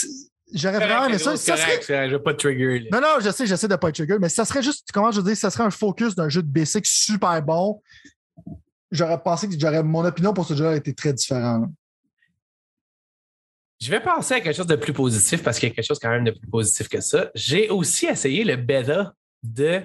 j'aurais 0.51 0.79
vraiment 0.79 1.05
aimé 1.05 1.19
ça. 1.19 1.37
ça 1.37 1.55
serait... 1.55 2.09
Je 2.09 2.15
vais 2.15 2.23
pas 2.23 2.33
trigger. 2.33 2.87
Non, 2.91 3.01
non, 3.01 3.19
je 3.19 3.29
sais, 3.29 3.45
j'essaie 3.45 3.67
de 3.67 3.75
pas 3.75 3.91
trigger, 3.91 4.17
mais 4.19 4.29
ça 4.29 4.45
serait 4.45 4.63
juste, 4.63 4.87
comment 4.91 5.11
je 5.11 5.21
veux 5.21 5.27
dire, 5.27 5.37
ça 5.37 5.51
serait 5.51 5.63
un 5.63 5.69
focus 5.69 6.15
d'un 6.15 6.29
jeu 6.29 6.41
de 6.41 6.51
basic 6.51 6.87
super 6.87 7.39
bon. 7.43 7.83
J'aurais 8.89 9.21
pensé 9.21 9.47
que 9.47 9.53
j'aurais, 9.59 9.83
mon 9.83 10.03
opinion 10.03 10.33
pour 10.33 10.47
ce 10.47 10.55
jeu-là 10.55 10.75
été 10.75 10.95
très 10.95 11.13
différente. 11.13 11.69
Je 13.83 13.89
vais 13.89 13.99
penser 13.99 14.35
à 14.35 14.39
quelque 14.39 14.55
chose 14.55 14.67
de 14.67 14.77
plus 14.77 14.93
positif 14.93 15.43
parce 15.43 15.59
qu'il 15.59 15.67
y 15.67 15.71
a 15.73 15.75
quelque 15.75 15.85
chose 15.85 15.99
quand 15.99 16.09
même 16.09 16.23
de 16.23 16.31
plus 16.31 16.47
positif 16.47 16.87
que 16.87 17.01
ça. 17.01 17.29
J'ai 17.35 17.69
aussi 17.69 18.05
essayé 18.05 18.45
le 18.45 18.55
beta 18.55 19.13
de 19.43 19.81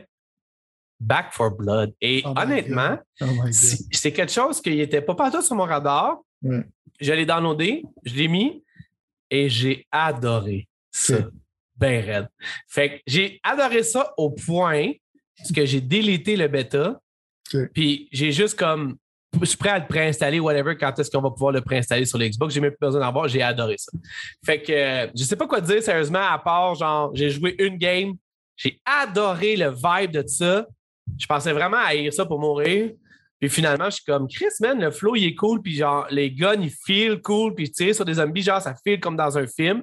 Back 1.00 1.32
for 1.32 1.50
Blood. 1.50 1.92
Et 2.00 2.22
oh 2.24 2.32
honnêtement, 2.36 2.96
oh 3.20 3.26
c'est 3.50 4.12
quelque 4.12 4.30
chose 4.30 4.60
qui 4.60 4.76
n'était 4.76 5.02
pas 5.02 5.16
partout 5.16 5.42
sur 5.42 5.56
mon 5.56 5.64
radar. 5.64 6.18
Je 6.42 7.12
l'ai 7.12 7.26
downloadé, 7.26 7.82
je 8.04 8.14
l'ai 8.14 8.28
mis 8.28 8.62
et 9.30 9.48
j'ai 9.48 9.84
adoré 9.90 10.68
ça. 10.92 11.16
ben 11.76 12.04
raide. 12.04 12.28
Fait 12.68 12.90
que 12.90 13.02
j'ai 13.08 13.40
adoré 13.42 13.82
ça 13.82 14.14
au 14.16 14.30
point 14.30 14.92
que 15.52 15.66
j'ai 15.66 15.80
délité 15.80 16.36
le 16.36 16.46
bêta. 16.46 17.00
Puis 17.74 18.08
j'ai 18.12 18.30
juste 18.30 18.56
comme. 18.56 18.96
Je 19.40 19.44
suis 19.44 19.58
prêt 19.58 19.70
à 19.70 19.78
le 19.78 19.86
préinstaller, 19.86 20.40
whatever, 20.40 20.76
quand 20.76 20.98
est-ce 20.98 21.10
qu'on 21.10 21.20
va 21.20 21.30
pouvoir 21.30 21.52
le 21.52 21.60
préinstaller 21.60 22.06
sur 22.06 22.18
l'Xbox. 22.18 22.54
J'ai 22.54 22.60
même 22.60 22.70
plus 22.70 22.86
besoin 22.86 23.00
d'en 23.00 23.12
voir, 23.12 23.28
j'ai 23.28 23.42
adoré 23.42 23.76
ça. 23.78 23.92
Fait 24.44 24.62
que 24.62 24.72
euh, 24.72 25.06
je 25.14 25.22
sais 25.24 25.36
pas 25.36 25.46
quoi 25.46 25.60
dire 25.60 25.82
sérieusement, 25.82 26.22
à 26.22 26.38
part 26.38 26.74
genre, 26.74 27.10
j'ai 27.14 27.30
joué 27.30 27.54
une 27.58 27.76
game, 27.76 28.14
j'ai 28.56 28.80
adoré 28.84 29.56
le 29.56 29.70
vibe 29.70 30.12
de 30.12 30.26
ça. 30.26 30.66
Je 31.18 31.26
pensais 31.26 31.52
vraiment 31.52 31.76
à 31.76 31.88
haïr 31.88 32.12
ça 32.12 32.24
pour 32.24 32.40
mourir. 32.40 32.90
Puis 33.38 33.48
finalement, 33.48 33.86
je 33.90 33.96
suis 33.96 34.04
comme 34.04 34.26
Chris, 34.28 34.46
man, 34.60 34.80
le 34.80 34.90
flow 34.90 35.14
il 35.14 35.26
est 35.26 35.34
cool, 35.34 35.62
puis 35.62 35.76
genre 35.76 36.06
les 36.10 36.30
guns 36.30 36.60
ils 36.60 36.70
feel 36.70 37.20
cool, 37.20 37.54
puis 37.54 37.70
tirer 37.70 37.92
sur 37.92 38.04
des 38.04 38.14
zombies, 38.14 38.42
genre 38.42 38.60
ça 38.60 38.74
feel 38.82 38.98
comme 38.98 39.16
dans 39.16 39.36
un 39.38 39.46
film. 39.46 39.82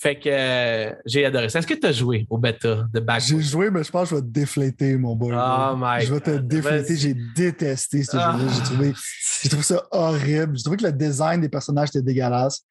Fait 0.00 0.18
que 0.18 0.30
euh, 0.30 0.94
j'ai 1.04 1.26
adoré 1.26 1.50
ça. 1.50 1.58
Est-ce 1.58 1.66
que 1.66 1.74
tu 1.74 1.86
as 1.86 1.92
joué 1.92 2.26
au 2.30 2.38
bêta 2.38 2.88
de 2.90 3.00
Back? 3.00 3.20
J'ai 3.20 3.38
joué, 3.42 3.70
mais 3.70 3.84
je 3.84 3.90
pense 3.90 4.08
que 4.08 4.16
je 4.16 4.20
vais 4.20 4.26
te 4.26 4.32
déflater, 4.32 4.96
mon 4.96 5.14
boy. 5.14 5.34
Oh 5.34 5.74
my 5.76 6.06
Je 6.06 6.14
vais 6.14 6.20
te 6.20 6.38
déflater. 6.38 6.96
J'ai 6.96 7.14
détesté 7.36 8.02
ce 8.02 8.12
jeu-là. 8.12 8.38
J'ai 8.48 8.62
trouvé, 8.62 8.94
j'ai 9.42 9.48
trouvé 9.50 9.62
ça 9.62 9.86
horrible. 9.90 10.56
J'ai 10.56 10.62
trouvé 10.62 10.78
que 10.78 10.84
le 10.84 10.92
design 10.92 11.42
des 11.42 11.50
personnages 11.50 11.90
était 11.90 12.00
dégueulasse. 12.00 12.62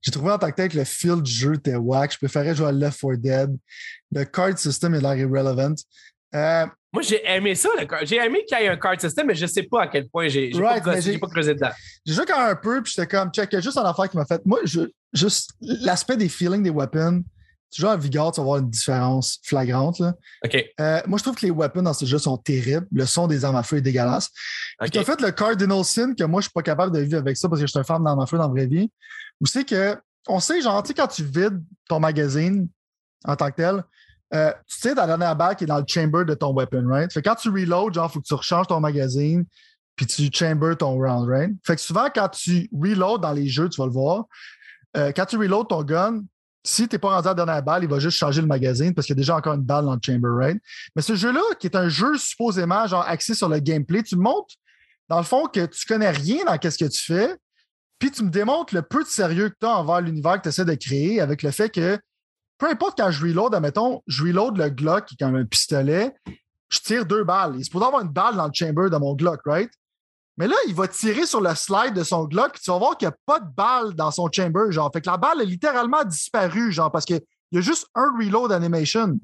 J'ai 0.00 0.10
trouvé 0.10 0.32
en 0.32 0.38
tant 0.38 0.50
que 0.50 0.56
tel 0.56 0.70
que 0.70 0.78
le 0.78 0.82
feel 0.82 1.22
du 1.22 1.30
jeu 1.30 1.54
était 1.54 1.76
wack. 1.76 2.14
Je 2.14 2.18
préférais 2.18 2.56
jouer 2.56 2.66
à 2.66 2.72
Left 2.72 3.00
4 3.00 3.14
Dead. 3.14 3.56
Le 4.10 4.24
card 4.24 4.58
system 4.58 4.96
est 4.96 5.00
l'air 5.00 5.14
irrelevant. 5.14 5.76
Euh, 6.34 6.66
moi, 6.92 7.02
j'ai 7.02 7.26
aimé 7.26 7.54
ça, 7.54 7.70
le 7.78 7.86
J'ai 8.06 8.16
aimé 8.16 8.44
qu'il 8.46 8.58
y 8.58 8.62
ait 8.62 8.68
un 8.68 8.76
card 8.76 9.00
system, 9.00 9.26
mais 9.26 9.34
je 9.34 9.44
ne 9.44 9.50
sais 9.50 9.62
pas 9.62 9.82
à 9.82 9.86
quel 9.86 10.08
point 10.08 10.28
j'ai 10.28 10.50
right, 10.54 10.84
pas, 10.84 10.92
pas, 10.92 11.26
creusé 11.28 11.54
dedans. 11.54 11.70
J'ai 12.04 12.12
joué 12.12 12.24
quand 12.26 12.38
même 12.38 12.50
un 12.50 12.56
peu, 12.56 12.82
puis 12.82 12.92
j'étais 12.94 13.08
comme, 13.08 13.30
check, 13.30 13.50
juste 13.60 13.78
un 13.78 13.84
affaire 13.84 14.10
qui 14.10 14.16
m'a 14.16 14.26
fait. 14.26 14.44
Moi, 14.44 14.60
je, 14.64 14.80
juste 15.12 15.52
l'aspect 15.60 16.18
des 16.18 16.28
feelings 16.28 16.62
des 16.62 16.70
weapons, 16.70 17.22
tu 17.70 17.80
joues 17.80 17.88
à 17.88 17.96
Vigor, 17.96 18.32
tu 18.32 18.40
vas 18.40 18.44
voir 18.44 18.58
une 18.58 18.68
différence 18.68 19.40
flagrante. 19.42 19.98
Là. 19.98 20.14
OK. 20.44 20.64
Euh, 20.78 21.00
moi, 21.06 21.16
je 21.16 21.22
trouve 21.22 21.36
que 21.36 21.46
les 21.46 21.50
weapons 21.50 21.82
dans 21.82 21.94
ce 21.94 22.04
jeu 22.04 22.18
sont 22.18 22.36
terribles. 22.36 22.86
Le 22.92 23.06
son 23.06 23.26
des 23.26 23.46
armes 23.46 23.56
à 23.56 23.62
feu 23.62 23.78
est 23.78 23.82
dégueulasse. 23.82 24.28
Puis 24.78 24.90
tu 24.90 24.98
as 24.98 25.04
fait 25.04 25.18
le 25.22 25.30
Cardinal 25.30 25.82
Sin, 25.82 26.14
que 26.14 26.24
moi, 26.24 26.42
je 26.42 26.46
ne 26.46 26.50
suis 26.50 26.52
pas 26.52 26.62
capable 26.62 26.94
de 26.94 27.00
vivre 27.00 27.16
avec 27.16 27.38
ça 27.38 27.48
parce 27.48 27.60
que 27.62 27.66
je 27.66 27.70
suis 27.70 27.78
un 27.78 27.84
fan 27.84 28.04
d'armes 28.04 28.20
à 28.20 28.26
feu 28.26 28.36
dans 28.36 28.48
la 28.48 28.50
vraie 28.50 28.66
vie. 28.66 28.90
Où 29.40 29.46
c'est 29.46 29.64
que, 29.64 29.96
on 30.28 30.38
sait, 30.38 30.60
genre, 30.60 30.82
tu 30.82 30.88
sais, 30.88 30.94
quand 30.94 31.08
tu 31.08 31.24
vides 31.24 31.62
ton 31.88 31.98
magazine 31.98 32.68
en 33.24 33.36
tant 33.36 33.50
que 33.50 33.56
tel, 33.56 33.82
euh, 34.34 34.50
tu 34.66 34.78
sais, 34.78 34.94
ta 34.94 35.06
dernière 35.06 35.36
balle 35.36 35.56
qui 35.56 35.64
est 35.64 35.66
dans 35.66 35.78
le 35.78 35.84
chamber 35.86 36.24
de 36.24 36.34
ton 36.34 36.54
weapon, 36.54 36.86
right? 36.86 37.12
Fait 37.12 37.22
quand 37.22 37.34
tu 37.34 37.50
reload, 37.50 37.94
genre, 37.94 38.10
faut 38.10 38.20
que 38.20 38.26
tu 38.26 38.34
rechanges 38.34 38.66
ton 38.66 38.80
magazine, 38.80 39.44
puis 39.96 40.06
tu 40.06 40.30
chamber 40.32 40.74
ton 40.76 40.94
round, 40.94 41.28
right? 41.28 41.52
Fait 41.64 41.76
que 41.76 41.82
souvent, 41.82 42.08
quand 42.14 42.28
tu 42.28 42.68
reload 42.72 43.20
dans 43.20 43.32
les 43.32 43.48
jeux, 43.48 43.68
tu 43.68 43.80
vas 43.80 43.86
le 43.86 43.92
voir, 43.92 44.24
euh, 44.96 45.12
quand 45.14 45.26
tu 45.26 45.36
reload 45.36 45.68
ton 45.68 45.82
gun, 45.82 46.22
si 46.64 46.88
tu 46.88 46.94
n'es 46.94 46.98
pas 46.98 47.14
rendu 47.14 47.26
à 47.26 47.30
la 47.30 47.34
dernière 47.34 47.62
balle, 47.62 47.82
il 47.82 47.88
va 47.88 47.98
juste 47.98 48.16
changer 48.16 48.40
le 48.40 48.46
magazine 48.46 48.94
parce 48.94 49.06
qu'il 49.06 49.16
y 49.16 49.18
a 49.18 49.20
déjà 49.20 49.36
encore 49.36 49.54
une 49.54 49.62
balle 49.62 49.84
dans 49.84 49.94
le 49.94 50.00
chamber, 50.04 50.28
right? 50.28 50.62
Mais 50.94 51.02
ce 51.02 51.14
jeu-là, 51.14 51.42
qui 51.58 51.66
est 51.66 51.76
un 51.76 51.88
jeu 51.88 52.16
supposément 52.16 52.86
genre 52.86 53.04
axé 53.06 53.34
sur 53.34 53.48
le 53.48 53.58
gameplay, 53.58 54.02
tu 54.02 54.16
montres, 54.16 54.54
dans 55.08 55.18
le 55.18 55.24
fond, 55.24 55.46
que 55.46 55.66
tu 55.66 55.86
connais 55.86 56.10
rien 56.10 56.44
dans 56.44 56.58
ce 56.62 56.78
que 56.78 56.88
tu 56.88 57.00
fais, 57.00 57.36
puis 57.98 58.10
tu 58.10 58.24
me 58.24 58.30
démontres 58.30 58.74
le 58.74 58.82
peu 58.82 59.02
de 59.02 59.08
sérieux 59.08 59.48
que 59.48 59.56
tu 59.60 59.66
as 59.66 59.76
envers 59.76 60.00
l'univers 60.00 60.38
que 60.38 60.42
tu 60.42 60.48
essaies 60.48 60.64
de 60.64 60.74
créer 60.74 61.20
avec 61.20 61.42
le 61.42 61.50
fait 61.50 61.68
que 61.68 61.98
peu 62.58 62.68
importe 62.68 62.98
quand 62.98 63.10
je 63.10 63.24
reload, 63.24 63.54
admettons, 63.54 64.02
je 64.06 64.24
reload 64.24 64.56
le 64.56 64.68
Glock 64.70 65.06
qui 65.06 65.14
est 65.14 65.24
comme 65.24 65.36
un 65.36 65.44
pistolet, 65.44 66.14
je 66.68 66.78
tire 66.80 67.04
deux 67.04 67.24
balles. 67.24 67.54
Il 67.56 67.64
se 67.64 67.70
peut 67.70 67.82
avoir 67.82 68.02
une 68.02 68.12
balle 68.12 68.36
dans 68.36 68.46
le 68.46 68.52
chamber 68.54 68.88
de 68.88 68.96
mon 68.96 69.14
Glock, 69.14 69.40
right? 69.46 69.70
Mais 70.38 70.48
là, 70.48 70.56
il 70.66 70.74
va 70.74 70.88
tirer 70.88 71.26
sur 71.26 71.40
le 71.40 71.54
slide 71.54 71.94
de 71.94 72.02
son 72.02 72.24
Glock, 72.24 72.58
tu 72.60 72.70
vas 72.70 72.78
voir 72.78 72.96
qu'il 72.96 73.08
n'y 73.08 73.12
a 73.12 73.16
pas 73.26 73.40
de 73.40 73.50
balle 73.54 73.94
dans 73.94 74.10
son 74.10 74.30
chamber, 74.32 74.70
genre. 74.70 74.90
Fait 74.92 75.00
que 75.00 75.10
la 75.10 75.18
balle 75.18 75.40
a 75.40 75.44
littéralement 75.44 76.04
disparu, 76.04 76.72
genre, 76.72 76.90
parce 76.90 77.04
qu'il 77.04 77.20
y 77.52 77.58
a 77.58 77.60
juste 77.60 77.86
un 77.94 78.10
reload 78.16 78.52
animation. 78.52 79.18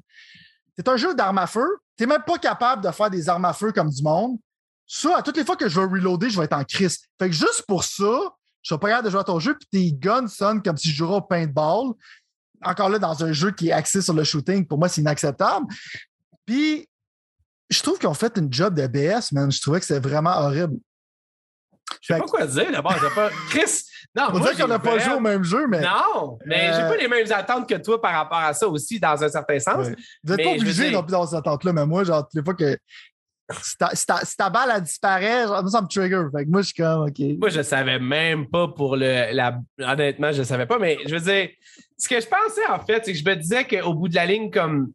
C'est 0.77 0.87
un 0.87 0.97
jeu 0.97 1.15
d'armes 1.15 1.39
à 1.39 1.47
feu. 1.47 1.67
Tu 1.97 2.03
n'es 2.03 2.07
même 2.07 2.23
pas 2.25 2.37
capable 2.37 2.83
de 2.83 2.91
faire 2.91 3.09
des 3.09 3.27
armes 3.27 3.45
à 3.45 3.53
feu 3.53 3.71
comme 3.71 3.89
du 3.89 4.03
monde. 4.03 4.37
Ça, 4.85 5.17
à 5.17 5.21
toutes 5.21 5.37
les 5.37 5.43
fois 5.43 5.55
que 5.55 5.67
je 5.67 5.79
vais 5.79 5.85
reloader, 5.85 6.29
je 6.29 6.37
vais 6.37 6.45
être 6.45 6.53
en 6.53 6.63
crise. 6.63 6.99
Fait 7.19 7.29
que 7.29 7.35
juste 7.35 7.63
pour 7.67 7.83
ça, 7.83 8.33
je 8.61 8.73
suis 8.73 8.79
pas 8.79 8.87
capable 8.87 9.05
de 9.05 9.11
jouer 9.11 9.19
à 9.19 9.23
ton 9.23 9.39
jeu, 9.39 9.57
puis 9.57 9.67
tes 9.71 9.91
guns 9.91 10.27
sonnent 10.27 10.61
comme 10.61 10.77
si 10.77 10.89
je 10.89 10.95
jouais 10.95 11.15
au 11.15 11.21
paintball 11.21 11.93
encore 12.63 12.89
là, 12.89 12.99
dans 12.99 13.23
un 13.23 13.31
jeu 13.31 13.51
qui 13.51 13.69
est 13.69 13.71
axé 13.71 14.01
sur 14.01 14.13
le 14.13 14.23
shooting, 14.23 14.65
pour 14.65 14.77
moi, 14.77 14.89
c'est 14.89 15.01
inacceptable. 15.01 15.65
Puis, 16.45 16.87
je 17.69 17.81
trouve 17.81 17.99
qu'ils 17.99 18.09
ont 18.09 18.13
fait 18.13 18.37
une 18.37 18.51
job 18.51 18.73
de 18.73 18.87
BS, 18.87 19.31
man. 19.31 19.51
Je 19.51 19.61
trouvais 19.61 19.79
que 19.79 19.85
c'était 19.85 20.07
vraiment 20.07 20.35
horrible. 20.37 20.77
Je 22.01 22.13
sais 22.13 22.19
pas 22.19 22.25
quoi 22.25 22.45
dire 22.45 22.71
d'abord. 22.71 22.95
Pas... 23.15 23.29
Chris, 23.49 23.83
non, 24.15 24.27
On 24.33 24.39
dirait 24.39 24.55
qu'on 24.55 24.67
n'a 24.67 24.79
pas 24.79 24.99
joué 24.99 25.13
au 25.13 25.19
même 25.19 25.43
jeu, 25.43 25.67
mais. 25.67 25.81
Non, 25.81 26.37
mais 26.45 26.71
j'ai 26.73 26.81
pas 26.81 26.97
les 26.97 27.07
mêmes 27.07 27.31
attentes 27.31 27.67
que 27.67 27.75
toi 27.75 28.01
par 28.01 28.13
rapport 28.13 28.39
à 28.39 28.53
ça 28.53 28.67
aussi, 28.67 28.99
dans 28.99 29.23
un 29.23 29.29
certain 29.29 29.59
sens. 29.59 29.87
Vous 30.23 30.35
n'êtes 30.35 30.45
pas 30.45 30.51
obligé 30.51 30.91
non 30.91 31.03
plus 31.03 31.11
dans 31.11 31.25
ces 31.25 31.35
attentes-là, 31.35 31.73
mais 31.73 31.85
moi, 31.85 32.03
genre, 32.03 32.23
toutes 32.23 32.35
les 32.35 32.43
fois 32.43 32.53
que 32.53 32.77
si 33.63 34.35
ta, 34.37 34.49
balle 34.49 34.71
a 34.71 34.79
disparu, 34.79 35.69
ça 35.69 35.81
me 35.81 35.87
trigger. 35.87 36.23
Fait 36.35 36.45
que 36.45 36.49
moi, 36.49 36.61
je 36.61 36.67
suis 36.67 36.75
comme, 36.75 37.07
OK. 37.07 37.19
Moi, 37.39 37.49
je 37.49 37.61
savais 37.61 37.99
même 37.99 38.47
pas 38.47 38.67
pour 38.67 38.95
le. 38.95 39.33
La... 39.33 39.59
Honnêtement, 39.79 40.31
je 40.31 40.43
savais 40.43 40.65
pas, 40.65 40.77
mais 40.77 40.97
je 41.05 41.15
veux 41.15 41.21
dire, 41.21 41.49
ce 41.97 42.07
que 42.07 42.19
je 42.19 42.27
pensais, 42.27 42.65
en 42.69 42.79
fait, 42.79 43.03
c'est 43.05 43.13
que 43.13 43.17
je 43.17 43.25
me 43.25 43.35
disais 43.35 43.65
qu'au 43.65 43.93
bout 43.93 44.07
de 44.07 44.15
la 44.15 44.25
ligne, 44.25 44.51
comme 44.51 44.91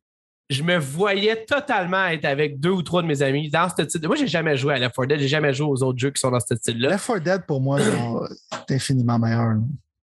je 0.51 0.63
me 0.63 0.77
voyais 0.77 1.45
totalement 1.45 2.07
être 2.07 2.25
avec 2.25 2.61
deux 2.61 2.71
ou 2.71 2.83
trois 2.83 3.03
de 3.03 3.07
mes 3.07 3.23
amis 3.23 3.51
dans 3.51 3.69
ce 3.69 3.85
style. 3.85 4.07
Moi, 4.07 4.17
j'ai 4.17 4.29
jamais 4.29 4.57
joué 4.57 4.75
à 4.75 4.79
Left 4.79 4.95
4 4.95 5.07
Dead, 5.07 5.21
j'ai 5.21 5.29
jamais 5.29 5.55
joué 5.55 5.67
aux 5.67 5.83
autres 5.83 5.99
jeux 5.99 6.11
qui 6.11 6.21
sont 6.21 6.31
dans 6.31 6.41
ce 6.41 6.55
style-là. 6.55 6.91
Left 6.91 7.07
4 7.07 7.21
Dead, 7.21 7.47
pour 7.47 7.61
moi, 7.61 7.79
c'est 8.69 8.75
infiniment 8.75 9.19
meilleur. 9.19 9.55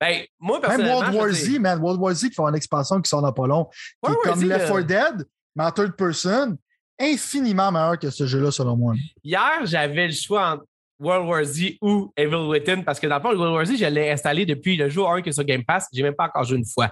Ben, 0.01 0.22
moi, 0.38 0.61
Même 0.68 0.86
World 0.86 1.14
War 1.14 1.30
Z, 1.30 1.59
man. 1.61 1.78
World 1.78 2.01
War 2.01 2.14
Z 2.14 2.28
qui 2.28 2.34
font 2.34 2.49
une 2.49 2.57
expansion 2.57 3.01
qui 3.01 3.09
sort 3.09 3.22
dans 3.22 3.32
pas 3.32 3.47
long. 3.47 3.68
Qui 4.05 4.12
est 4.12 4.28
comme 4.28 4.42
Left 4.42 4.68
4 4.68 4.82
Dead, 4.82 5.26
mais 5.57 5.64
en 5.64 5.70
third 5.70 5.97
person 5.97 6.59
infiniment 6.99 7.72
meilleur 7.72 7.99
que 7.99 8.11
ce 8.11 8.26
jeu-là, 8.26 8.51
selon 8.51 8.76
moi. 8.76 8.95
Hier, 9.22 9.61
j'avais 9.64 10.07
le 10.07 10.12
choix 10.12 10.53
entre 10.53 10.64
World 11.01 11.28
War 11.28 11.45
Z 11.45 11.76
ou 11.80 12.12
Evil 12.16 12.49
Within 12.49 12.82
parce 12.82 13.01
que 13.01 13.07
dans 13.07 13.16
le 13.16 13.22
fond, 13.22 13.36
World 13.36 13.55
War 13.55 13.64
Z, 13.64 13.76
je 13.76 13.86
l'ai 13.86 14.11
installé 14.11 14.47
depuis 14.47 14.76
le 14.76 14.88
jour 14.88 15.11
1 15.11 15.22
qui 15.22 15.30
est 15.30 15.32
sur 15.32 15.45
Game 15.45 15.64
Pass. 15.64 15.88
J'ai 15.92 16.03
même 16.03 16.14
pas 16.14 16.26
encore 16.26 16.45
joué 16.45 16.59
une 16.59 16.66
fois. 16.66 16.90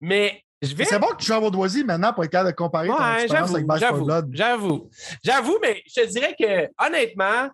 Mais 0.00 0.42
je 0.60 0.74
vais. 0.74 0.84
C'est 0.84 0.98
bon 0.98 1.08
que 1.08 1.16
tu 1.16 1.26
joues 1.26 1.34
à 1.34 1.38
World 1.38 1.56
War 1.56 1.68
Z 1.68 1.84
maintenant 1.84 2.12
pour 2.12 2.24
être 2.24 2.30
capable 2.30 2.50
de 2.50 2.56
comparer 2.56 2.88
ton 2.88 3.14
expérience 3.14 3.50
avec 3.50 3.66
Bash 3.66 3.84
for 3.84 4.04
Blood. 4.04 4.30
J'avoue. 4.32 4.90
J'avoue, 5.22 5.58
mais 5.60 5.82
je 5.86 6.00
te 6.00 6.06
dirais 6.08 6.34
que 6.38 6.86
honnêtement, 6.86 7.50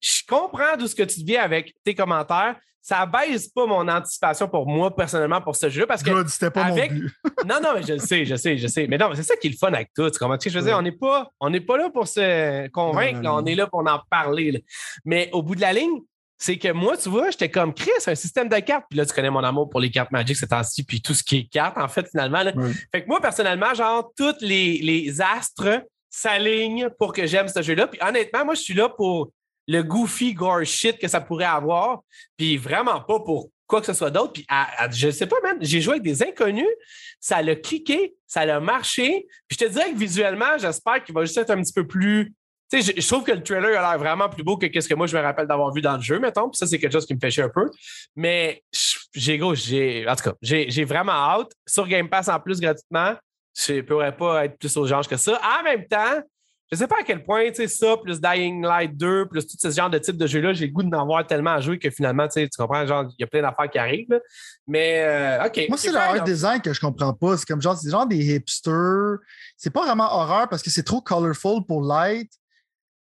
je 0.00 0.22
comprends 0.28 0.76
d'où 0.78 0.86
ce 0.86 0.94
que 0.94 1.02
tu 1.02 1.22
viens 1.22 1.42
avec 1.42 1.74
tes 1.84 1.94
commentaires 1.94 2.56
ça 2.82 3.06
baisse 3.06 3.48
pas 3.48 3.64
mon 3.64 3.88
anticipation 3.88 4.48
pour 4.48 4.66
moi 4.66 4.94
personnellement 4.94 5.40
pour 5.40 5.54
ce 5.54 5.70
jeu 5.70 5.86
parce 5.86 6.02
que 6.02 6.26
c'était 6.26 6.50
pas 6.50 6.64
avec... 6.64 6.90
non 7.46 7.60
non 7.62 7.70
mais 7.76 7.84
je 7.84 7.92
le 7.92 8.00
sais 8.00 8.24
je 8.24 8.34
sais 8.34 8.58
je 8.58 8.66
sais. 8.66 8.88
Mais 8.88 8.98
non 8.98 9.10
c'est 9.14 9.22
ça 9.22 9.36
qui 9.36 9.46
est 9.46 9.50
le 9.50 9.56
fun 9.56 9.72
avec 9.72 9.90
tout 9.94 10.10
comment 10.18 10.36
tu 10.36 10.50
sais, 10.50 10.54
je 10.54 10.58
veux 10.58 10.66
dire 10.66 10.76
on 10.76 10.82
n'est 10.82 10.90
pas 10.90 11.30
on 11.38 11.48
n'est 11.48 11.60
pas 11.60 11.78
là 11.78 11.90
pour 11.90 12.08
se 12.08 12.68
convaincre 12.68 13.20
on 13.24 13.46
est 13.46 13.54
là 13.54 13.68
pour 13.68 13.80
en 13.80 14.00
parler 14.10 14.64
mais 15.04 15.30
au 15.32 15.42
bout 15.42 15.54
de 15.54 15.60
la 15.60 15.72
ligne 15.72 16.00
c'est 16.42 16.58
que 16.58 16.72
moi, 16.72 16.96
tu 16.96 17.08
vois, 17.08 17.30
j'étais 17.30 17.52
comme 17.52 17.72
Chris, 17.72 17.92
un 18.04 18.16
système 18.16 18.48
de 18.48 18.58
cartes. 18.58 18.86
Puis 18.90 18.98
là, 18.98 19.06
tu 19.06 19.14
connais 19.14 19.30
mon 19.30 19.44
amour 19.44 19.70
pour 19.70 19.78
les 19.78 19.92
cartes 19.92 20.10
Magic 20.10 20.36
ces 20.36 20.48
temps-ci, 20.48 20.82
puis 20.82 21.00
tout 21.00 21.14
ce 21.14 21.22
qui 21.22 21.36
est 21.36 21.44
cartes, 21.44 21.78
en 21.78 21.86
fait, 21.86 22.08
finalement. 22.08 22.42
Fait 22.90 23.04
que 23.04 23.06
moi, 23.06 23.20
personnellement, 23.20 23.72
genre, 23.74 24.10
tous 24.16 24.34
les, 24.40 24.78
les 24.78 25.20
astres 25.20 25.84
s'alignent 26.10 26.88
pour 26.98 27.12
que 27.12 27.28
j'aime 27.28 27.46
ce 27.46 27.62
jeu-là. 27.62 27.86
Puis 27.86 28.00
honnêtement, 28.02 28.44
moi, 28.44 28.54
je 28.54 28.60
suis 28.60 28.74
là 28.74 28.88
pour 28.88 29.30
le 29.68 29.82
goofy 29.82 30.34
gore 30.34 30.64
shit 30.64 30.98
que 30.98 31.08
ça 31.08 31.20
pourrait 31.20 31.44
avoir, 31.44 32.02
puis 32.36 32.56
vraiment 32.56 33.00
pas 33.00 33.20
pour 33.20 33.50
quoi 33.66 33.80
que 33.80 33.86
ce 33.86 33.94
soit 33.94 34.10
d'autre. 34.10 34.32
Puis 34.34 34.46
je 34.90 35.10
sais 35.10 35.26
pas, 35.26 35.36
man, 35.42 35.56
j'ai 35.60 35.80
joué 35.80 35.94
avec 35.94 36.02
des 36.02 36.22
inconnus, 36.22 36.66
ça 37.20 37.40
l'a 37.42 37.56
cliqué, 37.56 38.14
ça 38.26 38.44
l'a 38.44 38.60
marché. 38.60 39.26
Puis 39.48 39.58
je 39.58 39.64
te 39.64 39.70
dirais 39.70 39.92
que 39.92 39.98
visuellement, 39.98 40.58
j'espère 40.58 41.02
qu'il 41.02 41.14
va 41.14 41.24
juste 41.24 41.38
être 41.38 41.50
un 41.50 41.62
petit 41.62 41.72
peu 41.72 41.86
plus. 41.86 42.34
Tu 42.70 42.82
sais, 42.82 42.94
je, 42.96 43.06
trouve 43.06 43.22
que 43.22 43.32
le 43.32 43.42
trailer 43.42 43.78
a 43.78 43.90
l'air 43.90 43.98
vraiment 43.98 44.28
plus 44.28 44.42
beau 44.42 44.56
que 44.56 44.80
ce 44.80 44.88
que 44.88 44.94
moi 44.94 45.06
je 45.06 45.16
me 45.16 45.22
rappelle 45.22 45.46
d'avoir 45.46 45.72
vu 45.72 45.82
dans 45.82 45.96
le 45.96 46.02
jeu, 46.02 46.18
mettons. 46.18 46.48
Puis 46.48 46.58
ça, 46.58 46.66
c'est 46.66 46.78
quelque 46.78 46.92
chose 46.92 47.06
qui 47.06 47.14
me 47.14 47.20
fait 47.20 47.30
chier 47.30 47.42
un 47.42 47.50
peu. 47.50 47.70
Mais 48.16 48.62
j'ai 49.14 49.38
gros, 49.38 49.54
j'ai. 49.54 50.06
En 50.08 50.16
tout 50.16 50.24
cas, 50.24 50.34
j'ai 50.40 50.84
vraiment 50.84 51.12
hâte. 51.12 51.52
Sur 51.66 51.86
Game 51.86 52.08
Pass 52.08 52.28
en 52.28 52.40
plus 52.40 52.60
gratuitement. 52.60 53.14
Je 53.54 53.74
ne 53.74 53.80
pourrais 53.82 54.16
pas 54.16 54.46
être 54.46 54.58
plus 54.58 54.74
aux 54.78 54.86
gens 54.86 55.02
que 55.02 55.16
ça. 55.18 55.38
En 55.60 55.62
même 55.62 55.86
temps, 55.86 56.22
je 56.72 56.78
sais 56.78 56.86
pas 56.86 56.96
à 57.00 57.02
quel 57.02 57.22
point, 57.22 57.50
tu 57.50 57.56
sais, 57.56 57.68
ça, 57.68 57.98
plus 57.98 58.18
Dying 58.18 58.62
Light 58.62 58.96
2, 58.96 59.26
plus 59.26 59.46
tout 59.46 59.56
ce 59.60 59.70
genre 59.70 59.90
de 59.90 59.98
type 59.98 60.16
de 60.16 60.26
jeu-là, 60.26 60.54
j'ai 60.54 60.68
le 60.68 60.72
goût 60.72 60.82
d'en 60.82 61.04
voir 61.04 61.26
tellement 61.26 61.50
à 61.50 61.60
jouer 61.60 61.78
que 61.78 61.90
finalement, 61.90 62.26
tu 62.26 62.40
sais, 62.40 62.48
tu 62.48 62.56
comprends, 62.56 62.86
genre, 62.86 63.04
il 63.10 63.20
y 63.20 63.24
a 63.24 63.26
plein 63.26 63.42
d'affaires 63.42 63.68
qui 63.70 63.76
arrivent. 63.76 64.18
Mais, 64.66 65.04
euh, 65.04 65.44
OK. 65.44 65.66
Moi, 65.68 65.76
c'est 65.76 65.90
le 65.90 65.98
art 65.98 66.24
design 66.24 66.62
que 66.62 66.72
je 66.72 66.80
comprends 66.80 67.12
pas. 67.12 67.36
C'est 67.36 67.44
comme 67.44 67.60
genre, 67.60 67.76
c'est 67.76 67.90
genre 67.90 68.06
des 68.06 68.34
hipsters. 68.34 69.18
C'est 69.58 69.68
pas 69.68 69.84
vraiment 69.84 70.10
horreur 70.14 70.48
parce 70.48 70.62
que 70.62 70.70
c'est 70.70 70.82
trop 70.82 71.02
colorful 71.02 71.62
pour 71.68 71.82
light. 71.82 72.32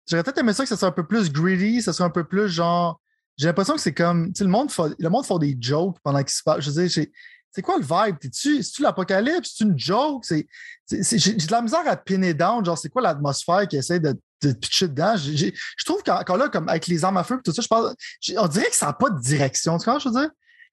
J'aurais 0.09 0.23
peut-être 0.23 0.39
aimé 0.39 0.53
ça 0.53 0.63
que 0.63 0.69
ça 0.69 0.75
soit 0.75 0.87
un 0.87 0.91
peu 0.91 1.05
plus 1.05 1.31
greedy, 1.31 1.83
ça 1.83 1.93
soit 1.93 2.07
un 2.07 2.09
peu 2.09 2.23
plus 2.23 2.49
genre. 2.49 2.99
J'ai 3.37 3.45
l'impression 3.45 3.75
que 3.75 3.81
c'est 3.81 3.93
comme, 3.93 4.33
tu 4.33 4.39
sais, 4.39 4.43
le 4.45 4.49
monde, 4.49 4.71
fait, 4.71 4.95
le 4.97 5.09
monde 5.09 5.27
fait 5.27 5.37
des 5.37 5.55
jokes 5.59 5.97
pendant 6.03 6.23
qu'il 6.23 6.31
se 6.31 6.41
passe. 6.43 6.61
Je 6.61 6.71
veux 6.71 6.87
dire, 6.87 7.05
c'est 7.51 7.61
quoi 7.61 7.77
le 7.77 7.83
vibe? 7.83 8.17
C'est-tu 8.31 8.81
l'apocalypse? 8.81 9.55
C'est 9.57 9.63
une 9.63 9.77
joke? 9.77 10.23
J'ai 10.27 11.33
de 11.33 11.51
la 11.51 11.61
misère 11.61 11.87
à 11.87 11.95
pinner 11.95 12.33
down. 12.33 12.63
Genre, 12.63 12.77
c'est 12.77 12.89
quoi 12.89 13.01
l'atmosphère 13.01 13.67
qui 13.67 13.77
essaie 13.77 13.99
de, 13.99 14.13
de 14.43 14.53
pitcher 14.53 14.87
dedans? 14.87 15.15
je 15.17 15.51
trouve 15.85 16.03
qu'encore 16.03 16.37
là, 16.37 16.49
comme 16.49 16.69
avec 16.69 16.87
les 16.87 17.03
armes 17.03 17.17
à 17.17 17.23
feu 17.23 17.37
et 17.39 17.43
tout 17.43 17.51
ça, 17.51 17.61
je 17.61 17.67
pense, 17.67 17.93
on 18.37 18.47
dirait 18.47 18.69
que 18.69 18.75
ça 18.75 18.87
n'a 18.87 18.93
pas 18.93 19.09
de 19.09 19.19
direction. 19.19 19.77
Tu 19.77 19.85
vois 19.85 19.99
je 19.99 20.09
veux 20.09 20.19
dire? 20.19 20.29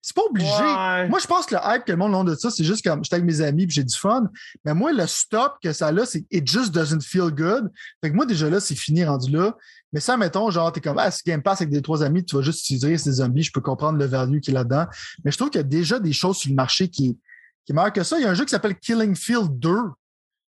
C'est 0.06 0.14
pas 0.14 0.22
obligé. 0.22 0.48
Ouais. 0.48 1.08
Moi, 1.08 1.18
je 1.18 1.26
pense 1.26 1.46
que 1.46 1.56
le 1.56 1.60
hype 1.64 1.84
que 1.84 1.90
le 1.90 1.96
monde 1.96 2.28
a 2.28 2.32
de 2.32 2.38
ça, 2.38 2.48
c'est 2.48 2.62
juste 2.62 2.84
comme 2.84 3.02
j'étais 3.02 3.16
avec 3.16 3.26
mes 3.26 3.40
amis 3.40 3.66
puis 3.66 3.74
j'ai 3.74 3.82
du 3.82 3.96
fun. 3.96 4.30
Mais 4.64 4.72
moi, 4.72 4.92
le 4.92 5.04
stop 5.08 5.54
que 5.60 5.72
ça 5.72 5.88
a, 5.88 6.06
c'est 6.06 6.24
it 6.30 6.46
just 6.46 6.70
doesn't 6.70 7.00
feel 7.00 7.32
good. 7.32 7.68
Fait 8.00 8.10
que 8.10 8.14
moi, 8.14 8.24
déjà 8.24 8.48
là, 8.48 8.60
c'est 8.60 8.76
fini 8.76 9.04
rendu 9.04 9.32
là. 9.32 9.56
Mais 9.96 10.00
ça, 10.00 10.18
mettons, 10.18 10.50
genre, 10.50 10.70
t'es 10.70 10.82
comme, 10.82 10.98
ah, 10.98 11.10
si 11.10 11.22
Game 11.24 11.42
Pass 11.42 11.62
avec 11.62 11.72
des 11.72 11.80
trois 11.80 12.02
amis, 12.02 12.22
tu 12.22 12.36
vas 12.36 12.42
juste 12.42 12.60
utiliser 12.60 12.98
ces 12.98 13.12
zombies, 13.12 13.42
je 13.42 13.50
peux 13.50 13.62
comprendre 13.62 13.96
le 13.96 14.04
value 14.04 14.40
qui 14.40 14.50
est 14.50 14.52
là-dedans. 14.52 14.84
Mais 15.24 15.30
je 15.30 15.38
trouve 15.38 15.48
qu'il 15.48 15.58
y 15.58 15.64
a 15.64 15.66
déjà 15.66 15.98
des 15.98 16.12
choses 16.12 16.36
sur 16.36 16.50
le 16.50 16.54
marché 16.54 16.88
qui, 16.88 17.18
est 17.66 17.72
meilleur 17.72 17.94
que 17.94 18.02
ça. 18.02 18.18
Il 18.18 18.24
y 18.24 18.26
a 18.26 18.28
un 18.28 18.34
jeu 18.34 18.44
qui 18.44 18.50
s'appelle 18.50 18.78
Killing 18.78 19.16
Field 19.16 19.58
2 19.58 19.74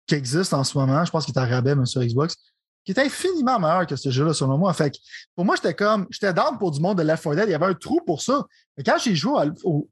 qui 0.07 0.15
existe 0.15 0.53
en 0.53 0.63
ce 0.63 0.77
moment. 0.77 1.03
Je 1.03 1.11
pense 1.11 1.25
qu'il 1.25 1.35
est 1.35 1.39
à 1.39 1.45
rabais, 1.45 1.75
même 1.75 1.85
sur 1.85 2.01
Xbox 2.01 2.37
qui 2.85 2.93
est 2.93 2.99
infiniment 2.99 3.59
meilleur 3.59 3.85
que 3.85 3.97
ce 3.97 4.09
jeu-là, 4.09 4.33
selon 4.33 4.57
moi. 4.57 4.71
Fait 4.71 4.91
que 4.91 4.97
pour 5.35 5.43
moi, 5.43 5.57
j'étais 5.57 5.73
comme, 5.73 6.07
j'étais 6.09 6.33
down 6.33 6.57
pour 6.57 6.71
du 6.71 6.79
monde 6.79 6.97
de 6.97 7.03
Left 7.03 7.21
4 7.21 7.35
Dead. 7.35 7.49
Il 7.49 7.51
y 7.51 7.53
avait 7.53 7.65
un 7.65 7.73
trou 7.73 7.99
pour 8.05 8.21
ça. 8.21 8.45
Mais 8.77 8.83
quand 8.85 8.97
j'ai 8.97 9.13
joué 9.13 9.51
au, 9.65 9.89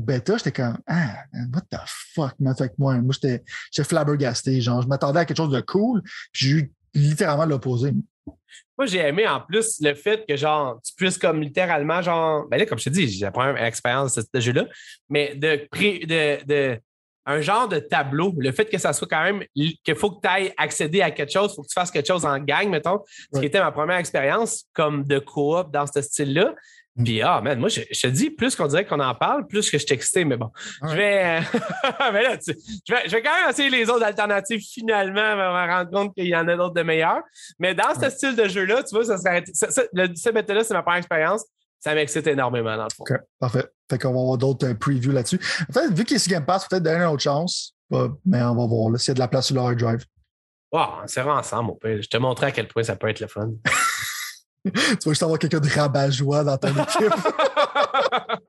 bêta, 0.00 0.36
j'étais 0.36 0.52
comme, 0.52 0.78
ah, 0.86 1.16
what 1.52 1.62
the 1.62 1.80
fuck, 1.86 2.38
man. 2.38 2.54
Fait 2.56 2.68
que 2.68 2.74
moi, 2.78 2.96
moi, 2.98 3.12
j'étais, 3.12 3.42
j'étais 3.72 3.88
flabbergasté. 3.88 4.60
Genre, 4.60 4.82
je 4.82 4.86
m'attendais 4.86 5.18
à 5.18 5.24
quelque 5.24 5.36
chose 5.36 5.50
de 5.50 5.60
cool. 5.62 6.00
Puis 6.32 6.46
j'ai 6.46 6.50
eu 6.50 6.72
littéralement 6.94 7.44
l'opposé. 7.44 7.92
Moi, 8.76 8.86
j'ai 8.86 8.98
aimé 8.98 9.26
en 9.28 9.40
plus 9.40 9.80
le 9.80 9.94
fait 9.94 10.24
que, 10.28 10.36
genre, 10.36 10.80
tu 10.84 10.94
puisses 10.94 11.18
comme 11.18 11.40
littéralement, 11.40 12.02
genre, 12.02 12.46
ben 12.48 12.58
là, 12.58 12.66
comme 12.66 12.78
je 12.78 12.84
te 12.84 12.90
dis, 12.90 13.08
j'ai 13.08 13.24
la 13.24 13.30
première 13.30 13.62
expérience 13.64 14.16
de 14.16 14.22
ce 14.34 14.40
jeu-là, 14.40 14.66
mais 15.08 15.34
de, 15.36 15.68
de, 15.72 16.44
de 16.44 16.80
un 17.26 17.40
genre 17.40 17.68
de 17.68 17.78
tableau. 17.78 18.34
Le 18.36 18.52
fait 18.52 18.66
que 18.66 18.78
ça 18.78 18.92
soit 18.92 19.08
quand 19.08 19.22
même 19.22 19.44
qu'il 19.54 19.94
faut 19.94 20.10
que 20.10 20.20
tu 20.20 20.28
ailles 20.28 20.52
accéder 20.56 21.00
à 21.00 21.10
quelque 21.10 21.32
chose, 21.32 21.52
il 21.52 21.56
faut 21.56 21.62
que 21.62 21.68
tu 21.68 21.74
fasses 21.74 21.90
quelque 21.90 22.06
chose 22.06 22.24
en 22.24 22.38
gang, 22.38 22.68
mettons, 22.68 23.00
ce 23.32 23.40
qui 23.40 23.46
était 23.46 23.60
ma 23.60 23.72
première 23.72 23.96
expérience 23.96 24.64
comme 24.72 25.04
de 25.04 25.18
coop 25.18 25.70
dans 25.70 25.86
ce 25.86 26.02
style-là. 26.02 26.54
Puis, 27.02 27.22
ah, 27.22 27.40
man, 27.40 27.58
moi, 27.58 27.68
je, 27.68 27.80
je 27.90 28.00
te 28.02 28.06
dis, 28.06 28.30
plus 28.30 28.54
qu'on 28.54 28.68
dirait 28.68 28.86
qu'on 28.86 29.00
en 29.00 29.14
parle, 29.16 29.46
plus 29.48 29.68
que 29.68 29.78
je 29.78 29.84
suis 29.84 29.94
excité, 29.94 30.24
mais 30.24 30.36
bon. 30.36 30.50
Je 30.82 30.94
vais. 30.94 31.40
mais 32.12 32.22
là, 32.22 32.36
tu, 32.36 32.54
je, 32.86 32.94
vais, 32.94 33.02
je 33.06 33.10
vais 33.10 33.22
quand 33.22 33.34
même 33.34 33.50
essayer 33.50 33.68
les 33.68 33.90
autres 33.90 34.04
alternatives 34.04 34.60
finalement, 34.60 35.36
me 35.36 35.72
rendre 35.72 35.90
compte 35.90 36.14
qu'il 36.14 36.26
y 36.26 36.36
en 36.36 36.46
a 36.46 36.56
d'autres 36.56 36.74
de 36.74 36.82
meilleurs. 36.82 37.22
Mais 37.58 37.74
dans 37.74 37.98
ce 38.00 38.08
style 38.10 38.36
de 38.36 38.46
jeu-là, 38.46 38.84
tu 38.84 38.94
vois, 38.94 39.04
ça 39.04 39.18
serait. 39.18 39.42
Ça, 39.52 39.70
ça, 39.70 39.82
le, 39.92 40.14
ce 40.14 40.30
bêta-là, 40.30 40.62
c'est 40.62 40.74
ma 40.74 40.82
première 40.82 40.98
expérience. 40.98 41.44
Ça 41.80 41.94
m'excite 41.94 42.26
énormément, 42.28 42.76
dans 42.76 42.84
le 42.84 42.94
fond. 42.94 43.02
OK, 43.02 43.18
parfait. 43.40 43.66
Fait 43.90 43.98
qu'on 43.98 44.12
va 44.12 44.20
avoir 44.20 44.38
d'autres 44.38 44.68
euh, 44.68 44.74
previews 44.74 45.12
là-dessus. 45.12 45.40
En 45.68 45.72
fait, 45.72 45.92
vu 45.92 46.04
qu'il 46.04 46.16
est 46.16 46.20
sur 46.20 46.30
Game 46.30 46.46
Pass, 46.46 46.66
peut-être 46.68 46.82
donner 46.82 47.02
une 47.02 47.10
autre 47.10 47.22
chance. 47.22 47.74
Bah, 47.90 48.08
mais 48.24 48.42
on 48.42 48.54
va 48.54 48.66
voir 48.66 48.98
s'il 48.98 49.08
y 49.08 49.10
a 49.10 49.14
de 49.14 49.18
la 49.18 49.28
place 49.28 49.46
sur 49.46 49.56
le 49.56 49.60
hard 49.60 49.76
drive. 49.76 50.04
Wow, 50.72 51.02
on 51.02 51.06
s'ira 51.06 51.38
ensemble, 51.38 51.66
mon 51.68 51.74
père. 51.74 52.00
Je 52.00 52.08
te 52.08 52.16
montrerai 52.16 52.48
à 52.48 52.52
quel 52.52 52.68
point 52.68 52.82
ça 52.82 52.96
peut 52.96 53.08
être 53.08 53.20
le 53.20 53.26
fun. 53.26 53.50
tu 54.64 54.70
vas 54.72 55.10
juste 55.10 55.22
avoir 55.22 55.38
quelqu'un 55.38 55.60
de 55.60 55.68
rabat-joie 55.68 56.42
dans 56.42 56.56
ton 56.56 56.68
équipe. 56.68 57.12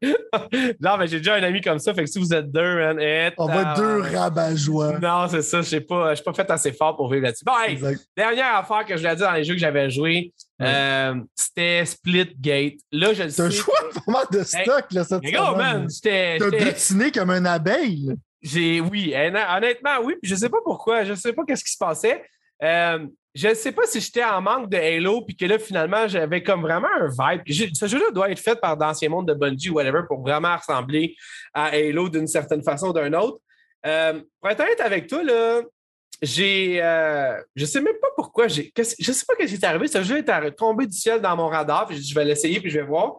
non, 0.79 0.97
mais 0.97 1.07
j'ai 1.07 1.17
déjà 1.17 1.35
un 1.35 1.43
ami 1.43 1.59
comme 1.59 1.79
ça. 1.79 1.93
Fait 1.93 2.05
que 2.05 2.09
si 2.09 2.19
vous 2.19 2.33
êtes 2.33 2.49
deux, 2.49 2.75
man, 2.75 2.99
et 2.99 3.31
On 3.37 3.47
va 3.47 3.61
être 3.61 3.75
deux 3.75 4.01
rabat-joie. 4.17 4.99
Non, 4.99 5.27
c'est 5.27 5.41
ça. 5.41 5.61
Je 5.61 5.75
ne 5.75 6.15
suis 6.15 6.23
pas 6.23 6.33
fait 6.33 6.49
assez 6.49 6.71
fort 6.71 6.95
pour 6.95 7.11
vivre 7.11 7.23
là-dessus. 7.23 7.43
Bon, 7.43 7.53
hey, 7.59 7.77
dernière 8.15 8.55
affaire 8.55 8.85
que 8.85 8.95
je 8.95 9.01
voulais 9.01 9.15
dire 9.15 9.27
dans 9.27 9.33
les 9.33 9.43
jeux 9.43 9.55
que 9.55 9.59
j'avais 9.59 9.89
joués, 9.89 10.31
ouais. 10.59 10.67
euh, 10.67 11.15
c'était 11.35 11.83
Splitgate. 11.85 12.75
Là, 12.93 13.13
je 13.13 13.23
le 13.23 13.29
sais. 13.29 13.35
T'as 13.35 13.47
un 13.47 13.49
choix 13.49 13.75
vraiment 13.91 14.23
de 14.31 14.43
stock, 14.43 14.85
hey, 14.89 14.97
là, 14.97 15.03
cette 15.03 15.25
semaine. 15.25 15.57
Man, 15.57 15.87
j'étais. 15.89 16.37
T'as 16.37 16.49
butiné 16.49 17.11
comme 17.11 17.29
un 17.29 17.43
abeille. 17.43 18.15
J'ai, 18.41 18.79
oui, 18.79 19.13
honnêtement, 19.15 19.97
oui. 20.03 20.15
Puis 20.21 20.29
je 20.29 20.35
sais 20.35 20.49
pas 20.49 20.59
pourquoi. 20.63 21.03
Je 21.03 21.13
sais 21.13 21.33
pas 21.33 21.43
qu'est-ce 21.45 21.63
qui 21.63 21.71
se 21.71 21.77
passait. 21.77 22.23
Euh, 22.63 22.99
je 23.35 23.49
ne 23.49 23.53
sais 23.53 23.73
pas 23.73 23.85
si 23.85 23.99
j'étais 23.99 24.23
en 24.23 24.41
manque 24.41 24.69
de 24.69 24.77
Halo, 24.77 25.21
puis 25.21 25.35
que 25.35 25.45
là, 25.45 25.59
finalement, 25.59 26.07
j'avais 26.07 26.41
comme 26.41 26.61
vraiment 26.61 26.87
un 27.01 27.09
vibe. 27.09 27.41
Ce 27.73 27.85
jeu-là 27.85 28.11
doit 28.11 28.31
être 28.31 28.39
fait 28.39 28.59
par 28.59 28.77
d'anciens 28.77 29.09
mondes 29.09 29.27
de 29.27 29.33
Bungie 29.33 29.69
ou 29.69 29.73
whatever 29.73 30.03
pour 30.07 30.21
vraiment 30.21 30.55
ressembler 30.55 31.17
à 31.53 31.65
Halo 31.65 32.07
d'une 32.07 32.27
certaine 32.27 32.63
façon 32.63 32.87
ou 32.87 32.93
d'une 32.93 33.13
autre. 33.13 33.39
Euh, 33.85 34.21
pour 34.39 34.49
être 34.49 34.61
honnête 34.61 34.79
avec 34.79 35.07
toi, 35.07 35.21
là, 35.21 35.61
j'ai. 36.21 36.81
Euh, 36.81 37.37
je 37.57 37.65
sais 37.65 37.81
même 37.81 37.99
pas 38.01 38.07
pourquoi. 38.15 38.47
J'ai, 38.47 38.71
je 38.77 38.83
sais 38.83 39.25
pas 39.27 39.33
ce 39.37 39.45
qui 39.47 39.53
est 39.53 39.63
arrivé. 39.65 39.87
Ce 39.87 40.01
jeu 40.01 40.17
est 40.17 40.51
tombé 40.55 40.87
du 40.87 40.97
ciel 40.97 41.19
dans 41.19 41.35
mon 41.35 41.49
radar, 41.49 41.87
puis 41.87 42.01
je 42.01 42.15
vais 42.15 42.23
l'essayer, 42.23 42.61
puis 42.61 42.69
je 42.69 42.79
vais 42.79 42.85
voir. 42.85 43.17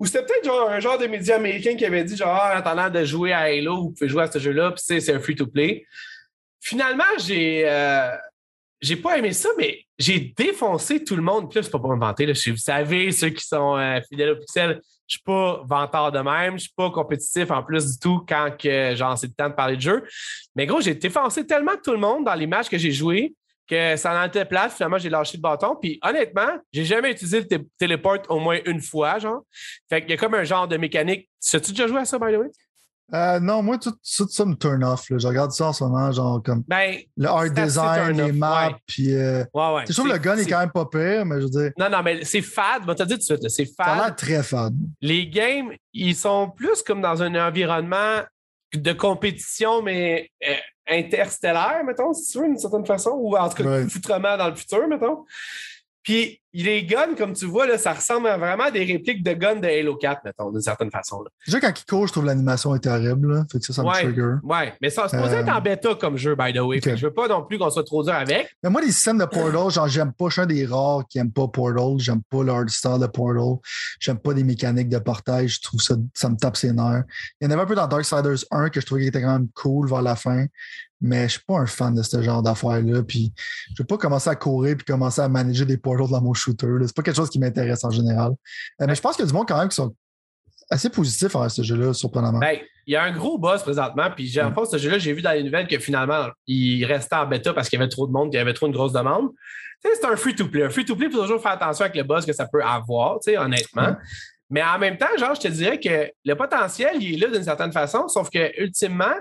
Ou 0.00 0.06
c'était 0.06 0.24
peut-être 0.24 0.44
genre 0.44 0.68
un 0.68 0.80
genre 0.80 0.98
de 0.98 1.06
média 1.06 1.36
américain 1.36 1.76
qui 1.76 1.86
avait 1.86 2.02
dit 2.02 2.16
genre, 2.16 2.34
en 2.34 2.56
attendant 2.56 2.90
de 2.90 3.04
jouer 3.04 3.32
à 3.32 3.42
Halo, 3.42 3.76
vous 3.76 3.90
pouvez 3.92 4.08
jouer 4.08 4.24
à 4.24 4.30
ce 4.30 4.40
jeu-là, 4.40 4.72
puis 4.72 4.82
c'est 5.00 5.14
un 5.14 5.20
free-to-play. 5.20 5.86
Finalement, 6.60 7.04
j'ai. 7.18 7.62
Euh, 7.66 8.10
j'ai 8.82 8.96
pas 8.96 9.16
aimé 9.16 9.32
ça, 9.32 9.48
mais 9.56 9.78
j'ai 9.96 10.34
défoncé 10.36 11.04
tout 11.04 11.14
le 11.14 11.22
monde. 11.22 11.48
Puis 11.48 11.58
là, 11.58 11.62
c'est 11.62 11.70
pas 11.70 11.78
pour 11.78 11.94
me 11.94 12.00
vanter. 12.00 12.26
Là. 12.26 12.32
Vous 12.32 12.56
savez, 12.56 13.12
ceux 13.12 13.30
qui 13.30 13.46
sont 13.46 13.76
euh, 13.78 14.00
fidèles 14.08 14.30
au 14.30 14.36
pixel, 14.36 14.80
je 15.06 15.14
suis 15.16 15.22
pas 15.22 15.62
vanteur 15.64 16.10
de 16.10 16.18
même. 16.18 16.58
Je 16.58 16.64
suis 16.64 16.74
pas 16.76 16.90
compétitif 16.90 17.50
en 17.52 17.62
plus 17.62 17.92
du 17.92 17.98
tout 17.98 18.24
quand 18.28 18.50
que, 18.58 18.94
genre, 18.96 19.16
c'est 19.16 19.28
le 19.28 19.34
temps 19.34 19.48
de 19.48 19.54
parler 19.54 19.76
de 19.76 19.80
jeu. 19.80 20.02
Mais 20.56 20.66
gros, 20.66 20.80
j'ai 20.80 20.94
défoncé 20.94 21.46
tellement 21.46 21.76
tout 21.82 21.92
le 21.92 21.98
monde 21.98 22.24
dans 22.24 22.34
les 22.34 22.48
matchs 22.48 22.68
que 22.68 22.78
j'ai 22.78 22.90
joués 22.90 23.34
que 23.68 23.96
ça 23.96 24.20
en 24.20 24.26
était 24.26 24.44
plate. 24.44 24.72
Finalement, 24.72 24.98
j'ai 24.98 25.08
lâché 25.08 25.36
le 25.36 25.42
bâton. 25.42 25.76
Puis 25.80 26.00
honnêtement, 26.02 26.58
j'ai 26.72 26.84
jamais 26.84 27.12
utilisé 27.12 27.40
le 27.40 27.66
téléport 27.78 28.18
au 28.28 28.40
moins 28.40 28.58
une 28.66 28.80
fois, 28.80 29.18
genre. 29.18 29.42
Fait 29.88 30.00
qu'il 30.00 30.10
y 30.10 30.14
a 30.14 30.16
comme 30.16 30.34
un 30.34 30.44
genre 30.44 30.66
de 30.66 30.76
mécanique. 30.76 31.28
As-tu 31.54 31.70
déjà 31.70 31.86
joué 31.86 32.00
à 32.00 32.04
ça, 32.04 32.18
by 32.18 32.32
the 32.32 32.38
way? 32.38 32.50
Euh, 33.14 33.40
non, 33.40 33.62
moi, 33.62 33.78
tout, 33.78 33.92
tout, 33.92 34.28
ça 34.28 34.44
me 34.44 34.54
turn 34.54 34.82
off. 34.84 35.10
Là. 35.10 35.18
Je 35.18 35.26
regarde 35.26 35.52
ça 35.52 35.68
en 35.68 35.72
ce 35.72 35.84
moment, 35.84 36.10
genre 36.12 36.42
comme 36.42 36.62
ben, 36.66 36.98
le 37.16 37.28
art 37.28 37.50
design, 37.50 38.16
les 38.16 38.32
maps, 38.32 38.68
ouais. 38.68 38.74
puis. 38.86 39.14
Euh, 39.14 39.44
ouais, 39.52 39.74
ouais. 39.74 39.82
C'est 39.86 39.92
sûr 39.92 40.04
que 40.04 40.12
le 40.12 40.18
gun 40.18 40.36
est... 40.36 40.42
est... 40.42 40.46
quand 40.46 40.60
même 40.60 40.70
pas 40.70 40.86
pire, 40.86 41.26
mais 41.26 41.36
je 41.36 41.44
veux 41.44 41.50
dire. 41.50 41.70
Non, 41.78 41.90
non, 41.90 42.02
mais 42.02 42.24
c'est 42.24 42.40
fade. 42.40 42.82
Je 42.88 42.92
te 42.92 43.02
dire 43.02 43.16
tout 43.16 43.20
de 43.20 43.22
suite, 43.22 43.48
c'est 43.50 43.66
fade. 43.66 43.86
Ça 43.86 43.92
a 43.92 44.06
l'air 44.06 44.16
très 44.16 44.42
fade. 44.42 44.74
Les 45.00 45.28
games, 45.28 45.72
ils 45.92 46.16
sont 46.16 46.50
plus 46.50 46.82
comme 46.82 47.02
dans 47.02 47.22
un 47.22 47.34
environnement 47.46 48.22
de 48.74 48.92
compétition, 48.92 49.82
mais 49.82 50.30
euh, 50.48 50.54
interstellaire, 50.88 51.82
mettons, 51.84 52.12
si 52.14 52.32
tu 52.32 52.38
veux, 52.38 52.46
d'une 52.46 52.58
certaine 52.58 52.86
façon, 52.86 53.10
ou 53.10 53.36
en 53.36 53.48
tout 53.48 53.62
cas, 53.62 53.86
foutrement 53.88 54.36
dans 54.36 54.48
le 54.48 54.54
futur, 54.54 54.88
mettons. 54.88 55.24
Puis 56.02 56.41
les 56.52 56.84
guns, 56.84 57.14
comme 57.16 57.32
tu 57.32 57.46
vois, 57.46 57.66
là, 57.66 57.78
ça 57.78 57.92
ressemble 57.92 58.28
à 58.28 58.36
vraiment 58.36 58.64
à 58.64 58.70
des 58.70 58.84
répliques 58.84 59.22
de 59.22 59.32
guns 59.32 59.56
de 59.56 59.66
Halo 59.66 59.96
4, 59.96 60.22
mettons, 60.24 60.50
d'une 60.50 60.60
certaine 60.60 60.90
façon. 60.90 61.22
Là. 61.22 61.30
Déjà, 61.46 61.60
quand 61.60 61.72
il 61.80 61.84
court, 61.84 62.06
je 62.06 62.12
trouve 62.12 62.26
l'animation 62.26 62.74
est 62.74 62.80
terrible. 62.80 63.34
Là. 63.34 63.44
Fait 63.50 63.58
que 63.58 63.64
ça, 63.64 63.72
ça 63.72 63.82
me 63.82 63.90
trigger. 63.90 64.34
ouais, 64.42 64.74
mais 64.80 64.90
ça 64.90 65.08
se 65.08 65.16
posait 65.16 65.40
être 65.40 65.48
en 65.54 65.60
bêta 65.60 65.94
comme 65.94 66.16
jeu, 66.16 66.34
by 66.34 66.52
the 66.52 66.58
way. 66.58 66.78
Ok. 66.78 66.84
Fait 66.84 66.90
que 66.90 66.96
je 66.96 67.06
veux 67.06 67.14
pas 67.14 67.28
non 67.28 67.44
plus 67.44 67.58
qu'on 67.58 67.70
soit 67.70 67.84
trop 67.84 68.02
dur 68.02 68.14
avec. 68.14 68.54
Mais 68.62 68.70
moi, 68.70 68.80
les 68.80 68.92
systèmes 68.92 69.18
de 69.18 69.24
Portal, 69.24 69.70
genre, 69.70 69.88
j'aime 69.88 70.12
pas. 70.12 70.26
Je 70.26 70.32
suis 70.32 70.42
un 70.42 70.46
des 70.46 70.66
rares 70.66 71.06
qui 71.08 71.18
aime 71.18 71.32
pas 71.32 71.48
Portal. 71.48 71.98
J'aime 71.98 72.22
pas 72.22 72.44
l'art 72.44 72.68
style 72.68 72.98
de 73.00 73.06
Portal. 73.06 73.58
J'aime 74.00 74.18
pas 74.18 74.32
les 74.32 74.44
mécaniques 74.44 74.88
de 74.88 74.98
portage. 74.98 75.56
Je 75.56 75.60
trouve 75.62 75.80
ça, 75.80 75.94
ça 76.14 76.28
me 76.28 76.36
tape 76.36 76.56
ses 76.56 76.72
nerfs. 76.72 77.04
Il 77.40 77.44
y 77.44 77.48
en 77.48 77.50
avait 77.50 77.62
un 77.62 77.66
peu 77.66 77.74
dans 77.74 77.86
Darksiders 77.86 78.44
1 78.50 78.68
que 78.68 78.80
je 78.80 78.86
trouvais 78.86 79.02
qu'il 79.02 79.08
était 79.08 79.22
quand 79.22 79.32
même 79.32 79.48
cool 79.54 79.88
vers 79.88 80.02
la 80.02 80.16
fin. 80.16 80.46
Mais 81.00 81.24
je 81.24 81.32
suis 81.32 81.42
pas 81.44 81.58
un 81.58 81.66
fan 81.66 81.94
de 81.94 82.02
ce 82.02 82.22
genre 82.22 82.42
d'affaires-là. 82.42 83.02
Puis 83.02 83.32
je 83.74 83.82
veux 83.82 83.86
pas 83.86 83.98
commencer 83.98 84.30
à 84.30 84.36
courir 84.36 84.76
puis 84.76 84.84
commencer 84.84 85.20
à 85.20 85.28
manager 85.28 85.66
des 85.66 85.76
portals 85.76 86.08
dans 86.08 86.22
mon 86.22 86.32
shooter. 86.42 86.66
C'est 86.86 86.96
pas 86.96 87.02
quelque 87.02 87.16
chose 87.16 87.30
qui 87.30 87.38
m'intéresse 87.38 87.84
en 87.84 87.90
général. 87.90 88.32
Euh, 88.80 88.86
mais 88.86 88.94
je 88.94 89.00
pense 89.00 89.16
qu'il 89.16 89.24
y 89.24 89.28
a 89.28 89.30
du 89.30 89.34
monde 89.34 89.46
quand 89.48 89.58
même 89.58 89.68
qui 89.68 89.76
sont 89.76 89.94
assez 90.70 90.88
positifs 90.88 91.34
à 91.36 91.48
ce 91.48 91.62
jeu-là, 91.62 91.92
surprenamment. 91.92 92.38
Ben, 92.38 92.58
il 92.86 92.94
y 92.94 92.96
a 92.96 93.02
un 93.04 93.12
gros 93.12 93.38
boss 93.38 93.62
présentement, 93.62 94.10
puis 94.14 94.26
j'ai, 94.26 94.42
en 94.42 94.52
fait, 94.52 94.64
ce 94.64 94.78
jeu-là, 94.78 94.98
j'ai 94.98 95.12
vu 95.12 95.22
dans 95.22 95.32
les 95.32 95.42
nouvelles 95.42 95.68
que 95.68 95.78
finalement, 95.78 96.28
il 96.46 96.84
restait 96.84 97.16
en 97.16 97.26
bêta 97.26 97.52
parce 97.52 97.68
qu'il 97.68 97.78
y 97.78 97.82
avait 97.82 97.90
trop 97.90 98.06
de 98.06 98.12
monde, 98.12 98.30
qu'il 98.30 98.38
y 98.38 98.40
avait 98.40 98.54
trop 98.54 98.66
une 98.66 98.72
grosse 98.72 98.92
demande. 98.92 99.30
C'est 99.82 100.04
un 100.04 100.16
free-to-play. 100.16 100.64
Un 100.64 100.70
free-to-play, 100.70 101.06
il 101.06 101.12
faut 101.12 101.22
toujours 101.22 101.42
faire 101.42 101.52
attention 101.52 101.84
avec 101.84 101.96
le 101.96 102.04
boss 102.04 102.24
que 102.24 102.32
ça 102.32 102.46
peut 102.46 102.62
avoir, 102.62 103.18
honnêtement. 103.26 103.82
Ouais. 103.82 103.96
Mais 104.50 104.62
en 104.62 104.78
même 104.78 104.98
temps, 104.98 105.06
genre, 105.18 105.34
je 105.34 105.40
te 105.40 105.48
dirais 105.48 105.80
que 105.80 106.10
le 106.24 106.34
potentiel, 106.34 107.02
il 107.02 107.14
est 107.14 107.26
là 107.26 107.32
d'une 107.32 107.44
certaine 107.44 107.72
façon, 107.72 108.06
sauf 108.08 108.28
que 108.30 108.60
ultimement, 108.60 109.14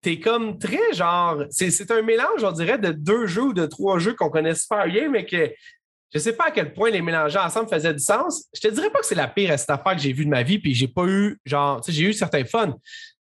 t'es 0.00 0.20
comme 0.20 0.58
très 0.58 0.92
genre. 0.92 1.42
C'est, 1.50 1.70
c'est 1.70 1.90
un 1.90 2.02
mélange, 2.02 2.44
on 2.44 2.52
dirait, 2.52 2.78
de 2.78 2.92
deux 2.92 3.26
jeux 3.26 3.42
ou 3.42 3.52
de 3.52 3.66
trois 3.66 3.98
jeux 3.98 4.14
qu'on 4.14 4.30
connaît 4.30 4.54
super 4.54 4.86
bien, 4.86 5.08
mais 5.08 5.26
que 5.26 5.50
je 6.16 6.22
sais 6.22 6.32
pas 6.32 6.46
à 6.46 6.50
quel 6.50 6.72
point 6.72 6.88
les 6.90 7.02
mélanger 7.02 7.38
ensemble 7.38 7.68
faisaient 7.68 7.92
du 7.92 8.00
sens. 8.02 8.46
Je 8.54 8.60
te 8.60 8.68
dirais 8.68 8.88
pas 8.88 9.00
que 9.00 9.06
c'est 9.06 9.14
la 9.14 9.28
pire 9.28 9.58
cette 9.58 9.68
affaire 9.68 9.92
que 9.94 10.00
j'ai 10.00 10.12
vue 10.14 10.24
de 10.24 10.30
ma 10.30 10.42
vie, 10.42 10.58
puis 10.58 10.74
j'ai 10.74 10.88
pas 10.88 11.04
eu, 11.04 11.38
genre, 11.44 11.80
tu 11.82 11.92
sais, 11.92 11.98
j'ai 11.98 12.04
eu 12.08 12.12
certains 12.14 12.44
fun. 12.44 12.74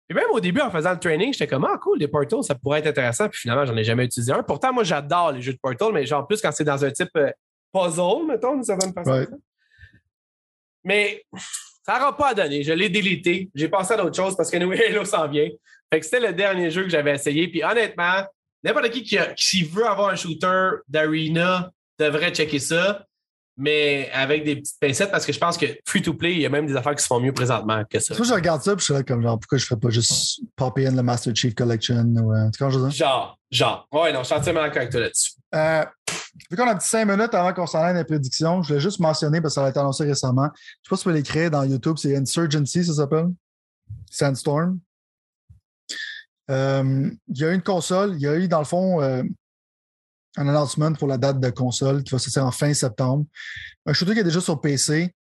Puis 0.10 0.16
même 0.20 0.30
au 0.32 0.42
début, 0.42 0.60
en 0.60 0.70
faisant 0.70 0.92
le 0.92 1.00
training, 1.00 1.32
j'étais 1.32 1.48
comme, 1.48 1.64
ah, 1.64 1.78
cool, 1.82 2.00
les 2.00 2.10
portals, 2.10 2.44
ça 2.44 2.54
pourrait 2.54 2.80
être 2.80 2.88
intéressant. 2.88 3.30
Puis 3.30 3.40
finalement, 3.40 3.66
j'en 3.66 3.78
ai 3.78 3.84
jamais 3.86 4.04
utilisé 4.04 4.34
un. 4.34 4.44
Pourtant, 4.44 4.74
moi, 4.74 4.84
j'adore 4.84 5.32
les 5.32 5.42
jeux 5.42 5.54
de 5.54 5.60
portal, 5.60 5.94
mais 5.94 6.06
genre 6.06 6.28
plus 6.28 6.42
quand 6.42 6.52
c'est 6.52 6.66
dans 6.66 6.84
un 6.84 6.92
type 6.92 7.10
euh, 7.16 7.32
puzzle, 7.74 8.26
mettons, 8.28 8.56
d'une 8.56 8.64
certaine 8.66 8.94
façon. 8.94 9.12
Ouais. 9.12 9.28
Mais 10.84 11.24
ça 11.86 11.98
n'aura 11.98 12.16
pas 12.18 12.30
à 12.30 12.34
donner. 12.34 12.64
Je 12.64 12.74
l'ai 12.74 12.90
délité. 12.90 13.50
J'ai 13.56 13.70
passé 13.70 13.94
à 13.94 13.98
d'autres 13.98 14.16
choses 14.16 14.36
parce 14.36 14.50
que 14.52 14.58
nous, 14.58 14.72
Halo 14.90 15.06
s'en 15.06 15.28
vient. 15.28 15.48
Fait 15.92 16.00
que 16.00 16.06
c'était 16.06 16.20
le 16.28 16.34
dernier 16.34 16.70
jeu 16.72 16.84
que 16.84 16.90
j'avais 16.90 17.14
essayé. 17.14 17.48
Puis 17.48 17.64
honnêtement, 17.64 18.24
n'importe 18.64 18.90
qui 18.90 19.04
qui, 19.04 19.18
a- 19.18 19.34
qui 19.34 19.64
veut 19.64 19.86
avoir 19.86 20.10
un 20.10 20.16
shooter 20.16 20.72
d'arena 20.88 21.72
devrait 22.02 22.32
checker 22.32 22.60
ça, 22.60 23.06
mais 23.58 24.10
avec 24.12 24.44
des 24.44 24.56
petites 24.58 24.80
pincettes 24.80 25.12
parce 25.12 25.26
que 25.26 25.34
je 25.34 25.40
pense 25.40 25.58
que 25.58 25.66
free-to-play, 25.86 26.34
il 26.34 26.42
y 26.42 26.46
a 26.46 26.50
même 26.50 26.66
des 26.66 26.76
affaires 26.76 26.96
qui 26.96 27.04
se 27.04 27.08
font 27.08 27.20
mieux 27.20 27.34
présentement 27.34 27.84
que 27.90 28.00
ça. 28.00 28.16
Moi, 28.16 28.26
je 28.26 28.34
regarde 28.34 28.62
ça 28.62 28.76
puis 28.76 28.82
je 28.82 28.86
suis 28.86 28.94
là 28.94 29.04
comme 29.04 29.22
genre, 29.22 29.40
pourquoi 29.40 29.58
je 29.58 29.66
ferais 29.66 29.80
pas 29.80 29.90
juste 29.90 30.42
popper 30.56 30.88
in 30.88 30.96
le 30.96 31.04
Master 31.04 31.36
Chief 31.36 31.54
Collection 31.54 32.06
ou. 32.16 32.34
Euh, 32.34 32.50
tu 32.50 32.64
je? 32.70 32.90
Genre, 32.90 33.38
genre. 33.50 33.88
Ouais, 33.92 34.14
non, 34.14 34.20
je 34.20 34.26
suis 34.26 34.36
entièrement 34.36 34.62
d'accord 34.62 34.78
avec 34.78 34.92
toi 34.92 35.02
là-dessus. 35.02 35.32
Euh, 35.54 35.86
vu 36.50 36.58
qu'on 36.58 36.68
a 36.68 36.72
un 36.72 36.78
petit 36.78 36.88
5 36.88 37.06
minutes 37.06 37.34
avant 37.34 37.54
qu'on 37.54 37.68
s'en 37.68 37.80
aille 37.80 37.96
les 37.96 38.04
prédictions, 38.04 38.62
je 38.64 38.70
voulais 38.70 38.80
juste 38.80 39.00
mentionner 39.00 39.42
parce 39.42 39.56
que 39.56 39.62
ça 39.62 39.68
a 39.68 39.70
été 39.70 39.80
annoncé 39.80 40.06
récemment. 40.06 40.50
Je 40.56 40.60
sais 40.60 40.90
pas 40.90 40.96
si 40.96 41.04
tu 41.04 41.10
peux 41.10 41.16
l'écrire 41.16 41.52
dans 41.52 41.64
YouTube, 41.64 41.98
c'est 41.98 42.16
Insurgency, 42.16 42.86
ça 42.86 42.94
s'appelle? 42.94 43.28
Sandstorm. 44.10 44.80
Euh, 46.50 47.10
il 47.28 47.38
y 47.38 47.46
a 47.46 47.52
eu 47.52 47.56
une 47.56 47.62
console, 47.62 48.16
il 48.16 48.22
y 48.22 48.28
a 48.28 48.36
eu 48.36 48.48
dans 48.48 48.60
le 48.60 48.66
fond 48.66 49.02
euh, 49.02 49.24
un 50.38 50.48
announcement 50.48 50.94
pour 50.94 51.08
la 51.08 51.18
date 51.18 51.40
de 51.40 51.50
console 51.50 52.04
qui 52.04 52.12
va 52.12 52.20
sortir 52.20 52.46
en 52.46 52.52
fin 52.52 52.74
septembre. 52.74 53.26
Un 53.86 53.94
shooter 53.94 54.14
qui 54.14 54.20
est 54.20 54.24
déjà 54.24 54.42
sur 54.42 54.60
PC. 54.62 55.14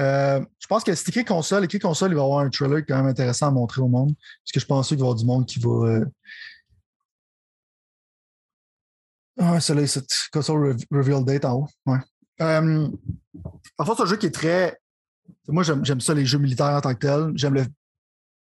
Euh, 0.00 0.40
je 0.58 0.66
pense 0.66 0.84
que 0.84 0.94
c'est 0.94 1.08
écrit 1.08 1.24
console, 1.24 1.64
écrit 1.64 1.78
console, 1.78 2.12
il 2.12 2.14
va 2.14 2.22
y 2.22 2.24
avoir 2.24 2.40
un 2.40 2.50
trailer 2.50 2.84
quand 2.86 2.96
même 2.96 3.06
intéressant 3.06 3.48
à 3.48 3.50
montrer 3.50 3.82
au 3.82 3.88
monde. 3.88 4.14
Parce 4.44 4.52
que 4.52 4.60
je 4.60 4.66
pense 4.66 4.88
qu'il 4.88 4.96
va 4.96 5.00
y 5.00 5.04
avoir 5.04 5.16
du 5.16 5.24
monde 5.24 5.46
qui 5.46 5.58
va. 5.58 6.00
Ah, 9.38 9.60
c'est 9.60 9.86
c'est 9.86 10.04
console 10.30 10.76
reveal 10.90 11.24
date 11.24 11.44
en 11.44 11.60
haut. 11.60 11.68
Ouais. 11.86 11.98
Euh, 12.40 12.88
en 13.78 13.84
fait, 13.84 13.92
c'est 13.96 14.02
un 14.02 14.06
jeu 14.06 14.16
qui 14.16 14.26
est 14.26 14.34
très. 14.34 14.78
Moi, 15.48 15.62
j'aime 15.62 16.00
ça, 16.00 16.14
les 16.14 16.26
jeux 16.26 16.38
militaires 16.38 16.66
en 16.66 16.80
tant 16.80 16.94
que 16.94 16.98
tel. 16.98 17.32
J'aime 17.34 17.54
le 17.54 17.64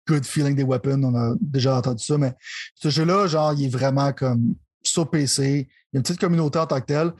good 0.06 0.24
feeling 0.24 0.54
des 0.54 0.64
weapons. 0.64 1.02
On 1.02 1.14
a 1.14 1.34
déjà 1.40 1.76
entendu 1.76 2.04
ça, 2.04 2.18
mais 2.18 2.34
ce 2.74 2.90
jeu-là, 2.90 3.26
genre, 3.26 3.52
il 3.54 3.64
est 3.64 3.68
vraiment 3.68 4.12
comme 4.12 4.54
sur 4.82 5.08
PC. 5.10 5.68
Il 5.94 5.96
y 5.96 5.98
a 5.98 6.00
une 6.00 6.02
petite 6.02 6.18
communauté 6.18 6.58
en 6.58 6.66
tant 6.66 6.80
que 6.80 6.86
tel, 6.86 7.12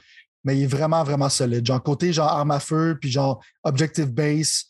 mais 0.43 0.57
il 0.57 0.63
est 0.63 0.67
vraiment, 0.67 1.01
vraiment 1.03 1.29
solide. 1.29 1.65
Genre, 1.65 1.81
côté 1.81 2.11
genre 2.11 2.27
arme 2.27 2.51
à 2.51 2.59
feu, 2.59 2.97
puis 2.99 3.09
genre 3.09 3.41
objective 3.63 4.11
base, 4.11 4.65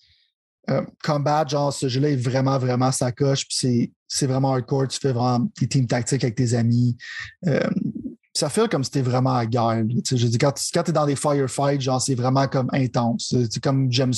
euh, 0.70 0.84
combat, 1.03 1.43
genre, 1.47 1.74
ce 1.74 1.89
jeu-là 1.89 2.12
est 2.12 2.16
vraiment, 2.16 2.60
vraiment 2.60 2.91
sa 2.91 3.12
coche, 3.12 3.47
puis 3.47 3.91
c'est 4.08 4.28
vraiment 4.28 4.53
hardcore. 4.53 4.88
Tu 4.89 4.99
fais 4.99 5.12
vraiment 5.12 5.47
des 5.60 5.68
teams 5.68 5.88
tactiques 5.88 6.24
avec 6.24 6.36
tes 6.36 6.53
amis. 6.53 6.95
Euh, 7.47 7.68
ça 8.32 8.49
fait 8.49 8.70
comme 8.70 8.84
si 8.84 8.91
t'es 8.91 9.01
vraiment 9.01 9.34
à 9.34 9.45
guerre. 9.47 9.84
Je 9.88 10.28
dis, 10.28 10.38
quand, 10.38 10.53
quand 10.72 10.84
tu 10.84 10.89
es 10.89 10.93
dans 10.93 11.06
des 11.08 11.16
firefights, 11.16 11.82
genre, 11.82 12.01
c'est 12.01 12.16
vraiment 12.16 12.47
comme 12.47 12.68
intense. 12.74 13.34
C'est 13.49 13.64
comme 13.64 13.89
j'aime 13.91 14.12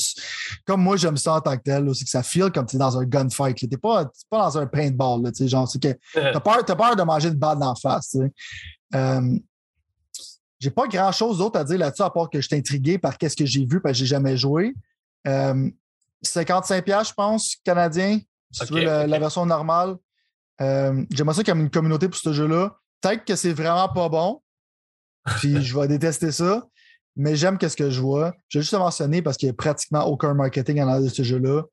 comme 0.65 0.81
moi, 0.81 0.97
j'aime 0.97 1.17
ça 1.17 1.35
en 1.35 1.41
tant 1.41 1.55
que 1.55 1.61
tel, 1.61 1.87
aussi 1.87 2.03
que 2.03 2.09
ça 2.09 2.23
feel 2.23 2.51
comme 2.51 2.65
tu 2.65 2.75
es 2.75 2.79
dans 2.79 2.97
un 2.97 3.05
gunfight. 3.05 3.55
T'es 3.57 3.77
pas, 3.77 4.09
pas 4.29 4.39
dans 4.39 4.57
un 4.57 4.65
paintball. 4.65 5.21
Là, 5.23 5.31
genre, 5.47 5.69
c'est 5.69 5.81
que 5.81 5.95
t'as 6.13 6.39
peur, 6.41 6.59
as 6.67 6.75
peur 6.75 6.95
de 6.95 7.03
manger 7.03 7.29
une 7.29 7.35
balle 7.35 7.59
d'en 7.59 7.75
face. 7.75 8.17
Euh, 8.95 9.39
j'ai 10.59 10.71
pas 10.71 10.87
grand 10.87 11.11
chose 11.11 11.37
d'autre 11.37 11.59
à 11.59 11.63
dire 11.63 11.77
là-dessus, 11.77 12.01
à 12.01 12.09
part 12.09 12.29
que 12.29 12.41
je 12.41 12.47
suis 12.47 12.55
intrigué 12.55 12.97
par 12.97 13.17
qu'est-ce 13.17 13.35
que 13.35 13.45
j'ai 13.45 13.65
vu 13.65 13.79
parce 13.81 13.93
que 13.93 13.99
j'ai 13.99 14.05
jamais 14.05 14.37
joué. 14.37 14.73
Euh, 15.27 15.69
55$, 16.25 17.07
je 17.09 17.13
pense, 17.13 17.57
canadien, 17.63 18.19
si 18.51 18.65
tu 18.65 18.73
veux 18.73 18.83
la, 18.83 19.19
version 19.19 19.45
normale. 19.45 19.95
Euh, 20.61 21.05
J'aimerais 21.11 21.35
ça 21.35 21.43
qu'il 21.43 21.53
y 21.53 21.57
ait 21.57 21.61
une 21.61 21.69
communauté 21.69 22.09
pour 22.09 22.17
ce 22.17 22.33
jeu-là 22.33 22.75
peut-être 23.01 23.25
que 23.25 23.35
c'est 23.35 23.53
vraiment 23.53 23.89
pas 23.89 24.09
bon, 24.09 24.41
puis 25.37 25.61
je 25.63 25.77
vais 25.77 25.87
détester 25.87 26.31
ça, 26.31 26.67
mais 27.15 27.35
j'aime 27.35 27.57
ce 27.59 27.75
que 27.75 27.89
je 27.89 28.01
vois. 28.01 28.33
Je 28.49 28.59
vais 28.59 28.63
juste 28.63 28.73
mentionner 28.73 29.21
parce 29.21 29.37
qu'il 29.37 29.47
n'y 29.47 29.51
a 29.51 29.55
pratiquement 29.55 30.05
aucun 30.05 30.33
marketing 30.33 30.81
en 30.81 31.01
de 31.01 31.09
ce 31.09 31.23
jeu-là. 31.23 31.63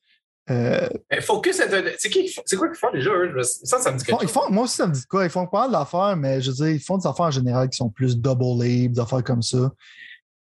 Euh, 0.51 0.89
Focus, 1.23 1.57
c'est 1.57 2.57
quoi 2.57 2.69
qu'ils 2.69 2.79
font 2.79 2.93
déjà, 2.93 3.11
eux? 3.11 3.43
Ça, 3.43 3.79
ça 3.81 3.91
me 3.91 3.99
dit 3.99 4.05
quelque 4.05 4.27
chose. 4.27 4.51
moi 4.51 4.65
aussi, 4.65 4.77
ça 4.77 4.87
me 4.87 4.93
dit 4.93 5.07
quoi? 5.07 5.25
Ils 5.25 5.31
font 5.31 5.47
pas 5.47 5.63
mal 5.63 5.73
d'affaires, 5.73 6.17
mais 6.17 6.41
je 6.43 6.51
veux 6.51 6.57
dire, 6.57 6.69
ils 6.69 6.81
font 6.81 6.99
des 6.99 7.07
affaires 7.07 7.27
en 7.27 7.31
général 7.31 7.69
qui 7.71 7.77
sont 7.77 7.89
plus 7.89 8.17
double 8.17 8.63
A, 8.63 8.89
des 8.89 8.99
affaires 8.99 9.25
comme 9.25 9.43
ça. 9.43 9.73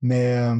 Mais 0.00 0.36
euh, 0.38 0.56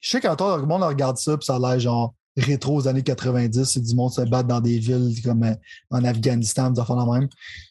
je 0.00 0.10
sais 0.10 0.20
quand 0.20 0.40
le 0.40 0.66
monde 0.66 0.84
regarde 0.84 1.16
ça, 1.16 1.36
puis 1.36 1.44
ça 1.44 1.56
a 1.56 1.58
l'air 1.58 1.80
genre 1.80 2.14
rétro 2.36 2.76
aux 2.76 2.86
années 2.86 3.02
90, 3.02 3.64
c'est 3.64 3.80
du 3.80 3.94
monde 3.94 4.12
se 4.12 4.20
battre 4.22 4.46
dans 4.46 4.60
des 4.60 4.78
villes 4.78 5.20
comme 5.24 5.42
euh, 5.42 5.54
en 5.90 6.04
Afghanistan, 6.04 6.70
des 6.70 6.80
affaires 6.80 6.96
la 6.96 7.06
même. 7.06 7.28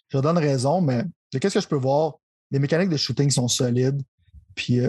Je 0.10 0.18
leur 0.18 0.22
donne 0.22 0.38
raison, 0.38 0.82
mais 0.82 1.06
qu'est-ce 1.32 1.56
que 1.56 1.62
je 1.62 1.68
peux 1.68 1.78
voir? 1.78 2.16
Les 2.52 2.60
mécaniques 2.60 2.89
de 2.89 2.97
shooting 2.97 3.30
sont 3.30 3.47
solides. 3.47 4.02
Puis 4.56 4.82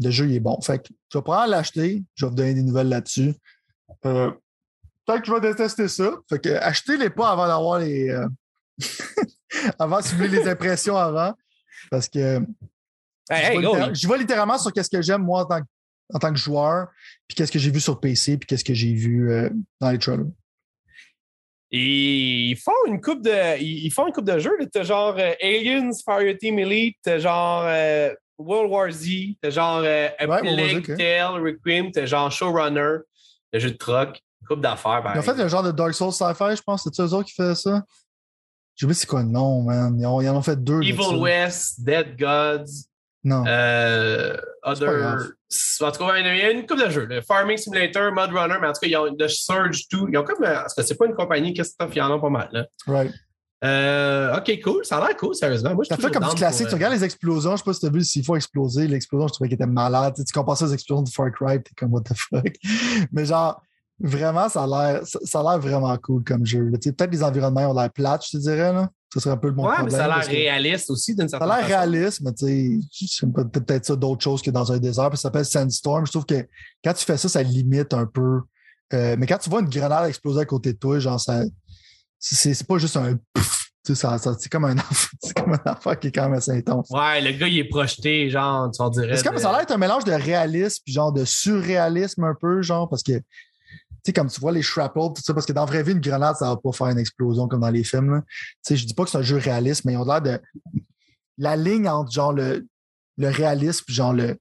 le 0.00 0.10
jeu 0.10 0.26
il 0.26 0.34
est 0.34 0.40
bon. 0.40 0.60
Fait 0.60 0.78
que 0.78 0.88
je 1.08 1.18
vais 1.18 1.22
probablement 1.22 1.56
l'acheter. 1.56 2.04
Je 2.14 2.24
vais 2.24 2.30
vous 2.30 2.36
donner 2.36 2.54
des 2.54 2.62
nouvelles 2.62 2.88
là-dessus. 2.88 3.34
Euh, 4.06 4.30
peut-être 5.06 5.20
que 5.20 5.26
je 5.26 5.32
vais 5.32 5.40
détester 5.40 5.88
ça. 5.88 6.12
Fait 6.28 6.38
que 6.38 6.50
achetez-les 6.50 7.10
pas 7.10 7.30
avant 7.30 7.46
d'avoir 7.46 7.78
les. 7.78 8.10
Euh, 8.10 8.26
avant 9.78 10.00
de 10.00 10.04
suivre 10.04 10.26
les 10.26 10.48
impressions 10.48 10.96
avant. 10.96 11.34
Parce 11.90 12.08
que. 12.08 12.40
je, 13.30 14.06
vois 14.06 14.18
littéralement 14.18 14.58
sur 14.58 14.72
qu'est-ce 14.72 14.90
que 14.90 15.02
j'aime 15.02 15.22
moi 15.22 15.42
en 15.42 15.46
tant, 15.46 15.60
que, 15.60 15.66
en 16.12 16.18
tant 16.18 16.32
que 16.32 16.38
joueur, 16.38 16.88
puis 17.26 17.36
qu'est-ce 17.36 17.52
que 17.52 17.58
j'ai 17.58 17.70
vu 17.70 17.80
sur 17.80 18.00
PC, 18.00 18.36
puis 18.36 18.46
qu'est-ce 18.46 18.64
que 18.64 18.74
j'ai 18.74 18.92
vu 18.92 19.30
dans 19.80 19.90
les 19.90 19.98
trailers. 19.98 20.26
Et 21.76 22.50
ils 22.50 22.56
font 22.56 22.72
une 22.86 23.00
coupe 23.00 23.22
de. 23.22 23.60
Ils 23.60 23.90
font 23.90 24.06
une 24.06 24.12
coupe 24.12 24.26
de 24.26 24.38
jeux. 24.38 24.56
T'as 24.72 24.84
genre 24.84 25.16
euh, 25.18 25.32
Aliens, 25.42 25.90
Fireteam 26.04 26.60
Elite, 26.60 26.98
t'as 27.02 27.18
genre 27.18 27.64
euh, 27.66 28.14
World 28.38 28.70
War 28.70 28.92
Z, 28.92 29.08
t'as 29.42 29.50
genre 29.50 29.82
euh, 29.84 30.08
A 30.16 30.38
Plague 30.38 30.96
Tale, 30.96 31.42
Requiem, 31.42 31.90
t'as 31.90 32.06
genre 32.06 32.30
Showrunner, 32.30 32.98
le 33.52 33.58
jeu 33.58 33.72
de 33.72 33.76
truck, 33.76 34.20
coupe 34.44 34.60
d'affaires. 34.60 35.02
En 35.04 35.22
fait, 35.22 35.40
un 35.40 35.48
genre 35.48 35.62
de 35.62 35.72
Dark 35.72 35.94
Souls 35.94 36.12
Sci-Fi, 36.12 36.56
je 36.56 36.62
pense. 36.62 36.84
C'est-tu 36.84 37.02
eux 37.02 37.14
autres 37.14 37.28
qui 37.28 37.34
faisaient 37.34 37.54
ça? 37.54 37.82
Je 38.76 38.86
sais 38.86 38.88
pas 38.88 38.94
c'est 38.94 39.06
quoi 39.06 39.22
le 39.22 39.28
nom, 39.28 39.62
man. 39.62 39.98
Ils, 39.98 40.06
en 40.06 40.36
ont 40.36 40.42
fait 40.42 40.62
deux. 40.62 40.82
Evil 40.82 41.16
West, 41.16 41.80
Dead 41.80 42.18
Gods. 42.18 42.88
Non. 43.22 43.44
Euh, 43.46 44.36
other... 44.62 45.18
En 45.80 45.90
tout 45.92 46.04
cas, 46.04 46.18
il 46.18 46.26
y 46.26 46.42
a 46.42 46.50
une 46.50 46.66
couple 46.66 46.84
de 46.84 46.90
jeux. 46.90 47.06
Le 47.06 47.20
Farming 47.20 47.56
Simulator, 47.56 48.12
Mud 48.12 48.36
Runner, 48.36 48.56
mais 48.60 48.68
en 48.68 48.72
tout 48.72 48.80
cas, 48.82 48.88
ils 48.88 48.96
ont 48.96 49.14
The 49.16 49.28
Surge 49.28 49.88
2. 49.90 49.98
Ils 50.10 50.18
ont 50.18 50.24
comme. 50.24 50.40
Parce 50.40 50.74
que 50.74 50.82
c'est 50.82 50.96
pas 50.96 51.06
une 51.06 51.14
compagnie, 51.14 51.54
Christophe, 51.54 51.94
ils 51.94 52.02
en 52.02 52.10
ont 52.10 52.20
pas 52.20 52.28
mal. 52.28 52.48
Là. 52.52 52.66
Right. 52.86 53.12
Euh, 53.64 54.36
ok, 54.36 54.60
cool. 54.62 54.84
Ça 54.84 54.98
a 54.98 55.06
l'air 55.06 55.16
cool, 55.16 55.34
sérieusement. 55.34 55.74
Moi, 55.74 55.84
ça 55.84 55.96
fait 55.96 56.10
comme 56.10 56.28
du 56.28 56.34
classique. 56.34 56.68
Tu 56.68 56.74
regardes 56.74 56.94
les 56.94 57.04
explosions. 57.04 57.52
Je 57.52 57.58
sais 57.58 57.64
pas 57.64 57.72
si 57.72 57.80
tu 57.80 57.86
as 57.86 57.90
vu 57.90 58.04
s'il 58.04 58.24
faut 58.24 58.36
exploser. 58.36 58.86
L'explosion, 58.86 59.28
je 59.28 59.32
trouvais 59.32 59.48
qu'elle 59.48 59.56
était 59.56 59.66
malade. 59.66 60.14
Tu, 60.16 60.32
compares 60.32 60.58
ça 60.58 60.66
aux 60.66 60.72
explosions 60.72 61.02
de 61.02 61.08
Far 61.08 61.30
Cry, 61.32 61.62
t'es 61.62 61.72
comme 61.76 61.92
what 61.92 62.02
the 62.02 62.14
fuck? 62.14 62.52
Mais 63.12 63.24
genre, 63.24 63.62
vraiment, 64.00 64.48
ça 64.48 64.64
a 64.64 64.66
l'air, 64.66 65.02
ça, 65.04 65.40
a 65.40 65.42
l'air 65.42 65.58
vraiment 65.58 65.96
cool 65.98 66.24
comme 66.24 66.44
jeu. 66.44 66.70
Peut-être 66.70 67.10
les 67.10 67.22
environnements 67.22 67.70
ont 67.70 67.74
l'air 67.74 67.90
plates, 67.90 68.26
je 68.26 68.36
te 68.36 68.42
dirais. 68.42 68.72
Là. 68.72 68.90
Ce 69.12 69.20
serait 69.20 69.34
un 69.34 69.36
peu 69.36 69.48
le 69.48 69.54
bon 69.54 69.66
ouais, 69.66 69.74
problème. 69.74 69.92
mais 69.92 69.98
ça 69.98 70.12
a 70.12 70.18
l'air 70.18 70.26
réaliste 70.26 70.90
aussi 70.90 71.14
d'une 71.14 71.28
certaine 71.28 71.48
façon. 71.48 71.60
Ça 71.60 71.78
a 71.78 71.86
l'air 71.86 71.90
réaliste, 71.90 72.20
mais 72.22 72.32
tu 72.32 72.82
sais, 72.90 73.26
peut-être 73.26 73.84
ça 73.84 73.96
d'autres 73.96 74.22
choses 74.22 74.42
que 74.42 74.50
dans 74.50 74.72
un 74.72 74.78
désert. 74.78 75.08
Puis 75.10 75.18
ça 75.18 75.22
s'appelle 75.22 75.44
Sandstorm. 75.44 76.06
Je 76.06 76.10
trouve 76.10 76.26
que 76.26 76.46
quand 76.82 76.92
tu 76.92 77.04
fais 77.04 77.16
ça, 77.16 77.28
ça 77.28 77.42
limite 77.42 77.94
un 77.94 78.06
peu. 78.06 78.40
Euh, 78.92 79.16
mais 79.18 79.26
quand 79.26 79.38
tu 79.38 79.50
vois 79.50 79.60
une 79.60 79.68
grenade 79.68 80.08
exploser 80.08 80.40
à 80.40 80.44
côté 80.44 80.72
de 80.72 80.78
toi, 80.78 80.98
genre, 80.98 81.20
ça. 81.20 81.42
C'est 82.18 82.66
pas 82.66 82.78
juste 82.78 82.96
un 82.96 83.18
ça, 83.92 84.18
c'est 84.18 84.48
comme 84.50 84.64
un 84.64 84.76
c'est 85.22 85.36
comme 85.36 85.52
un 85.52 85.70
affaire 85.70 85.98
qui 85.98 86.06
est 86.06 86.12
quand 86.12 86.22
même 86.22 86.34
assez 86.34 86.52
intense. 86.52 86.88
Ouais, 86.90 87.20
le 87.20 87.32
gars 87.32 87.48
il 87.48 87.58
est 87.58 87.68
projeté, 87.68 88.30
genre, 88.30 88.70
tu 88.70 88.80
en 88.80 88.88
dirais. 88.88 89.16
C'est 89.16 89.24
comme 89.24 89.36
ça 89.36 89.50
a 89.50 89.58
l'air 89.58 89.70
un 89.70 89.76
mélange 89.76 90.04
de 90.04 90.12
réalisme 90.12 90.82
puis 90.84 90.94
genre 90.94 91.12
de 91.12 91.24
surréalisme 91.24 92.24
un 92.24 92.34
peu, 92.34 92.62
genre, 92.62 92.88
parce 92.88 93.02
que 93.02 93.20
sais, 94.04 94.12
comme 94.12 94.28
tu 94.28 94.40
vois 94.40 94.52
les 94.52 94.62
shrapnel, 94.62 95.10
tout 95.14 95.22
ça, 95.22 95.34
parce 95.34 95.46
que 95.46 95.52
dans 95.52 95.64
la 95.64 95.70
vraie 95.70 95.82
vie, 95.82 95.92
une 95.92 96.00
grenade, 96.00 96.36
ça 96.36 96.48
va 96.50 96.56
pas 96.56 96.72
faire 96.72 96.88
une 96.88 96.98
explosion 96.98 97.48
comme 97.48 97.60
dans 97.60 97.70
les 97.70 97.84
films. 97.84 98.22
Tu 98.26 98.44
sais, 98.62 98.76
je 98.76 98.86
dis 98.86 98.94
pas 98.94 99.04
que 99.04 99.10
c'est 99.10 99.18
un 99.18 99.22
jeu 99.22 99.36
réaliste, 99.36 99.84
mais 99.84 99.94
ils 99.94 99.96
ont 99.96 100.04
l'air 100.04 100.22
de. 100.22 100.40
La 101.36 101.56
ligne 101.56 101.88
entre 101.88 102.12
genre 102.12 102.32
le, 102.32 102.66
le 103.16 103.28
réalisme 103.28 103.84
genre 103.88 104.12
le, 104.12 104.36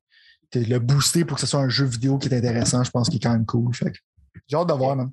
le 0.54 0.78
booster 0.78 1.26
pour 1.26 1.36
que 1.36 1.42
ce 1.42 1.48
soit 1.48 1.60
un 1.60 1.70
jeu 1.70 1.86
vidéo 1.86 2.18
qui 2.18 2.28
est 2.28 2.38
intéressant, 2.38 2.84
je 2.84 2.92
pense 2.92 3.10
qu'il 3.10 3.18
est 3.18 3.24
quand 3.24 3.32
même 3.32 3.46
cool. 3.46 3.74
Fait 3.74 3.92
j'ai 4.48 4.58
hâte 4.58 4.68
de 4.68 4.74
voir, 4.74 4.96
man. 4.96 5.12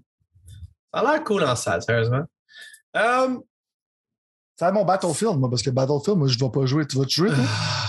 Ça 0.92 1.00
a 1.00 1.02
l'air 1.02 1.24
cool 1.24 1.44
en 1.44 1.56
salle, 1.56 1.82
sérieusement. 1.82 2.24
Um, 2.94 3.42
c'est 4.60 4.72
mon 4.72 4.84
Battlefield, 4.84 5.38
moi, 5.38 5.48
parce 5.48 5.62
que 5.62 5.70
Battlefield, 5.70 6.18
moi, 6.18 6.28
je 6.28 6.36
ne 6.38 6.44
vais 6.44 6.50
pas 6.50 6.66
jouer. 6.66 6.86
Tu 6.86 6.98
vas 6.98 7.06
te 7.06 7.10
jouer, 7.10 7.30
toi? 7.30 7.38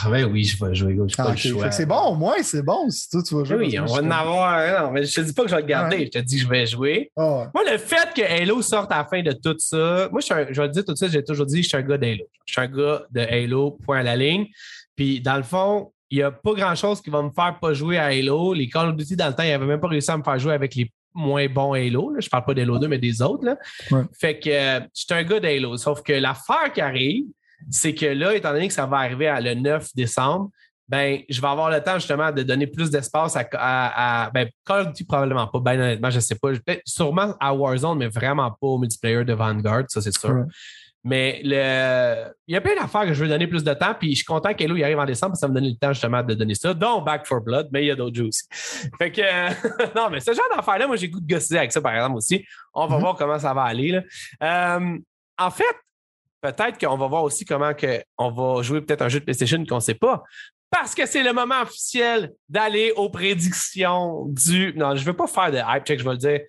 Ah, 0.05 0.09
ben 0.09 0.23
oui, 0.31 0.45
je 0.45 0.63
vais 0.63 0.73
jouer. 0.73 0.97
Je 1.05 1.15
ah, 1.17 1.69
C'est 1.69 1.85
bon, 1.85 1.99
au 2.11 2.15
moins, 2.15 2.41
c'est 2.43 2.61
bon 2.61 2.89
si 2.89 3.09
toi, 3.09 3.21
tu 3.21 3.35
vas 3.35 3.43
jouer. 3.43 3.57
Oui, 3.57 3.77
on 3.77 3.85
va 3.85 4.01
en 4.01 4.09
avoir. 4.09 4.83
Non, 4.85 4.91
mais 4.91 5.03
je 5.03 5.13
te 5.13 5.19
dis 5.19 5.33
pas 5.33 5.43
que 5.43 5.49
je 5.49 5.55
vais 5.55 5.61
le 5.63 5.67
garder. 5.67 6.05
Je 6.05 6.19
te 6.19 6.19
dis 6.19 6.37
que 6.37 6.43
je 6.43 6.47
vais 6.47 6.65
jouer. 6.65 7.11
Ah, 7.17 7.51
moi, 7.53 7.65
le 7.69 7.77
fait 7.77 8.13
que 8.15 8.21
Halo 8.21 8.61
sorte 8.61 8.89
à 8.93 8.99
la 8.99 9.03
fin 9.03 9.21
de 9.21 9.33
tout 9.33 9.57
ça, 9.59 10.07
moi, 10.13 10.21
je, 10.21 10.25
suis 10.27 10.33
un, 10.33 10.47
je 10.49 10.61
vais 10.61 10.69
te 10.69 10.73
dire 10.73 10.85
tout 10.85 10.95
ça, 10.95 11.09
j'ai 11.09 11.21
toujours 11.25 11.45
dit, 11.45 11.61
je 11.61 11.67
suis 11.67 11.77
un 11.77 11.81
gars 11.81 11.97
d'Halo. 11.97 12.23
Je 12.45 12.53
suis 12.53 12.61
un 12.61 12.67
gars 12.67 13.01
de 13.11 13.19
Halo, 13.19 13.77
point 13.83 13.99
à 13.99 14.03
la 14.03 14.15
ligne. 14.15 14.47
Puis, 14.95 15.19
dans 15.19 15.35
le 15.35 15.43
fond, 15.43 15.91
il 16.09 16.19
n'y 16.19 16.23
a 16.23 16.31
pas 16.31 16.53
grand-chose 16.53 17.01
qui 17.01 17.09
va 17.09 17.21
me 17.21 17.31
faire 17.31 17.57
pas 17.59 17.73
jouer 17.73 17.97
à 17.97 18.05
Halo. 18.05 18.53
Les 18.53 18.69
Call 18.69 18.87
of 18.87 18.95
Duty, 18.95 19.17
dans 19.17 19.27
le 19.27 19.33
temps, 19.33 19.43
ils 19.43 19.49
n'avaient 19.49 19.65
même 19.65 19.81
pas 19.81 19.89
réussi 19.89 20.09
à 20.09 20.15
me 20.15 20.23
faire 20.23 20.39
jouer 20.39 20.53
avec 20.53 20.73
les 20.75 20.89
moins 21.13 21.47
bon 21.47 21.73
Halo. 21.73 22.11
Là. 22.11 22.19
Je 22.19 22.29
parle 22.29 22.45
pas 22.45 22.53
d'Halo 22.53 22.79
2, 22.79 22.87
mais 22.87 22.97
des 22.97 23.21
autres. 23.21 23.45
Là. 23.45 23.57
Fait 24.19 24.39
que 24.39 24.49
euh, 24.49 24.79
je 24.95 25.03
suis 25.03 25.13
un 25.13 25.23
gars 25.23 25.39
d'Halo. 25.39 25.77
Sauf 25.77 26.01
que 26.01 26.13
l'affaire 26.13 26.71
qui 26.73 26.81
arrive, 26.81 27.25
c'est 27.69 27.93
que 27.93 28.05
là, 28.05 28.35
étant 28.35 28.53
donné 28.53 28.67
que 28.67 28.73
ça 28.73 28.85
va 28.85 28.97
arriver 28.97 29.27
à 29.27 29.39
le 29.39 29.53
9 29.53 29.89
décembre, 29.95 30.49
ben, 30.91 31.21
je 31.29 31.39
vais 31.39 31.47
avoir 31.47 31.69
le 31.69 31.81
temps 31.81 31.95
justement 31.95 32.33
de 32.33 32.43
donner 32.43 32.67
plus 32.67 32.89
d'espace 32.89 33.37
à, 33.37 33.47
à, 33.53 34.29
ben, 34.31 34.49
Call 34.65 34.81
of 34.81 34.87
Duty 34.87 35.05
probablement 35.05 35.47
pas, 35.47 35.59
ben 35.61 35.79
honnêtement, 35.79 36.09
je 36.09 36.19
sais 36.19 36.35
pas. 36.35 36.49
Sûrement 36.85 37.33
à 37.39 37.53
Warzone, 37.53 37.97
mais 37.97 38.09
vraiment 38.09 38.51
pas 38.51 38.67
au 38.67 38.77
multiplayer 38.77 39.23
de 39.23 39.31
Vanguard, 39.31 39.85
ça 39.87 40.01
c'est 40.01 40.17
sûr. 40.17 40.43
Mais 41.03 41.41
le... 41.43 42.31
il 42.47 42.53
y 42.53 42.57
a 42.57 42.61
plein 42.61 42.75
d'affaires 42.75 43.05
que 43.05 43.13
je 43.13 43.23
veux 43.23 43.29
donner 43.29 43.47
plus 43.47 43.63
de 43.63 43.73
temps, 43.73 43.95
puis 43.99 44.11
je 44.11 44.17
suis 44.17 44.25
content 44.25 44.53
qu'Hello 44.53 44.75
y 44.75 44.83
arrive 44.83 44.99
en 44.99 45.05
décembre, 45.05 45.35
ça 45.35 45.47
me 45.47 45.53
donne 45.53 45.65
le 45.65 45.75
temps 45.75 45.93
justement 45.93 46.21
de 46.21 46.33
donner 46.35 46.53
ça, 46.53 46.73
dont 46.73 47.01
Back 47.01 47.25
for 47.25 47.41
Blood, 47.41 47.69
mais 47.71 47.83
il 47.83 47.87
y 47.87 47.91
a 47.91 47.95
d'autres 47.95 48.15
jeux 48.15 48.27
aussi. 48.27 48.43
Fait 48.97 49.11
que, 49.11 49.21
non, 49.95 50.09
mais 50.09 50.19
ce 50.19 50.33
genre 50.33 50.45
d'affaires-là, 50.55 50.87
moi, 50.87 50.95
j'ai 50.97 51.09
goût 51.09 51.19
de 51.19 51.27
gosser 51.27 51.57
avec 51.57 51.71
ça, 51.71 51.81
par 51.81 51.95
exemple, 51.95 52.17
aussi. 52.17 52.45
On 52.73 52.85
va 52.85 52.97
mm-hmm. 52.97 52.99
voir 52.99 53.15
comment 53.15 53.39
ça 53.39 53.53
va 53.53 53.63
aller. 53.63 53.91
Là. 53.91 54.01
Euh, 54.77 54.97
en 55.39 55.51
fait, 55.51 55.75
peut-être 56.41 56.77
qu'on 56.79 56.97
va 56.97 57.07
voir 57.07 57.23
aussi 57.23 57.45
comment 57.45 57.73
que 57.73 58.03
on 58.17 58.31
va 58.31 58.61
jouer 58.61 58.81
peut-être 58.81 59.01
un 59.01 59.09
jeu 59.09 59.19
de 59.19 59.25
PlayStation 59.25 59.63
qu'on 59.65 59.75
ne 59.75 59.81
sait 59.81 59.95
pas. 59.95 60.23
Parce 60.69 60.95
que 60.95 61.05
c'est 61.05 61.23
le 61.23 61.33
moment 61.33 61.61
officiel 61.61 62.31
d'aller 62.47 62.93
aux 62.95 63.09
prédictions 63.09 64.25
du. 64.27 64.73
Non, 64.75 64.95
je 64.95 65.01
ne 65.01 65.05
veux 65.05 65.15
pas 65.15 65.27
faire 65.27 65.51
de 65.51 65.57
hype 65.57 65.85
check, 65.85 65.99
je 65.99 66.05
vais 66.05 66.11
le 66.11 66.17
dire. 66.17 66.39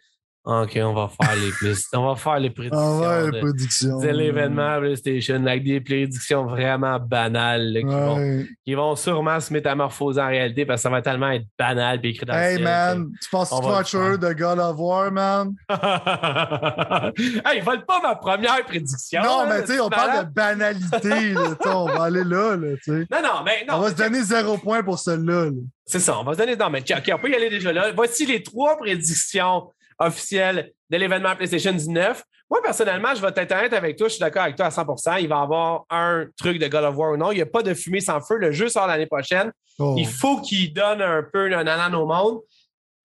OK, 0.44 0.76
on 0.82 0.92
va 0.92 1.08
faire 1.08 1.36
les 1.36 1.74
on 1.94 2.06
va 2.08 2.16
faire 2.16 2.40
les 2.40 2.50
prédictions. 2.50 2.78
Ah 2.82 3.22
ouais, 3.22 3.26
de- 3.26 3.30
les 3.30 3.40
prédictions. 3.40 4.00
de 4.00 4.08
l'événement 4.08 4.80
PlayStation 4.80 5.46
avec 5.46 5.62
des 5.62 5.80
prédictions 5.80 6.46
vraiment 6.46 6.98
banales 6.98 7.72
là, 7.72 7.80
qui, 7.80 7.86
vont, 7.86 8.44
qui 8.64 8.74
vont 8.74 8.96
sûrement 8.96 9.38
se 9.38 9.52
métamorphoser 9.52 10.20
en 10.20 10.26
réalité 10.26 10.66
parce 10.66 10.80
que 10.80 10.82
ça 10.82 10.90
va 10.90 11.00
tellement 11.00 11.30
être 11.30 11.46
banal 11.56 12.00
et 12.02 12.08
écrit 12.08 12.26
dans 12.26 12.34
le 12.34 12.40
Hey 12.40 12.54
ciel 12.56 12.64
man, 12.64 13.08
tu 13.22 13.30
penses 13.30 13.52
on 13.52 13.60
que 13.60 13.66
va 13.66 13.84
sûr 13.84 14.18
de 14.18 14.32
God 14.32 14.58
of 14.58 14.76
War, 14.78 15.12
man? 15.12 15.54
hey, 17.46 17.60
vole 17.60 17.84
pas 17.84 18.00
ma 18.02 18.16
première 18.16 18.64
prédiction. 18.64 19.22
non, 19.22 19.44
là, 19.44 19.48
mais 19.48 19.60
tu 19.60 19.66
sais, 19.68 19.74
c'est 19.74 19.80
on 19.80 19.90
parle 19.90 20.26
de 20.26 20.32
banalité, 20.32 21.32
là, 21.34 21.54
on 21.66 21.86
va 21.86 22.04
aller 22.04 22.24
là, 22.24 22.56
là, 22.56 22.68
tu 22.82 22.92
sais. 22.92 23.06
Non, 23.10 23.22
non, 23.22 23.42
mais 23.44 23.64
non. 23.68 23.74
On 23.76 23.80
va 23.80 23.90
se 23.90 23.94
donner 23.94 24.22
zéro 24.22 24.58
point 24.58 24.82
pour 24.82 24.98
celle-là. 24.98 25.46
là. 25.46 25.50
C'est 25.86 26.00
ça, 26.00 26.18
on 26.18 26.24
va 26.24 26.32
se 26.32 26.38
donner. 26.38 26.56
Non, 26.56 26.68
mais 26.70 26.80
OK, 26.80 27.10
on 27.14 27.18
peut 27.18 27.30
y 27.30 27.34
aller 27.34 27.50
déjà 27.50 27.72
là. 27.72 27.92
Voici 27.94 28.26
les 28.26 28.42
trois 28.42 28.76
prédictions 28.76 29.70
officielles 29.98 30.72
de 30.90 30.96
l'événement 30.96 31.34
PlayStation 31.36 31.72
19. 31.72 32.22
Moi, 32.50 32.60
personnellement, 32.62 33.14
je 33.14 33.22
vais 33.22 33.32
être 33.34 33.52
honnête 33.52 33.72
avec 33.72 33.96
toi. 33.96 34.08
Je 34.08 34.14
suis 34.14 34.20
d'accord 34.20 34.42
avec 34.42 34.56
toi 34.56 34.66
à 34.66 34.70
100% 34.70 35.22
Il 35.22 35.28
va 35.28 35.36
y 35.36 35.38
avoir 35.38 35.84
un 35.88 36.26
truc 36.36 36.58
de 36.58 36.68
God 36.68 36.84
of 36.84 36.96
War 36.96 37.12
ou 37.12 37.16
non. 37.16 37.32
Il 37.32 37.36
n'y 37.36 37.42
a 37.42 37.46
pas 37.46 37.62
de 37.62 37.72
fumée 37.72 38.00
sans 38.00 38.20
feu. 38.20 38.36
Le 38.36 38.52
jeu 38.52 38.68
sort 38.68 38.86
l'année 38.86 39.06
prochaine. 39.06 39.50
Oh. 39.78 39.94
Il 39.96 40.06
faut 40.06 40.40
qu'il 40.42 40.72
donne 40.72 41.00
un 41.00 41.22
peu 41.22 41.52
un 41.52 41.66
anan 41.66 41.94
au 41.94 42.06
monde. 42.06 42.40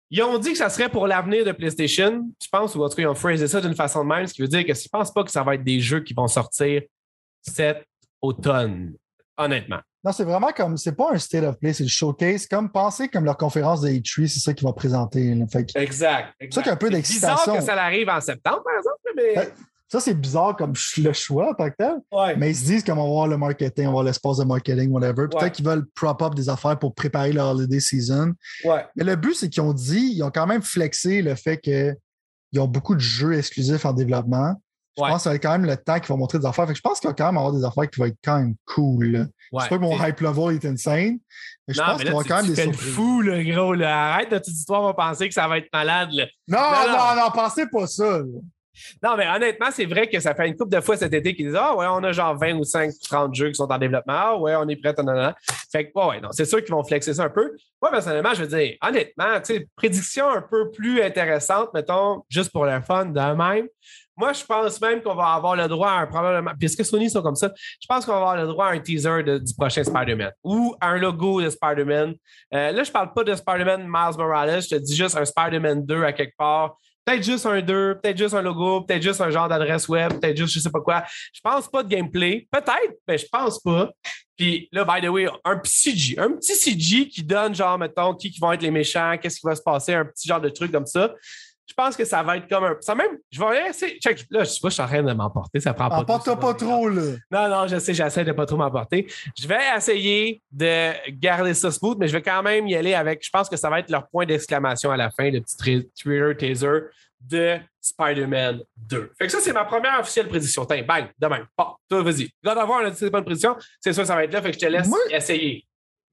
Ils 0.10 0.24
ont 0.24 0.38
dit 0.38 0.52
que 0.52 0.58
ça 0.58 0.70
serait 0.70 0.90
pour 0.90 1.08
l'avenir 1.08 1.44
de 1.44 1.52
PlayStation, 1.52 2.30
je 2.42 2.48
pense, 2.50 2.76
ou 2.76 2.84
en 2.84 2.90
tout 2.90 2.96
cas, 2.96 3.02
ils 3.02 3.08
ont 3.08 3.16
phrasé 3.16 3.48
ça 3.48 3.60
d'une 3.60 3.76
façon 3.76 4.04
de 4.04 4.10
même, 4.10 4.26
ce 4.26 4.34
qui 4.34 4.42
veut 4.42 4.48
dire 4.48 4.66
que 4.66 4.74
je 4.74 4.80
ne 4.80 4.90
pense 4.90 5.14
pas 5.14 5.24
que 5.24 5.32
ça 5.32 5.44
va 5.44 5.56
être 5.56 5.64
des 5.64 5.82
jeux 5.82 6.00
qui 6.00 6.14
vont 6.14 6.28
sortir 6.28 6.82
cet 7.42 7.86
automne, 8.22 8.94
honnêtement. 9.38 9.80
Non, 10.04 10.12
c'est 10.12 10.24
vraiment 10.24 10.52
comme, 10.56 10.78
c'est 10.78 10.92
pas 10.96 11.12
un 11.14 11.18
state 11.18 11.44
of 11.44 11.58
play, 11.60 11.74
c'est 11.74 11.84
le 11.84 11.90
showcase. 11.90 12.48
Comme 12.48 12.72
penser 12.72 13.08
comme 13.10 13.26
leur 13.26 13.36
conférence 13.38 13.82
de 13.82 13.90
E3, 13.90 14.28
c'est 14.28 14.40
ça 14.40 14.54
qu'ils 14.54 14.66
vont 14.68 14.74
présenter. 14.74 15.34
là. 15.36 15.46
Fait 15.52 15.66
que 15.66 15.78
Exact. 15.80 16.34
exact. 16.40 16.54
ça 16.54 16.62
qu'il 16.62 16.68
y 16.68 16.70
a 16.70 16.74
un 16.74 16.78
peu 16.78 16.88
C'est 16.88 16.94
d'excitation. 16.94 17.54
bizarre 17.54 17.58
que 17.60 17.64
ça 17.64 17.84
arrive 17.84 18.08
en 18.10 18.22
septembre, 18.22 18.62
par 18.64 18.78
exemple, 18.78 18.98
mais. 19.16 19.38
Ouais. 19.40 19.54
ça, 19.90 20.00
c'est 20.00 20.14
bizarre 20.14 20.56
comme 20.56 20.74
le 20.98 21.14
choix 21.14 21.50
en 21.50 21.54
tant 21.56 21.70
que 21.70 21.76
tel. 21.78 21.96
Ouais. 22.12 22.36
Mais 22.38 22.52
ils 22.52 22.56
se 22.56 22.66
disent 22.66 22.84
qu'on 22.84 22.96
va 22.96 23.04
voir 23.04 23.28
le 23.28 23.38
marketing, 23.38 23.86
on 23.86 23.88
va 23.88 23.92
voir 23.94 24.04
l'espace 24.04 24.38
de 24.38 24.44
marketing, 24.46 24.92
whatever. 24.92 25.28
Peut-être 25.28 25.42
Ouais. 25.44 25.52
qu'ils 25.52 25.66
veulent 25.66 25.86
prop 25.96 26.22
up 26.22 26.36
des 26.36 26.48
affaires 26.48 26.78
pour 26.78 26.94
préparer 26.94 27.34
leur 27.34 27.50
holiday 27.56 27.80
season. 27.80 28.34
ouais. 28.66 28.86
Mais 28.96 29.04
le 29.04 29.16
but, 29.16 29.34
c'est 29.34 29.50
qu'ils 29.50 29.64
ont 29.64 29.74
dit, 29.74 30.14
ils 30.16 30.24
ont 30.24 30.32
quand 30.32 30.46
même 30.48 30.62
flexé 30.62 31.22
le 31.22 31.36
fait 31.36 31.58
qu'ils 31.58 31.96
ont 32.58 32.68
beaucoup 32.68 32.96
de 32.96 33.00
jeux 33.02 33.34
exclusifs 33.38 33.84
en 33.86 33.94
développement. 33.94 34.54
Je 34.98 35.04
Ouais. 35.04 35.10
pense 35.10 35.18
que 35.20 35.24
ça 35.24 35.30
va 35.30 35.36
être 35.36 35.44
quand 35.44 35.52
même 35.52 35.66
le 35.66 35.78
temps 35.78 36.00
qu'ils 36.00 36.08
vont 36.08 36.18
montrer 36.18 36.40
des 36.40 36.46
affaires. 36.46 36.66
Fait 36.66 36.74
que 36.74 36.78
je 36.78 36.82
pense 36.82 37.00
qu'il 37.00 37.08
va 37.10 37.14
quand 37.14 37.28
même 37.28 37.38
avoir 37.38 37.54
des 37.54 37.64
affaires 37.64 37.90
qui 37.90 38.00
vont 38.00 38.06
être 38.08 38.18
quand 38.24 38.40
même 38.40 38.56
cool. 38.66 39.30
Je 39.54 39.60
sais 39.60 39.70
pas 39.70 39.76
que 39.78 39.82
mon 39.82 40.04
hype 40.06 40.20
level 40.20 40.56
est 40.56 40.66
insane, 40.66 41.20
mais 41.68 41.74
je 41.74 41.80
non, 41.80 41.86
pense 41.88 42.02
qu'il 42.02 42.12
va 42.12 42.22
y 42.22 42.26
quand 42.26 42.36
même 42.44 42.54
des 42.54 42.62
surprises. 42.64 42.94
fou, 42.94 43.22
le 43.22 43.44
gros. 43.44 43.74
Là. 43.74 44.14
Arrête 44.16 44.32
de 44.32 44.38
toute 44.38 44.48
histoire, 44.48 44.82
on 44.82 44.88
va 44.88 44.94
penser 44.94 45.28
que 45.28 45.34
ça 45.34 45.48
va 45.48 45.58
être 45.60 45.70
malade. 45.72 46.10
là. 46.12 46.26
Non, 46.48 46.58
Non, 46.60 46.92
non, 46.92 47.16
non. 47.16 47.24
non, 47.26 47.32
pensez 47.32 47.66
pas 47.68 47.86
ça. 47.88 48.18
là. 48.20 48.24
Non, 49.04 49.18
mais 49.18 49.28
honnêtement, 49.28 49.70
c'est 49.72 49.86
vrai 49.86 50.08
que 50.08 50.20
ça 50.20 50.36
fait 50.36 50.48
une 50.48 50.56
couple 50.56 50.76
de 50.76 50.82
fois 50.82 50.96
cet 50.98 51.12
été 51.12 51.36
qu'ils 51.36 51.48
disent 51.48 51.58
Ah, 51.60 51.76
ouais, 51.76 51.88
on 51.90 52.04
a 52.04 52.12
genre 52.12 52.38
20 52.38 52.54
ou 52.60 52.64
5, 52.64 52.92
30 53.10 53.34
jeux 53.34 53.48
qui 53.50 53.56
sont 53.56 53.72
en 53.72 53.78
développement. 53.80 54.14
Ah, 54.16 54.38
ouais, 54.38 54.56
on 54.56 54.68
est 54.70 54.76
prêt. 54.76 54.94
nanana. 54.98 55.36
Fait 55.72 55.90
que, 55.90 56.00
ouais, 56.00 56.06
ouais, 56.08 56.22
non, 56.22 56.30
c'est 56.32 56.46
sûr 56.46 56.64
qu'ils 56.64 56.76
vont 56.76 56.84
flexer 56.84 57.14
ça 57.16 57.24
un 57.24 57.30
peu. 57.30 57.54
Moi, 57.82 57.90
personnellement, 57.92 58.34
je 58.36 58.44
veux 58.44 58.56
dire, 58.58 58.76
honnêtement, 58.88 59.40
tu 59.44 59.56
sais, 59.56 59.68
prédiction 59.76 60.30
un 60.30 60.42
peu 60.44 60.70
plus 60.70 61.02
intéressante, 61.02 61.70
mettons, 61.74 62.24
juste 62.30 62.52
pour 62.52 62.66
le 62.66 62.80
fun 62.82 63.06
de 63.08 63.20
même. 63.36 63.66
Moi, 64.18 64.34
je 64.34 64.44
pense 64.44 64.82
même 64.82 65.02
qu'on 65.02 65.14
va 65.14 65.34
avoir 65.34 65.56
le 65.56 65.68
droit 65.68 65.92
à 65.92 66.00
un 66.00 66.08
probablement. 66.08 66.52
Puisque 66.60 66.84
Sony 66.84 67.10
sont 67.10 67.22
comme 67.22 67.36
ça, 67.36 67.52
je 67.56 67.86
pense 67.88 68.06
qu'on 68.06 68.14
va 68.14 68.18
avoir 68.18 68.38
le 68.38 68.48
droit 68.48 68.68
à 68.68 68.72
un 68.72 68.80
teaser 68.80 69.24
du 69.24 69.54
prochain 69.56 69.84
Spider-Man 69.84 70.32
ou 70.44 70.76
un 70.82 70.98
logo 70.98 71.42
de 71.42 71.50
Spider-Man. 71.50 72.16
Euh, 72.54 72.72
là, 72.72 72.84
je 72.84 72.92
parle 72.92 73.14
pas 73.14 73.24
de 73.24 73.36
Spider-Man 73.36 73.84
Miles 73.84 74.18
Morales, 74.18 74.62
je 74.64 74.70
te 74.70 74.76
dis 74.76 74.96
juste 74.96 75.16
un 75.16 75.26
Spider-Man 75.26 75.86
2 75.86 76.04
à 76.04 76.14
quelque 76.14 76.36
part. 76.36 76.78
Peut-être 77.06 77.24
juste 77.24 77.46
un 77.46 77.62
2, 77.62 78.00
peut-être 78.02 78.18
juste 78.18 78.34
un 78.34 78.42
logo, 78.42 78.82
peut-être 78.82 79.02
juste 79.02 79.22
un 79.22 79.30
genre 79.30 79.48
d'adresse 79.48 79.88
web, 79.88 80.20
peut-être 80.20 80.36
juste 80.36 80.56
je 80.56 80.60
sais 80.60 80.70
pas 80.70 80.82
quoi. 80.82 81.04
Je 81.32 81.40
pense 81.42 81.70
pas 81.70 81.82
de 81.82 81.88
gameplay. 81.88 82.46
Peut-être, 82.52 82.98
mais 83.08 83.18
je 83.18 83.26
pense 83.32 83.60
pas. 83.60 83.92
Puis 84.36 84.68
là, 84.74 84.84
by 84.84 85.06
the 85.06 85.10
way, 85.10 85.28
un 85.46 85.58
petit 85.58 85.92
CG. 85.92 86.20
Un 86.20 86.32
petit 86.32 86.54
CG 86.54 87.08
qui 87.08 87.24
donne, 87.24 87.56
genre, 87.56 87.78
mettons, 87.78 88.14
qui, 88.14 88.30
qui 88.30 88.40
vont 88.40 88.52
être 88.52 88.62
les 88.62 88.72
méchants, 88.72 89.16
qu'est-ce 89.22 89.40
qui 89.40 89.48
va 89.48 89.56
se 89.56 89.62
passer, 89.62 89.94
un 89.94 90.06
petit 90.06 90.28
genre 90.28 90.42
de 90.42 90.50
truc 90.50 90.72
comme 90.72 90.86
ça. 90.86 91.14
Je 91.70 91.74
pense 91.74 91.98
que 91.98 92.06
ça 92.06 92.24
va 92.24 92.38
être 92.38 92.48
comme 92.48 92.64
un. 92.64 92.76
Ça 92.80 92.96
même. 92.96 93.18
Je 93.30 93.40
vais 93.40 93.70
essayer. 93.70 94.00
Check, 94.00 94.26
là, 94.30 94.44
je 94.46 94.50
sais 94.52 94.60
pas, 94.62 94.70
je 94.70 94.74
suis 94.76 94.82
en 94.84 94.88
train 94.88 95.04
de 95.04 95.12
m'emporter. 95.14 95.60
Ça 95.60 95.74
prend 95.74 95.90
pas. 95.90 95.98
Emporte-toi 96.00 96.40
pas 96.40 96.54
secondes. 96.58 96.58
trop, 96.58 96.88
là. 96.90 97.02
Non, 97.30 97.50
non, 97.50 97.68
je 97.68 97.78
sais, 97.78 97.94
j'essaie 97.94 98.24
de 98.24 98.32
pas 98.32 98.46
trop 98.46 98.56
m'emporter. 98.58 99.06
Je 99.38 99.48
vais 99.48 99.60
essayer 99.76 100.42
de 100.52 100.92
garder 101.12 101.54
ça 101.54 101.70
smooth, 101.72 101.98
mais 102.00 102.08
je 102.08 102.14
vais 102.14 102.22
quand 102.22 102.42
même 102.42 102.68
y 102.68 102.76
aller 102.76 102.94
avec. 102.94 103.24
Je 103.24 103.30
pense 103.30 103.50
que 103.50 103.58
ça 103.58 103.70
va 103.70 103.80
être 103.80 103.90
leur 103.92 104.08
point 104.08 104.26
d'exclamation 104.26 104.92
à 104.92 104.98
la 104.98 105.10
fin, 105.12 105.30
le 105.30 105.42
petit 105.42 105.90
Twitter 106.02 106.34
taser 106.38 106.82
de 107.20 107.58
Spider-Man 107.82 108.62
2. 108.78 109.12
Fait 109.18 109.26
que 109.26 109.32
ça, 109.32 109.40
c'est 109.42 109.54
ma 109.54 109.66
première 109.66 110.00
officielle 110.00 110.28
prédiction. 110.28 110.66
Tiens, 110.66 110.84
bang, 110.88 111.08
demain. 111.20 111.46
Bon, 111.58 111.66
toi, 111.90 112.04
vas-y. 112.04 112.30
God 112.44 112.58
of 112.58 112.70
War, 112.70 112.82
on 112.82 112.86
a 112.86 112.90
dit 112.92 112.98
c'est 112.98 113.10
pas 113.12 113.18
une 113.20 113.26
prédiction. 113.26 113.56
C'est 113.82 113.92
sûr, 113.94 114.06
ça 114.06 114.16
va 114.16 114.24
être 114.24 114.34
là. 114.34 114.42
Fait 114.42 114.52
que 114.52 114.56
je 114.60 114.66
te 114.66 114.72
laisse 114.72 114.88
Moi- 114.88 115.00
essayer. 115.12 115.66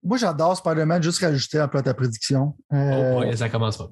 Moi, 0.02 0.18
j'adore 0.18 0.56
Spider-Man, 0.56 1.02
juste 1.02 1.20
rajouter 1.22 1.58
un 1.58 1.68
peu 1.68 1.78
à 1.78 1.82
ta 1.82 1.94
prédiction. 1.94 2.54
Euh, 2.72 3.14
Oh, 3.16 3.20
ouais, 3.20 3.36
ça 3.36 3.48
commence 3.48 3.76
pas. 3.78 3.88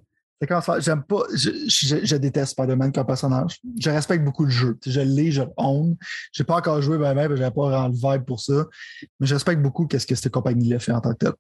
J'aime 0.79 1.03
pas. 1.05 1.23
Je, 1.35 1.51
je, 1.69 2.05
je 2.05 2.17
déteste 2.17 2.53
Spider-Man 2.53 2.93
comme 2.93 3.07
personnage. 3.07 3.61
Je 3.79 3.91
respecte 3.91 4.25
beaucoup 4.25 4.45
le 4.45 4.51
jeu. 4.51 4.79
Je 4.85 5.01
l'ai, 5.01 5.31
je 5.31 5.43
le 5.43 5.51
own. 5.57 5.97
J'ai 6.33 6.45
pas 6.45 6.57
encore 6.57 6.83
joué 6.83 6.99
ben 6.99 7.15
ben, 7.15 7.29
je 7.31 7.41
n'avais 7.41 7.55
pas 7.55 7.69
vraiment 7.69 7.89
le 7.89 7.95
vibe 7.95 8.25
pour 8.25 8.41
ça. 8.41 8.67
Mais 9.21 9.27
je 9.27 9.35
respecte 9.35 9.63
beaucoup 9.63 9.87
qu'est-ce 9.87 10.07
que 10.07 10.15
cette 10.15 10.33
compagnie-là 10.33 10.79
fait 10.79 10.93
en 10.93 11.01
tant 11.01 11.13
que 11.13 11.19
tel. 11.19 11.33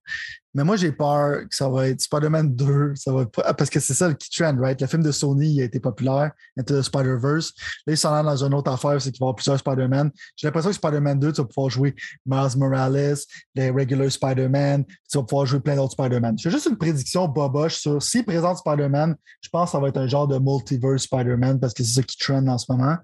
Mais 0.55 0.65
moi, 0.65 0.77
j'ai 0.77 0.93
peur 0.93 1.49
que 1.49 1.55
ça 1.55 1.69
va 1.69 1.89
être 1.89 2.01
Spider-Man 2.01 2.55
2. 2.55 2.95
Ça 2.97 3.13
va 3.13 3.25
parce 3.27 3.71
que 3.71 3.81
c'est 3.81 3.95
ça 3.95 4.09
le 4.09 4.15
key 4.15 4.29
trend, 4.37 4.57
right? 4.61 4.81
Le 4.81 4.87
film 4.87 5.03
de 5.03 5.11
Sony 5.11 5.55
il 5.55 5.61
a 5.63 5.65
été 5.65 5.81
populaire, 5.81 6.33
Into 6.59 6.79
the 6.79 6.83
Spider-Verse. 6.83 7.53
Là, 7.87 7.93
ils 7.93 7.97
sont 7.97 8.09
allés 8.13 8.29
dans 8.29 8.45
une 8.45 8.55
autre 8.55 8.71
affaire, 8.71 9.01
c'est 9.01 9.11
qu'il 9.11 9.21
va 9.21 9.25
y 9.25 9.29
avoir 9.29 9.37
plusieurs 9.37 9.59
Spider-Man. 9.59 10.11
J'ai 10.37 10.47
l'impression 10.47 10.71
que 10.71 10.77
Spider-Man 10.77 11.19
2, 11.19 11.33
tu 11.33 11.41
vas 11.41 11.47
pouvoir 11.47 11.71
jouer 11.71 11.95
Miles 12.27 12.57
Morales, 12.57 13.17
les 13.55 13.71
regular 13.71 14.11
Spider-Man, 14.11 14.85
tu 14.85 15.19
vas 15.19 15.25
pouvoir 15.25 15.47
jouer 15.47 15.61
plein 15.61 15.77
d'autres 15.77 15.93
Spider-Man. 15.93 16.39
J'ai 16.39 16.51
juste 16.51 16.67
une 16.67 16.77
prédiction 16.77 17.27
boboche 17.29 17.77
sur 17.77 18.03
s'ils 18.03 18.25
présentent 18.25 18.59
Spider-Man, 18.59 19.17
je 19.41 19.49
pense 19.49 19.71
que 19.71 19.73
ça 19.73 19.81
va 19.81 19.89
être 19.89 19.99
un 19.99 20.07
genre 20.07 20.29
de 20.29 20.39
multiverse 20.39 21.03
Spider-Man 21.03 21.61
parce 21.61 21.73
que 21.73 21.83
c'est 21.83 21.95
ça 21.95 22.03
qui 22.03 22.17
trend 22.19 22.47
en 22.47 22.59
ce 22.59 22.71
moment. 22.71 22.97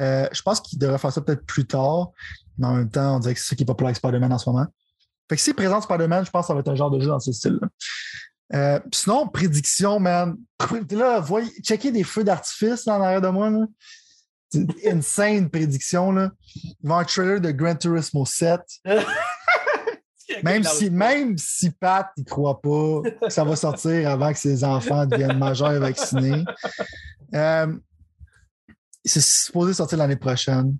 Euh, 0.00 0.28
je 0.32 0.42
pense 0.42 0.60
qu'ils 0.60 0.78
devraient 0.78 0.98
faire 0.98 1.12
ça 1.12 1.20
peut-être 1.20 1.44
plus 1.46 1.66
tard, 1.66 2.10
mais 2.58 2.66
en 2.66 2.74
même 2.74 2.90
temps, 2.90 3.16
on 3.16 3.18
dirait 3.18 3.34
que 3.34 3.40
c'est 3.40 3.48
ça 3.48 3.56
qui 3.56 3.62
est 3.62 3.66
populaire 3.66 3.88
avec 3.88 3.96
Spider-Man 3.96 4.32
en 4.32 4.38
ce 4.38 4.48
moment. 4.48 4.66
Fait 5.32 5.36
que 5.36 5.42
s'ils 5.42 5.54
présentent 5.54 5.84
Spider-Man, 5.84 6.26
je 6.26 6.30
pense 6.30 6.42
que 6.42 6.48
ça 6.48 6.52
va 6.52 6.60
être 6.60 6.68
un 6.68 6.74
genre 6.74 6.90
de 6.90 7.00
jeu 7.00 7.08
dans 7.08 7.18
ce 7.18 7.32
style-là. 7.32 7.66
Euh, 8.54 8.80
sinon, 8.92 9.26
prédiction, 9.26 9.98
man. 9.98 10.36
Là, 10.90 11.20
voyez, 11.20 11.48
checker 11.62 11.90
des 11.90 12.04
feux 12.04 12.22
d'artifice 12.22 12.86
en 12.86 13.00
arrière 13.00 13.22
de 13.22 13.28
moi. 13.28 13.48
Là. 13.48 13.64
C'est 14.50 14.92
insane 14.92 15.48
prédiction. 15.48 16.12
Là. 16.12 16.32
Il 16.54 16.60
va 16.60 16.68
y 16.70 16.84
avoir 16.84 16.98
un 16.98 17.04
trailer 17.04 17.40
de 17.40 17.50
Gran 17.50 17.74
Turismo 17.76 18.26
7. 18.26 18.60
Même 20.42 20.64
si, 20.64 20.90
même 20.90 21.36
si 21.36 21.70
Pat 21.70 22.10
ne 22.16 22.24
croit 22.24 22.60
pas 22.60 23.02
que 23.22 23.30
ça 23.30 23.44
va 23.44 23.54
sortir 23.54 24.08
avant 24.08 24.32
que 24.32 24.38
ses 24.38 24.64
enfants 24.64 25.04
deviennent 25.04 25.38
majeurs 25.38 25.72
et 25.72 25.78
vaccinés. 25.78 26.44
Euh, 27.34 27.74
c'est 29.04 29.22
supposé 29.22 29.74
sortir 29.74 29.98
l'année 29.98 30.16
prochaine. 30.16 30.76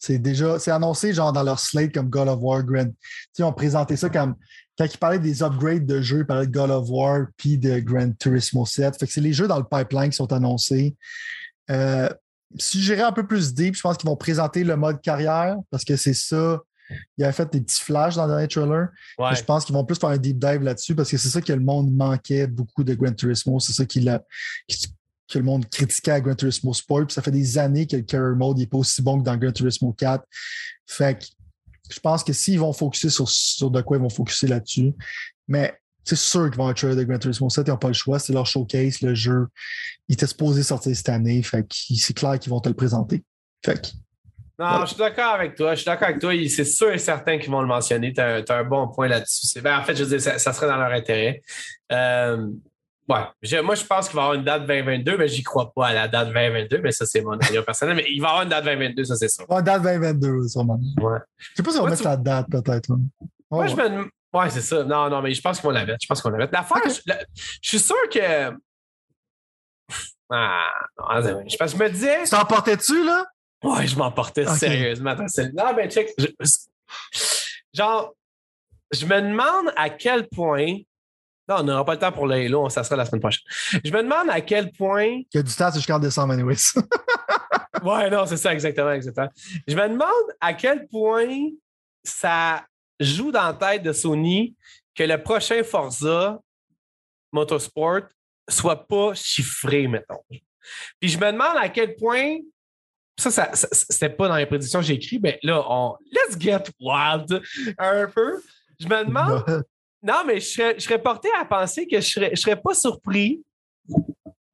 C'est 0.00 0.18
déjà, 0.18 0.58
c'est 0.58 0.70
annoncé 0.70 1.12
genre 1.12 1.32
dans 1.32 1.42
leur 1.42 1.60
slate 1.60 1.92
comme 1.92 2.08
God 2.08 2.26
of 2.28 2.38
War 2.40 2.64
Grand. 2.64 2.90
Ils 3.38 3.44
ont 3.44 3.52
présenté 3.52 3.96
ça 3.96 4.08
comme 4.08 4.34
quand 4.78 4.86
ils 4.86 4.96
parlaient 4.98 5.18
des 5.18 5.42
upgrades 5.42 5.84
de 5.84 6.00
jeux, 6.00 6.20
ils 6.20 6.26
parlaient 6.26 6.46
de 6.46 6.52
God 6.52 6.70
of 6.70 6.86
War 6.88 7.26
puis 7.36 7.58
de 7.58 7.78
Gran 7.80 8.10
Turismo 8.18 8.64
7. 8.64 8.98
Fait 8.98 9.06
que 9.06 9.12
c'est 9.12 9.20
les 9.20 9.34
jeux 9.34 9.46
dans 9.46 9.58
le 9.58 9.64
pipeline 9.70 10.08
qui 10.10 10.16
sont 10.16 10.32
annoncés. 10.32 10.96
Euh, 11.70 12.08
si 12.58 12.82
j'irais 12.82 13.02
un 13.02 13.12
peu 13.12 13.26
plus 13.26 13.52
deep, 13.54 13.76
je 13.76 13.80
pense 13.82 13.98
qu'ils 13.98 14.08
vont 14.08 14.16
présenter 14.16 14.64
le 14.64 14.74
mode 14.76 15.00
carrière 15.02 15.56
parce 15.70 15.84
que 15.84 15.96
c'est 15.96 16.14
ça. 16.14 16.58
Il 17.18 17.22
avait 17.24 17.32
fait 17.32 17.52
des 17.52 17.60
petits 17.60 17.84
flashs 17.84 18.16
dans 18.16 18.24
le 18.26 18.32
dernier 18.32 18.48
trailer. 18.48 18.88
Ouais. 19.18 19.34
Je 19.36 19.44
pense 19.44 19.64
qu'ils 19.66 19.74
vont 19.74 19.84
plus 19.84 19.96
faire 19.96 20.08
un 20.08 20.16
deep 20.18 20.38
dive 20.38 20.62
là-dessus 20.62 20.94
parce 20.96 21.10
que 21.10 21.18
c'est 21.18 21.28
ça 21.28 21.40
que 21.40 21.52
le 21.52 21.60
monde 21.60 21.92
manquait 21.94 22.46
beaucoup 22.48 22.82
de 22.82 22.94
Gran 22.94 23.12
Turismo. 23.12 23.60
C'est 23.60 23.74
ça 23.74 23.84
qui 23.84 24.00
l'a- 24.00 24.22
qui- 24.66 24.88
que 25.30 25.38
le 25.38 25.44
monde 25.44 25.68
critiquait 25.68 26.10
à 26.10 26.20
Gran 26.20 26.34
Turismo 26.34 26.74
Sport. 26.74 27.06
Puis 27.06 27.14
ça 27.14 27.22
fait 27.22 27.30
des 27.30 27.58
années 27.58 27.86
que 27.86 27.96
le 27.96 28.02
Career 28.02 28.36
Mode 28.36 28.58
n'est 28.58 28.66
pas 28.66 28.78
aussi 28.78 29.00
bon 29.02 29.18
que 29.18 29.24
dans 29.24 29.36
Gran 29.36 29.52
Turismo 29.52 29.92
4. 29.92 30.24
Fait 30.86 31.18
que 31.18 31.24
je 31.90 32.00
pense 32.00 32.22
que 32.22 32.32
s'ils 32.32 32.58
vont 32.58 32.72
focuser 32.72 33.10
sur, 33.10 33.28
sur 33.28 33.70
de 33.70 33.80
quoi 33.80 33.96
ils 33.96 34.02
vont 34.02 34.10
focuser 34.10 34.46
là-dessus. 34.46 34.92
Mais 35.48 35.74
c'est 36.04 36.16
sûr 36.16 36.48
qu'ils 36.50 36.58
vont 36.58 36.72
trailer 36.72 36.96
de 36.96 37.04
Gran 37.04 37.18
Turismo 37.18 37.50
7. 37.50 37.66
Ils 37.66 37.70
n'ont 37.70 37.76
pas 37.76 37.88
le 37.88 37.94
choix. 37.94 38.18
C'est 38.18 38.32
leur 38.32 38.46
showcase, 38.46 39.00
le 39.02 39.14
jeu. 39.14 39.46
Il 40.08 40.14
était 40.14 40.26
supposé 40.26 40.62
sortir 40.62 40.94
cette 40.94 41.08
année. 41.08 41.42
Fait 41.42 41.66
c'est 41.70 42.14
clair 42.14 42.38
qu'ils 42.38 42.50
vont 42.50 42.60
te 42.60 42.68
le 42.68 42.74
présenter. 42.74 43.22
Fait 43.64 43.80
que 43.80 43.88
Non, 44.58 44.80
je 44.82 44.86
suis 44.86 44.96
d'accord 44.96 45.34
avec 45.34 45.56
toi. 45.56 45.74
Je 45.74 45.80
suis 45.80 45.86
d'accord 45.86 46.08
avec 46.08 46.20
toi. 46.20 46.32
C'est 46.48 46.64
sûr 46.64 46.92
et 46.92 46.98
certain 46.98 47.38
qu'ils 47.38 47.50
vont 47.50 47.60
le 47.60 47.68
mentionner. 47.68 48.12
Tu 48.12 48.20
as, 48.20 48.44
un 48.48 48.64
bon 48.64 48.88
point 48.88 49.08
là-dessus. 49.08 49.58
En 49.64 49.84
fait, 49.84 49.94
je 49.94 50.04
veux 50.04 50.10
dire, 50.10 50.20
ça, 50.20 50.38
ça 50.38 50.52
serait 50.52 50.66
dans 50.66 50.76
leur 50.76 50.92
intérêt. 50.92 51.42
Euh, 51.92 52.48
ouais. 53.10 53.62
Moi, 53.62 53.74
je 53.74 53.84
pense 53.84 54.08
qu'il 54.08 54.16
va 54.16 54.22
y 54.22 54.24
avoir 54.24 54.34
une 54.34 54.44
date 54.44 54.66
2022, 54.66 55.16
mais 55.18 55.28
j'y 55.28 55.42
crois 55.42 55.72
pas 55.72 55.88
à 55.88 55.92
la 55.94 56.08
date 56.08 56.28
2022, 56.28 56.78
mais 56.78 56.92
ça, 56.92 57.04
c'est 57.06 57.20
mon 57.22 57.32
opinion 57.34 57.62
personnelle. 57.62 57.96
Mais 57.96 58.04
il 58.08 58.20
va 58.20 58.28
y 58.28 58.30
avoir 58.30 58.42
une 58.44 58.48
date 58.48 58.64
2022, 58.64 59.04
ça, 59.04 59.16
c'est 59.16 59.28
sûr. 59.28 59.48
ouais, 59.50 59.62
date 59.62 59.82
2022, 59.82 60.48
sûrement. 60.48 60.80
Ouais. 61.00 61.18
Je 61.38 61.48
sais 61.56 61.62
pas 61.62 61.70
si 61.72 61.78
on 61.78 61.84
va 61.84 61.90
mettre 61.90 62.04
la 62.04 62.16
date, 62.16 62.46
peut-être. 62.50 62.88
là. 62.88 62.96
Moi, 63.50 63.66
je 63.66 63.76
me. 63.76 64.10
Ouais, 64.32 64.48
c'est 64.50 64.60
ça. 64.60 64.84
Non, 64.84 65.10
non, 65.10 65.22
mais 65.22 65.34
je 65.34 65.40
pense 65.40 65.60
qu'on 65.60 65.70
la 65.70 65.84
mettre. 65.84 65.98
Je 66.00 66.06
pense 66.06 66.22
qu'on 66.22 66.30
la. 66.30 66.46
L'affaire, 66.46 66.82
je, 66.86 67.00
la- 67.06 67.18
je 67.60 67.68
suis 67.68 67.80
sûr 67.80 67.96
que. 68.12 68.52
Ah, 70.32 70.68
non, 70.96 71.42
je, 71.48 71.56
pense 71.56 71.72
que 71.72 71.78
je 71.78 71.82
me 71.82 71.90
disais. 71.90 72.22
Tu 72.22 72.30
t'emportais-tu, 72.30 73.04
là? 73.04 73.26
Ouais, 73.64 73.86
je 73.86 73.96
m'emportais 73.96 74.46
Ok. 74.48 74.56
sérieusement. 74.56 75.14
Non, 75.16 75.74
ben, 75.74 75.90
check. 75.90 76.10
je- 76.16 76.26
Genre, 77.74 78.14
je 78.92 79.04
me 79.06 79.20
demande 79.20 79.72
à 79.76 79.90
quel 79.90 80.28
point. 80.28 80.76
Non, 81.50 81.56
on 81.58 81.62
n'aura 81.64 81.84
pas 81.84 81.94
le 81.94 81.98
temps 81.98 82.12
pour 82.12 82.26
le 82.28 82.36
Halo, 82.36 82.68
ça 82.70 82.84
sera 82.84 82.94
la 82.96 83.04
semaine 83.04 83.20
prochaine. 83.20 83.42
Je 83.84 83.90
me 83.92 84.02
demande 84.02 84.30
à 84.30 84.40
quel 84.40 84.70
point. 84.72 85.04
Il 85.06 85.26
y 85.34 85.38
a 85.38 85.42
du 85.42 85.52
temps 85.54 85.72
jusqu'en 85.74 85.98
décembre, 85.98 86.32
anyways. 86.32 86.72
Ouais, 87.82 88.10
non, 88.10 88.26
c'est 88.26 88.36
ça, 88.36 88.52
exactement, 88.52 88.92
exactement. 88.92 89.30
Je 89.66 89.74
me 89.74 89.88
demande 89.88 90.08
à 90.38 90.52
quel 90.52 90.86
point 90.86 91.26
ça 92.04 92.62
joue 92.98 93.32
dans 93.32 93.42
la 93.46 93.54
tête 93.54 93.82
de 93.82 93.92
Sony 93.92 94.54
que 94.94 95.02
le 95.02 95.22
prochain 95.22 95.62
Forza 95.64 96.38
Motorsport 97.32 98.02
soit 98.48 98.86
pas 98.86 99.14
chiffré, 99.14 99.88
mettons. 99.88 100.20
Puis 101.00 101.08
je 101.08 101.16
me 101.18 101.32
demande 101.32 101.56
à 101.56 101.70
quel 101.70 101.96
point. 101.96 102.36
Ça, 103.18 103.30
ça, 103.30 103.54
ça- 103.54 103.68
c'était 103.72 104.10
pas 104.10 104.28
dans 104.28 104.36
les 104.36 104.46
prédictions 104.46 104.80
que 104.80 104.84
j'ai 104.86 104.94
écrit, 104.94 105.18
mais 105.18 105.38
là, 105.42 105.64
on. 105.66 105.96
Let's 106.12 106.38
get 106.38 106.64
wild 106.80 107.40
un 107.78 108.06
peu. 108.08 108.42
Je 108.78 108.86
me 108.88 109.04
demande. 109.06 109.64
Non, 110.02 110.22
mais 110.26 110.40
je 110.40 110.46
serais, 110.46 110.74
je 110.78 110.82
serais 110.84 111.00
porté 111.02 111.28
à 111.38 111.44
penser 111.44 111.86
que 111.86 112.00
je 112.00 112.06
serais, 112.08 112.30
je 112.34 112.40
serais 112.40 112.60
pas 112.60 112.74
surpris. 112.74 113.42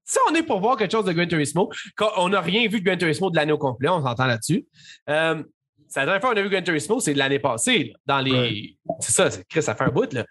Si 0.05 0.19
on 0.31 0.35
est 0.35 0.43
pour 0.43 0.61
voir 0.61 0.77
quelque 0.77 0.93
chose 0.93 1.05
de 1.05 1.13
Gran 1.13 1.27
Turismo, 1.27 1.71
quand 1.97 2.11
on 2.17 2.29
n'a 2.29 2.41
rien 2.41 2.69
vu 2.69 2.81
de 2.81 2.85
Gran 2.85 2.97
Turismo 2.97 3.31
de 3.31 3.37
l'année 3.37 3.53
au 3.53 3.59
complet, 3.59 3.89
on 3.89 4.01
s'entend 4.03 4.27
là-dessus. 4.27 4.67
Euh, 5.11 5.43
c'est 5.89 6.01
la 6.01 6.07
dernière 6.07 6.21
fois 6.21 6.31
qu'on 6.35 6.41
a 6.41 6.43
vu 6.43 6.51
Gran 6.51 6.63
Turismo, 6.63 7.01
c'est 7.01 7.15
de 7.15 7.19
l'année 7.19 7.39
passée. 7.41 7.93
là, 8.07 8.17
dans 8.17 8.21
les... 8.21 8.77
C'est 9.01 9.13
ça, 9.13 9.31
c'est- 9.31 9.45
Chris, 9.49 9.63
ça 9.63 9.75
fait 9.75 9.85
un 9.85 9.89
bout. 9.91 10.13
Là. 10.13 10.25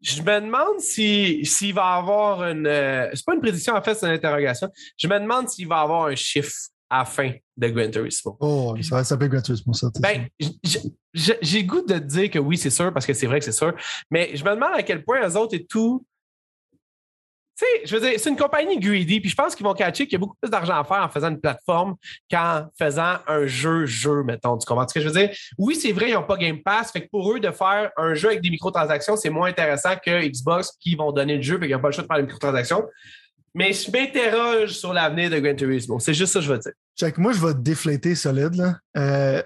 Je 0.00 0.22
me 0.22 0.40
demande 0.40 0.78
si- 0.78 1.44
s'il 1.44 1.74
va 1.74 1.96
y 1.96 1.98
avoir 1.98 2.44
une. 2.44 2.66
euh, 2.68 3.08
c'est 3.12 3.24
pas 3.24 3.34
une 3.34 3.40
prédiction, 3.40 3.74
en 3.74 3.82
fait, 3.82 3.94
c'est 3.94 4.06
une 4.06 4.12
interrogation. 4.12 4.68
Je 4.96 5.08
me 5.08 5.18
demande 5.18 5.48
s'il 5.48 5.66
va 5.66 5.80
y 5.80 5.82
avoir 5.82 6.06
un 6.06 6.14
chiffre 6.14 6.52
à 6.88 6.98
la 7.00 7.04
fin 7.04 7.32
de 7.56 7.68
Gran 7.68 7.90
Turismo. 7.90 8.36
Oh, 8.40 8.76
ça 8.82 8.96
va 8.96 9.04
s'appeler 9.04 9.28
gratuitement, 9.30 9.72
ça. 9.72 9.88
c'est 9.92 10.00
Ben, 10.00 10.28
j'ai 11.14 11.64
goût 11.64 11.80
de 11.80 11.94
te 11.94 11.98
dire 11.98 12.30
que 12.30 12.38
oui, 12.38 12.56
c'est 12.56 12.70
sûr, 12.70 12.92
parce 12.92 13.06
que 13.06 13.14
c'est 13.14 13.26
vrai 13.26 13.38
que 13.38 13.44
c'est 13.44 13.52
sûr, 13.52 13.74
mais 14.10 14.30
je 14.34 14.44
me 14.44 14.50
demande 14.50 14.74
à 14.74 14.82
quel 14.82 15.04
point 15.04 15.26
eux 15.26 15.36
autres 15.36 15.54
et 15.54 15.64
tout. 15.64 16.04
Tu 17.56 17.64
sais, 17.64 17.86
je 17.86 17.96
veux 17.96 18.08
dire, 18.08 18.20
c'est 18.20 18.30
une 18.30 18.36
compagnie 18.36 18.78
greedy, 18.78 19.20
puis 19.20 19.30
je 19.30 19.34
pense 19.34 19.56
qu'ils 19.56 19.66
vont 19.66 19.74
catcher 19.74 20.04
qu'il 20.04 20.12
y 20.12 20.16
a 20.16 20.20
beaucoup 20.20 20.36
plus 20.40 20.48
d'argent 20.48 20.78
à 20.78 20.84
faire 20.84 21.02
en 21.02 21.08
faisant 21.08 21.30
une 21.30 21.40
plateforme 21.40 21.96
qu'en 22.30 22.68
faisant 22.78 23.16
un 23.26 23.46
jeu-jeu, 23.46 24.22
mettons. 24.22 24.56
Tu 24.58 24.64
comprends 24.64 24.86
ce 24.86 24.94
que 24.94 25.00
je 25.00 25.08
veux 25.08 25.14
dire? 25.18 25.30
Oui, 25.58 25.74
c'est 25.74 25.90
vrai, 25.90 26.10
ils 26.10 26.14
n'ont 26.14 26.22
pas 26.22 26.36
Game 26.36 26.62
Pass, 26.62 26.92
fait 26.92 27.02
que 27.02 27.08
pour 27.10 27.32
eux, 27.32 27.40
de 27.40 27.50
faire 27.50 27.90
un 27.96 28.14
jeu 28.14 28.28
avec 28.28 28.42
des 28.42 28.50
microtransactions, 28.50 29.16
c'est 29.16 29.30
moins 29.30 29.48
intéressant 29.48 29.96
que 29.96 30.28
Xbox 30.28 30.70
qui 30.78 30.94
vont 30.94 31.10
donner 31.10 31.36
le 31.36 31.42
jeu, 31.42 31.58
fait 31.58 31.66
qu'ils 31.66 31.74
n'ont 31.74 31.82
pas 31.82 31.88
le 31.88 31.94
choix 31.94 32.04
de 32.04 32.08
faire 32.08 32.18
les 32.18 32.22
microtransactions. 32.22 32.84
Mais 33.54 33.72
je 33.72 33.90
m'interroge 33.90 34.70
sur 34.70 34.92
l'avenir 34.92 35.30
de 35.30 35.40
Gran 35.40 35.56
Turismo. 35.56 35.98
C'est 35.98 36.14
juste 36.14 36.32
ça 36.32 36.38
que 36.38 36.44
je 36.46 36.52
veux 36.52 36.58
dire. 36.58 36.72
Check, 36.96 37.18
moi, 37.18 37.32
je 37.32 37.44
vais 37.44 37.54
te 37.54 37.58
défléter 37.58 38.14
solide. 38.14 38.54
Là. 38.54 38.76
Euh, 38.96 39.42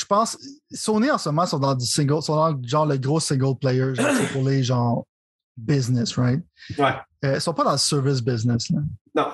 je 0.00 0.06
pense, 0.06 0.38
Sony 0.72 1.10
en 1.10 1.18
ce 1.18 1.28
moment 1.28 1.46
sont 1.46 1.58
dans 1.58 1.74
du 1.74 1.86
single, 1.86 2.22
sont 2.22 2.36
dans 2.36 2.58
genre 2.62 2.86
le 2.86 2.96
gros 2.96 3.20
single 3.20 3.56
player, 3.58 3.94
genre, 3.94 4.10
c'est 4.16 4.32
pour 4.32 4.48
les 4.48 4.64
gens 4.64 5.06
business, 5.56 6.16
right? 6.16 6.42
Ouais. 6.78 6.94
Euh, 7.24 7.34
ils 7.34 7.40
sont 7.40 7.54
pas 7.54 7.64
dans 7.64 7.72
le 7.72 7.78
service 7.78 8.20
business. 8.20 8.70
Là. 8.70 8.80
Non. 9.14 9.28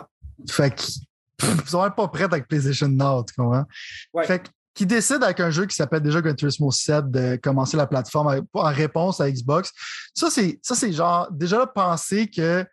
Fait 0.48 0.74
qu'ils 0.74 1.02
ils 1.42 1.68
sont 1.68 1.82
même 1.82 1.92
pas 1.92 2.08
prêts 2.08 2.24
avec 2.24 2.48
PlayStation 2.48 2.88
Now, 2.88 3.24
tu 3.24 3.34
comprends? 3.34 3.64
Ouais. 4.12 4.24
Fait 4.24 4.42
qu'ils 4.74 4.86
décident 4.86 5.22
avec 5.22 5.40
un 5.40 5.50
jeu 5.50 5.66
qui 5.66 5.76
s'appelle 5.76 6.02
déjà 6.02 6.20
Gran 6.20 6.34
Turismo 6.34 6.70
7 6.70 7.10
de 7.10 7.36
commencer 7.36 7.76
la 7.76 7.86
plateforme 7.86 8.42
en 8.52 8.72
réponse 8.72 9.20
à 9.20 9.30
Xbox. 9.30 9.72
Ça, 10.14 10.30
c'est 10.30 10.58
ça, 10.62 10.74
c'est 10.74 10.92
genre 10.92 11.28
déjà 11.30 11.58
là, 11.58 11.66
penser 11.66 12.28
que 12.28 12.64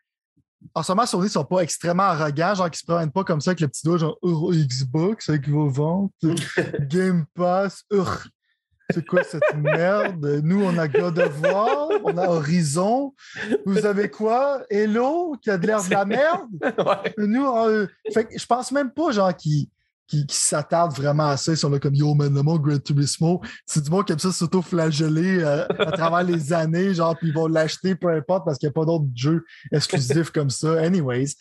en 0.73 0.83
ce 0.83 0.91
moment, 0.91 1.05
Sony 1.05 1.25
ne 1.25 1.29
sont 1.29 1.45
pas 1.45 1.59
extrêmement 1.59 2.03
arrogants, 2.03 2.55
genre 2.55 2.69
qu'ils 2.69 2.79
se 2.79 2.85
prennent 2.85 3.11
pas 3.11 3.23
comme 3.23 3.41
ça 3.41 3.51
avec 3.51 3.61
le 3.61 3.67
petit 3.67 3.85
doigt, 3.85 3.97
genre 3.97 4.17
Xbox 4.23 5.29
avec 5.29 5.47
vos 5.47 5.69
ventes, 5.69 6.11
Game 6.89 7.25
Pass, 7.35 7.83
urgh. 7.91 8.29
C'est 8.89 9.05
quoi 9.05 9.23
cette 9.23 9.41
merde? 9.55 10.41
Nous, 10.43 10.61
on 10.61 10.77
a 10.77 10.87
God 10.87 11.17
of 11.17 11.41
War, 11.41 11.87
on 12.03 12.17
a 12.17 12.27
Horizon. 12.27 13.13
Vous 13.65 13.85
avez 13.85 14.09
quoi? 14.09 14.61
Hello, 14.69 15.35
qui 15.41 15.49
a 15.49 15.57
de 15.57 15.65
l'air 15.65 15.83
de 15.83 15.89
la 15.89 16.05
merde? 16.05 16.49
Ouais. 16.61 17.13
Nous, 17.17 17.45
euh, 17.45 17.87
fait 18.13 18.25
que 18.25 18.37
je 18.37 18.45
pense 18.45 18.71
même 18.71 18.91
pas, 18.91 19.11
genre, 19.11 19.35
qu'ils 19.35 19.67
qui, 20.07 20.25
s'attardent 20.29 20.95
vraiment 20.95 21.27
à 21.27 21.37
ça. 21.37 21.51
Ils 21.51 21.57
sont 21.57 21.69
là 21.69 21.79
comme 21.79 21.95
Yo, 21.95 22.13
man, 22.13 22.33
le 22.33 22.41
monde 22.41 22.61
Gran 22.61 22.77
Turismo. 22.77 23.41
C'est 23.65 23.83
du 23.83 23.89
monde 23.89 24.05
qui 24.05 24.13
aime 24.13 24.19
ça 24.19 24.31
s'auto-flageller 24.31 25.39
euh, 25.39 25.65
à 25.79 25.91
travers 25.91 26.23
les 26.23 26.53
années, 26.53 26.93
genre, 26.93 27.17
puis 27.17 27.29
ils 27.29 27.33
vont 27.33 27.47
l'acheter 27.47 27.95
peu 27.95 28.09
importe 28.09 28.45
parce 28.45 28.57
qu'il 28.57 28.67
n'y 28.67 28.71
a 28.71 28.73
pas 28.73 28.85
d'autres 28.85 29.05
jeux 29.15 29.43
exclusifs 29.71 30.29
comme 30.31 30.49
ça. 30.49 30.79
Anyways, 30.81 31.35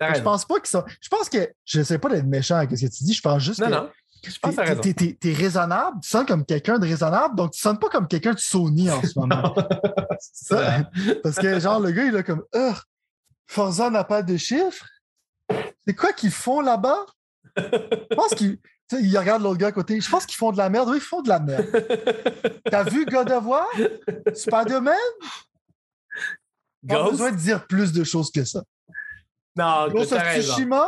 je 0.00 0.20
pense 0.20 0.44
pas 0.44 0.60
qu'ils 0.60 0.68
sont. 0.68 0.84
Je 1.00 1.08
pense 1.08 1.28
que. 1.28 1.50
Je 1.64 1.82
sais 1.82 1.98
pas 1.98 2.08
d'être 2.08 2.26
méchant 2.26 2.56
avec 2.56 2.70
ce 2.76 2.86
que 2.86 2.90
tu 2.90 3.04
dis. 3.04 3.14
Je 3.14 3.22
pense 3.22 3.42
juste 3.42 3.60
Non, 3.60 3.66
que. 3.66 3.72
non. 3.72 3.88
T'es, 4.82 4.92
t'es 4.94 5.32
raisonnable, 5.32 5.98
tu 6.02 6.08
sens 6.08 6.26
comme 6.26 6.44
quelqu'un 6.44 6.80
de 6.80 6.86
raisonnable, 6.86 7.36
donc 7.36 7.52
tu 7.52 7.60
sonnes 7.60 7.78
pas 7.78 7.88
comme 7.88 8.08
quelqu'un 8.08 8.34
de 8.34 8.38
Sony 8.38 8.90
en 8.90 9.00
ce 9.00 9.16
moment. 9.16 9.54
C'est 10.18 10.48
ça. 10.56 10.90
Parce 11.22 11.36
que, 11.36 11.60
genre, 11.60 11.78
le 11.78 11.92
gars, 11.92 12.04
il 12.04 12.16
est 12.16 12.24
comme, 12.24 12.42
Forza 13.46 13.90
n'a 13.90 14.02
pas 14.02 14.22
de 14.22 14.36
chiffres? 14.36 14.86
C'est 15.86 15.94
quoi 15.94 16.12
qu'ils 16.12 16.32
font 16.32 16.60
là-bas? 16.60 17.06
Je 18.10 18.14
pense 18.14 18.34
qu'ils. 18.34 18.58
tu 18.88 18.96
sais, 18.96 19.02
il 19.02 19.16
regarde 19.18 19.42
l'autre 19.42 19.58
gars 19.58 19.68
à 19.68 19.72
côté. 19.72 20.00
Je 20.00 20.10
pense 20.10 20.26
qu'ils 20.26 20.36
font 20.36 20.52
de 20.52 20.58
la 20.58 20.70
merde. 20.70 20.88
Oui, 20.88 20.98
ils 20.98 21.00
font 21.00 21.22
de 21.22 21.28
la 21.28 21.40
merde. 21.40 21.66
T'as 22.70 22.84
vu 22.84 23.04
God 23.06 23.30
of 23.30 23.44
War? 23.44 23.66
Spider-Man? 24.34 24.96
Pas 26.88 27.10
besoin 27.10 27.32
de 27.32 27.36
dire 27.36 27.66
plus 27.66 27.92
de 27.92 28.04
choses 28.04 28.30
que 28.30 28.44
ça. 28.44 28.62
Non, 29.56 29.88
Ghost 29.88 30.12
of. 30.12 30.22
Tsushima? 30.22 30.86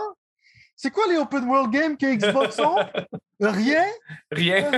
C'est 0.77 0.91
quoi 0.91 1.07
les 1.09 1.19
open 1.19 1.45
world 1.45 1.71
games 1.71 1.97
que 1.97 2.15
Xbox 2.15 2.59
ont? 2.59 2.77
Rien? 3.41 3.85
Rien. 4.31 4.71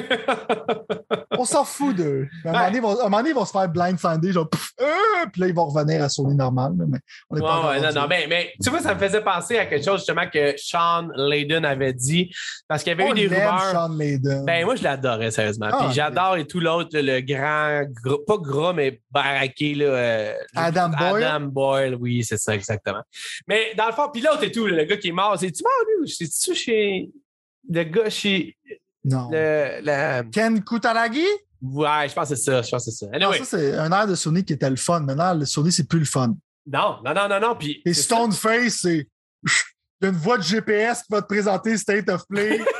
On 1.38 1.44
s'en 1.44 1.64
fout 1.64 1.96
d'eux. 1.96 2.28
À, 2.44 2.48
un 2.48 2.52
moment 2.52 2.64
donné, 2.66 2.76
ils 2.78 2.82
vont- 2.82 2.96
à 2.96 3.00
un 3.00 3.04
moment 3.04 3.16
donné, 3.18 3.30
ils 3.30 3.34
vont 3.34 3.44
se 3.44 3.50
faire 3.52 3.68
blindsinder, 3.68 4.32
genre, 4.32 4.48
pff, 4.48 4.70
euh, 4.80 4.86
puis 5.32 5.40
là, 5.40 5.46
ils 5.48 5.54
vont 5.54 5.66
revenir 5.66 6.02
à 6.02 6.08
Sony 6.08 6.34
normal. 6.34 6.72
mais 6.76 6.98
on 7.30 7.36
est 7.36 7.40
Ouais, 7.40 7.46
pas 7.46 7.68
ouais, 7.70 7.80
non, 7.80 8.00
non, 8.02 8.06
mais, 8.08 8.26
mais 8.28 8.52
tu 8.62 8.70
vois, 8.70 8.80
ça 8.80 8.94
me 8.94 9.00
faisait 9.00 9.20
penser 9.22 9.58
à 9.58 9.66
quelque 9.66 9.84
chose 9.84 9.98
justement 10.00 10.28
que 10.32 10.54
Sean 10.56 11.08
Layden 11.16 11.64
avait 11.64 11.92
dit. 11.92 12.30
Parce 12.68 12.82
qu'il 12.82 12.90
y 12.90 12.94
avait 12.94 13.04
On 13.10 13.14
eu 13.16 13.28
des 13.28 13.34
rumeurs. 13.34 13.70
Sean 13.72 13.88
Layden. 13.96 14.44
Ben, 14.44 14.64
moi, 14.64 14.76
je 14.76 14.82
l'adorais, 14.84 15.30
sérieusement. 15.30 15.68
Ah, 15.72 15.84
Puis 15.84 15.94
j'adore 15.94 16.36
et 16.36 16.46
tout 16.46 16.60
l'autre, 16.60 16.90
le, 16.92 17.00
le 17.02 17.20
grand, 17.20 17.82
gros- 18.04 18.18
pas 18.26 18.36
gros, 18.38 18.72
mais 18.72 19.00
baraqué, 19.10 19.74
là. 19.74 19.84
euh, 19.86 20.34
Adam 20.54 20.88
Boyle? 20.90 21.24
Adam 21.24 21.46
Boyle, 21.46 21.94
oui, 21.96 22.22
c'est 22.24 22.38
ça, 22.38 22.54
exactement. 22.54 23.02
Mais 23.48 23.72
dans 23.76 23.86
le 23.86 23.92
fond, 23.92 24.08
puis 24.12 24.22
l'autre 24.22 24.44
et 24.44 24.52
tout, 24.52 24.66
le 24.66 24.84
gars 24.84 24.96
qui 24.96 25.08
est 25.08 25.12
mort, 25.12 25.36
c'est-tu 25.38 25.62
mort, 25.62 25.72
lui? 25.88 26.04
ou 26.04 26.06
C'est-tu 26.06 26.54
chez. 26.54 27.10
Le 27.68 27.82
gars 27.84 28.10
chez. 28.10 28.56
non. 29.04 29.28
Le, 29.32 29.80
la- 29.82 30.24
Ken 30.24 30.62
Kutaragi? 30.62 31.26
Ouais, 31.60 32.08
je 32.08 32.14
pense 32.14 32.28
que 32.28 32.34
c'est 32.34 32.42
ça. 32.42 32.62
Je 32.62 32.70
pense 32.70 32.84
que 32.84 32.90
c'est 32.90 33.04
ça. 33.04 33.06
Non, 33.06 33.28
Anyway. 33.30 33.38
ça, 33.38 33.44
c'est 33.58 33.74
un 33.76 33.92
air 33.92 34.06
de 34.06 34.14
Sony 34.14 34.44
qui 34.44 34.52
était 34.52 34.70
le 34.70 34.76
fun. 34.76 35.00
Maintenant, 35.00 35.32
le 35.34 35.44
Sony, 35.46 35.70
c'est 35.70 35.86
plus 35.88 36.00
le 36.00 36.04
fun. 36.04 36.34
Non, 36.66 36.98
non, 37.04 37.14
non, 37.14 37.28
non, 37.28 37.40
non. 37.40 37.56
Puis. 37.56 37.80
Et. 37.84 37.94
Stoneface, 37.94 38.80
c'est. 38.82 39.06
Il 39.44 40.04
y 40.04 40.06
a 40.06 40.08
une 40.08 40.16
voix 40.16 40.38
de 40.38 40.42
GPS 40.42 41.02
qui 41.02 41.12
va 41.12 41.22
te 41.22 41.28
présenter 41.28 41.76
State 41.76 42.08
of 42.08 42.26
Play. 42.28 42.60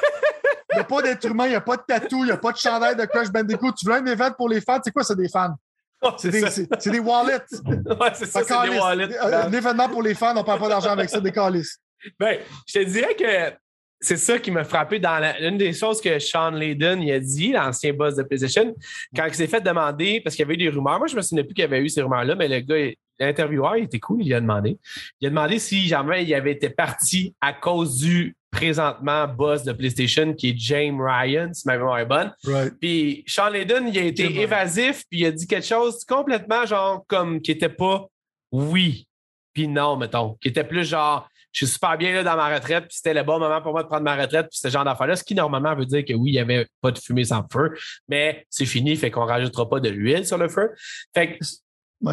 Il 0.72 0.76
n'y 0.76 0.80
a 0.80 0.84
pas 0.84 1.02
d'être 1.02 1.26
humain, 1.26 1.44
il 1.44 1.50
n'y 1.50 1.54
a 1.54 1.60
pas 1.60 1.76
de 1.76 1.82
tatou, 1.86 2.20
il 2.20 2.24
n'y 2.24 2.30
a 2.30 2.38
pas 2.38 2.50
de 2.50 2.56
chandail 2.56 2.96
de 2.96 3.04
Crash 3.04 3.28
Bandicoot. 3.30 3.72
Tu 3.72 3.84
veux 3.84 3.92
un 3.92 4.06
événement 4.06 4.32
pour 4.32 4.48
les 4.48 4.62
fans? 4.62 4.80
C'est 4.82 4.90
quoi, 4.90 5.04
c'est 5.04 5.16
des 5.16 5.28
fans? 5.28 5.54
C'est 6.18 6.30
des, 6.30 6.90
des 6.90 6.98
wallets. 6.98 7.44
Ouais, 7.64 8.10
c'est 8.14 8.26
ça, 8.26 8.40
c'est 8.42 8.70
des 8.70 8.78
wallets. 8.78 9.18
Un, 9.18 9.52
événement 9.52 9.88
pour 9.88 10.02
les 10.02 10.14
fans, 10.14 10.32
on 10.34 10.40
ne 10.40 10.42
parle 10.42 10.58
pas 10.58 10.68
d'argent 10.68 10.90
avec 10.90 11.08
ça, 11.10 11.20
des 11.20 11.30
calices. 11.30 11.78
Ben, 12.18 12.40
je 12.66 12.80
te 12.80 12.84
dirais 12.84 13.14
que 13.14 13.54
c'est 14.02 14.16
ça 14.16 14.38
qui 14.38 14.50
m'a 14.50 14.64
frappé 14.64 14.98
dans 14.98 15.18
la- 15.18 15.40
une 15.40 15.56
des 15.56 15.72
choses 15.72 16.00
que 16.00 16.18
Sean 16.18 16.50
Layden 16.50 17.00
il 17.02 17.12
a 17.12 17.20
dit, 17.20 17.52
l'ancien 17.52 17.92
boss 17.92 18.16
de 18.16 18.22
PlayStation, 18.24 18.74
quand 19.16 19.24
il 19.26 19.34
s'est 19.34 19.46
fait 19.46 19.60
demander, 19.60 20.20
parce 20.20 20.36
qu'il 20.36 20.42
y 20.42 20.46
avait 20.46 20.54
eu 20.54 20.58
des 20.58 20.68
rumeurs. 20.68 20.98
Moi, 20.98 21.06
je 21.06 21.16
me 21.16 21.22
souviens 21.22 21.44
plus 21.44 21.54
qu'il 21.54 21.62
y 21.62 21.64
avait 21.64 21.80
eu 21.80 21.88
ces 21.88 22.02
rumeurs-là, 22.02 22.34
mais 22.34 22.48
le 22.48 22.60
gars, 22.60 22.92
l'intervieweur, 23.18 23.76
il 23.76 23.84
était 23.84 24.00
cool, 24.00 24.22
il 24.22 24.34
a 24.34 24.40
demandé. 24.40 24.76
Il 25.20 25.28
a 25.28 25.30
demandé 25.30 25.58
si 25.58 25.86
jamais 25.86 26.24
il 26.24 26.34
avait 26.34 26.52
été 26.52 26.68
parti 26.68 27.34
à 27.40 27.52
cause 27.52 27.98
du 27.98 28.36
présentement 28.50 29.26
boss 29.28 29.62
de 29.62 29.72
PlayStation, 29.72 30.34
qui 30.34 30.50
est 30.50 30.58
James 30.58 31.00
Ryan, 31.00 31.50
si 31.54 31.66
ma 31.66 31.78
mémoire 31.78 31.98
est 32.00 32.06
bonne. 32.06 32.34
Right. 32.44 32.74
Puis 32.80 33.24
Sean 33.26 33.48
Layden, 33.48 33.88
il 33.88 33.98
a 33.98 34.02
été 34.02 34.24
James 34.24 34.36
évasif, 34.42 35.04
puis 35.08 35.20
il 35.20 35.26
a 35.26 35.30
dit 35.30 35.46
quelque 35.46 35.66
chose 35.66 36.04
complètement 36.04 36.66
genre 36.66 37.04
comme 37.06 37.40
qui 37.40 37.52
était 37.52 37.68
pas 37.70 38.06
oui, 38.50 39.06
puis 39.54 39.68
non, 39.68 39.96
mettons. 39.96 40.36
Qui 40.40 40.48
était 40.48 40.64
plus 40.64 40.84
genre 40.86 41.28
je 41.52 41.64
suis 41.64 41.74
super 41.74 41.96
bien 41.98 42.12
là 42.12 42.24
dans 42.24 42.36
ma 42.36 42.54
retraite, 42.54 42.84
puis 42.84 42.96
c'était 42.96 43.14
le 43.14 43.22
bon 43.22 43.38
moment 43.38 43.60
pour 43.60 43.72
moi 43.72 43.82
de 43.82 43.88
prendre 43.88 44.04
ma 44.04 44.16
retraite, 44.16 44.48
puis 44.50 44.58
ce 44.58 44.68
genre 44.68 44.84
d'affaires-là, 44.84 45.16
ce 45.16 45.24
qui 45.24 45.34
normalement 45.34 45.74
veut 45.74 45.86
dire 45.86 46.04
que 46.04 46.14
oui, 46.14 46.30
il 46.30 46.34
n'y 46.34 46.38
avait 46.38 46.66
pas 46.80 46.90
de 46.90 46.98
fumée 46.98 47.24
sans 47.24 47.44
feu, 47.52 47.72
mais 48.08 48.46
c'est 48.50 48.66
fini, 48.66 48.96
fait 48.96 49.10
qu'on 49.10 49.26
rajoutera 49.26 49.68
pas 49.68 49.80
de 49.80 49.88
l'huile 49.88 50.26
sur 50.26 50.38
le 50.38 50.48
feu. 50.48 50.70
Fait 51.14 51.38
que, 51.38 51.44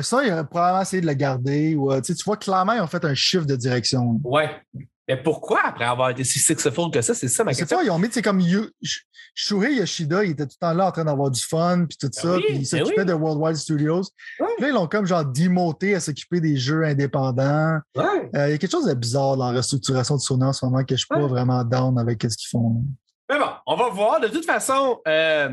ça, 0.01 0.23
il 0.23 0.29
a 0.31 0.43
probablement 0.43 0.81
essayé 0.81 1.01
de 1.01 1.07
le 1.07 1.13
garder. 1.13 1.75
Ou, 1.75 1.91
euh, 1.91 2.01
tu 2.01 2.13
vois, 2.23 2.37
clairement, 2.37 2.73
ils 2.73 2.81
ont 2.81 2.87
fait 2.87 3.03
un 3.05 3.15
chiffre 3.15 3.45
de 3.45 3.55
direction. 3.55 4.19
ouais. 4.23 4.49
Mais 5.09 5.17
pourquoi, 5.17 5.61
après 5.65 5.85
avoir 5.85 6.11
été 6.11 6.23
si 6.23 6.37
successful 6.37 6.91
que 6.91 7.01
ça, 7.01 7.15
c'est 7.15 7.27
ça 7.27 7.43
ma 7.43 7.51
C'est 7.51 7.61
question. 7.61 7.77
pas, 7.77 7.83
ils 7.83 7.89
ont 7.89 7.97
mis, 7.97 8.09
c'est 8.11 8.21
comme 8.21 8.39
Shuhei 9.33 9.77
Yoshida, 9.77 10.23
il 10.23 10.31
était 10.31 10.45
tout 10.45 10.55
le 10.61 10.67
temps 10.67 10.73
là 10.73 10.85
en 10.87 10.91
train 10.91 11.03
d'avoir 11.03 11.31
du 11.31 11.41
fun, 11.41 11.85
puis 11.89 11.97
tout 11.99 12.09
ça, 12.13 12.35
oui, 12.35 12.43
puis 12.45 12.55
il 12.57 12.59
ben 12.59 12.65
s'occupait 12.65 13.01
oui. 13.01 13.05
de 13.07 13.13
Worldwide 13.13 13.55
Studios. 13.55 14.03
Ouais. 14.39 14.47
Puis 14.57 14.61
là, 14.61 14.67
ils 14.67 14.73
l'ont 14.75 14.87
comme 14.87 15.07
genre 15.07 15.25
démoté 15.25 15.95
à 15.95 15.99
s'occuper 15.99 16.39
des 16.41 16.57
jeux 16.57 16.83
indépendants. 16.83 17.79
Ouais. 17.95 18.29
Euh, 18.35 18.49
Il 18.49 18.51
y 18.51 18.53
a 18.53 18.57
quelque 18.59 18.71
chose 18.71 18.85
de 18.85 18.93
bizarre 18.93 19.35
dans 19.35 19.51
la 19.51 19.57
restructuration 19.57 20.15
de 20.15 20.21
Sony 20.21 20.43
en 20.43 20.53
ce 20.53 20.63
moment 20.63 20.83
que 20.83 20.95
je 20.95 20.99
suis 20.99 21.07
pas 21.07 21.25
vraiment 21.25 21.63
down 21.63 21.97
avec 21.97 22.21
ce 22.21 22.37
qu'ils 22.37 22.49
font. 22.49 22.83
Mais 23.31 23.39
bon, 23.39 23.49
on 23.65 23.75
va 23.75 23.89
voir. 23.89 24.19
De 24.19 24.27
toute 24.27 24.45
façon, 24.45 24.99
euh, 25.07 25.49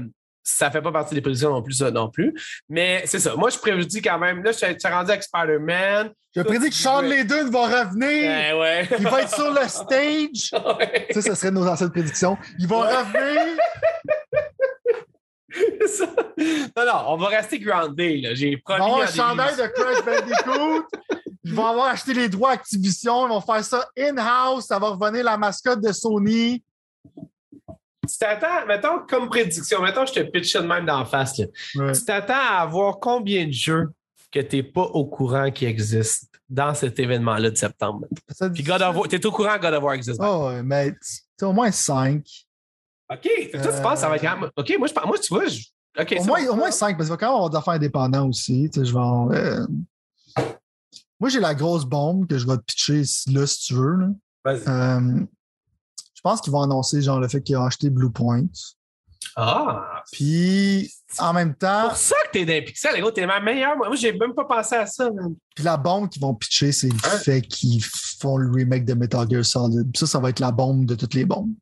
ça 0.48 0.70
fait 0.70 0.80
pas 0.80 0.92
partie 0.92 1.14
des 1.14 1.20
prédictions 1.20 1.50
non 1.50 1.60
plus, 1.62 1.74
ça 1.74 1.90
non 1.90 2.08
plus. 2.08 2.32
Mais 2.68 3.02
c'est 3.06 3.18
ça. 3.18 3.34
Moi, 3.34 3.50
je 3.50 3.58
prédis 3.58 4.00
quand 4.00 4.18
même. 4.18 4.42
Là, 4.44 4.52
je 4.52 4.58
suis 4.58 4.66
rendu 4.88 5.10
avec 5.10 5.22
Spider-Man. 5.24 6.10
Je 6.36 6.42
prédis 6.42 6.68
que 6.68 6.74
Sean 6.74 7.02
disais- 7.02 7.16
Layden 7.16 7.50
va 7.50 7.62
revenir. 7.82 8.30
Ouais, 8.30 8.52
ouais. 8.60 8.88
Il 8.98 9.08
va 9.08 9.22
être 9.22 9.34
sur 9.34 9.50
le 9.52 9.66
stage. 9.68 10.52
Ouais. 10.78 11.08
Ça, 11.10 11.22
ce 11.22 11.34
serait 11.34 11.50
nos 11.50 11.66
anciennes 11.66 11.90
prédictions. 11.90 12.36
Il 12.58 12.66
va 12.68 12.76
Ouais. 12.80 12.96
revenir. 12.96 13.56
Ça. 15.86 16.06
Non, 16.76 16.84
non, 16.84 17.02
on 17.08 17.16
va 17.16 17.28
rester 17.28 17.58
groundé. 17.58 18.22
J'ai 18.34 18.56
promis. 18.58 18.82
en 18.82 19.00
un 19.00 19.06
chandail 19.06 19.56
de 19.56 19.66
Crash 19.74 20.04
Bandicoot. 20.04 20.84
Ils 21.44 21.54
vont 21.54 21.66
avoir 21.66 21.86
acheté 21.86 22.12
les 22.12 22.28
droits 22.28 22.50
Activision. 22.52 23.26
Ils 23.26 23.30
vont 23.30 23.40
faire 23.40 23.64
ça 23.64 23.88
in-house. 23.98 24.66
Ça 24.66 24.78
va 24.78 24.88
revenir 24.90 25.24
la 25.24 25.38
mascotte 25.38 25.80
de 25.80 25.92
Sony. 25.92 26.62
Tu 28.06 28.18
t'attends, 28.18 28.66
mettons, 28.66 28.98
comme 29.08 29.28
prédiction, 29.28 29.82
mettons, 29.82 30.06
je 30.06 30.12
te 30.14 30.20
pitch 30.20 30.52
ça 30.52 30.62
de 30.62 30.66
même 30.66 30.86
d'en 30.86 31.04
face. 31.04 31.38
là. 31.38 31.46
Ouais. 31.76 31.92
Tu 31.92 32.04
t'attends 32.04 32.34
à 32.34 32.60
avoir 32.62 32.98
combien 32.98 33.46
de 33.46 33.52
jeux 33.52 33.88
que 34.32 34.40
tu 34.40 34.56
n'es 34.56 34.62
pas 34.62 34.82
au 34.82 35.06
courant 35.06 35.50
qui 35.50 35.64
existent 35.66 36.26
dans 36.48 36.74
cet 36.74 36.98
événement-là 36.98 37.50
de 37.50 37.56
septembre? 37.56 38.06
Ça- 38.30 38.48
Puis 38.50 38.62
God 38.62 38.82
of 38.82 38.96
War, 38.96 39.08
t'es 39.08 39.24
au 39.26 39.32
courant 39.32 39.56
que 39.56 39.62
God 39.62 39.74
of 39.74 39.82
War 39.84 39.94
existe. 39.94 40.20
Oh, 40.22 40.48
ouais, 40.48 40.62
mais 40.62 40.92
c'est 41.00 41.44
au 41.46 41.52
moins 41.52 41.70
5. 41.70 42.24
OK. 43.12 43.20
Que 43.22 43.50
tu 43.52 43.82
penses 43.82 43.94
que 43.94 43.98
ça 44.00 44.08
va 44.08 44.16
être 44.16 44.22
quand 44.22 44.40
même. 44.40 44.50
OK, 44.56 44.74
moi, 44.78 44.88
je 44.88 45.06
moi 45.06 45.18
tu 45.18 45.32
vois, 45.32 45.46
je... 45.46 45.60
OK. 45.98 46.16
Au 46.20 46.24
moins, 46.24 46.46
au 46.48 46.56
moins 46.56 46.70
5, 46.70 46.96
parce 46.98 47.08
va 47.08 47.16
quand 47.16 47.26
même 47.26 47.34
avoir 47.36 47.50
des 47.50 47.56
affaires 47.56 47.74
indépendantes 47.74 48.28
aussi. 48.30 48.68
Tu 48.72 48.80
sais, 48.80 48.86
je 48.86 48.92
vais 48.92 48.98
en- 48.98 49.30
euh, 49.32 49.64
Moi, 51.18 51.30
j'ai 51.30 51.40
la 51.40 51.54
grosse 51.54 51.84
bombe 51.84 52.26
que 52.26 52.36
je 52.36 52.46
vais 52.46 52.56
te 52.58 52.62
pitcher 52.62 53.02
là, 53.32 53.46
si 53.46 53.58
tu 53.66 53.74
veux. 53.74 53.96
là. 53.96 54.08
Vas-y. 54.44 54.68
Euh, 54.68 55.24
pense 56.26 56.40
qu'ils 56.40 56.52
vont 56.52 56.62
annoncer 56.62 57.00
genre 57.02 57.20
le 57.20 57.28
fait 57.28 57.40
qu'ils 57.40 57.56
ont 57.56 57.64
acheté 57.64 57.88
Blue 57.88 58.10
Point. 58.10 58.48
Ah! 59.36 60.02
Puis 60.10 60.92
en 61.20 61.32
même 61.32 61.54
temps, 61.54 61.88
pour 61.88 61.96
ça 61.96 62.16
que 62.26 62.32
t'es 62.32 62.44
d'un 62.44 62.62
pixel, 62.62 63.00
gros, 63.00 63.12
t'es 63.12 63.26
ma 63.26 63.38
meilleure. 63.38 63.76
Moi, 63.76 63.94
j'ai 63.94 64.12
même 64.12 64.34
pas 64.34 64.44
pensé 64.44 64.74
à 64.74 64.86
ça, 64.86 65.08
man. 65.12 65.36
puis 65.54 65.64
la 65.64 65.76
bombe 65.76 66.08
qu'ils 66.08 66.20
vont 66.20 66.34
pitcher, 66.34 66.72
c'est 66.72 66.88
le 66.88 66.94
Hein? 66.94 67.18
fait 67.18 67.42
qu'ils 67.42 67.80
font 67.84 68.38
le 68.38 68.50
remake 68.50 68.84
de 68.84 68.94
Metal 68.94 69.24
Gear 69.30 69.44
Solid. 69.44 69.92
Puis 69.92 70.00
ça, 70.00 70.06
ça 70.06 70.18
va 70.18 70.30
être 70.30 70.40
la 70.40 70.50
bombe 70.50 70.84
de 70.84 70.96
toutes 70.96 71.14
les 71.14 71.24
bombes. 71.24 71.54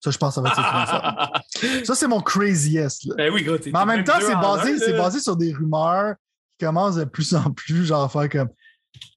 Ça, 0.00 0.10
je 0.10 0.18
pense 0.18 0.30
que 0.30 0.34
ça 0.34 0.40
va 0.40 0.48
être 0.48 0.56
ça. 0.56 1.84
Ça, 1.84 1.94
c'est 1.94 2.08
mon 2.08 2.20
craziest. 2.20 3.04
Là. 3.04 3.14
ben 3.16 3.32
oui, 3.32 3.44
gros. 3.44 3.58
Mais 3.64 3.78
en 3.78 3.86
même 3.86 4.02
temps, 4.02 4.18
c'est 4.20 4.34
basé, 4.34 4.76
c'est 4.80 4.96
basé 4.96 5.20
sur 5.20 5.36
des 5.36 5.52
rumeurs 5.52 6.16
qui 6.58 6.66
commencent 6.66 6.96
de 6.96 7.04
plus 7.04 7.32
en 7.36 7.52
plus, 7.52 7.84
genre 7.84 8.02
à 8.02 8.08
faire 8.08 8.28
comme 8.28 8.48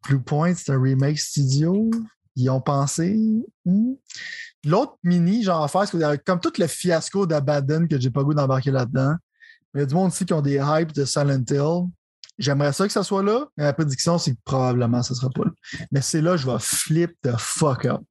Blue 0.07 0.21
Point, 0.21 0.53
c'est 0.53 0.71
un 0.71 0.79
remake 0.79 1.17
studio. 1.17 1.89
Ils 2.35 2.49
ont 2.49 2.61
pensé. 2.61 3.17
hmm. 3.65 3.93
L'autre 4.65 4.97
mini, 5.03 5.43
genre 5.43 5.69
faire, 5.69 5.89
que, 5.89 6.15
comme 6.17 6.39
tout 6.39 6.53
le 6.57 6.67
fiasco 6.67 7.25
d'Abaddon 7.27 7.87
que 7.87 7.99
j'ai 7.99 8.09
pas 8.09 8.23
goût 8.23 8.33
d'embarquer 8.33 8.71
là-dedans. 8.71 9.15
Il 9.73 9.79
y 9.79 9.83
a 9.83 9.85
du 9.85 9.93
monde 9.93 10.07
aussi 10.07 10.25
qui 10.25 10.33
ont 10.33 10.41
des 10.41 10.55
hypes 10.55 10.93
de 10.93 11.05
Silent 11.05 11.43
Hill. 11.49 11.89
J'aimerais 12.37 12.73
ça 12.73 12.87
que 12.87 12.91
ça 12.91 13.03
soit 13.03 13.23
là, 13.23 13.45
mais 13.55 13.63
la 13.63 13.73
prédiction, 13.73 14.17
c'est 14.17 14.31
que 14.31 14.39
probablement 14.43 15.03
ça 15.03 15.13
sera 15.13 15.29
pas 15.29 15.45
là. 15.45 15.51
Mais 15.91 16.01
c'est 16.01 16.21
là, 16.21 16.35
je 16.35 16.45
vais 16.45 16.57
flip 16.59 17.11
the 17.21 17.37
fuck 17.37 17.85
up. 17.85 18.01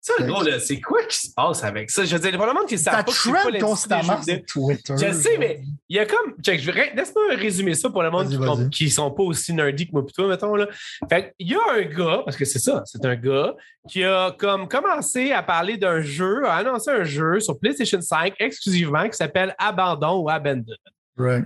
Ça, 0.00 0.12
gros, 0.20 0.42
là, 0.42 0.60
c'est 0.60 0.80
quoi 0.80 1.02
qui 1.04 1.16
se 1.18 1.32
passe 1.34 1.64
avec 1.64 1.90
ça? 1.90 2.04
Je 2.04 2.12
veux 2.14 2.18
dire, 2.20 2.30
il 2.30 2.32
y 2.32 2.36
a 2.36 2.38
pas 2.38 2.46
le 2.46 2.52
monde 2.52 2.66
qui 2.68 2.78
Ça 2.78 2.92
savent 2.92 3.04
pas 3.04 3.12
que 3.12 3.18
c'est 3.18 3.32
pas 3.32 3.42
trend 3.58 3.68
constamment 3.68 4.22
sur. 4.22 4.44
Twitter. 4.46 4.94
Je 4.96 5.12
sais, 5.12 5.38
mais 5.38 5.60
il 5.88 5.96
y 5.96 5.98
a 5.98 6.06
comme. 6.06 6.34
Check, 6.42 6.60
je 6.60 6.70
vais- 6.70 6.92
Laisse-moi 6.94 7.34
résumer 7.36 7.74
ça 7.74 7.90
pour 7.90 8.02
le 8.02 8.10
monde 8.10 8.28
qui, 8.70 8.84
qui 8.84 8.90
sont 8.90 9.10
pas 9.10 9.22
aussi 9.24 9.52
nerdy 9.52 9.86
que 9.86 9.92
moi, 9.92 10.04
plutôt, 10.04 10.28
mettons. 10.28 10.54
Là. 10.54 10.68
Fait 11.08 11.34
il 11.38 11.50
y 11.50 11.54
a 11.54 11.60
un 11.74 11.82
gars, 11.82 12.22
parce 12.24 12.36
que 12.36 12.44
c'est 12.44 12.58
ça, 12.60 12.82
c'est 12.86 13.04
un 13.04 13.16
gars, 13.16 13.54
qui 13.88 14.04
a 14.04 14.30
comme 14.38 14.68
commencé 14.68 15.32
à 15.32 15.42
parler 15.42 15.76
d'un 15.76 16.00
jeu, 16.00 16.46
a 16.46 16.56
annoncé 16.56 16.90
un 16.90 17.04
jeu 17.04 17.40
sur 17.40 17.58
PlayStation 17.58 18.00
5 18.00 18.34
exclusivement 18.38 19.08
qui 19.08 19.16
s'appelle 19.16 19.54
Abandon 19.58 20.20
ou 20.22 20.30
Abandon. 20.30 20.74
Right. 21.16 21.44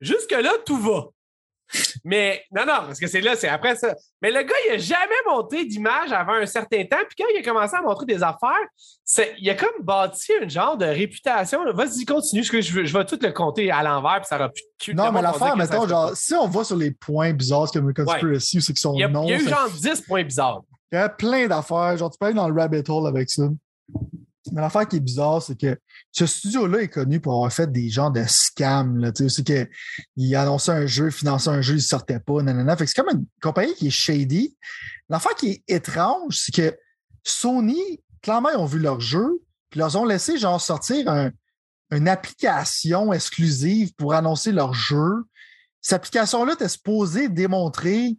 Jusque-là, 0.00 0.52
tout 0.64 0.78
va. 0.78 1.06
Mais 2.04 2.42
non, 2.54 2.62
non, 2.62 2.74
parce 2.86 3.00
que 3.00 3.06
c'est 3.06 3.20
là, 3.20 3.34
c'est 3.36 3.48
après 3.48 3.74
ça. 3.76 3.94
Mais 4.22 4.30
le 4.30 4.42
gars, 4.42 4.54
il 4.68 4.74
a 4.74 4.78
jamais 4.78 5.14
monté 5.28 5.64
d'image 5.64 6.12
avant 6.12 6.34
un 6.34 6.46
certain 6.46 6.84
temps. 6.84 6.98
Puis 7.08 7.16
quand 7.18 7.24
il 7.34 7.38
a 7.38 7.42
commencé 7.42 7.74
à 7.76 7.82
montrer 7.82 8.06
des 8.06 8.22
affaires, 8.22 8.52
c'est- 9.04 9.34
il 9.38 9.50
a 9.50 9.54
comme 9.54 9.82
bâti 9.82 10.32
une 10.40 10.48
genre 10.48 10.76
de 10.76 10.86
réputation. 10.86 11.60
Vas-y, 11.74 12.04
continue, 12.04 12.42
parce 12.42 12.50
que 12.50 12.60
je, 12.60 12.84
je 12.84 12.92
vais 12.98 13.04
tout 13.04 13.18
le 13.20 13.32
compter 13.32 13.70
à 13.70 13.82
l'envers, 13.82 14.16
puis 14.20 14.26
ça 14.28 14.36
aura 14.36 14.48
plus 14.48 14.62
de 14.62 14.84
cul. 14.84 14.94
Non, 14.94 15.10
mais 15.12 15.22
l'affaire, 15.22 15.56
mettons, 15.56 15.88
genre, 15.88 16.16
si 16.16 16.34
on 16.34 16.46
va 16.48 16.62
sur 16.64 16.76
les 16.76 16.92
points 16.92 17.32
bizarres 17.32 17.70
comme 17.72 17.92
conspiracy, 17.92 18.60
c'est 18.62 18.72
que 18.72 18.78
son 18.78 18.94
Il 18.94 19.00
y 19.00 19.04
a, 19.04 19.08
nom. 19.08 19.24
il 19.24 19.30
y 19.30 19.34
a 19.34 19.36
eu 19.38 19.44
ça- 19.44 19.50
genre 19.50 19.70
10 19.70 20.00
points 20.02 20.22
bizarres. 20.24 20.62
Il 20.92 20.94
y 20.94 20.98
a 20.98 21.08
plein 21.08 21.48
d'affaires. 21.48 21.96
Genre, 21.96 22.10
tu 22.10 22.16
peux 22.18 22.26
aller 22.26 22.34
dans 22.36 22.48
le 22.48 22.54
rabbit 22.60 22.82
hole 22.88 23.08
avec 23.08 23.28
ça. 23.28 23.42
Mais 24.52 24.60
l'affaire 24.60 24.86
qui 24.86 24.96
est 24.96 25.00
bizarre, 25.00 25.42
c'est 25.42 25.58
que 25.58 25.78
ce 26.12 26.26
studio-là 26.26 26.82
est 26.82 26.88
connu 26.88 27.20
pour 27.20 27.34
avoir 27.34 27.52
fait 27.52 27.70
des 27.70 27.88
genres 27.88 28.10
de 28.10 28.22
scams. 28.26 29.10
C'est 29.14 29.46
que 29.46 29.68
il 30.16 30.34
annonçait 30.36 30.72
un 30.72 30.86
jeu, 30.86 31.10
finançait 31.10 31.50
un 31.50 31.62
jeu, 31.62 31.74
il 31.74 31.82
sortait 31.82 32.20
pas, 32.20 32.42
nanana. 32.42 32.76
Fait 32.76 32.84
que 32.84 32.90
c'est 32.90 33.02
comme 33.02 33.16
une 33.18 33.26
compagnie 33.42 33.74
qui 33.74 33.88
est 33.88 33.90
shady. 33.90 34.56
L'affaire 35.08 35.34
qui 35.34 35.48
est 35.50 35.62
étrange, 35.68 36.38
c'est 36.38 36.54
que 36.54 36.76
Sony, 37.24 38.02
clairement, 38.22 38.50
ils 38.50 38.56
ont 38.56 38.66
vu 38.66 38.78
leur 38.78 39.00
jeu, 39.00 39.42
puis 39.70 39.80
ils 39.80 39.96
ont 39.96 40.04
laissé 40.04 40.38
genre 40.38 40.60
sortir 40.60 41.08
un- 41.08 41.30
une 41.90 42.08
application 42.08 43.12
exclusive 43.12 43.94
pour 43.94 44.14
annoncer 44.14 44.52
leur 44.52 44.74
jeu. 44.74 45.24
Cette 45.80 45.94
application-là 45.96 46.54
était 46.54 46.68
supposée 46.68 47.28
démontrer 47.28 48.16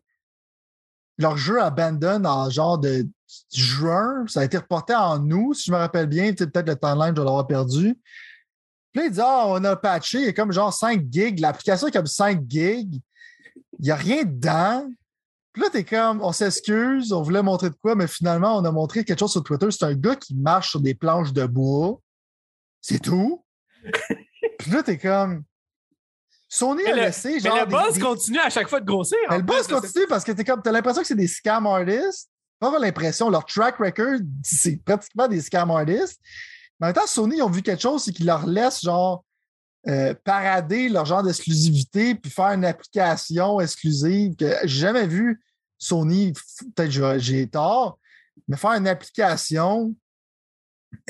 leur 1.18 1.36
jeu 1.38 1.62
Abandon 1.62 2.24
en 2.26 2.50
genre 2.50 2.78
de 2.78 3.08
juin. 3.54 4.26
Ça 4.28 4.42
a 4.42 4.44
été 4.46 4.58
reporté 4.58 4.94
en 4.96 5.30
août, 5.32 5.54
si 5.56 5.66
je 5.68 5.72
me 5.72 5.78
rappelle 5.78 6.08
bien. 6.08 6.34
Peut-être 6.34 6.68
le 6.68 6.76
timeline, 6.76 7.08
je 7.10 7.14
dois 7.14 7.26
l'avoir 7.26 7.48
perdu. 7.48 7.96
Puis 8.92 9.02
là, 9.02 9.06
il 9.06 9.12
dit 9.12 9.20
Ah, 9.22 9.46
on 9.48 9.64
a 9.64 9.76
patché, 9.76 10.20
il 10.20 10.26
y 10.26 10.30
a 10.30 10.34
comme 10.34 10.52
genre 10.52 10.74
5 10.74 11.06
gigs. 11.10 11.40
L'application 11.40 11.88
est 11.88 11.92
comme 11.92 12.08
5 12.08 12.42
gigs. 12.48 13.02
Il 13.80 13.86
n'y 13.86 13.92
a 13.92 13.96
rien 13.96 14.24
dedans. 14.24 14.88
Puis 15.54 15.64
là, 15.64 15.70
t'es 15.72 15.84
comme, 15.84 16.22
on 16.22 16.32
s'excuse, 16.32 17.12
on 17.12 17.22
voulait 17.24 17.42
montrer 17.42 17.70
de 17.72 17.76
quoi, 17.76 17.96
mais 17.96 18.06
finalement, 18.08 18.58
on 18.58 18.64
a 18.66 18.72
montré 18.72 19.04
quelque 19.04 19.20
chose 19.20 19.32
sur 19.32 19.44
Twitter. 19.44 19.70
C'est 19.72 19.86
un 19.86 19.94
gars 19.96 20.16
qui 20.16 20.36
marche 20.36 20.70
sur 20.72 20.80
des 20.82 20.94
planches 20.94 21.34
de 21.34 21.46
bois. 21.46 22.00
C'est 22.80 23.00
tout. 23.00 23.44
Puis 24.60 24.72
là, 24.72 24.84
t'es 24.84 24.98
comme. 24.98 25.44
Sony 26.50 26.84
Mais 26.86 26.92
a 26.92 26.96
le, 26.96 27.02
laissé 27.02 27.34
mais 27.34 27.40
genre. 27.42 27.58
le 27.60 27.66
des- 27.66 27.72
buzz 27.76 27.94
des- 27.96 28.00
continue 28.00 28.40
à 28.40 28.50
chaque 28.50 28.70
fois 28.70 28.80
de 28.80 28.86
grossir. 28.86 29.18
mais 29.30 29.40
le 29.40 29.46
là, 29.46 29.62
continue 29.68 30.06
parce 30.08 30.24
que 30.24 30.32
t'es 30.32 30.46
comme, 30.46 30.62
t'as 30.62 30.72
l'impression 30.72 31.02
que 31.02 31.08
c'est 31.08 31.16
des 31.16 31.28
scam 31.28 31.66
artists. 31.68 32.30
Pas 32.60 32.68
avoir 32.68 32.82
l'impression, 32.82 33.30
leur 33.30 33.46
track 33.46 33.78
record, 33.78 34.20
c'est 34.44 34.78
pratiquement 34.84 35.28
des 35.28 35.42
scam 35.42 35.72
artists. 35.72 36.20
Mais 36.80 36.86
en 36.86 36.88
même 36.90 36.96
temps, 36.96 37.08
Sony, 37.08 37.38
ils 37.38 37.42
ont 37.42 37.50
vu 37.50 37.62
quelque 37.62 37.82
chose, 37.82 38.04
c'est 38.04 38.12
qu'ils 38.12 38.26
leur 38.26 38.46
laissent, 38.46 38.82
genre, 38.82 39.24
euh, 39.88 40.14
parader 40.26 40.90
leur 40.90 41.06
genre 41.06 41.24
d'exclusivité 41.24 42.14
puis 42.14 42.30
faire 42.30 42.48
une 42.52 42.66
application 42.66 43.62
exclusive 43.62 44.36
que 44.36 44.54
j'ai 44.64 44.80
jamais 44.80 45.08
vu 45.08 45.42
Sony, 45.78 46.34
peut-être 46.76 47.20
j'ai 47.20 47.48
tort, 47.48 48.00
mais 48.48 48.58
faire 48.58 48.72
une 48.72 48.88
application 48.88 49.96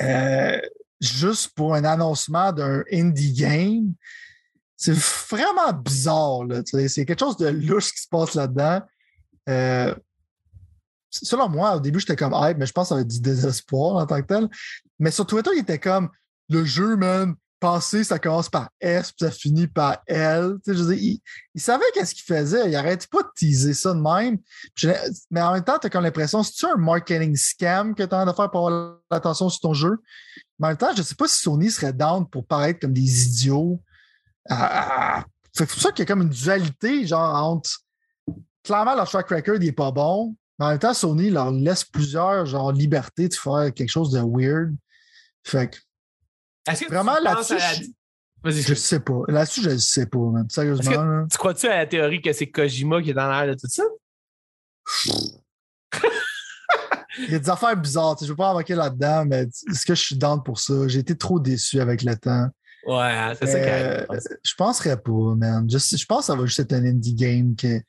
euh, 0.00 0.60
juste 1.00 1.54
pour 1.54 1.74
un 1.74 1.84
annoncement 1.84 2.52
d'un 2.52 2.82
indie 2.92 3.32
game, 3.32 3.94
c'est 4.76 4.94
vraiment 4.94 5.72
bizarre. 5.72 6.40
C'est 6.64 7.04
quelque 7.04 7.18
chose 7.18 7.36
de 7.36 7.48
louche 7.48 7.92
qui 7.92 8.02
se 8.02 8.08
passe 8.08 8.34
là-dedans. 8.34 8.82
Euh, 9.48 9.94
selon 11.10 11.48
moi, 11.48 11.76
au 11.76 11.80
début, 11.80 12.00
j'étais 12.00 12.16
comme 12.16 12.34
hype, 12.34 12.58
mais 12.58 12.66
je 12.66 12.72
pense 12.72 12.86
que 12.86 12.88
ça 12.90 12.94
va 12.96 13.00
être 13.02 13.08
du 13.08 13.20
désespoir 13.20 13.96
en 13.96 14.06
tant 14.06 14.20
que 14.20 14.26
tel. 14.26 14.48
Mais 14.98 15.10
sur 15.10 15.26
Twitter, 15.26 15.50
il 15.54 15.60
était 15.60 15.78
comme 15.78 16.10
le 16.48 16.64
jeu, 16.64 16.96
man, 16.96 17.34
penser, 17.60 18.04
ça 18.04 18.18
commence 18.18 18.48
par 18.48 18.70
S, 18.80 19.12
puis 19.12 19.26
ça 19.26 19.30
finit 19.30 19.66
par 19.66 19.98
L. 20.06 20.56
Tu 20.64 20.72
sais, 20.72 20.78
je 20.78 20.92
il, 20.92 21.60
savait 21.60 21.84
qu'est-ce 21.94 22.14
qu'il 22.14 22.24
faisait. 22.24 22.68
Il 22.68 22.76
arrêtait 22.76 23.06
pas 23.10 23.22
de 23.22 23.28
teaser 23.36 23.74
ça 23.74 23.94
de 23.94 24.00
même. 24.00 24.38
Mais 25.30 25.42
en 25.42 25.52
même 25.52 25.64
temps, 25.64 25.78
tu 25.78 25.86
as 25.86 25.90
comme 25.90 26.04
l'impression, 26.04 26.42
c'est-tu 26.42 26.66
un 26.66 26.76
marketing 26.76 27.36
scam 27.36 27.94
que 27.94 28.02
tu 28.02 28.14
as 28.14 28.24
de 28.24 28.32
faire 28.32 28.50
pour 28.50 28.68
avoir 28.68 28.98
l'attention 29.10 29.48
sur 29.48 29.60
ton 29.60 29.74
jeu? 29.74 29.98
Mais 30.58 30.66
en 30.66 30.70
même 30.70 30.76
temps, 30.76 30.94
je 30.96 31.02
sais 31.02 31.14
pas 31.14 31.28
si 31.28 31.38
Sony 31.38 31.70
serait 31.70 31.92
down 31.92 32.28
pour 32.28 32.46
paraître 32.46 32.80
comme 32.80 32.92
des 32.92 33.26
idiots. 33.26 33.80
Ah, 34.48 35.24
fait 35.54 35.64
que 35.64 35.70
c'est 35.70 35.74
pour 35.74 35.82
ça 35.82 35.92
qu'il 35.92 36.00
y 36.00 36.02
a 36.02 36.06
comme 36.06 36.22
une 36.22 36.28
dualité, 36.28 37.06
genre, 37.06 37.34
entre 37.34 37.70
clairement 38.62 38.94
leur 38.94 39.08
track 39.08 39.30
record 39.30 39.56
il 39.56 39.68
est 39.68 39.72
pas 39.72 39.90
bon, 39.90 40.36
mais 40.58 40.66
en 40.66 40.68
même 40.70 40.78
temps, 40.78 40.94
Sony 40.94 41.30
leur 41.30 41.50
laisse 41.50 41.84
plusieurs 41.84 42.46
genre 42.46 42.72
libertés 42.72 43.28
de 43.28 43.34
faire 43.34 43.72
quelque 43.74 43.90
chose 43.90 44.10
de 44.10 44.20
weird. 44.20 44.74
Fait 45.44 45.70
que 45.70 45.78
Est-ce 46.70 46.80
que 46.80 46.86
tu 46.86 46.94
vraiment 46.94 47.14
penses 47.14 47.50
là-dessus, 47.50 47.52
à 47.54 47.72
la- 48.44 48.50
je, 48.50 48.74
sais 48.74 49.00
pas. 49.00 49.20
Là-dessus, 49.28 49.62
je 49.62 49.70
ne 49.70 49.76
sais 49.78 50.06
pas, 50.06 50.18
man. 50.18 50.48
Sérieusement. 50.50 51.02
Là. 51.04 51.26
Tu 51.30 51.36
crois-tu 51.38 51.66
à 51.66 51.78
la 51.78 51.86
théorie 51.86 52.20
que 52.22 52.32
c'est 52.32 52.48
Kojima 52.50 53.02
qui 53.02 53.10
est 53.10 53.14
dans 53.14 53.30
l'air 53.30 53.46
de 53.54 53.58
tout 53.60 53.68
ça? 53.68 53.82
Il 57.18 57.32
y 57.32 57.34
a 57.34 57.38
des 57.38 57.50
affaires 57.50 57.76
bizarres. 57.76 58.16
Je 58.20 58.24
ne 58.26 58.30
veux 58.30 58.36
pas 58.36 58.50
embarquer 58.50 58.74
là-dedans, 58.76 59.24
mais 59.26 59.42
est-ce 59.68 59.84
que 59.84 59.94
je 59.94 60.00
suis 60.02 60.16
down 60.16 60.42
pour 60.42 60.60
ça? 60.60 60.86
J'ai 60.86 61.00
été 61.00 61.16
trop 61.16 61.40
déçu 61.40 61.80
avec 61.80 62.02
le 62.02 62.16
temps. 62.16 62.48
Ouais, 62.86 63.34
c'est 63.40 63.46
ça 63.46 63.58
Euh, 63.58 64.06
Je 64.44 64.54
penserais 64.56 64.96
pas, 65.00 65.34
man. 65.36 65.68
Je, 65.68 65.78
je 65.78 66.06
pense 66.06 66.20
que 66.20 66.26
ça 66.26 66.36
va 66.36 66.46
juste 66.46 66.60
être 66.60 66.72
un 66.74 66.84
indie 66.86 67.14
game. 67.14 67.56
Que, 67.56 67.80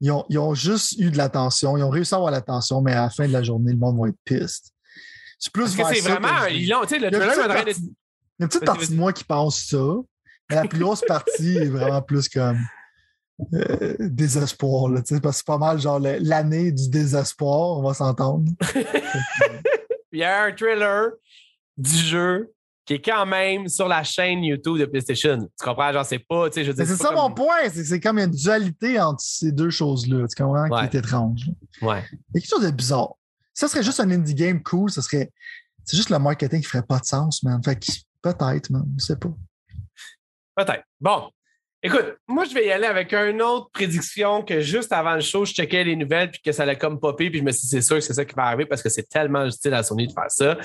ils, 0.00 0.10
ont, 0.10 0.24
ils 0.28 0.38
ont 0.38 0.54
juste 0.54 0.98
eu 0.98 1.10
de 1.10 1.16
l'attention. 1.16 1.76
Ils 1.76 1.82
ont 1.82 1.90
réussi 1.90 2.14
à 2.14 2.16
avoir 2.16 2.32
l'attention, 2.32 2.80
mais 2.80 2.92
à 2.92 3.02
la 3.02 3.10
fin 3.10 3.26
de 3.26 3.32
la 3.32 3.42
journée, 3.42 3.72
le 3.72 3.78
monde 3.78 4.00
va 4.00 4.08
être 4.08 4.18
piste. 4.24 4.72
C'est 5.38 5.52
plus 5.52 5.74
Parce 5.74 5.90
que 5.90 5.94
c'est 5.96 6.02
que 6.02 6.12
vraiment. 6.12 6.46
Ils 6.50 6.68
l'ont, 6.68 6.82
tu 6.82 6.88
sais, 6.88 6.98
le 6.98 7.08
Il 7.08 7.12
y 7.12 7.16
a 7.16 7.24
une 7.24 7.28
petite 7.30 7.46
partie- 7.46 7.80
une 8.40 8.48
petite 8.48 8.90
de 8.90 8.96
moi 8.96 9.12
qui 9.12 9.24
pense 9.24 9.62
ça, 9.64 9.94
mais 10.48 10.56
la 10.56 10.64
plus 10.66 10.78
grosse 10.78 11.02
partie 11.02 11.56
est 11.58 11.68
vraiment 11.68 12.02
plus 12.02 12.28
comme 12.28 12.58
euh, 13.54 13.96
désespoir. 13.98 14.88
Là, 14.90 15.00
parce 15.00 15.20
que 15.20 15.32
c'est 15.32 15.46
pas 15.46 15.58
mal 15.58 15.78
genre 15.80 15.98
l'année 15.98 16.72
du 16.72 16.88
désespoir, 16.88 17.78
on 17.78 17.82
va 17.82 17.94
s'entendre. 17.94 18.44
Il 20.12 20.18
y 20.18 20.24
a 20.24 20.44
un 20.44 20.52
trailer 20.52 21.10
du 21.76 21.96
jeu 21.96 22.52
qui 22.84 22.94
est 22.94 23.00
quand 23.00 23.26
même 23.26 23.68
sur 23.68 23.88
la 23.88 24.02
chaîne 24.02 24.42
YouTube 24.42 24.78
de 24.78 24.84
PlayStation. 24.86 25.38
Tu 25.38 25.64
comprends? 25.64 25.92
Genre, 25.92 26.04
c'est 26.04 26.18
pas, 26.18 26.50
tu 26.50 26.54
sais, 26.54 26.64
je 26.64 26.72
c'est 26.72 26.86
ça 26.86 27.12
mon 27.12 27.32
point, 27.32 27.68
c'est 27.68 27.82
que 27.82 27.84
c'est 27.84 28.00
comme 28.00 28.18
une 28.18 28.30
dualité 28.30 29.00
entre 29.00 29.20
ces 29.20 29.52
deux 29.52 29.70
choses-là. 29.70 30.26
Tu 30.26 30.42
comprends? 30.42 30.68
Ouais. 30.68 30.88
Qui 30.88 30.96
est 30.96 30.98
étrange. 31.00 31.50
Ouais. 31.82 32.02
Il 32.10 32.18
y 32.34 32.38
a 32.38 32.40
quelque 32.40 32.48
chose 32.48 32.64
de 32.64 32.70
bizarre. 32.70 33.14
Ça 33.54 33.68
serait 33.68 33.82
juste 33.82 34.00
un 34.00 34.10
indie 34.10 34.34
game 34.34 34.62
cool, 34.62 34.90
ça 34.90 35.02
serait. 35.02 35.30
C'est 35.84 35.96
juste 35.96 36.10
le 36.10 36.18
marketing 36.18 36.60
qui 36.60 36.66
ferait 36.66 36.82
pas 36.82 36.98
de 36.98 37.04
sens, 37.04 37.42
man. 37.42 37.60
Fait 37.64 37.76
que 37.76 37.92
peut-être, 38.22 38.70
man. 38.70 38.84
Je 38.98 39.04
sais 39.04 39.16
pas. 39.16 39.30
Peut-être. 40.56 40.84
Bon. 41.00 41.30
Écoute, 41.82 42.16
moi, 42.28 42.44
je 42.44 42.52
vais 42.52 42.66
y 42.66 42.70
aller 42.70 42.84
avec 42.84 43.14
une 43.14 43.40
autre 43.40 43.70
prédiction 43.72 44.42
que 44.42 44.60
juste 44.60 44.92
avant 44.92 45.14
le 45.14 45.22
show, 45.22 45.46
je 45.46 45.54
checkais 45.54 45.82
les 45.82 45.96
nouvelles 45.96 46.30
puis 46.30 46.42
que 46.44 46.52
ça 46.52 46.64
allait 46.64 46.76
comme 46.76 47.00
popper 47.00 47.30
puis 47.30 47.38
je 47.38 47.44
me 47.44 47.50
suis 47.52 47.62
dit, 47.62 47.68
c'est 47.68 47.80
sûr 47.80 47.96
que 47.96 48.02
c'est 48.02 48.12
ça 48.12 48.26
qui 48.26 48.34
va 48.34 48.44
arriver 48.44 48.66
parce 48.66 48.82
que 48.82 48.90
c'est 48.90 49.08
tellement 49.08 49.46
utile 49.46 49.72
à 49.72 49.82
Sony 49.82 50.06
de 50.06 50.12
faire 50.12 50.28
ça. 50.30 50.58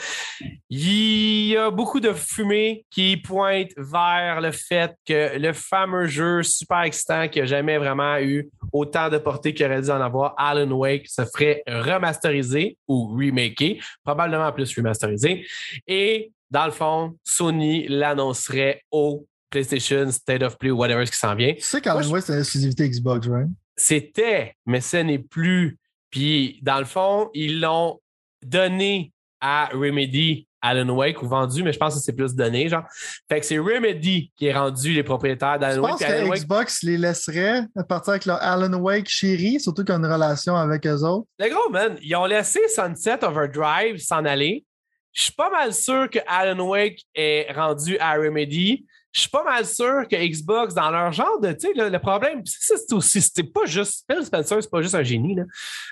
Il 0.70 1.48
y 1.48 1.56
a 1.56 1.72
beaucoup 1.72 2.02
de 2.02 2.12
fumée 2.12 2.86
qui 2.92 3.16
pointe 3.16 3.70
vers 3.78 4.42
le 4.42 4.52
fait 4.52 4.94
que 5.06 5.38
le 5.38 5.54
fameux 5.54 6.08
jeu 6.08 6.44
super 6.44 6.82
excitant 6.82 7.30
qui 7.30 7.40
n'a 7.40 7.46
jamais 7.46 7.78
vraiment 7.78 8.18
eu 8.20 8.50
autant 8.74 9.08
de 9.08 9.18
portée 9.18 9.54
qu'il 9.54 9.66
aurait 9.68 9.84
dû 9.84 9.92
en 9.92 10.02
avoir, 10.02 10.36
Alan 10.38 10.70
Wake, 10.70 11.08
se 11.08 11.24
ferait 11.24 11.64
remasteriser 11.66 12.78
ou 12.90 13.16
remaker, 13.16 13.78
probablement 14.04 14.52
plus 14.52 14.76
remasterisé. 14.76 15.48
Et 15.88 16.34
dans 16.52 16.66
le 16.66 16.72
fond, 16.72 17.18
Sony 17.24 17.88
l'annoncerait 17.88 18.82
au 18.92 19.26
PlayStation, 19.50 20.12
State 20.12 20.44
of 20.44 20.58
Play 20.58 20.72
ou 20.72 20.78
whatever 20.78 21.06
ce 21.06 21.12
qui 21.12 21.18
s'en 21.18 21.36
vient. 21.36 21.54
Tu 21.54 21.62
sais 21.62 21.82
je- 21.84 22.10
Wake, 22.10 22.24
c'est 22.24 22.34
une 22.34 22.40
exclusivité 22.40 22.90
Xbox, 22.90 23.28
right? 23.28 23.48
C'était, 23.78 24.56
mais 24.66 24.82
ce 24.82 24.98
n'est 24.98 25.20
plus. 25.20 25.78
Puis, 26.10 26.60
dans 26.62 26.80
le 26.80 26.86
fond, 26.86 27.30
ils 27.34 27.60
l'ont 27.60 28.00
donné 28.44 29.12
à 29.42 29.70
Remedy 29.74 30.48
Alan 30.62 30.90
Wake 30.90 31.22
ou 31.22 31.28
vendu, 31.28 31.62
mais 31.62 31.74
je 31.74 31.78
pense 31.78 31.94
que 31.94 32.00
c'est 32.02 32.14
plus 32.14 32.34
donné, 32.34 32.68
genre. 32.70 32.84
Fait 33.30 33.40
que 33.40 33.46
c'est 33.46 33.60
Remedy 33.60 34.32
qui 34.36 34.48
est 34.48 34.54
rendu 34.54 34.94
les 34.94 35.04
propriétaires 35.04 35.56
Je 35.56 35.60
d'Alan 35.60 35.82
Wake. 35.84 35.92
pense 35.92 36.02
puis 36.04 36.12
Alan 36.12 36.24
que 36.26 36.30
Wake- 36.32 36.40
Xbox 36.40 36.84
les 36.84 36.98
laisserait 36.98 37.64
partir 37.88 38.12
avec 38.14 38.26
leur 38.26 38.42
Alan 38.42 38.74
Wake 38.80 39.08
chéri, 39.08 39.60
surtout 39.60 39.84
qu'ils 39.84 39.94
ont 39.94 40.00
une 40.00 40.12
relation 40.12 40.56
avec 40.56 40.88
eux 40.88 41.04
autres. 41.04 41.28
Le 41.38 41.50
gros, 41.50 41.70
man, 41.70 41.98
ils 42.02 42.16
ont 42.16 42.26
laissé 42.26 42.62
Sunset 42.70 43.24
Overdrive 43.24 43.98
s'en 44.00 44.26
aller. 44.26 44.66
Je 45.14 45.24
suis 45.24 45.34
pas 45.34 45.50
mal 45.52 45.72
sûr 45.74 46.10
que 46.10 46.20
Alan 46.26 46.60
Wake 46.68 47.04
est 47.14 47.52
rendu 47.54 47.98
à 48.00 48.14
Remedy. 48.16 48.86
Je 49.16 49.22
suis 49.22 49.30
pas 49.30 49.44
mal 49.46 49.66
sûr 49.66 50.06
que 50.12 50.16
Xbox, 50.18 50.74
dans 50.74 50.92
leur 50.92 51.14
genre 51.14 51.40
de, 51.40 51.54
tu 51.54 51.68
sais, 51.68 51.74
le, 51.74 52.00
problème, 52.00 52.42
c'est 52.46 52.92
aussi, 52.92 53.22
c'était 53.22 53.44
pas 53.44 53.66
juste, 53.66 54.04
Phil 54.12 54.26
Spencer, 54.26 54.62
c'est 54.62 54.70
pas 54.70 54.82
juste 54.82 54.96
un 54.96 55.04
génie, 55.04 55.36
là. 55.36 55.44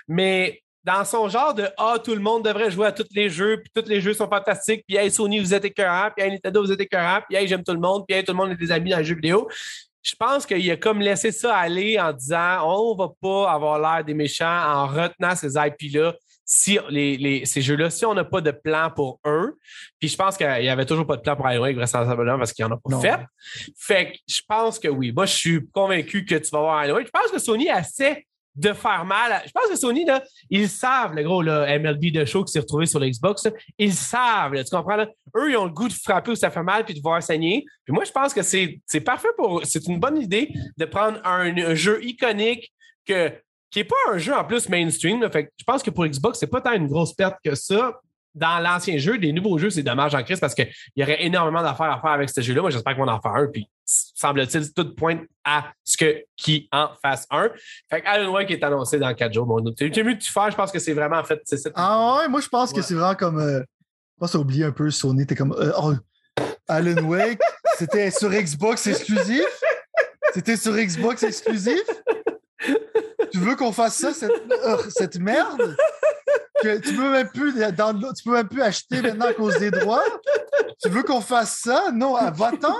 Mais 0.06 0.62
dans 0.84 1.06
son 1.06 1.30
genre 1.30 1.54
de, 1.54 1.66
ah, 1.78 1.96
tout 2.04 2.14
le 2.14 2.20
monde 2.20 2.44
devrait 2.44 2.70
jouer 2.70 2.88
à 2.88 2.92
tous 2.92 3.06
les 3.12 3.30
jeux, 3.30 3.62
puis 3.62 3.82
tous 3.82 3.88
les 3.88 4.02
jeux 4.02 4.12
sont 4.12 4.28
fantastiques, 4.28 4.84
puis 4.86 4.98
hey, 4.98 5.10
Sony, 5.10 5.40
vous 5.40 5.54
êtes 5.54 5.64
écœurant, 5.64 6.10
puis 6.14 6.26
hey, 6.26 6.32
Nintendo, 6.32 6.62
vous 6.62 6.70
êtes 6.70 6.80
écœurant, 6.82 7.20
puis 7.26 7.38
hey, 7.38 7.48
j'aime 7.48 7.64
tout 7.64 7.72
le 7.72 7.80
monde, 7.80 8.04
puis 8.06 8.18
hey, 8.18 8.24
tout 8.24 8.32
le 8.32 8.36
monde 8.36 8.50
est 8.50 8.56
des 8.56 8.70
amis 8.70 8.90
dans 8.90 8.98
les 8.98 9.04
jeux 9.04 9.14
vidéo. 9.14 9.48
Je 10.02 10.14
pense 10.16 10.44
qu'il 10.44 10.70
a 10.70 10.76
comme 10.76 11.00
laissé 11.00 11.32
ça 11.32 11.56
aller 11.56 11.98
en 11.98 12.12
disant, 12.12 12.58
on 12.62 12.94
va 12.94 13.08
pas 13.22 13.50
avoir 13.50 13.78
l'air 13.78 14.04
des 14.04 14.12
méchants 14.12 14.44
en 14.46 14.86
retenant 14.86 15.34
ces 15.34 15.54
IP-là 15.56 16.14
si 16.44 16.78
les, 16.90 17.16
les- 17.16 17.46
ces 17.46 17.62
jeux-là, 17.62 17.90
si 17.90 18.04
on 18.04 18.14
n'a 18.14 18.24
pas 18.24 18.40
de 18.40 18.50
plan 18.50 18.90
pour 18.94 19.20
eux, 19.26 19.56
puis 19.98 20.08
je 20.08 20.16
pense 20.16 20.36
qu'il 20.36 20.46
n'y 20.46 20.68
avait 20.68 20.86
toujours 20.86 21.06
pas 21.06 21.16
de 21.16 21.22
plan 21.22 21.36
pour 21.36 21.46
Wake 21.46 21.76
vraisemblablement 21.76 22.38
parce 22.38 22.52
qu'il 22.52 22.64
n'y 22.64 22.70
en 22.72 22.74
a 22.74 22.78
pas 22.78 22.90
Non. 22.90 23.00
fait. 23.00 23.20
Fait 23.78 24.12
que 24.12 24.18
je 24.26 24.40
pense 24.46 24.78
que 24.78 24.88
oui. 24.88 25.12
Moi, 25.12 25.26
je 25.26 25.34
suis 25.34 25.66
convaincu 25.72 26.24
que 26.24 26.34
tu 26.34 26.50
vas 26.50 26.60
voir 26.60 26.86
Wake. 26.88 27.06
Je 27.06 27.10
pense 27.18 27.30
que 27.30 27.38
Sony 27.38 27.68
essaie 27.68 28.26
de 28.56 28.72
faire 28.72 29.04
mal. 29.04 29.32
à- 29.32 29.42
Je 29.44 29.50
pense 29.50 29.66
que 29.68 29.74
Sony, 29.76 30.04
là, 30.04 30.22
ils 30.48 30.68
savent, 30.68 31.12
le 31.14 31.24
gros 31.24 31.42
là, 31.42 31.66
MLB 31.76 32.12
de 32.12 32.24
show 32.24 32.44
qui 32.44 32.52
s'est 32.52 32.60
retrouvé 32.60 32.86
sur 32.86 33.00
l'Xbox, 33.00 33.48
ils 33.78 33.92
savent, 33.92 34.54
là, 34.54 34.62
tu 34.62 34.70
comprends? 34.70 34.94
Là? 34.94 35.08
Eux, 35.36 35.50
ils 35.50 35.56
ont 35.56 35.64
le 35.64 35.72
goût 35.72 35.88
de 35.88 35.92
frapper 35.92 36.30
où 36.30 36.36
ça 36.36 36.50
fait 36.52 36.62
mal 36.62 36.84
puis 36.84 36.94
de 36.94 37.00
voir 37.02 37.20
saigner. 37.20 37.64
Puis 37.84 37.92
moi, 37.92 38.04
je 38.04 38.12
pense 38.12 38.32
que 38.32 38.42
c'est 38.42 38.80
c'est 38.86 39.00
parfait 39.00 39.30
pour. 39.36 39.62
C'est 39.64 39.84
une 39.88 39.98
bonne 39.98 40.18
idée 40.20 40.50
de 40.76 40.84
prendre 40.84 41.18
un, 41.26 41.56
un 41.56 41.74
jeu 41.74 41.98
iconique 42.04 42.72
que 43.06 43.32
qui 43.74 43.80
n'est 43.80 43.84
pas 43.84 43.96
un 44.12 44.18
jeu 44.18 44.32
en 44.32 44.44
plus 44.44 44.68
mainstream. 44.68 45.20
là. 45.20 45.28
Fait 45.28 45.46
que 45.46 45.50
je 45.58 45.64
pense 45.64 45.82
que 45.82 45.90
pour 45.90 46.06
Xbox, 46.06 46.38
c'est 46.38 46.46
pas 46.46 46.60
tant 46.60 46.72
une 46.74 46.86
grosse 46.86 47.12
perte 47.12 47.38
que 47.44 47.56
ça. 47.56 48.00
Dans 48.32 48.60
l'ancien 48.60 48.98
jeu, 48.98 49.18
des 49.18 49.32
nouveaux 49.32 49.58
jeux, 49.58 49.70
c'est 49.70 49.82
dommage 49.82 50.14
en 50.14 50.22
crise 50.22 50.38
parce 50.38 50.54
qu'il 50.54 50.68
y 50.96 51.02
aurait 51.02 51.24
énormément 51.24 51.60
d'affaires 51.60 51.90
à 51.90 52.00
faire 52.00 52.10
avec 52.12 52.30
ce 52.30 52.40
jeu-là. 52.40 52.60
Moi, 52.62 52.70
j'espère 52.70 52.94
qu'on 52.96 53.08
en 53.08 53.20
fait 53.20 53.28
un. 53.28 53.48
Puis, 53.48 53.68
semble-t-il, 53.84 54.72
tout 54.72 54.94
pointe 54.94 55.22
à 55.44 55.72
ce 55.82 55.96
que 55.96 56.22
qui 56.36 56.68
en 56.70 56.90
fasse 57.02 57.26
un. 57.30 57.50
Fait 57.90 58.00
que 58.00 58.06
Alan 58.06 58.30
Wake 58.32 58.50
est 58.52 58.62
annoncé 58.62 58.98
dans 59.00 59.12
quatre 59.14 59.32
jours. 59.34 59.46
Bon, 59.46 59.60
tu 59.72 59.84
es 59.84 60.02
mieux 60.04 60.14
de 60.14 60.20
tu 60.20 60.30
faire. 60.30 60.50
Je 60.52 60.56
pense 60.56 60.70
que 60.70 60.78
c'est 60.78 60.94
vraiment 60.94 61.18
en 61.18 61.24
fait. 61.24 61.40
Ah 61.74 62.18
ouais, 62.18 62.28
moi 62.28 62.40
je 62.40 62.48
pense 62.48 62.72
que 62.72 62.80
c'est 62.80 62.94
vraiment 62.94 63.16
comme. 63.16 63.40
Euh, 63.40 63.60
je 63.60 64.20
pense 64.20 64.34
oublier 64.34 64.64
un 64.64 64.72
peu 64.72 64.88
Sony. 64.90 65.26
T'es 65.26 65.34
comme. 65.34 65.52
euh, 65.52 65.72
oh, 65.80 65.94
Alan 66.68 67.02
Wake, 67.04 67.40
c'était 67.78 68.12
sur 68.12 68.30
Xbox 68.30 68.86
exclusif? 68.86 69.46
C'était 70.32 70.56
sur 70.56 70.74
Xbox 70.76 71.24
exclusif? 71.24 71.82
Tu 73.34 73.40
veux 73.40 73.56
qu'on 73.56 73.72
fasse 73.72 73.96
ça, 73.96 74.14
cette, 74.14 74.30
euh, 74.30 74.76
cette 74.90 75.16
merde? 75.18 75.76
Que 76.62 76.78
tu 76.78 76.94
peux 76.94 77.10
même 77.10 77.28
plus 77.28 77.52
tu 77.52 78.22
peux 78.24 78.32
même 78.32 78.48
plus 78.48 78.62
acheter 78.62 79.02
maintenant 79.02 79.26
à 79.26 79.34
cause 79.34 79.58
des 79.58 79.72
droits? 79.72 80.04
Tu 80.80 80.88
veux 80.88 81.02
qu'on 81.02 81.20
fasse 81.20 81.58
ça? 81.58 81.90
Non, 81.92 82.14
ah, 82.14 82.30
va-t'en! 82.30 82.76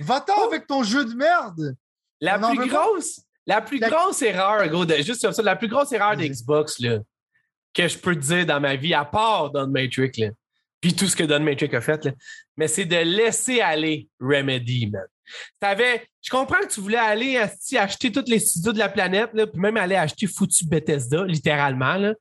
Va-t'en 0.00 0.46
avec 0.48 0.66
ton 0.66 0.82
jeu 0.82 1.06
de 1.06 1.14
merde! 1.14 1.74
La 2.20 2.38
On 2.38 2.54
plus 2.54 2.68
grosse, 2.68 3.20
la 3.46 3.62
plus 3.62 3.78
La- 3.78 3.88
grosse 3.88 4.20
erreur, 4.20 4.68
gros, 4.68 4.84
de- 4.84 4.96
juste 4.96 5.20
sur 5.20 5.32
ça, 5.32 5.42
la 5.42 5.56
plus 5.56 5.68
grosse 5.68 5.90
erreur 5.92 6.12
de 6.12 6.18
Vas-y. 6.18 6.28
Xbox, 6.28 6.78
là, 6.80 6.98
que 7.72 7.88
je 7.88 7.96
peux 7.96 8.14
te 8.14 8.20
dire 8.20 8.44
dans 8.44 8.60
ma 8.60 8.76
vie, 8.76 8.92
à 8.92 9.06
part 9.06 9.50
Don 9.50 9.68
Matrix, 9.68 10.12
là, 10.18 10.28
puis 10.82 10.94
tout 10.94 11.06
ce 11.06 11.16
que 11.16 11.24
Don 11.24 11.40
Matrix 11.40 11.74
a 11.74 11.80
fait, 11.80 12.04
là, 12.04 12.12
mais 12.58 12.68
c'est 12.68 12.84
de 12.84 12.96
laisser 12.96 13.62
aller 13.62 14.10
Remedy, 14.20 14.90
man. 14.90 15.06
T'avais, 15.58 16.06
je 16.22 16.30
comprends 16.30 16.60
que 16.60 16.72
tu 16.72 16.80
voulais 16.80 16.98
aller 16.98 17.36
acheter 17.36 18.12
tous 18.12 18.24
les 18.26 18.38
studios 18.38 18.72
de 18.72 18.78
la 18.78 18.88
planète, 18.88 19.30
là, 19.32 19.46
puis 19.46 19.60
même 19.60 19.76
aller 19.76 19.96
acheter 19.96 20.26
foutu 20.26 20.66
Bethesda, 20.66 21.24
littéralement, 21.24 21.94
là. 21.94 22.14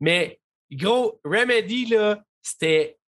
mais 0.00 0.40
gros, 0.70 1.20
Remedy, 1.24 1.94
c'était 2.42 2.98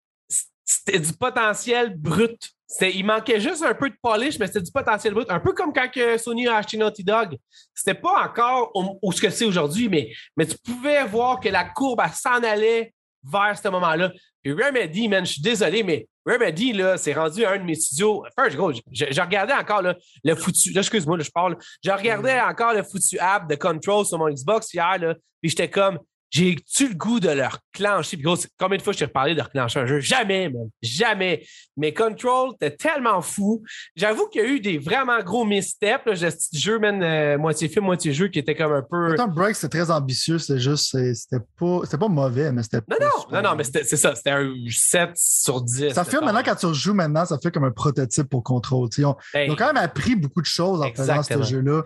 du 0.98 1.12
potentiel 1.12 1.96
brut. 1.96 2.50
Il 2.80 3.04
manquait 3.04 3.40
juste 3.40 3.62
un 3.62 3.74
peu 3.74 3.88
de 3.88 3.96
polish, 4.00 4.38
mais 4.38 4.46
c'était 4.46 4.60
du 4.60 4.70
potentiel 4.70 5.14
brut. 5.14 5.30
Un 5.30 5.40
peu 5.40 5.54
comme 5.54 5.72
quand 5.72 5.88
Sony 6.18 6.46
a 6.46 6.56
acheté 6.56 6.76
Naughty 6.76 7.02
Dog. 7.02 7.36
C'était 7.74 7.98
pas 7.98 8.28
encore 8.28 8.70
où 9.02 9.10
ce 9.10 9.22
que 9.22 9.30
c'est 9.30 9.46
aujourd'hui, 9.46 9.88
mais, 9.88 10.12
mais 10.36 10.46
tu 10.46 10.56
pouvais 10.58 11.04
voir 11.04 11.40
que 11.40 11.48
la 11.48 11.64
courbe 11.64 12.02
s'en 12.12 12.42
allait 12.42 12.92
vers 13.24 13.58
ce 13.58 13.68
moment-là. 13.68 14.12
Puis 14.42 14.52
Remedy, 14.52 15.08
man, 15.08 15.24
je 15.26 15.32
suis 15.32 15.42
désolé, 15.42 15.82
mais 15.82 16.06
Remedy, 16.28 16.72
là, 16.74 16.98
c'est 16.98 17.14
rendu 17.14 17.44
un 17.44 17.58
de 17.58 17.64
mes 17.64 17.74
studios. 17.74 18.24
First, 18.38 18.56
gros, 18.56 18.72
je, 18.72 18.80
je 18.92 19.20
regardais 19.20 19.54
encore 19.54 19.80
là, 19.82 19.96
le 20.22 20.34
foutu. 20.34 20.76
Excuse-moi, 20.76 21.18
je 21.20 21.30
parle. 21.30 21.56
Je 21.82 21.90
regardais 21.90 22.38
encore 22.40 22.74
le 22.74 22.82
foutu 22.82 23.18
app 23.18 23.48
de 23.48 23.54
Control 23.54 24.04
sur 24.04 24.18
mon 24.18 24.28
Xbox 24.28 24.72
hier, 24.74 24.98
là, 24.98 25.14
puis 25.40 25.50
j'étais 25.50 25.70
comme. 25.70 25.98
J'ai-tu 26.30 26.88
le 26.88 26.94
goût 26.94 27.20
de 27.20 27.30
leur 27.30 27.58
clencher? 27.72 28.16
Puis 28.18 28.24
gros, 28.24 28.36
combien 28.58 28.76
de 28.76 28.82
fois 28.82 28.92
je 28.92 28.98
t'ai 28.98 29.04
reparlé 29.06 29.34
de 29.34 29.40
reclencher 29.40 29.80
un 29.80 29.86
jeu? 29.86 30.00
Jamais, 30.00 30.50
man. 30.50 30.68
Jamais. 30.82 31.44
Mais 31.76 31.94
Control, 31.94 32.50
t'es 32.60 32.70
tellement 32.76 33.22
fou. 33.22 33.62
J'avoue 33.96 34.28
qu'il 34.28 34.42
y 34.42 34.44
a 34.44 34.48
eu 34.48 34.60
des 34.60 34.76
vraiment 34.78 35.22
gros 35.22 35.44
missteps. 35.46 36.04
Là, 36.04 36.14
ce 36.16 36.26
petit 36.36 36.58
jeu, 36.60 36.78
man, 36.78 37.02
euh, 37.02 37.38
moitié 37.38 37.68
film, 37.68 37.86
moitié 37.86 38.12
jeu, 38.12 38.28
qui 38.28 38.38
était 38.38 38.54
comme 38.54 38.72
un 38.72 38.82
peu. 38.82 39.12
Autant 39.14 39.28
Break, 39.28 39.56
c'était 39.56 39.78
très 39.78 39.90
ambitieux, 39.90 40.38
c'était 40.38 40.60
juste, 40.60 40.90
c'est- 40.90 41.14
c'était 41.14 41.42
pas, 41.58 41.80
c'était 41.84 41.98
pas 41.98 42.08
mauvais, 42.08 42.52
mais 42.52 42.62
c'était 42.62 42.78
Non, 42.88 42.96
pas 42.98 43.04
non, 43.04 43.10
super 43.22 43.42
non, 43.42 43.50
non, 43.50 43.56
mais 43.56 43.64
c'était- 43.64 43.84
c'est 43.84 43.96
ça. 43.96 44.14
C'était 44.14 44.30
un 44.32 44.52
7 44.70 45.10
sur 45.16 45.62
10. 45.62 45.92
Ça 45.94 46.04
fait 46.04 46.20
maintenant, 46.20 46.42
quand 46.44 46.56
tu 46.56 46.66
rejoues 46.66 46.94
maintenant, 46.94 47.24
ça 47.24 47.38
fait 47.42 47.50
comme 47.50 47.64
un 47.64 47.70
prototype 47.70 48.28
pour 48.28 48.42
Control. 48.42 48.88
Ils 48.98 49.06
ont, 49.06 49.16
Hey, 49.32 49.46
ils 49.48 49.52
ont 49.52 49.56
quand 49.56 49.72
même 49.72 49.82
appris 49.82 50.14
beaucoup 50.14 50.40
de 50.42 50.46
choses 50.46 50.82
en 50.82 50.92
faisant 50.94 51.22
ce 51.22 51.42
jeu-là. 51.42 51.82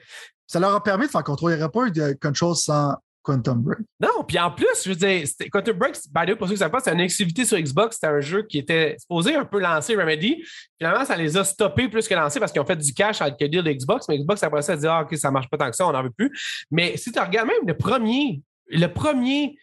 Ça 0.47 0.59
leur 0.61 0.75
a 0.75 0.83
permis 0.83 1.07
de 1.07 1.11
faire 1.11 1.23
Control. 1.25 1.53
Il 1.53 1.57
n'y 1.57 1.63
aurait 1.63 1.71
pas 1.71 1.87
eu 1.87 1.91
de 1.93 2.19
Control 2.21 2.57
sans 2.57 2.95
Quantum 3.23 3.63
Break. 3.63 3.79
Non, 4.01 4.25
puis 4.27 4.39
en 4.39 4.51
plus, 4.51 4.85
je 4.85 4.91
veux 4.91 4.97
dire, 4.97 5.27
Quantum 5.51 5.77
Break, 5.77 5.95
by 6.13 6.27
the 6.27 6.31
way, 6.31 6.37
pour 6.37 6.47
ceux 6.49 6.55
qui 6.55 6.59
ne 6.61 6.65
savent 6.65 6.71
pas, 6.71 6.81
c'est 6.81 6.93
une 6.93 7.01
exclusivité 7.01 7.45
sur 7.45 7.59
Xbox. 7.59 7.97
C'était 7.97 8.09
un 8.09 8.21
jeu 8.21 8.43
qui 8.43 8.59
était 8.59 8.97
supposé 8.99 9.35
un 9.35 9.45
peu 9.45 9.61
lancer 9.61 9.95
Remedy. 9.95 10.45
Finalement, 10.79 11.05
ça 11.05 11.17
les 11.17 11.37
a 11.37 11.45
stoppés 11.45 11.89
plus 11.89 12.07
que 12.09 12.15
lancés 12.15 12.41
parce 12.41 12.53
qu'ils 12.53 12.61
ont 12.61 12.67
fait 12.67 12.77
du 12.77 12.93
cash 12.93 13.23
avec 13.23 13.41
le 13.41 13.49
deal 13.49 13.63
de 13.63 13.73
Xbox. 13.73 14.07
Mais 14.09 14.19
Xbox, 14.19 14.43
après 14.43 14.63
ça, 14.63 14.73
a 14.73 14.77
dit 14.77 14.87
Ah, 14.87 15.03
OK, 15.03 15.17
ça 15.17 15.31
marche 15.31 15.49
pas 15.49 15.59
tant 15.59 15.71
que 15.71 15.77
ça, 15.77 15.87
on 15.87 15.93
n'en 15.93 16.03
veut 16.03 16.11
plus. 16.11 16.33
Mais 16.71 16.97
si 16.97 17.13
tu 17.13 17.21
regardes 17.21 17.49
même 17.49 17.67
le 17.67 17.77
premier, 17.77 18.43
le 18.69 18.87
premier 18.89 19.57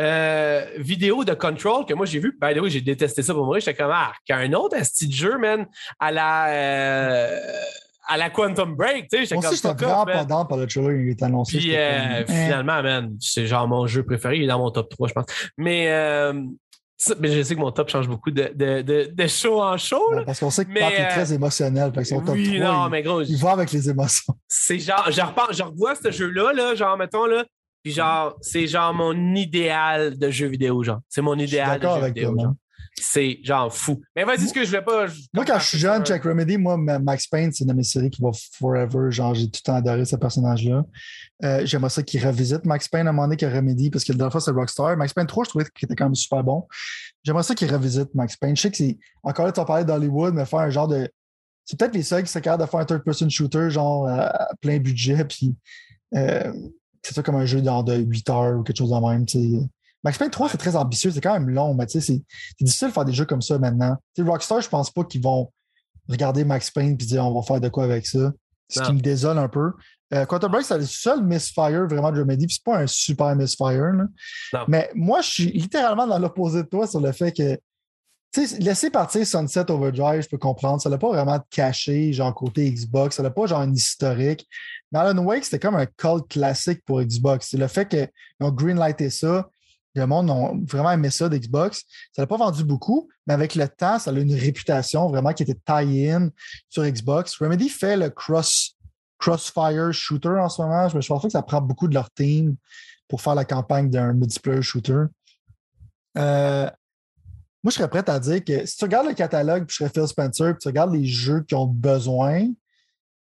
euh, 0.00 0.66
vidéo 0.78 1.24
de 1.24 1.34
Control 1.34 1.86
que 1.86 1.94
moi 1.94 2.04
j'ai 2.04 2.18
vu. 2.18 2.36
By 2.40 2.52
the 2.54 2.58
way, 2.58 2.70
j'ai 2.70 2.80
détesté 2.80 3.22
ça 3.22 3.32
pour 3.32 3.46
moi. 3.46 3.60
J'étais 3.60 3.74
comme, 3.74 3.92
ah, 3.92 4.12
un 4.30 4.52
autre 4.54 4.84
style 4.84 5.08
de 5.08 5.14
jeu, 5.14 5.38
man, 5.38 5.66
à 6.00 6.10
la. 6.10 6.48
Euh, 6.48 7.38
à 8.06 8.16
la 8.16 8.30
Quantum 8.30 8.74
Break, 8.74 9.08
tu 9.08 9.26
sais. 9.26 9.34
Moi 9.34 9.46
aussi, 9.46 9.56
j'étais 9.56 9.84
vraiment 9.84 10.04
pas 10.04 10.24
dans 10.24 10.44
par 10.44 10.58
le 10.58 10.66
trailer 10.66 10.92
il 10.92 11.10
est 11.10 11.22
annoncé. 11.22 11.58
Puis 11.58 11.76
euh, 11.76 12.24
finalement, 12.26 12.82
man, 12.82 13.16
c'est 13.20 13.46
genre 13.46 13.66
mon 13.66 13.86
jeu 13.86 14.02
préféré. 14.02 14.36
Il 14.36 14.44
est 14.44 14.48
dans 14.48 14.58
mon 14.58 14.70
top 14.70 14.90
3, 14.90 15.08
je 15.08 15.12
pense. 15.14 15.26
Mais, 15.56 15.90
euh, 15.90 16.32
mais 17.18 17.28
je 17.28 17.42
sais 17.42 17.54
que 17.54 17.60
mon 17.60 17.72
top 17.72 17.88
change 17.88 18.08
beaucoup 18.08 18.30
de, 18.30 18.52
de, 18.54 18.82
de, 18.82 19.10
de 19.12 19.26
show 19.26 19.62
en 19.62 19.76
show. 19.76 20.12
Là. 20.12 20.22
parce 20.24 20.40
qu'on 20.40 20.50
sait 20.50 20.64
que 20.64 20.70
mais, 20.70 20.80
est 20.80 21.08
très 21.08 21.32
euh, 21.32 21.36
émotionnel. 21.36 21.92
Fait 21.94 22.02
que 22.02 22.08
son 22.08 22.20
top 22.20 22.34
oui, 22.34 22.58
3, 22.58 22.72
non, 22.72 22.86
il, 22.86 22.90
mais 22.90 23.02
gros, 23.02 23.22
il 23.22 23.36
va 23.36 23.52
avec 23.52 23.72
les 23.72 23.88
émotions. 23.88 24.34
C'est 24.48 24.78
genre, 24.78 25.10
je, 25.10 25.62
revois 25.62 25.94
ce 25.94 26.10
jeu-là, 26.10 26.52
là, 26.52 26.74
genre, 26.74 26.96
mettons, 26.96 27.26
là, 27.26 27.44
puis 27.82 27.92
genre, 27.92 28.34
c'est 28.40 28.66
genre 28.66 28.94
mon 28.94 29.34
idéal 29.34 30.18
de 30.18 30.30
jeu 30.30 30.46
vidéo, 30.46 30.82
genre. 30.82 31.00
C'est 31.06 31.20
mon 31.20 31.38
idéal 31.38 31.78
de 31.78 31.86
jeu 31.86 32.06
vidéo, 32.06 32.34
genre. 32.38 32.54
C'est 32.96 33.40
genre 33.42 33.74
fou. 33.74 34.00
Mais 34.14 34.24
vas-y, 34.24 34.46
ce 34.46 34.52
que 34.52 34.62
je 34.62 34.68
voulais 34.68 34.82
pas. 34.82 35.06
moi, 35.32 35.44
quand 35.44 35.58
je 35.58 35.64
suis 35.64 35.78
jeune, 35.78 36.06
Jack 36.06 36.22
Remedy, 36.22 36.56
moi, 36.56 36.76
Max 36.76 37.26
Payne, 37.26 37.50
c'est 37.52 37.64
une 37.64 37.70
de 37.70 37.74
mes 37.74 37.82
séries 37.82 38.10
qui 38.10 38.22
va 38.22 38.30
forever. 38.52 39.10
Genre, 39.10 39.34
j'ai 39.34 39.46
tout 39.46 39.60
le 39.62 39.66
temps 39.66 39.74
adoré 39.74 40.04
ce 40.04 40.14
personnage-là. 40.16 40.84
Euh, 41.44 41.66
J'aimerais 41.66 41.90
ça 41.90 42.02
qu'il 42.04 42.24
revisite 42.24 42.64
Max 42.64 42.88
Payne 42.88 43.06
à 43.06 43.10
un 43.10 43.12
moment 43.12 43.26
donné 43.26 43.36
que 43.36 43.46
Remedy, 43.46 43.90
parce 43.90 44.04
que 44.04 44.12
la 44.12 44.18
dernière 44.18 44.32
fois, 44.32 44.40
c'est 44.40 44.52
Rockstar. 44.52 44.96
Max 44.96 45.12
Payne 45.12 45.26
3, 45.26 45.44
je 45.44 45.48
trouvais 45.48 45.64
qu'il 45.74 45.86
était 45.86 45.96
quand 45.96 46.04
même 46.04 46.14
super 46.14 46.44
bon. 46.44 46.66
J'aimerais 47.24 47.42
ça 47.42 47.54
qu'il 47.54 47.72
revisite 47.72 48.14
Max 48.14 48.36
Payne. 48.36 48.56
Je 48.56 48.62
sais 48.62 48.70
que 48.70 48.76
c'est. 48.76 48.96
Encore 49.24 49.46
là, 49.46 49.52
tu 49.52 49.60
vas 49.60 49.66
parler 49.66 49.84
d'Hollywood, 49.84 50.34
mais 50.34 50.44
faire 50.46 50.60
un 50.60 50.70
genre 50.70 50.88
de. 50.88 51.10
C'est 51.64 51.78
peut-être 51.78 51.94
les 51.94 52.02
seuls 52.02 52.22
qui 52.22 52.30
sont 52.30 52.40
capables 52.40 52.62
de 52.62 52.68
faire 52.68 52.80
un 52.80 52.84
third-person 52.84 53.28
shooter, 53.28 53.70
genre 53.70 54.06
à 54.08 54.50
plein 54.60 54.78
budget, 54.78 55.24
puis. 55.24 55.54
Euh, 56.14 56.52
c'est 57.02 57.14
ça 57.14 57.22
comme 57.22 57.34
un 57.34 57.44
jeu 57.44 57.62
genre 57.62 57.84
de 57.84 57.96
8 57.96 58.30
heures 58.30 58.58
ou 58.58 58.62
quelque 58.62 58.78
chose 58.78 58.90
de 58.90 58.96
même. 58.96 59.26
Max 60.04 60.18
Payne 60.18 60.30
3, 60.30 60.50
c'est 60.50 60.58
très 60.58 60.76
ambitieux, 60.76 61.10
c'est 61.10 61.20
quand 61.20 61.32
même 61.32 61.48
long, 61.48 61.74
mais 61.74 61.86
c'est 61.88 62.22
difficile 62.60 62.88
de 62.88 62.92
faire 62.92 63.04
des 63.06 63.12
jeux 63.12 63.24
comme 63.24 63.42
ça 63.42 63.58
maintenant. 63.58 63.96
Rockstar, 64.18 64.60
je 64.60 64.68
pense 64.68 64.90
pas 64.90 65.02
qu'ils 65.04 65.22
vont 65.22 65.50
regarder 66.08 66.44
Max 66.44 66.70
Payne 66.70 66.92
et 66.92 66.94
dire 66.94 67.24
on 67.26 67.34
va 67.34 67.42
faire 67.42 67.60
de 67.60 67.68
quoi 67.68 67.84
avec 67.84 68.06
ça. 68.06 68.32
Ce 68.68 68.80
qui 68.80 68.92
me 68.92 69.00
désole 69.00 69.38
un 69.38 69.48
peu. 69.48 69.72
Euh, 70.12 70.26
Quantum 70.26 70.50
Break, 70.50 70.64
c'est 70.64 70.78
le 70.78 70.84
seul 70.84 71.22
misfire 71.22 71.86
vraiment 71.86 72.12
de 72.12 72.20
Remedy, 72.20 72.46
puis 72.46 72.56
c'est 72.56 72.64
pas 72.64 72.78
un 72.78 72.86
super 72.86 73.34
misfire. 73.34 73.92
Mais 74.68 74.90
moi, 74.94 75.20
je 75.22 75.28
suis 75.28 75.52
littéralement 75.52 76.06
dans 76.06 76.18
l'opposé 76.18 76.62
de 76.62 76.68
toi 76.68 76.86
sur 76.86 77.00
le 77.00 77.12
fait 77.12 77.32
que 77.32 77.58
laisser 78.58 78.90
partir 78.90 79.26
Sunset 79.26 79.70
Overdrive, 79.70 80.22
je 80.22 80.28
peux 80.28 80.38
comprendre. 80.38 80.80
Ça 80.80 80.90
n'a 80.90 80.98
pas 80.98 81.08
vraiment 81.08 81.38
de 81.38 81.44
caché, 81.50 82.12
genre 82.12 82.34
côté 82.34 82.70
Xbox. 82.70 83.16
Ça 83.16 83.22
n'a 83.22 83.30
pas 83.30 83.46
genre 83.46 83.60
un 83.60 83.72
historique. 83.72 84.46
Mais 84.92 84.98
Alan 84.98 85.24
Wake, 85.24 85.44
c'était 85.44 85.60
comme 85.60 85.76
un 85.76 85.86
cult 85.86 86.28
classique 86.28 86.82
pour 86.84 87.00
Xbox. 87.02 87.48
C'est 87.50 87.56
le 87.56 87.68
fait 87.68 87.88
qu'ils 87.88 88.08
ont 88.40 88.50
greenlighté 88.50 89.10
ça. 89.10 89.48
Le 89.94 90.06
monde 90.06 90.30
a 90.30 90.52
vraiment 90.66 90.90
aimé 90.90 91.10
ça 91.10 91.28
d'Xbox. 91.28 91.84
Ça 92.12 92.22
n'a 92.22 92.26
pas 92.26 92.36
vendu 92.36 92.64
beaucoup, 92.64 93.08
mais 93.26 93.34
avec 93.34 93.54
le 93.54 93.68
temps, 93.68 93.98
ça 93.98 94.10
a 94.10 94.14
une 94.14 94.34
réputation 94.34 95.08
vraiment 95.08 95.32
qui 95.32 95.44
était 95.44 95.54
tie-in 95.54 96.30
sur 96.68 96.84
Xbox. 96.84 97.36
Remedy 97.36 97.68
fait 97.68 97.96
le 97.96 98.10
cross, 98.10 98.76
crossfire 99.18 99.92
shooter 99.92 100.28
en 100.40 100.48
ce 100.48 100.62
moment. 100.62 100.88
Je 100.88 100.96
me 100.96 101.06
pense 101.06 101.22
que 101.22 101.28
ça 101.28 101.42
prend 101.42 101.60
beaucoup 101.60 101.88
de 101.88 101.94
leur 101.94 102.10
team 102.10 102.56
pour 103.08 103.20
faire 103.20 103.34
la 103.34 103.44
campagne 103.44 103.90
d'un 103.90 104.12
multiplayer 104.12 104.62
shooter. 104.62 105.04
Euh, 106.16 106.68
moi, 107.62 107.70
je 107.70 107.76
serais 107.76 107.88
prêt 107.88 108.08
à 108.08 108.18
dire 108.18 108.44
que 108.44 108.66
si 108.66 108.76
tu 108.76 108.84
regardes 108.84 109.06
le 109.06 109.14
catalogue, 109.14 109.64
puis 109.66 109.76
je 109.78 109.84
serais 109.84 109.90
Phil 109.90 110.06
Spencer, 110.06 110.52
puis 110.52 110.58
tu 110.60 110.68
regardes 110.68 110.92
les 110.92 111.06
jeux 111.06 111.40
qui 111.42 111.54
ont 111.54 111.66
besoin, 111.66 112.48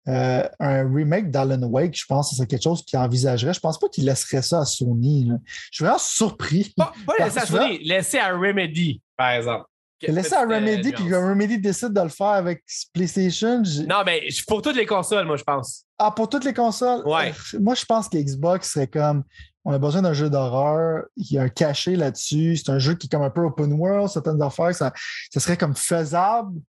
euh, 0.10 0.44
un 0.60 0.91
remake 0.91 1.30
d'Alan 1.30 1.61
Wake, 1.64 1.95
je 1.95 2.06
pense 2.07 2.31
que 2.31 2.36
c'est 2.38 2.48
quelque 2.48 2.64
chose 2.64 2.84
qu'il 2.84 2.98
envisagerait. 2.98 3.53
Je 3.53 3.60
pense 3.60 3.77
pas 3.77 3.90
qu'il 3.90 4.06
laisserait 4.06 4.41
ça 4.41 4.61
à 4.61 4.65
Sony. 4.65 5.30
Je 5.45 5.52
suis 5.72 5.84
vraiment 5.84 5.99
surpris. 5.99 6.73
Pas, 6.76 6.94
laisser 7.19 7.40
à 7.40 7.45
Sony, 7.45 7.80
laisser 7.84 8.18
à 8.18 8.36
Remedy, 8.36 9.02
par 9.15 9.31
exemple. 9.31 9.65
Laisser 10.02 10.34
à 10.34 10.41
Remedy, 10.41 10.94
puis 10.94 11.06
que 11.07 11.15
Remedy 11.15 11.60
décide 11.60 11.90
de 11.90 12.02
le 12.02 12.10
faire 12.10 12.27
avec 12.27 12.64
PlayStation. 12.94 13.61
Non, 13.88 14.03
mais 14.06 14.27
pour 14.48 14.61
toutes 14.61 14.77
les 14.77 14.86
consoles, 14.86 15.26
moi, 15.26 15.36
je 15.36 15.44
pense. 15.44 15.86
Ah, 15.98 16.11
pour 16.11 16.30
toutes 16.30 16.45
les 16.45 16.53
consoles? 16.53 17.06
Ouais. 17.06 17.34
Euh, 17.53 17.60
moi, 17.60 17.76
je 17.76 17.86
pense 17.86 18.07
que 18.07 18.18
Xbox 18.18 18.72
serait 18.72 18.88
comme 18.88 19.23
on 19.65 19.73
a 19.73 19.77
besoin 19.77 20.02
d'un 20.02 20.14
jeu 20.14 20.30
d'horreur. 20.30 21.03
Il 21.18 21.34
y 21.34 21.38
a 21.38 21.44
un 21.44 21.49
cachet 21.49 21.98
là-dessus. 21.98 22.56
C'est 22.56 22.72
un 22.72 22.80
jeu 22.80 22.95
qui 22.95 23.07
est 23.07 23.10
comme 23.10 23.23
un 23.23 23.30
peu 23.30 23.41
open 23.41 23.73
world, 23.73 24.10
certaines 24.10 24.41
affaires. 24.41 24.73
Ça, 24.73 24.94
ça 25.31 25.40
serait 25.41 25.57
comme 25.57 25.76
faisable 25.76 26.61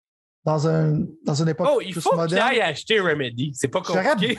dans, 0.49 0.67
un, 0.67 1.01
dans 1.27 1.35
une 1.35 1.49
époque 1.51 1.69
oh, 1.71 1.81
il 1.85 1.93
faut 1.93 2.11
qu'il 2.27 2.39
aille 2.39 2.61
acheter 2.63 2.99
Remedy. 3.01 3.53
C'est 3.55 3.69
pas 3.69 3.83
compliqué. 3.83 4.39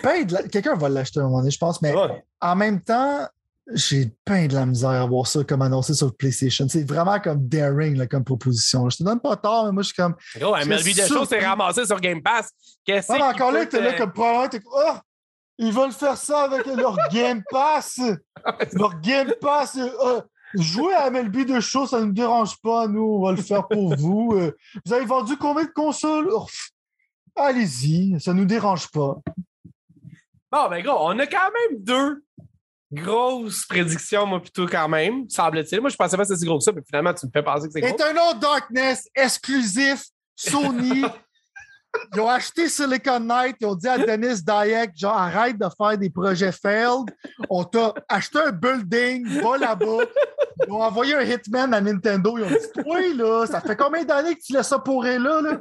Quelqu'un 0.52 0.76
va 0.76 0.90
l'acheter 0.90 1.20
à 1.20 1.24
un 1.24 1.26
moment 1.28 1.40
donné, 1.40 1.52
je 1.52 1.60
pense. 1.60 1.84
Mais 1.84 1.94
en 2.42 2.56
même 2.56 2.82
temps, 2.82 3.28
j'ai 3.72 4.12
peint 4.26 4.48
de 4.48 4.56
la 4.56 4.66
misère 4.66 4.90
à 4.90 5.06
voir 5.06 5.28
ça 5.28 5.44
comme 5.44 5.62
annoncé 5.62 5.94
sur 5.94 6.16
PlayStation. 6.16 6.66
C'est 6.68 6.84
vraiment 6.84 7.20
comme 7.20 7.48
daring 7.48 8.08
comme 8.08 8.24
proposition. 8.24 8.90
Je 8.90 8.98
te 8.98 9.04
donne 9.04 9.20
pas 9.20 9.36
tort, 9.36 9.66
mais 9.68 9.72
moi, 9.72 9.84
je 9.84 9.90
suis 9.90 9.96
comme. 9.96 10.16
Oh, 10.42 10.56
MLB 10.66 10.96
de 10.96 11.08
show 11.08 11.26
s'est 11.26 11.46
ramassé 11.46 11.86
sur 11.86 12.00
Game 12.00 12.24
Pass. 12.24 12.50
Qu'est-ce 12.84 13.08
que. 13.08 13.22
encore 13.22 13.52
là, 13.52 13.68
t'es 13.68 13.80
là 13.80 13.94
comme 13.94 14.12
probablement, 14.12 14.50
t'es 14.50 14.62
oh, 14.66 14.94
ils 15.60 15.72
veulent 15.72 15.92
faire 15.92 16.18
ça 16.18 16.46
avec 16.46 16.66
leur 16.66 16.98
Game 17.12 17.44
Pass. 17.52 18.00
leur 18.74 19.00
Game 19.00 19.32
Pass. 19.40 19.78
Euh, 19.78 20.22
jouer 20.56 20.94
à 20.94 21.10
MLB 21.10 21.46
de 21.46 21.60
show, 21.60 21.86
ça 21.86 22.00
ne 22.00 22.06
nous 22.06 22.14
dérange 22.14 22.58
pas. 22.62 22.88
Nous, 22.88 23.02
on 23.02 23.24
va 23.24 23.32
le 23.32 23.42
faire 23.42 23.68
pour 23.68 23.96
vous. 23.98 24.34
Euh, 24.34 24.56
vous 24.86 24.94
avez 24.94 25.06
vendu 25.06 25.38
combien 25.38 25.66
de 25.66 25.72
consoles? 25.72 26.30
Allez-y, 27.36 28.20
ça 28.20 28.34
ne 28.34 28.40
nous 28.40 28.46
dérange 28.46 28.90
pas. 28.92 29.18
Bon, 30.52 30.70
ben 30.70 30.84
gros, 30.84 30.98
on 31.00 31.20
a 31.20 31.28
quand 31.28 31.52
même 31.70 31.84
deux 31.84 32.24
grosses 32.92 33.66
prédictions, 33.66 34.26
moi, 34.26 34.42
plutôt 34.42 34.66
quand 34.66 34.90
même, 34.90 35.30
semble-t-il. 35.30 35.80
Moi, 35.80 35.92
je 35.92 35.96
pensais 35.96 36.18
pas 36.18 36.24
que 36.24 36.30
c'était 36.30 36.40
si 36.40 36.46
gros 36.46 36.58
que 36.58 36.64
ça, 36.64 36.72
mais 36.72 36.82
finalement, 36.86 37.14
tu 37.14 37.28
me 37.28 37.32
fais 37.32 37.44
penser 37.44 37.68
que 37.68 37.74
c'est 37.74 37.82
gros. 37.82 37.94
Eternal 37.94 38.40
Darkness, 38.40 39.08
exclusif, 39.16 40.06
Sony. 40.36 41.04
Ils 42.14 42.20
ont 42.20 42.30
acheté 42.30 42.70
Silicon 42.70 43.20
Knight, 43.20 43.58
ils 43.60 43.68
ont 43.68 43.76
dit 43.76 43.88
à 43.88 43.98
Dennis 43.98 44.44
Dayek, 44.44 44.92
genre, 44.96 45.18
arrête 45.18 45.58
de 45.58 45.68
faire 45.78 45.98
des 45.98 46.10
projets 46.10 46.52
failed. 46.52 47.10
On 47.50 47.64
t'a 47.64 47.94
acheté 48.08 48.40
un 48.40 48.52
building, 48.52 49.28
va 49.42 49.58
là-bas. 49.58 50.06
Ils 50.68 50.72
ont 50.72 50.82
envoyé 50.82 51.16
un 51.16 51.22
Hitman 51.22 51.74
à 51.74 51.82
Nintendo. 51.82 52.38
Ils 52.38 52.44
ont 52.44 52.50
dit, 52.50 52.84
toi, 52.84 53.00
là, 53.16 53.46
ça 53.48 53.62
fait 53.62 53.76
combien 53.76 54.04
d'années 54.04 54.36
que 54.36 54.42
tu 54.42 54.54
laisses 54.54 54.68
ça 54.68 54.80
pourrir 54.80 55.20
là? 55.20 55.42
là? 55.42 55.60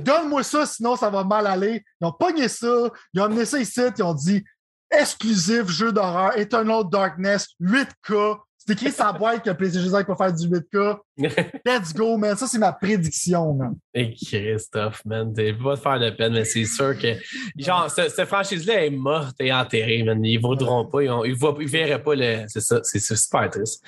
Donne-moi 0.00 0.42
ça, 0.42 0.66
sinon 0.66 0.96
ça 0.96 1.10
va 1.10 1.24
mal 1.24 1.46
aller. 1.46 1.84
Ils 2.00 2.06
ont 2.06 2.12
pogné 2.12 2.48
ça, 2.48 2.90
ils 3.14 3.20
ont 3.20 3.24
amené 3.24 3.44
ça 3.44 3.58
ici, 3.58 3.80
ils 3.96 4.02
ont 4.02 4.14
dit, 4.14 4.44
exclusif 4.90 5.68
jeu 5.68 5.92
d'horreur, 5.92 6.36
Eternal 6.38 6.84
Darkness, 6.90 7.48
8K, 7.60 8.38
c'est 8.64 8.74
écrit 8.74 8.92
sa 8.92 9.12
boîte 9.12 9.44
que 9.44 9.50
PlayStation 9.50 9.90
5 9.90 10.06
peut 10.06 10.14
faire 10.14 10.32
du 10.32 10.48
8K. 10.48 10.98
Let's 11.66 11.92
go, 11.92 12.16
man. 12.16 12.36
Ça, 12.36 12.46
c'est 12.46 12.58
ma 12.58 12.72
prédiction, 12.72 13.54
man. 13.54 13.74
Et 13.92 14.14
Christophe, 14.14 15.04
man. 15.04 15.32
T'es 15.34 15.52
pas 15.52 15.74
de 15.74 15.80
faire 15.80 15.98
de 15.98 16.10
peine, 16.10 16.32
mais 16.34 16.44
c'est 16.44 16.64
sûr 16.64 16.96
que. 16.96 17.08
Genre, 17.56 17.90
cette, 17.90 18.24
franchise-là 18.24 18.86
est 18.86 18.90
morte 18.90 19.34
et 19.40 19.52
enterrée, 19.52 20.04
man. 20.04 20.24
Ils 20.24 20.40
vaudront 20.40 20.86
pas. 20.86 21.02
Ils, 21.02 21.10
ils, 21.24 21.68
verraient 21.68 22.02
pas 22.02 22.14
le. 22.14 22.44
C'est 22.46 22.60
ça. 22.60 22.78
C'est 22.84 23.00
super 23.00 23.50
triste. 23.50 23.82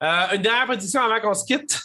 Euh, 0.00 0.34
une 0.34 0.42
dernière 0.42 0.66
prédiction 0.66 1.02
avant 1.02 1.20
qu'on 1.20 1.34
se 1.34 1.44
quitte? 1.44 1.80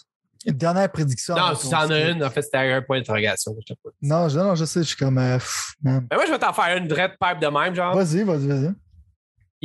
Une 0.45 0.53
dernière 0.53 0.91
prédiction. 0.91 1.35
Non, 1.35 1.55
si 1.55 1.67
t'en 1.71 1.89
as 1.89 2.09
une, 2.11 2.23
en 2.23 2.29
fait, 2.29 2.43
c'était 2.43 2.57
un 2.57 2.81
point 2.83 2.99
d'interrogation. 2.99 3.55
Non, 4.03 4.29
je, 4.29 4.37
non, 4.37 4.53
je 4.53 4.65
sais, 4.65 4.83
je 4.83 4.89
suis 4.89 4.97
comme. 4.97 5.17
Euh, 5.17 5.39
man. 5.81 6.05
Mais 6.11 6.17
moi, 6.17 6.25
je 6.27 6.31
vais 6.31 6.37
t'en 6.37 6.53
faire 6.53 6.77
une 6.77 6.87
dread 6.87 7.13
pipe 7.19 7.39
de 7.39 7.47
même, 7.47 7.73
genre. 7.73 7.95
Vas-y, 7.95 8.23
vas-y, 8.23 8.47
vas-y 8.47 8.75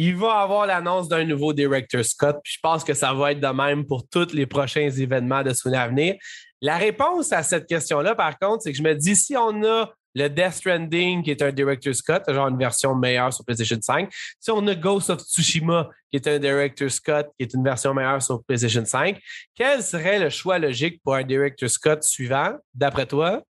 il 0.02 0.16
va 0.16 0.40
avoir 0.40 0.66
l'annonce 0.66 1.08
d'un 1.08 1.24
nouveau 1.24 1.52
director 1.52 2.02
Scott. 2.02 2.38
Puis 2.42 2.54
je 2.54 2.58
pense 2.62 2.84
que 2.84 2.94
ça 2.94 3.12
va 3.12 3.32
être 3.32 3.40
de 3.40 3.48
même 3.48 3.84
pour 3.84 4.08
tous 4.08 4.32
les 4.32 4.46
prochains 4.46 4.88
événements 4.88 5.42
de 5.42 5.52
Sony 5.52 5.76
à 5.76 5.88
venir. 5.88 6.14
La 6.62 6.78
réponse 6.78 7.32
à 7.32 7.42
cette 7.42 7.66
question-là, 7.66 8.14
par 8.14 8.38
contre, 8.38 8.62
c'est 8.62 8.72
que 8.72 8.78
je 8.78 8.82
me 8.82 8.94
dis 8.94 9.14
si 9.14 9.36
on 9.36 9.62
a 9.62 9.92
le 10.14 10.28
Death 10.28 10.54
Stranding, 10.54 11.22
qui 11.22 11.30
est 11.30 11.42
un 11.42 11.52
Director 11.52 11.94
Scott, 11.94 12.22
genre 12.28 12.48
une 12.48 12.56
version 12.56 12.94
meilleure 12.94 13.30
sur 13.30 13.44
PlayStation 13.44 13.76
5. 13.78 14.10
Si 14.40 14.50
on 14.50 14.66
a 14.68 14.74
Ghost 14.74 15.10
of 15.10 15.20
Tsushima, 15.20 15.90
qui 16.10 16.16
est 16.16 16.26
un 16.26 16.38
Director 16.38 16.90
Scott, 16.90 17.28
qui 17.38 17.44
est 17.44 17.52
une 17.52 17.62
version 17.62 17.92
meilleure 17.92 18.22
sur 18.22 18.42
PlayStation 18.42 18.84
5, 18.86 19.20
quel 19.54 19.82
serait 19.82 20.18
le 20.18 20.30
choix 20.30 20.58
logique 20.58 21.02
pour 21.04 21.14
un 21.14 21.24
Director 21.24 21.68
Scott 21.68 22.02
suivant, 22.02 22.54
d'après 22.72 23.04
toi? 23.04 23.42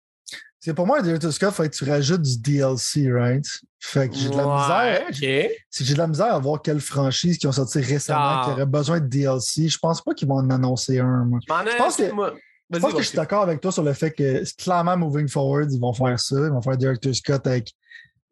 C'est 0.61 0.75
pour 0.75 0.87
moi, 0.87 0.99
un 0.99 1.03
Director's 1.03 1.39
Cut, 1.39 1.47
il 1.47 1.53
faut 1.53 1.63
que 1.63 1.69
tu 1.69 1.85
rajoutes 1.85 2.21
du 2.21 2.39
DLC, 2.39 3.11
right? 3.11 3.47
Fait 3.79 4.11
que 4.11 4.15
j'ai 4.15 4.29
de 4.29 4.37
la 4.37 4.45
misère. 4.45 5.07
J'ai 5.11 5.95
de 5.95 5.99
la 5.99 6.07
misère 6.07 6.35
à 6.35 6.39
voir 6.39 6.61
quelles 6.61 6.83
franchises 6.83 7.39
qui 7.39 7.47
ont 7.47 7.53
sorti 7.53 7.81
récemment 7.81 8.21
ah. 8.21 8.43
qui 8.45 8.51
auraient 8.51 8.67
besoin 8.67 9.01
de 9.01 9.07
DLC. 9.07 9.69
Je 9.69 9.79
pense 9.79 10.03
pas 10.03 10.13
qu'ils 10.13 10.29
vont 10.29 10.35
en 10.35 10.51
annoncer 10.51 10.99
un. 10.99 11.25
Moi. 11.25 11.39
Je 11.43 11.77
pense 11.79 11.97
que, 11.97 12.05
je, 12.05 12.79
pense 12.79 12.93
que 12.93 13.01
je 13.01 13.09
suis 13.09 13.17
d'accord 13.17 13.43
avec 13.43 13.63
toi 13.63 13.73
sur 13.73 13.83
le 13.83 13.95
fait 13.95 14.11
que 14.11 14.45
clairement, 14.63 14.99
moving 14.99 15.29
forward, 15.29 15.73
ils 15.73 15.81
vont 15.81 15.95
faire 15.95 16.21
ça. 16.21 16.37
Ils 16.37 16.51
vont 16.51 16.61
faire 16.61 16.77
Director's 16.77 17.23
Cut 17.23 17.41
avec. 17.47 17.73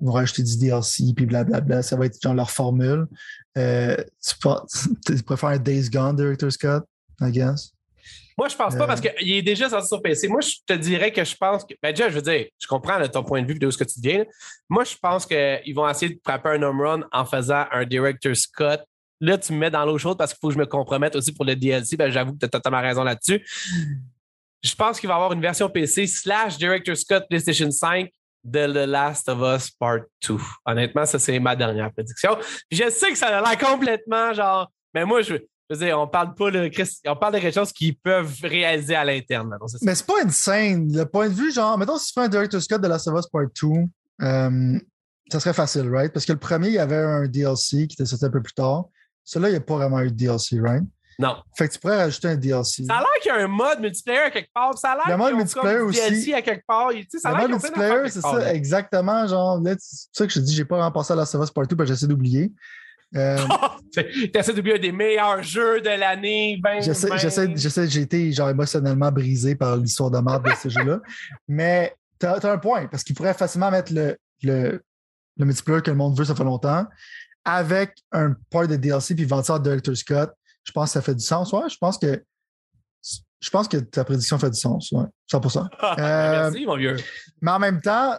Ils 0.00 0.06
vont 0.06 0.12
rajouter 0.12 0.42
du 0.42 0.58
DLC, 0.58 1.04
puis 1.16 1.24
blablabla. 1.24 1.82
Ça 1.82 1.96
va 1.96 2.04
être 2.04 2.20
genre 2.22 2.34
leur 2.34 2.50
formule. 2.50 3.06
Euh, 3.56 3.96
tu, 4.22 4.34
tu 5.16 5.22
préfères 5.22 5.48
un 5.48 5.58
Days 5.58 5.88
Gone 5.88 6.14
Director's 6.14 6.58
Cut, 6.58 6.82
I 7.22 7.32
guess? 7.32 7.72
Moi, 8.38 8.48
je 8.48 8.56
pense 8.56 8.76
pas 8.76 8.86
parce 8.86 9.04
euh. 9.04 9.08
qu'il 9.10 9.32
est 9.32 9.42
déjà 9.42 9.68
sorti 9.68 9.88
sur 9.88 10.00
PC. 10.00 10.28
Moi, 10.28 10.40
je 10.40 10.54
te 10.64 10.72
dirais 10.72 11.12
que 11.12 11.24
je 11.24 11.34
pense 11.34 11.64
que. 11.64 11.74
Ben, 11.82 11.90
déjà, 11.90 12.08
je 12.08 12.14
veux 12.14 12.22
dire, 12.22 12.46
je 12.58 12.66
comprends 12.68 13.06
ton 13.08 13.24
point 13.24 13.42
de 13.42 13.48
vue 13.48 13.58
de 13.58 13.70
ce 13.70 13.76
que 13.76 13.84
tu 13.84 14.00
dis. 14.00 14.20
Moi, 14.68 14.84
je 14.84 14.94
pense 14.96 15.26
qu'ils 15.26 15.74
vont 15.74 15.88
essayer 15.88 16.14
de 16.14 16.20
frapper 16.24 16.50
un 16.50 16.62
home 16.62 16.80
run 16.80 17.00
en 17.12 17.24
faisant 17.24 17.64
un 17.72 17.84
director 17.84 18.34
Scott 18.36 18.82
là, 19.20 19.38
tu 19.38 19.52
me 19.52 19.58
mets 19.58 19.70
dans 19.70 19.84
l'eau 19.84 19.98
chaude 19.98 20.16
parce 20.16 20.32
qu'il 20.32 20.40
faut 20.40 20.48
que 20.48 20.54
je 20.54 20.58
me 20.58 20.66
compromette 20.66 21.16
aussi 21.16 21.32
pour 21.32 21.44
le 21.44 21.56
DLC. 21.56 21.96
Ben, 21.96 22.10
j'avoue 22.10 22.32
que 22.32 22.38
tu 22.38 22.46
as 22.46 22.48
totalement 22.48 22.80
raison 22.80 23.04
là-dessus. 23.04 23.44
Je 24.62 24.74
pense 24.74 24.98
qu'il 24.98 25.08
va 25.08 25.14
y 25.14 25.16
avoir 25.16 25.32
une 25.32 25.40
version 25.40 25.68
PC 25.68 26.06
slash 26.06 26.56
Director 26.58 26.96
Scott 26.96 27.26
PlayStation 27.28 27.70
5 27.70 28.10
de 28.44 28.66
The 28.66 28.88
Last 28.88 29.28
of 29.28 29.40
Us 29.40 29.70
Part 29.70 30.00
2. 30.26 30.36
Honnêtement, 30.64 31.04
ça, 31.04 31.18
c'est 31.18 31.38
ma 31.38 31.54
dernière 31.54 31.92
prédiction. 31.92 32.36
Puis 32.68 32.78
je 32.78 32.90
sais 32.90 33.10
que 33.10 33.18
ça 33.18 33.38
a 33.38 33.40
l'air 33.40 33.58
complètement 33.58 34.32
genre. 34.32 34.70
Mais 34.94 35.04
moi, 35.04 35.22
je, 35.22 35.34
je 35.68 35.76
veux 35.76 35.84
dire, 35.84 35.98
on 35.98 36.08
parle 36.08 36.34
pas 36.34 36.50
de, 36.50 36.70
on 37.06 37.16
parle 37.16 37.34
de 37.34 37.38
quelque 37.40 37.54
chose 37.54 37.72
qu'ils 37.72 37.96
peuvent 37.96 38.34
réaliser 38.42 38.94
à 38.94 39.04
l'interne. 39.04 39.56
Mais 39.82 39.94
c'est 39.94 40.06
pas 40.06 40.24
insane. 40.24 40.90
Le 40.90 41.04
point 41.04 41.28
de 41.28 41.34
vue, 41.34 41.52
genre, 41.52 41.76
mettons, 41.76 41.98
si 41.98 42.06
tu 42.06 42.12
fais 42.14 42.26
un 42.26 42.28
Director's 42.28 42.66
Cut 42.66 42.78
de 42.78 42.88
Last 42.88 43.06
of 43.08 43.18
Us 43.18 43.26
Part 43.26 43.48
2, 43.62 43.68
euh, 44.22 44.78
ça 45.30 45.40
serait 45.40 45.52
facile, 45.52 45.90
right? 45.90 46.12
Parce 46.12 46.24
que 46.24 46.32
le 46.32 46.38
premier, 46.38 46.68
il 46.68 46.74
y 46.74 46.78
avait 46.78 46.96
un 46.96 47.26
DLC 47.26 47.86
qui 47.86 47.94
était 47.94 48.06
sorti 48.06 48.24
un 48.24 48.30
peu 48.30 48.42
plus 48.42 48.54
tard. 48.54 48.86
Celui-là, 49.24 49.50
il 49.50 49.52
n'y 49.52 49.58
a 49.58 49.60
pas 49.60 49.76
vraiment 49.76 50.00
eu 50.00 50.10
de 50.10 50.16
DLC, 50.16 50.58
right? 50.58 50.84
Non. 51.18 51.36
Fait 51.56 51.68
que 51.68 51.74
tu 51.74 51.80
pourrais 51.80 51.96
rajouter 51.96 52.28
un 52.28 52.36
DLC. 52.36 52.84
Ça 52.84 52.94
a 52.94 53.00
l'air 53.00 53.08
qu'il 53.20 53.32
y 53.32 53.34
a 53.34 53.44
un 53.44 53.48
mode 53.48 53.80
multiplayer 53.80 54.20
à 54.20 54.30
quelque 54.30 54.52
part. 54.54 54.78
Ça 54.78 54.92
a 54.92 54.94
l'air 54.94 55.04
Le 55.08 55.16
mode 55.16 55.34
multiplayer 55.34 55.80
aussi. 55.80 56.00
DLC 56.00 56.32
à 56.32 56.42
quelque 56.42 56.64
part. 56.64 56.90
Tu 56.90 57.04
sais, 57.10 57.18
ça 57.18 57.30
a 57.30 57.32
Le 57.32 57.38
mode 57.40 57.50
multiplayer, 57.50 58.08
c'est 58.08 58.20
ça, 58.20 58.54
exactement. 58.54 59.26
Genre, 59.26 59.60
là, 59.60 59.74
c'est 59.78 60.08
ça 60.12 60.26
que 60.26 60.32
je 60.32 60.38
te 60.38 60.44
dis, 60.44 60.54
j'ai 60.54 60.64
pas 60.64 60.76
vraiment 60.76 60.92
pensé 60.92 61.12
à 61.12 61.16
Last 61.16 61.34
of 61.34 61.42
Us 61.42 61.50
Part 61.50 61.66
2 61.66 61.76
parce 61.76 61.88
que 61.90 61.94
j'essaie 61.94 62.06
d'oublier. 62.06 62.52
Euh, 63.16 63.38
T'essaies 64.32 64.52
d'oublier 64.52 64.76
un 64.76 64.80
des 64.80 64.92
meilleurs 64.92 65.42
jeux 65.42 65.80
de 65.80 65.88
l'année. 65.88 66.58
Ben, 66.62 66.80
J'essaie, 66.80 67.08
ben. 67.08 67.16
j'essaie, 67.16 67.50
j'essaie, 67.56 67.88
j'ai 67.88 68.02
été 68.02 68.32
genre 68.32 68.50
émotionnellement 68.50 69.10
brisé 69.10 69.54
par 69.54 69.76
l'histoire 69.76 70.10
de 70.10 70.18
merde 70.18 70.44
de 70.44 70.52
ce 70.54 70.68
jeu-là. 70.68 71.00
Mais 71.48 71.94
t'as, 72.18 72.38
as 72.38 72.52
un 72.52 72.58
point, 72.58 72.86
parce 72.86 73.02
qu'il 73.02 73.16
pourrait 73.16 73.34
facilement 73.34 73.70
mettre 73.70 73.92
le, 73.92 74.16
le, 74.42 74.82
le 75.36 75.44
multiplayer 75.44 75.82
que 75.82 75.90
le 75.90 75.96
monde 75.96 76.18
veut, 76.18 76.24
ça 76.24 76.34
fait 76.34 76.44
longtemps, 76.44 76.86
avec 77.44 77.96
un 78.12 78.34
part 78.50 78.68
de 78.68 78.76
DLC 78.76 79.14
puis 79.14 79.24
vendre 79.24 79.44
ça 79.44 79.54
à 79.54 79.58
Director 79.58 79.96
Scott. 79.96 80.32
Je 80.64 80.72
pense 80.72 80.90
que 80.90 80.92
ça 80.94 81.02
fait 81.02 81.14
du 81.14 81.24
sens. 81.24 81.52
Ouais, 81.52 81.68
je 81.70 81.78
pense 81.78 81.96
que 81.96 82.22
je 83.40 83.50
pense 83.50 83.68
que 83.68 83.76
ta 83.76 84.04
prédiction 84.04 84.38
fait 84.38 84.50
du 84.50 84.58
sens. 84.58 84.90
Ouais, 84.92 85.04
100%. 85.32 85.58
Euh, 85.58 85.66
Merci, 85.96 86.66
mon 86.66 86.76
vieux. 86.76 86.96
Mais 87.40 87.52
en 87.52 87.58
même 87.58 87.80
temps, 87.80 88.18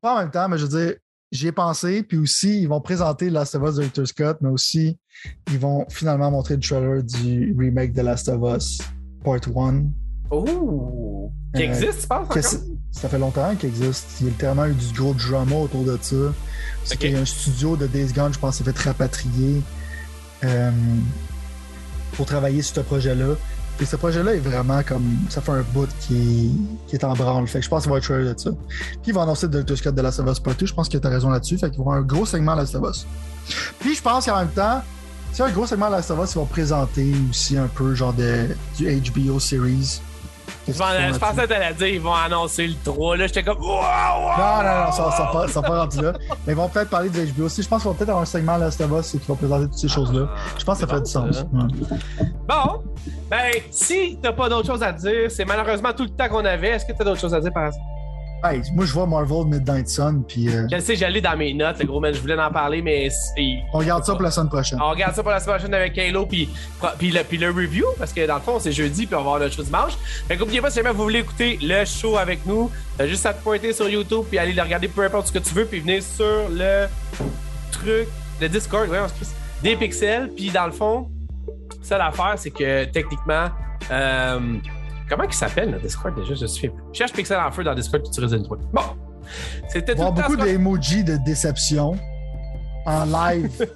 pas 0.00 0.14
en 0.14 0.18
même 0.20 0.30
temps, 0.30 0.48
mais 0.48 0.58
je 0.58 0.66
veux 0.66 0.86
dire, 0.86 0.96
j'y 1.32 1.46
ai 1.48 1.52
pensé, 1.52 2.02
puis 2.02 2.18
aussi, 2.18 2.60
ils 2.62 2.68
vont 2.68 2.80
présenter 2.80 3.30
Last 3.30 3.54
of 3.54 3.62
Us 3.68 3.74
Director 3.76 4.06
Scott, 4.06 4.38
mais 4.40 4.48
aussi, 4.48 4.98
ils 5.52 5.58
vont 5.58 5.86
finalement 5.88 6.30
montrer 6.30 6.54
le 6.54 6.60
trailer 6.60 7.02
du 7.02 7.54
remake 7.58 7.92
de 7.92 8.02
Last 8.02 8.28
of 8.28 8.40
Us 8.56 8.78
Part 9.24 9.40
1. 9.56 9.84
Oh! 10.30 11.30
Qui 11.54 11.62
Euh, 11.62 11.66
existe, 11.66 12.02
tu 12.02 12.06
penses? 12.08 12.26
Encore? 12.30 12.42
ça 12.92 13.08
fait 13.08 13.18
longtemps 13.18 13.54
qu'il 13.56 13.68
existe. 13.68 14.06
Il 14.20 14.26
y 14.28 14.30
a 14.30 14.32
tellement 14.34 14.66
eu 14.66 14.74
du 14.74 14.92
gros 14.94 15.14
drama 15.14 15.56
autour 15.56 15.84
de 15.84 15.98
ça. 16.00 16.16
Qu'il 16.96 17.10
y 17.12 17.16
a 17.16 17.20
un 17.20 17.24
studio 17.24 17.76
de 17.76 17.86
Days 17.86 18.12
Gone, 18.12 18.32
je 18.32 18.38
pense, 18.38 18.58
qui 18.58 18.64
s'est 18.64 18.72
fait 18.72 18.78
rapatrier 18.88 19.60
euh, 20.44 20.70
pour 22.12 22.26
travailler 22.26 22.62
sur 22.62 22.76
ce 22.76 22.80
projet-là. 22.80 23.34
Et 23.80 23.86
ce 23.86 23.96
projet-là 23.96 24.34
est 24.34 24.40
vraiment 24.40 24.82
comme. 24.82 25.16
Ça 25.30 25.40
fait 25.40 25.52
un 25.52 25.64
bout 25.72 25.88
qui 26.00 26.52
qui 26.86 26.96
est 26.96 27.04
en 27.04 27.14
branle. 27.14 27.46
Fait 27.46 27.60
que 27.60 27.64
je 27.64 27.70
pense 27.70 27.84
qu'il 27.84 27.92
va 27.92 27.98
être 27.98 28.04
trailer 28.04 28.34
de 28.34 28.38
ça. 28.38 28.50
Puis 28.50 28.98
il 29.06 29.14
va 29.14 29.22
annoncer 29.22 29.48
Director's 29.48 29.80
Scott 29.80 29.94
de 29.94 30.02
Last 30.02 30.20
of 30.20 30.30
Us 30.30 30.38
Part 30.38 30.54
2. 30.56 30.66
Je 30.66 30.74
pense 30.74 30.88
que 30.88 30.98
tu 30.98 31.06
as 31.06 31.10
raison 31.10 31.30
là-dessus. 31.30 31.56
Fait 31.56 31.70
qu'il 31.70 31.78
va 31.78 31.84
y 31.84 31.86
avoir 31.86 31.96
un 31.96 32.02
gros 32.02 32.26
segment 32.26 32.54
Last 32.54 32.74
of 32.74 32.90
Us. 32.90 33.06
Puis 33.78 33.94
je 33.94 34.02
pense 34.02 34.26
qu'en 34.26 34.38
même 34.38 34.50
temps, 34.50 34.82
c'est 35.32 35.42
un 35.42 35.50
gros 35.50 35.66
segment 35.66 35.88
Last 35.88 36.10
of 36.10 36.22
Us, 36.22 36.32
ils 36.32 36.38
vont 36.38 36.46
présenter 36.46 37.12
aussi 37.30 37.56
un 37.56 37.68
peu 37.68 37.94
genre 37.94 38.12
de, 38.12 38.48
du 38.76 39.00
HBO 39.00 39.38
series. 39.38 40.00
Je, 40.72 41.14
je 41.14 41.18
pensais 41.18 41.42
que 41.42 41.46
t'allais 41.46 41.74
dire 41.74 41.86
ils 41.88 42.00
vont 42.00 42.14
annoncer 42.14 42.66
le 42.66 42.74
3. 42.84 43.16
Là, 43.16 43.26
j'étais 43.26 43.42
comme. 43.42 43.58
Wow, 43.58 43.66
wow! 43.68 44.38
Non, 44.38 44.62
non, 44.62 44.84
non, 44.86 44.92
ça 44.92 45.10
ça 45.10 45.30
pas, 45.32 45.48
ça 45.48 45.62
pas 45.62 45.80
rendu 45.80 46.00
là. 46.00 46.12
Mais 46.46 46.52
ils 46.52 46.56
vont 46.56 46.68
peut-être 46.68 46.90
parler 46.90 47.08
du 47.08 47.32
HBO 47.32 47.44
aussi. 47.44 47.62
Je 47.62 47.68
pense 47.68 47.82
qu'ils 47.82 47.90
vont 47.90 47.94
peut-être 47.94 48.10
avoir 48.10 48.22
un 48.22 48.26
segment 48.26 48.56
Last 48.56 48.80
of 48.80 48.90
Us 48.90 49.12
qui 49.12 49.26
va 49.28 49.34
présenter 49.34 49.64
toutes 49.64 49.78
ces 49.78 49.88
choses-là. 49.88 50.28
Je 50.58 50.64
pense 50.64 50.78
que 50.78 50.86
ça 50.86 50.86
fait 50.86 51.00
bon, 51.00 51.02
du 51.02 51.10
sens. 51.10 51.44
Ouais. 51.52 52.28
Bon, 52.48 52.82
ben, 53.30 53.52
si 53.70 54.18
t'as 54.22 54.32
pas 54.32 54.48
d'autre 54.48 54.66
chose 54.66 54.82
à 54.82 54.92
dire, 54.92 55.30
c'est 55.30 55.44
malheureusement 55.44 55.92
tout 55.92 56.04
le 56.04 56.10
temps 56.10 56.28
qu'on 56.28 56.44
avait. 56.44 56.68
Est-ce 56.68 56.84
que 56.84 56.92
t'as 56.92 57.04
d'autres 57.04 57.20
choses 57.20 57.34
à 57.34 57.40
dire 57.40 57.52
par 57.52 57.66
exemple? 57.66 57.84
Hey, 58.42 58.62
moi, 58.74 58.86
je 58.86 58.92
vois 58.94 59.06
Marvel 59.06 59.44
Midnight 59.46 59.86
Sun, 59.88 60.24
puis 60.26 60.48
euh, 60.48 60.66
Je 60.70 60.76
le 60.76 60.80
sais, 60.80 60.96
j'allais 60.96 61.20
dans 61.20 61.36
mes 61.36 61.52
notes, 61.52 61.78
le 61.78 61.84
gros 61.84 62.00
man, 62.00 62.14
je 62.14 62.20
voulais 62.20 62.40
en 62.40 62.50
parler, 62.50 62.80
mais 62.80 63.10
c'est- 63.10 63.58
on 63.74 63.78
regarde 63.78 64.02
ça 64.04 64.14
pour 64.14 64.22
la 64.22 64.30
semaine 64.30 64.48
prochaine. 64.48 64.78
on 64.80 64.90
regarde 64.90 65.14
ça 65.14 65.22
pour 65.22 65.30
la 65.30 65.40
semaine 65.40 65.56
prochaine 65.56 65.74
avec 65.74 65.98
Halo, 65.98 66.24
puis, 66.24 66.48
puis, 66.98 67.10
le, 67.10 67.22
puis 67.22 67.36
le 67.36 67.50
review, 67.50 67.84
parce 67.98 68.14
que 68.14 68.26
dans 68.26 68.36
le 68.36 68.40
fond, 68.40 68.58
c'est 68.58 68.72
jeudi, 68.72 69.04
puis 69.06 69.14
on 69.14 69.18
va 69.18 69.24
avoir 69.24 69.40
notre 69.40 69.54
show 69.54 69.62
dimanche. 69.62 69.92
Fait 70.26 70.38
qu'oubliez 70.38 70.62
pas, 70.62 70.70
si 70.70 70.76
jamais 70.76 70.90
vous 70.90 71.02
voulez 71.02 71.18
écouter 71.18 71.58
le 71.60 71.84
show 71.84 72.16
avec 72.16 72.46
nous, 72.46 72.70
t'as 72.96 73.06
juste 73.06 73.26
à 73.26 73.34
te 73.34 73.42
pointer 73.42 73.74
sur 73.74 73.88
YouTube, 73.90 74.24
puis 74.30 74.38
aller 74.38 74.54
le 74.54 74.62
regarder 74.62 74.88
peu 74.88 75.04
importe 75.04 75.26
ce 75.26 75.32
que 75.32 75.38
tu 75.38 75.52
veux, 75.54 75.66
puis 75.66 75.80
venir 75.80 76.02
sur 76.02 76.48
le 76.50 76.86
truc, 77.72 78.08
le 78.40 78.48
Discord, 78.48 78.88
ouais, 78.88 79.00
on 79.04 79.08
se 79.08 79.30
des 79.62 79.76
pixels, 79.76 80.30
puis 80.34 80.48
dans 80.50 80.64
le 80.64 80.72
fond, 80.72 81.10
ça 81.82 81.98
l'affaire, 81.98 82.34
c'est 82.38 82.50
que 82.50 82.84
techniquement, 82.86 83.48
euh, 83.90 84.38
comment 85.10 85.24
il 85.24 85.32
s'appelle 85.32 85.72
le 85.72 85.78
Discord 85.80 86.14
déjà? 86.14 86.34
Je 86.34 86.46
suis 86.46 86.70
Cherche 86.92 87.12
Pixel 87.12 87.38
en 87.38 87.50
feu 87.50 87.64
dans 87.64 87.74
Discord, 87.74 88.02
tu 88.10 88.20
résumes 88.20 88.46
toi. 88.46 88.58
Bon, 88.72 88.82
c'était 89.68 89.94
tout 89.94 90.02
temps 90.02 90.12
beaucoup 90.12 90.36
d'emojis 90.36 91.04
de 91.04 91.16
déception 91.16 91.96
en 92.86 93.04
live. 93.04 93.50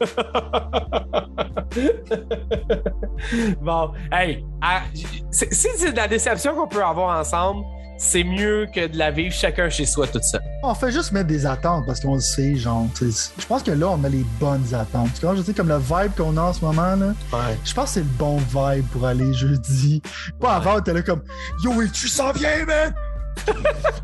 bon, 3.61 3.91
hey, 4.13 4.45
à- 4.63 4.83
c'est- 5.31 5.53
si 5.53 5.69
c'est 5.77 5.93
de 5.93 5.97
la 5.97 6.09
déception 6.09 6.55
qu'on 6.55 6.69
peut 6.69 6.83
avoir 6.85 7.19
ensemble, 7.19 7.65
c'est 8.05 8.23
mieux 8.23 8.67
que 8.73 8.87
de 8.87 8.99
la 8.99 9.11
vivre 9.11 9.35
chacun 9.35 9.71
chez 9.71 9.87
soi 9.87 10.07
tout 10.07 10.21
ça. 10.23 10.39
on 10.63 10.75
fait 10.75 10.93
juste 10.93 11.13
mettre 11.13 11.27
des 11.27 11.47
attentes 11.47 11.87
parce 11.87 12.01
qu'on 12.01 12.15
le 12.15 12.21
sait, 12.21 12.55
genre. 12.55 12.87
Je 13.01 13.47
pense 13.47 13.63
que 13.63 13.71
là, 13.71 13.89
on 13.89 13.97
met 13.97 14.11
les 14.11 14.27
bonnes 14.39 14.75
attentes. 14.75 15.15
Tu 15.15 15.25
vois, 15.25 15.35
je 15.35 15.43
sais, 15.43 15.55
comme 15.55 15.69
le 15.69 15.79
vibe 15.79 16.15
qu'on 16.17 16.37
a 16.37 16.43
en 16.43 16.53
ce 16.53 16.63
moment, 16.65 16.95
là. 16.95 17.07
Ouais. 17.33 17.59
Je 17.65 17.73
pense 17.73 17.87
que 17.87 17.91
c'est 17.95 18.01
le 18.01 18.07
bon 18.19 18.37
vibe 18.37 18.87
pour 18.93 19.07
aller 19.07 19.33
jeudi. 19.33 20.03
Pas 20.39 20.57
avant, 20.57 20.81
t'es 20.81 20.93
là 20.93 21.03
comme 21.03 21.23
Yo, 21.63 21.81
et 21.81 21.89
tu 21.89 22.09
s'en 22.09 22.33
viens, 22.33 22.65
man! 22.67 22.95
tu 23.47 23.53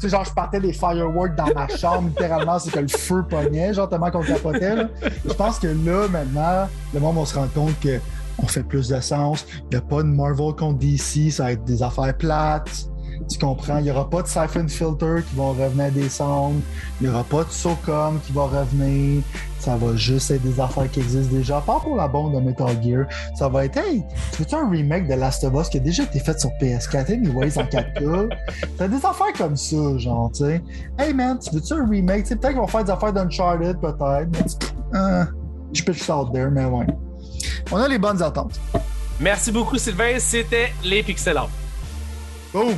sais, 0.00 0.08
genre, 0.08 0.24
je 0.24 0.32
partais 0.32 0.60
des 0.60 0.72
fireworks 0.72 1.36
dans 1.36 1.54
ma 1.54 1.68
chambre, 1.68 2.08
littéralement, 2.08 2.58
c'est 2.58 2.72
que 2.72 2.80
le 2.80 2.88
feu 2.88 3.22
pognait, 3.28 3.74
genre, 3.74 3.88
tellement 3.88 4.10
qu'on 4.10 4.22
capotait, 4.22 4.76
là. 4.76 4.88
Je 5.24 5.32
pense 5.34 5.58
que 5.58 5.68
là, 5.68 6.08
maintenant, 6.08 6.68
le 6.94 7.00
monde 7.00 7.18
va 7.18 7.26
se 7.26 7.34
rendre 7.34 7.52
compte 7.52 7.78
que 7.80 8.00
on 8.42 8.46
fait 8.46 8.62
plus 8.62 8.88
de 8.88 9.00
sens. 9.00 9.46
Il 9.64 9.68
n'y 9.70 9.76
a 9.76 9.80
pas 9.82 10.02
de 10.02 10.08
Marvel 10.08 10.54
contre 10.54 10.78
DC, 10.78 11.30
ça 11.30 11.44
va 11.44 11.52
être 11.52 11.64
des 11.64 11.82
affaires 11.82 12.16
plates. 12.16 12.89
Tu 13.28 13.38
comprends? 13.38 13.78
Il 13.78 13.84
n'y 13.84 13.90
aura 13.90 14.08
pas 14.08 14.22
de 14.22 14.28
Siphon 14.28 14.66
Filter 14.66 15.22
qui 15.28 15.36
vont 15.36 15.50
revenir 15.50 15.90
des 15.92 16.08
sondes. 16.08 16.60
Il 17.00 17.06
n'y 17.06 17.12
aura 17.12 17.24
pas 17.24 17.44
de 17.44 17.50
SOCOM 17.50 18.20
qui 18.24 18.32
va 18.32 18.42
revenir. 18.42 19.22
Ça 19.58 19.76
va 19.76 19.94
juste 19.94 20.30
être 20.30 20.42
des 20.42 20.58
affaires 20.58 20.90
qui 20.90 21.00
existent 21.00 21.34
déjà. 21.34 21.60
Pas 21.60 21.78
pour 21.80 21.96
la 21.96 22.08
bande 22.08 22.34
de 22.34 22.40
Metal 22.40 22.82
Gear. 22.82 23.06
Ça 23.34 23.48
va 23.48 23.66
être, 23.66 23.76
hey, 23.76 24.02
tu 24.32 24.42
veux-tu 24.42 24.54
un 24.54 24.70
remake 24.70 25.06
de 25.06 25.14
Last 25.14 25.44
of 25.44 25.54
Us 25.54 25.68
qui 25.68 25.76
a 25.76 25.80
déjà 25.80 26.04
été 26.04 26.18
fait 26.18 26.38
sur 26.40 26.50
PS4, 26.60 27.12
anyways, 27.12 27.58
en 27.58 27.64
4K? 27.64 28.28
T'as 28.78 28.88
des 28.88 28.96
affaires 28.96 29.32
comme 29.36 29.56
ça, 29.56 29.98
genre, 29.98 30.30
tu 30.32 30.44
sais. 30.44 30.62
Hey 30.98 31.12
man, 31.12 31.38
tu 31.38 31.54
veux-tu 31.54 31.74
un 31.74 31.86
remake? 31.86 32.22
Tu 32.22 32.30
sais, 32.30 32.36
peut-être 32.36 32.52
qu'ils 32.52 32.60
vont 32.60 32.66
faire 32.66 32.84
des 32.84 32.90
affaires 32.90 33.12
d'Uncharted, 33.12 33.78
peut-être. 33.80 34.72
Euh, 34.94 35.24
je 35.72 35.82
peux 35.84 35.92
juste 35.92 36.10
out 36.10 36.32
there, 36.32 36.50
mais 36.50 36.64
ouais. 36.64 36.86
On 37.70 37.76
a 37.76 37.86
les 37.86 37.98
bonnes 37.98 38.22
attentes. 38.22 38.58
Merci 39.20 39.52
beaucoup, 39.52 39.76
Sylvain. 39.76 40.18
C'était 40.18 40.72
les 40.82 41.02
Pixel 41.02 41.36
Art. 41.36 41.50
Boom! 42.52 42.74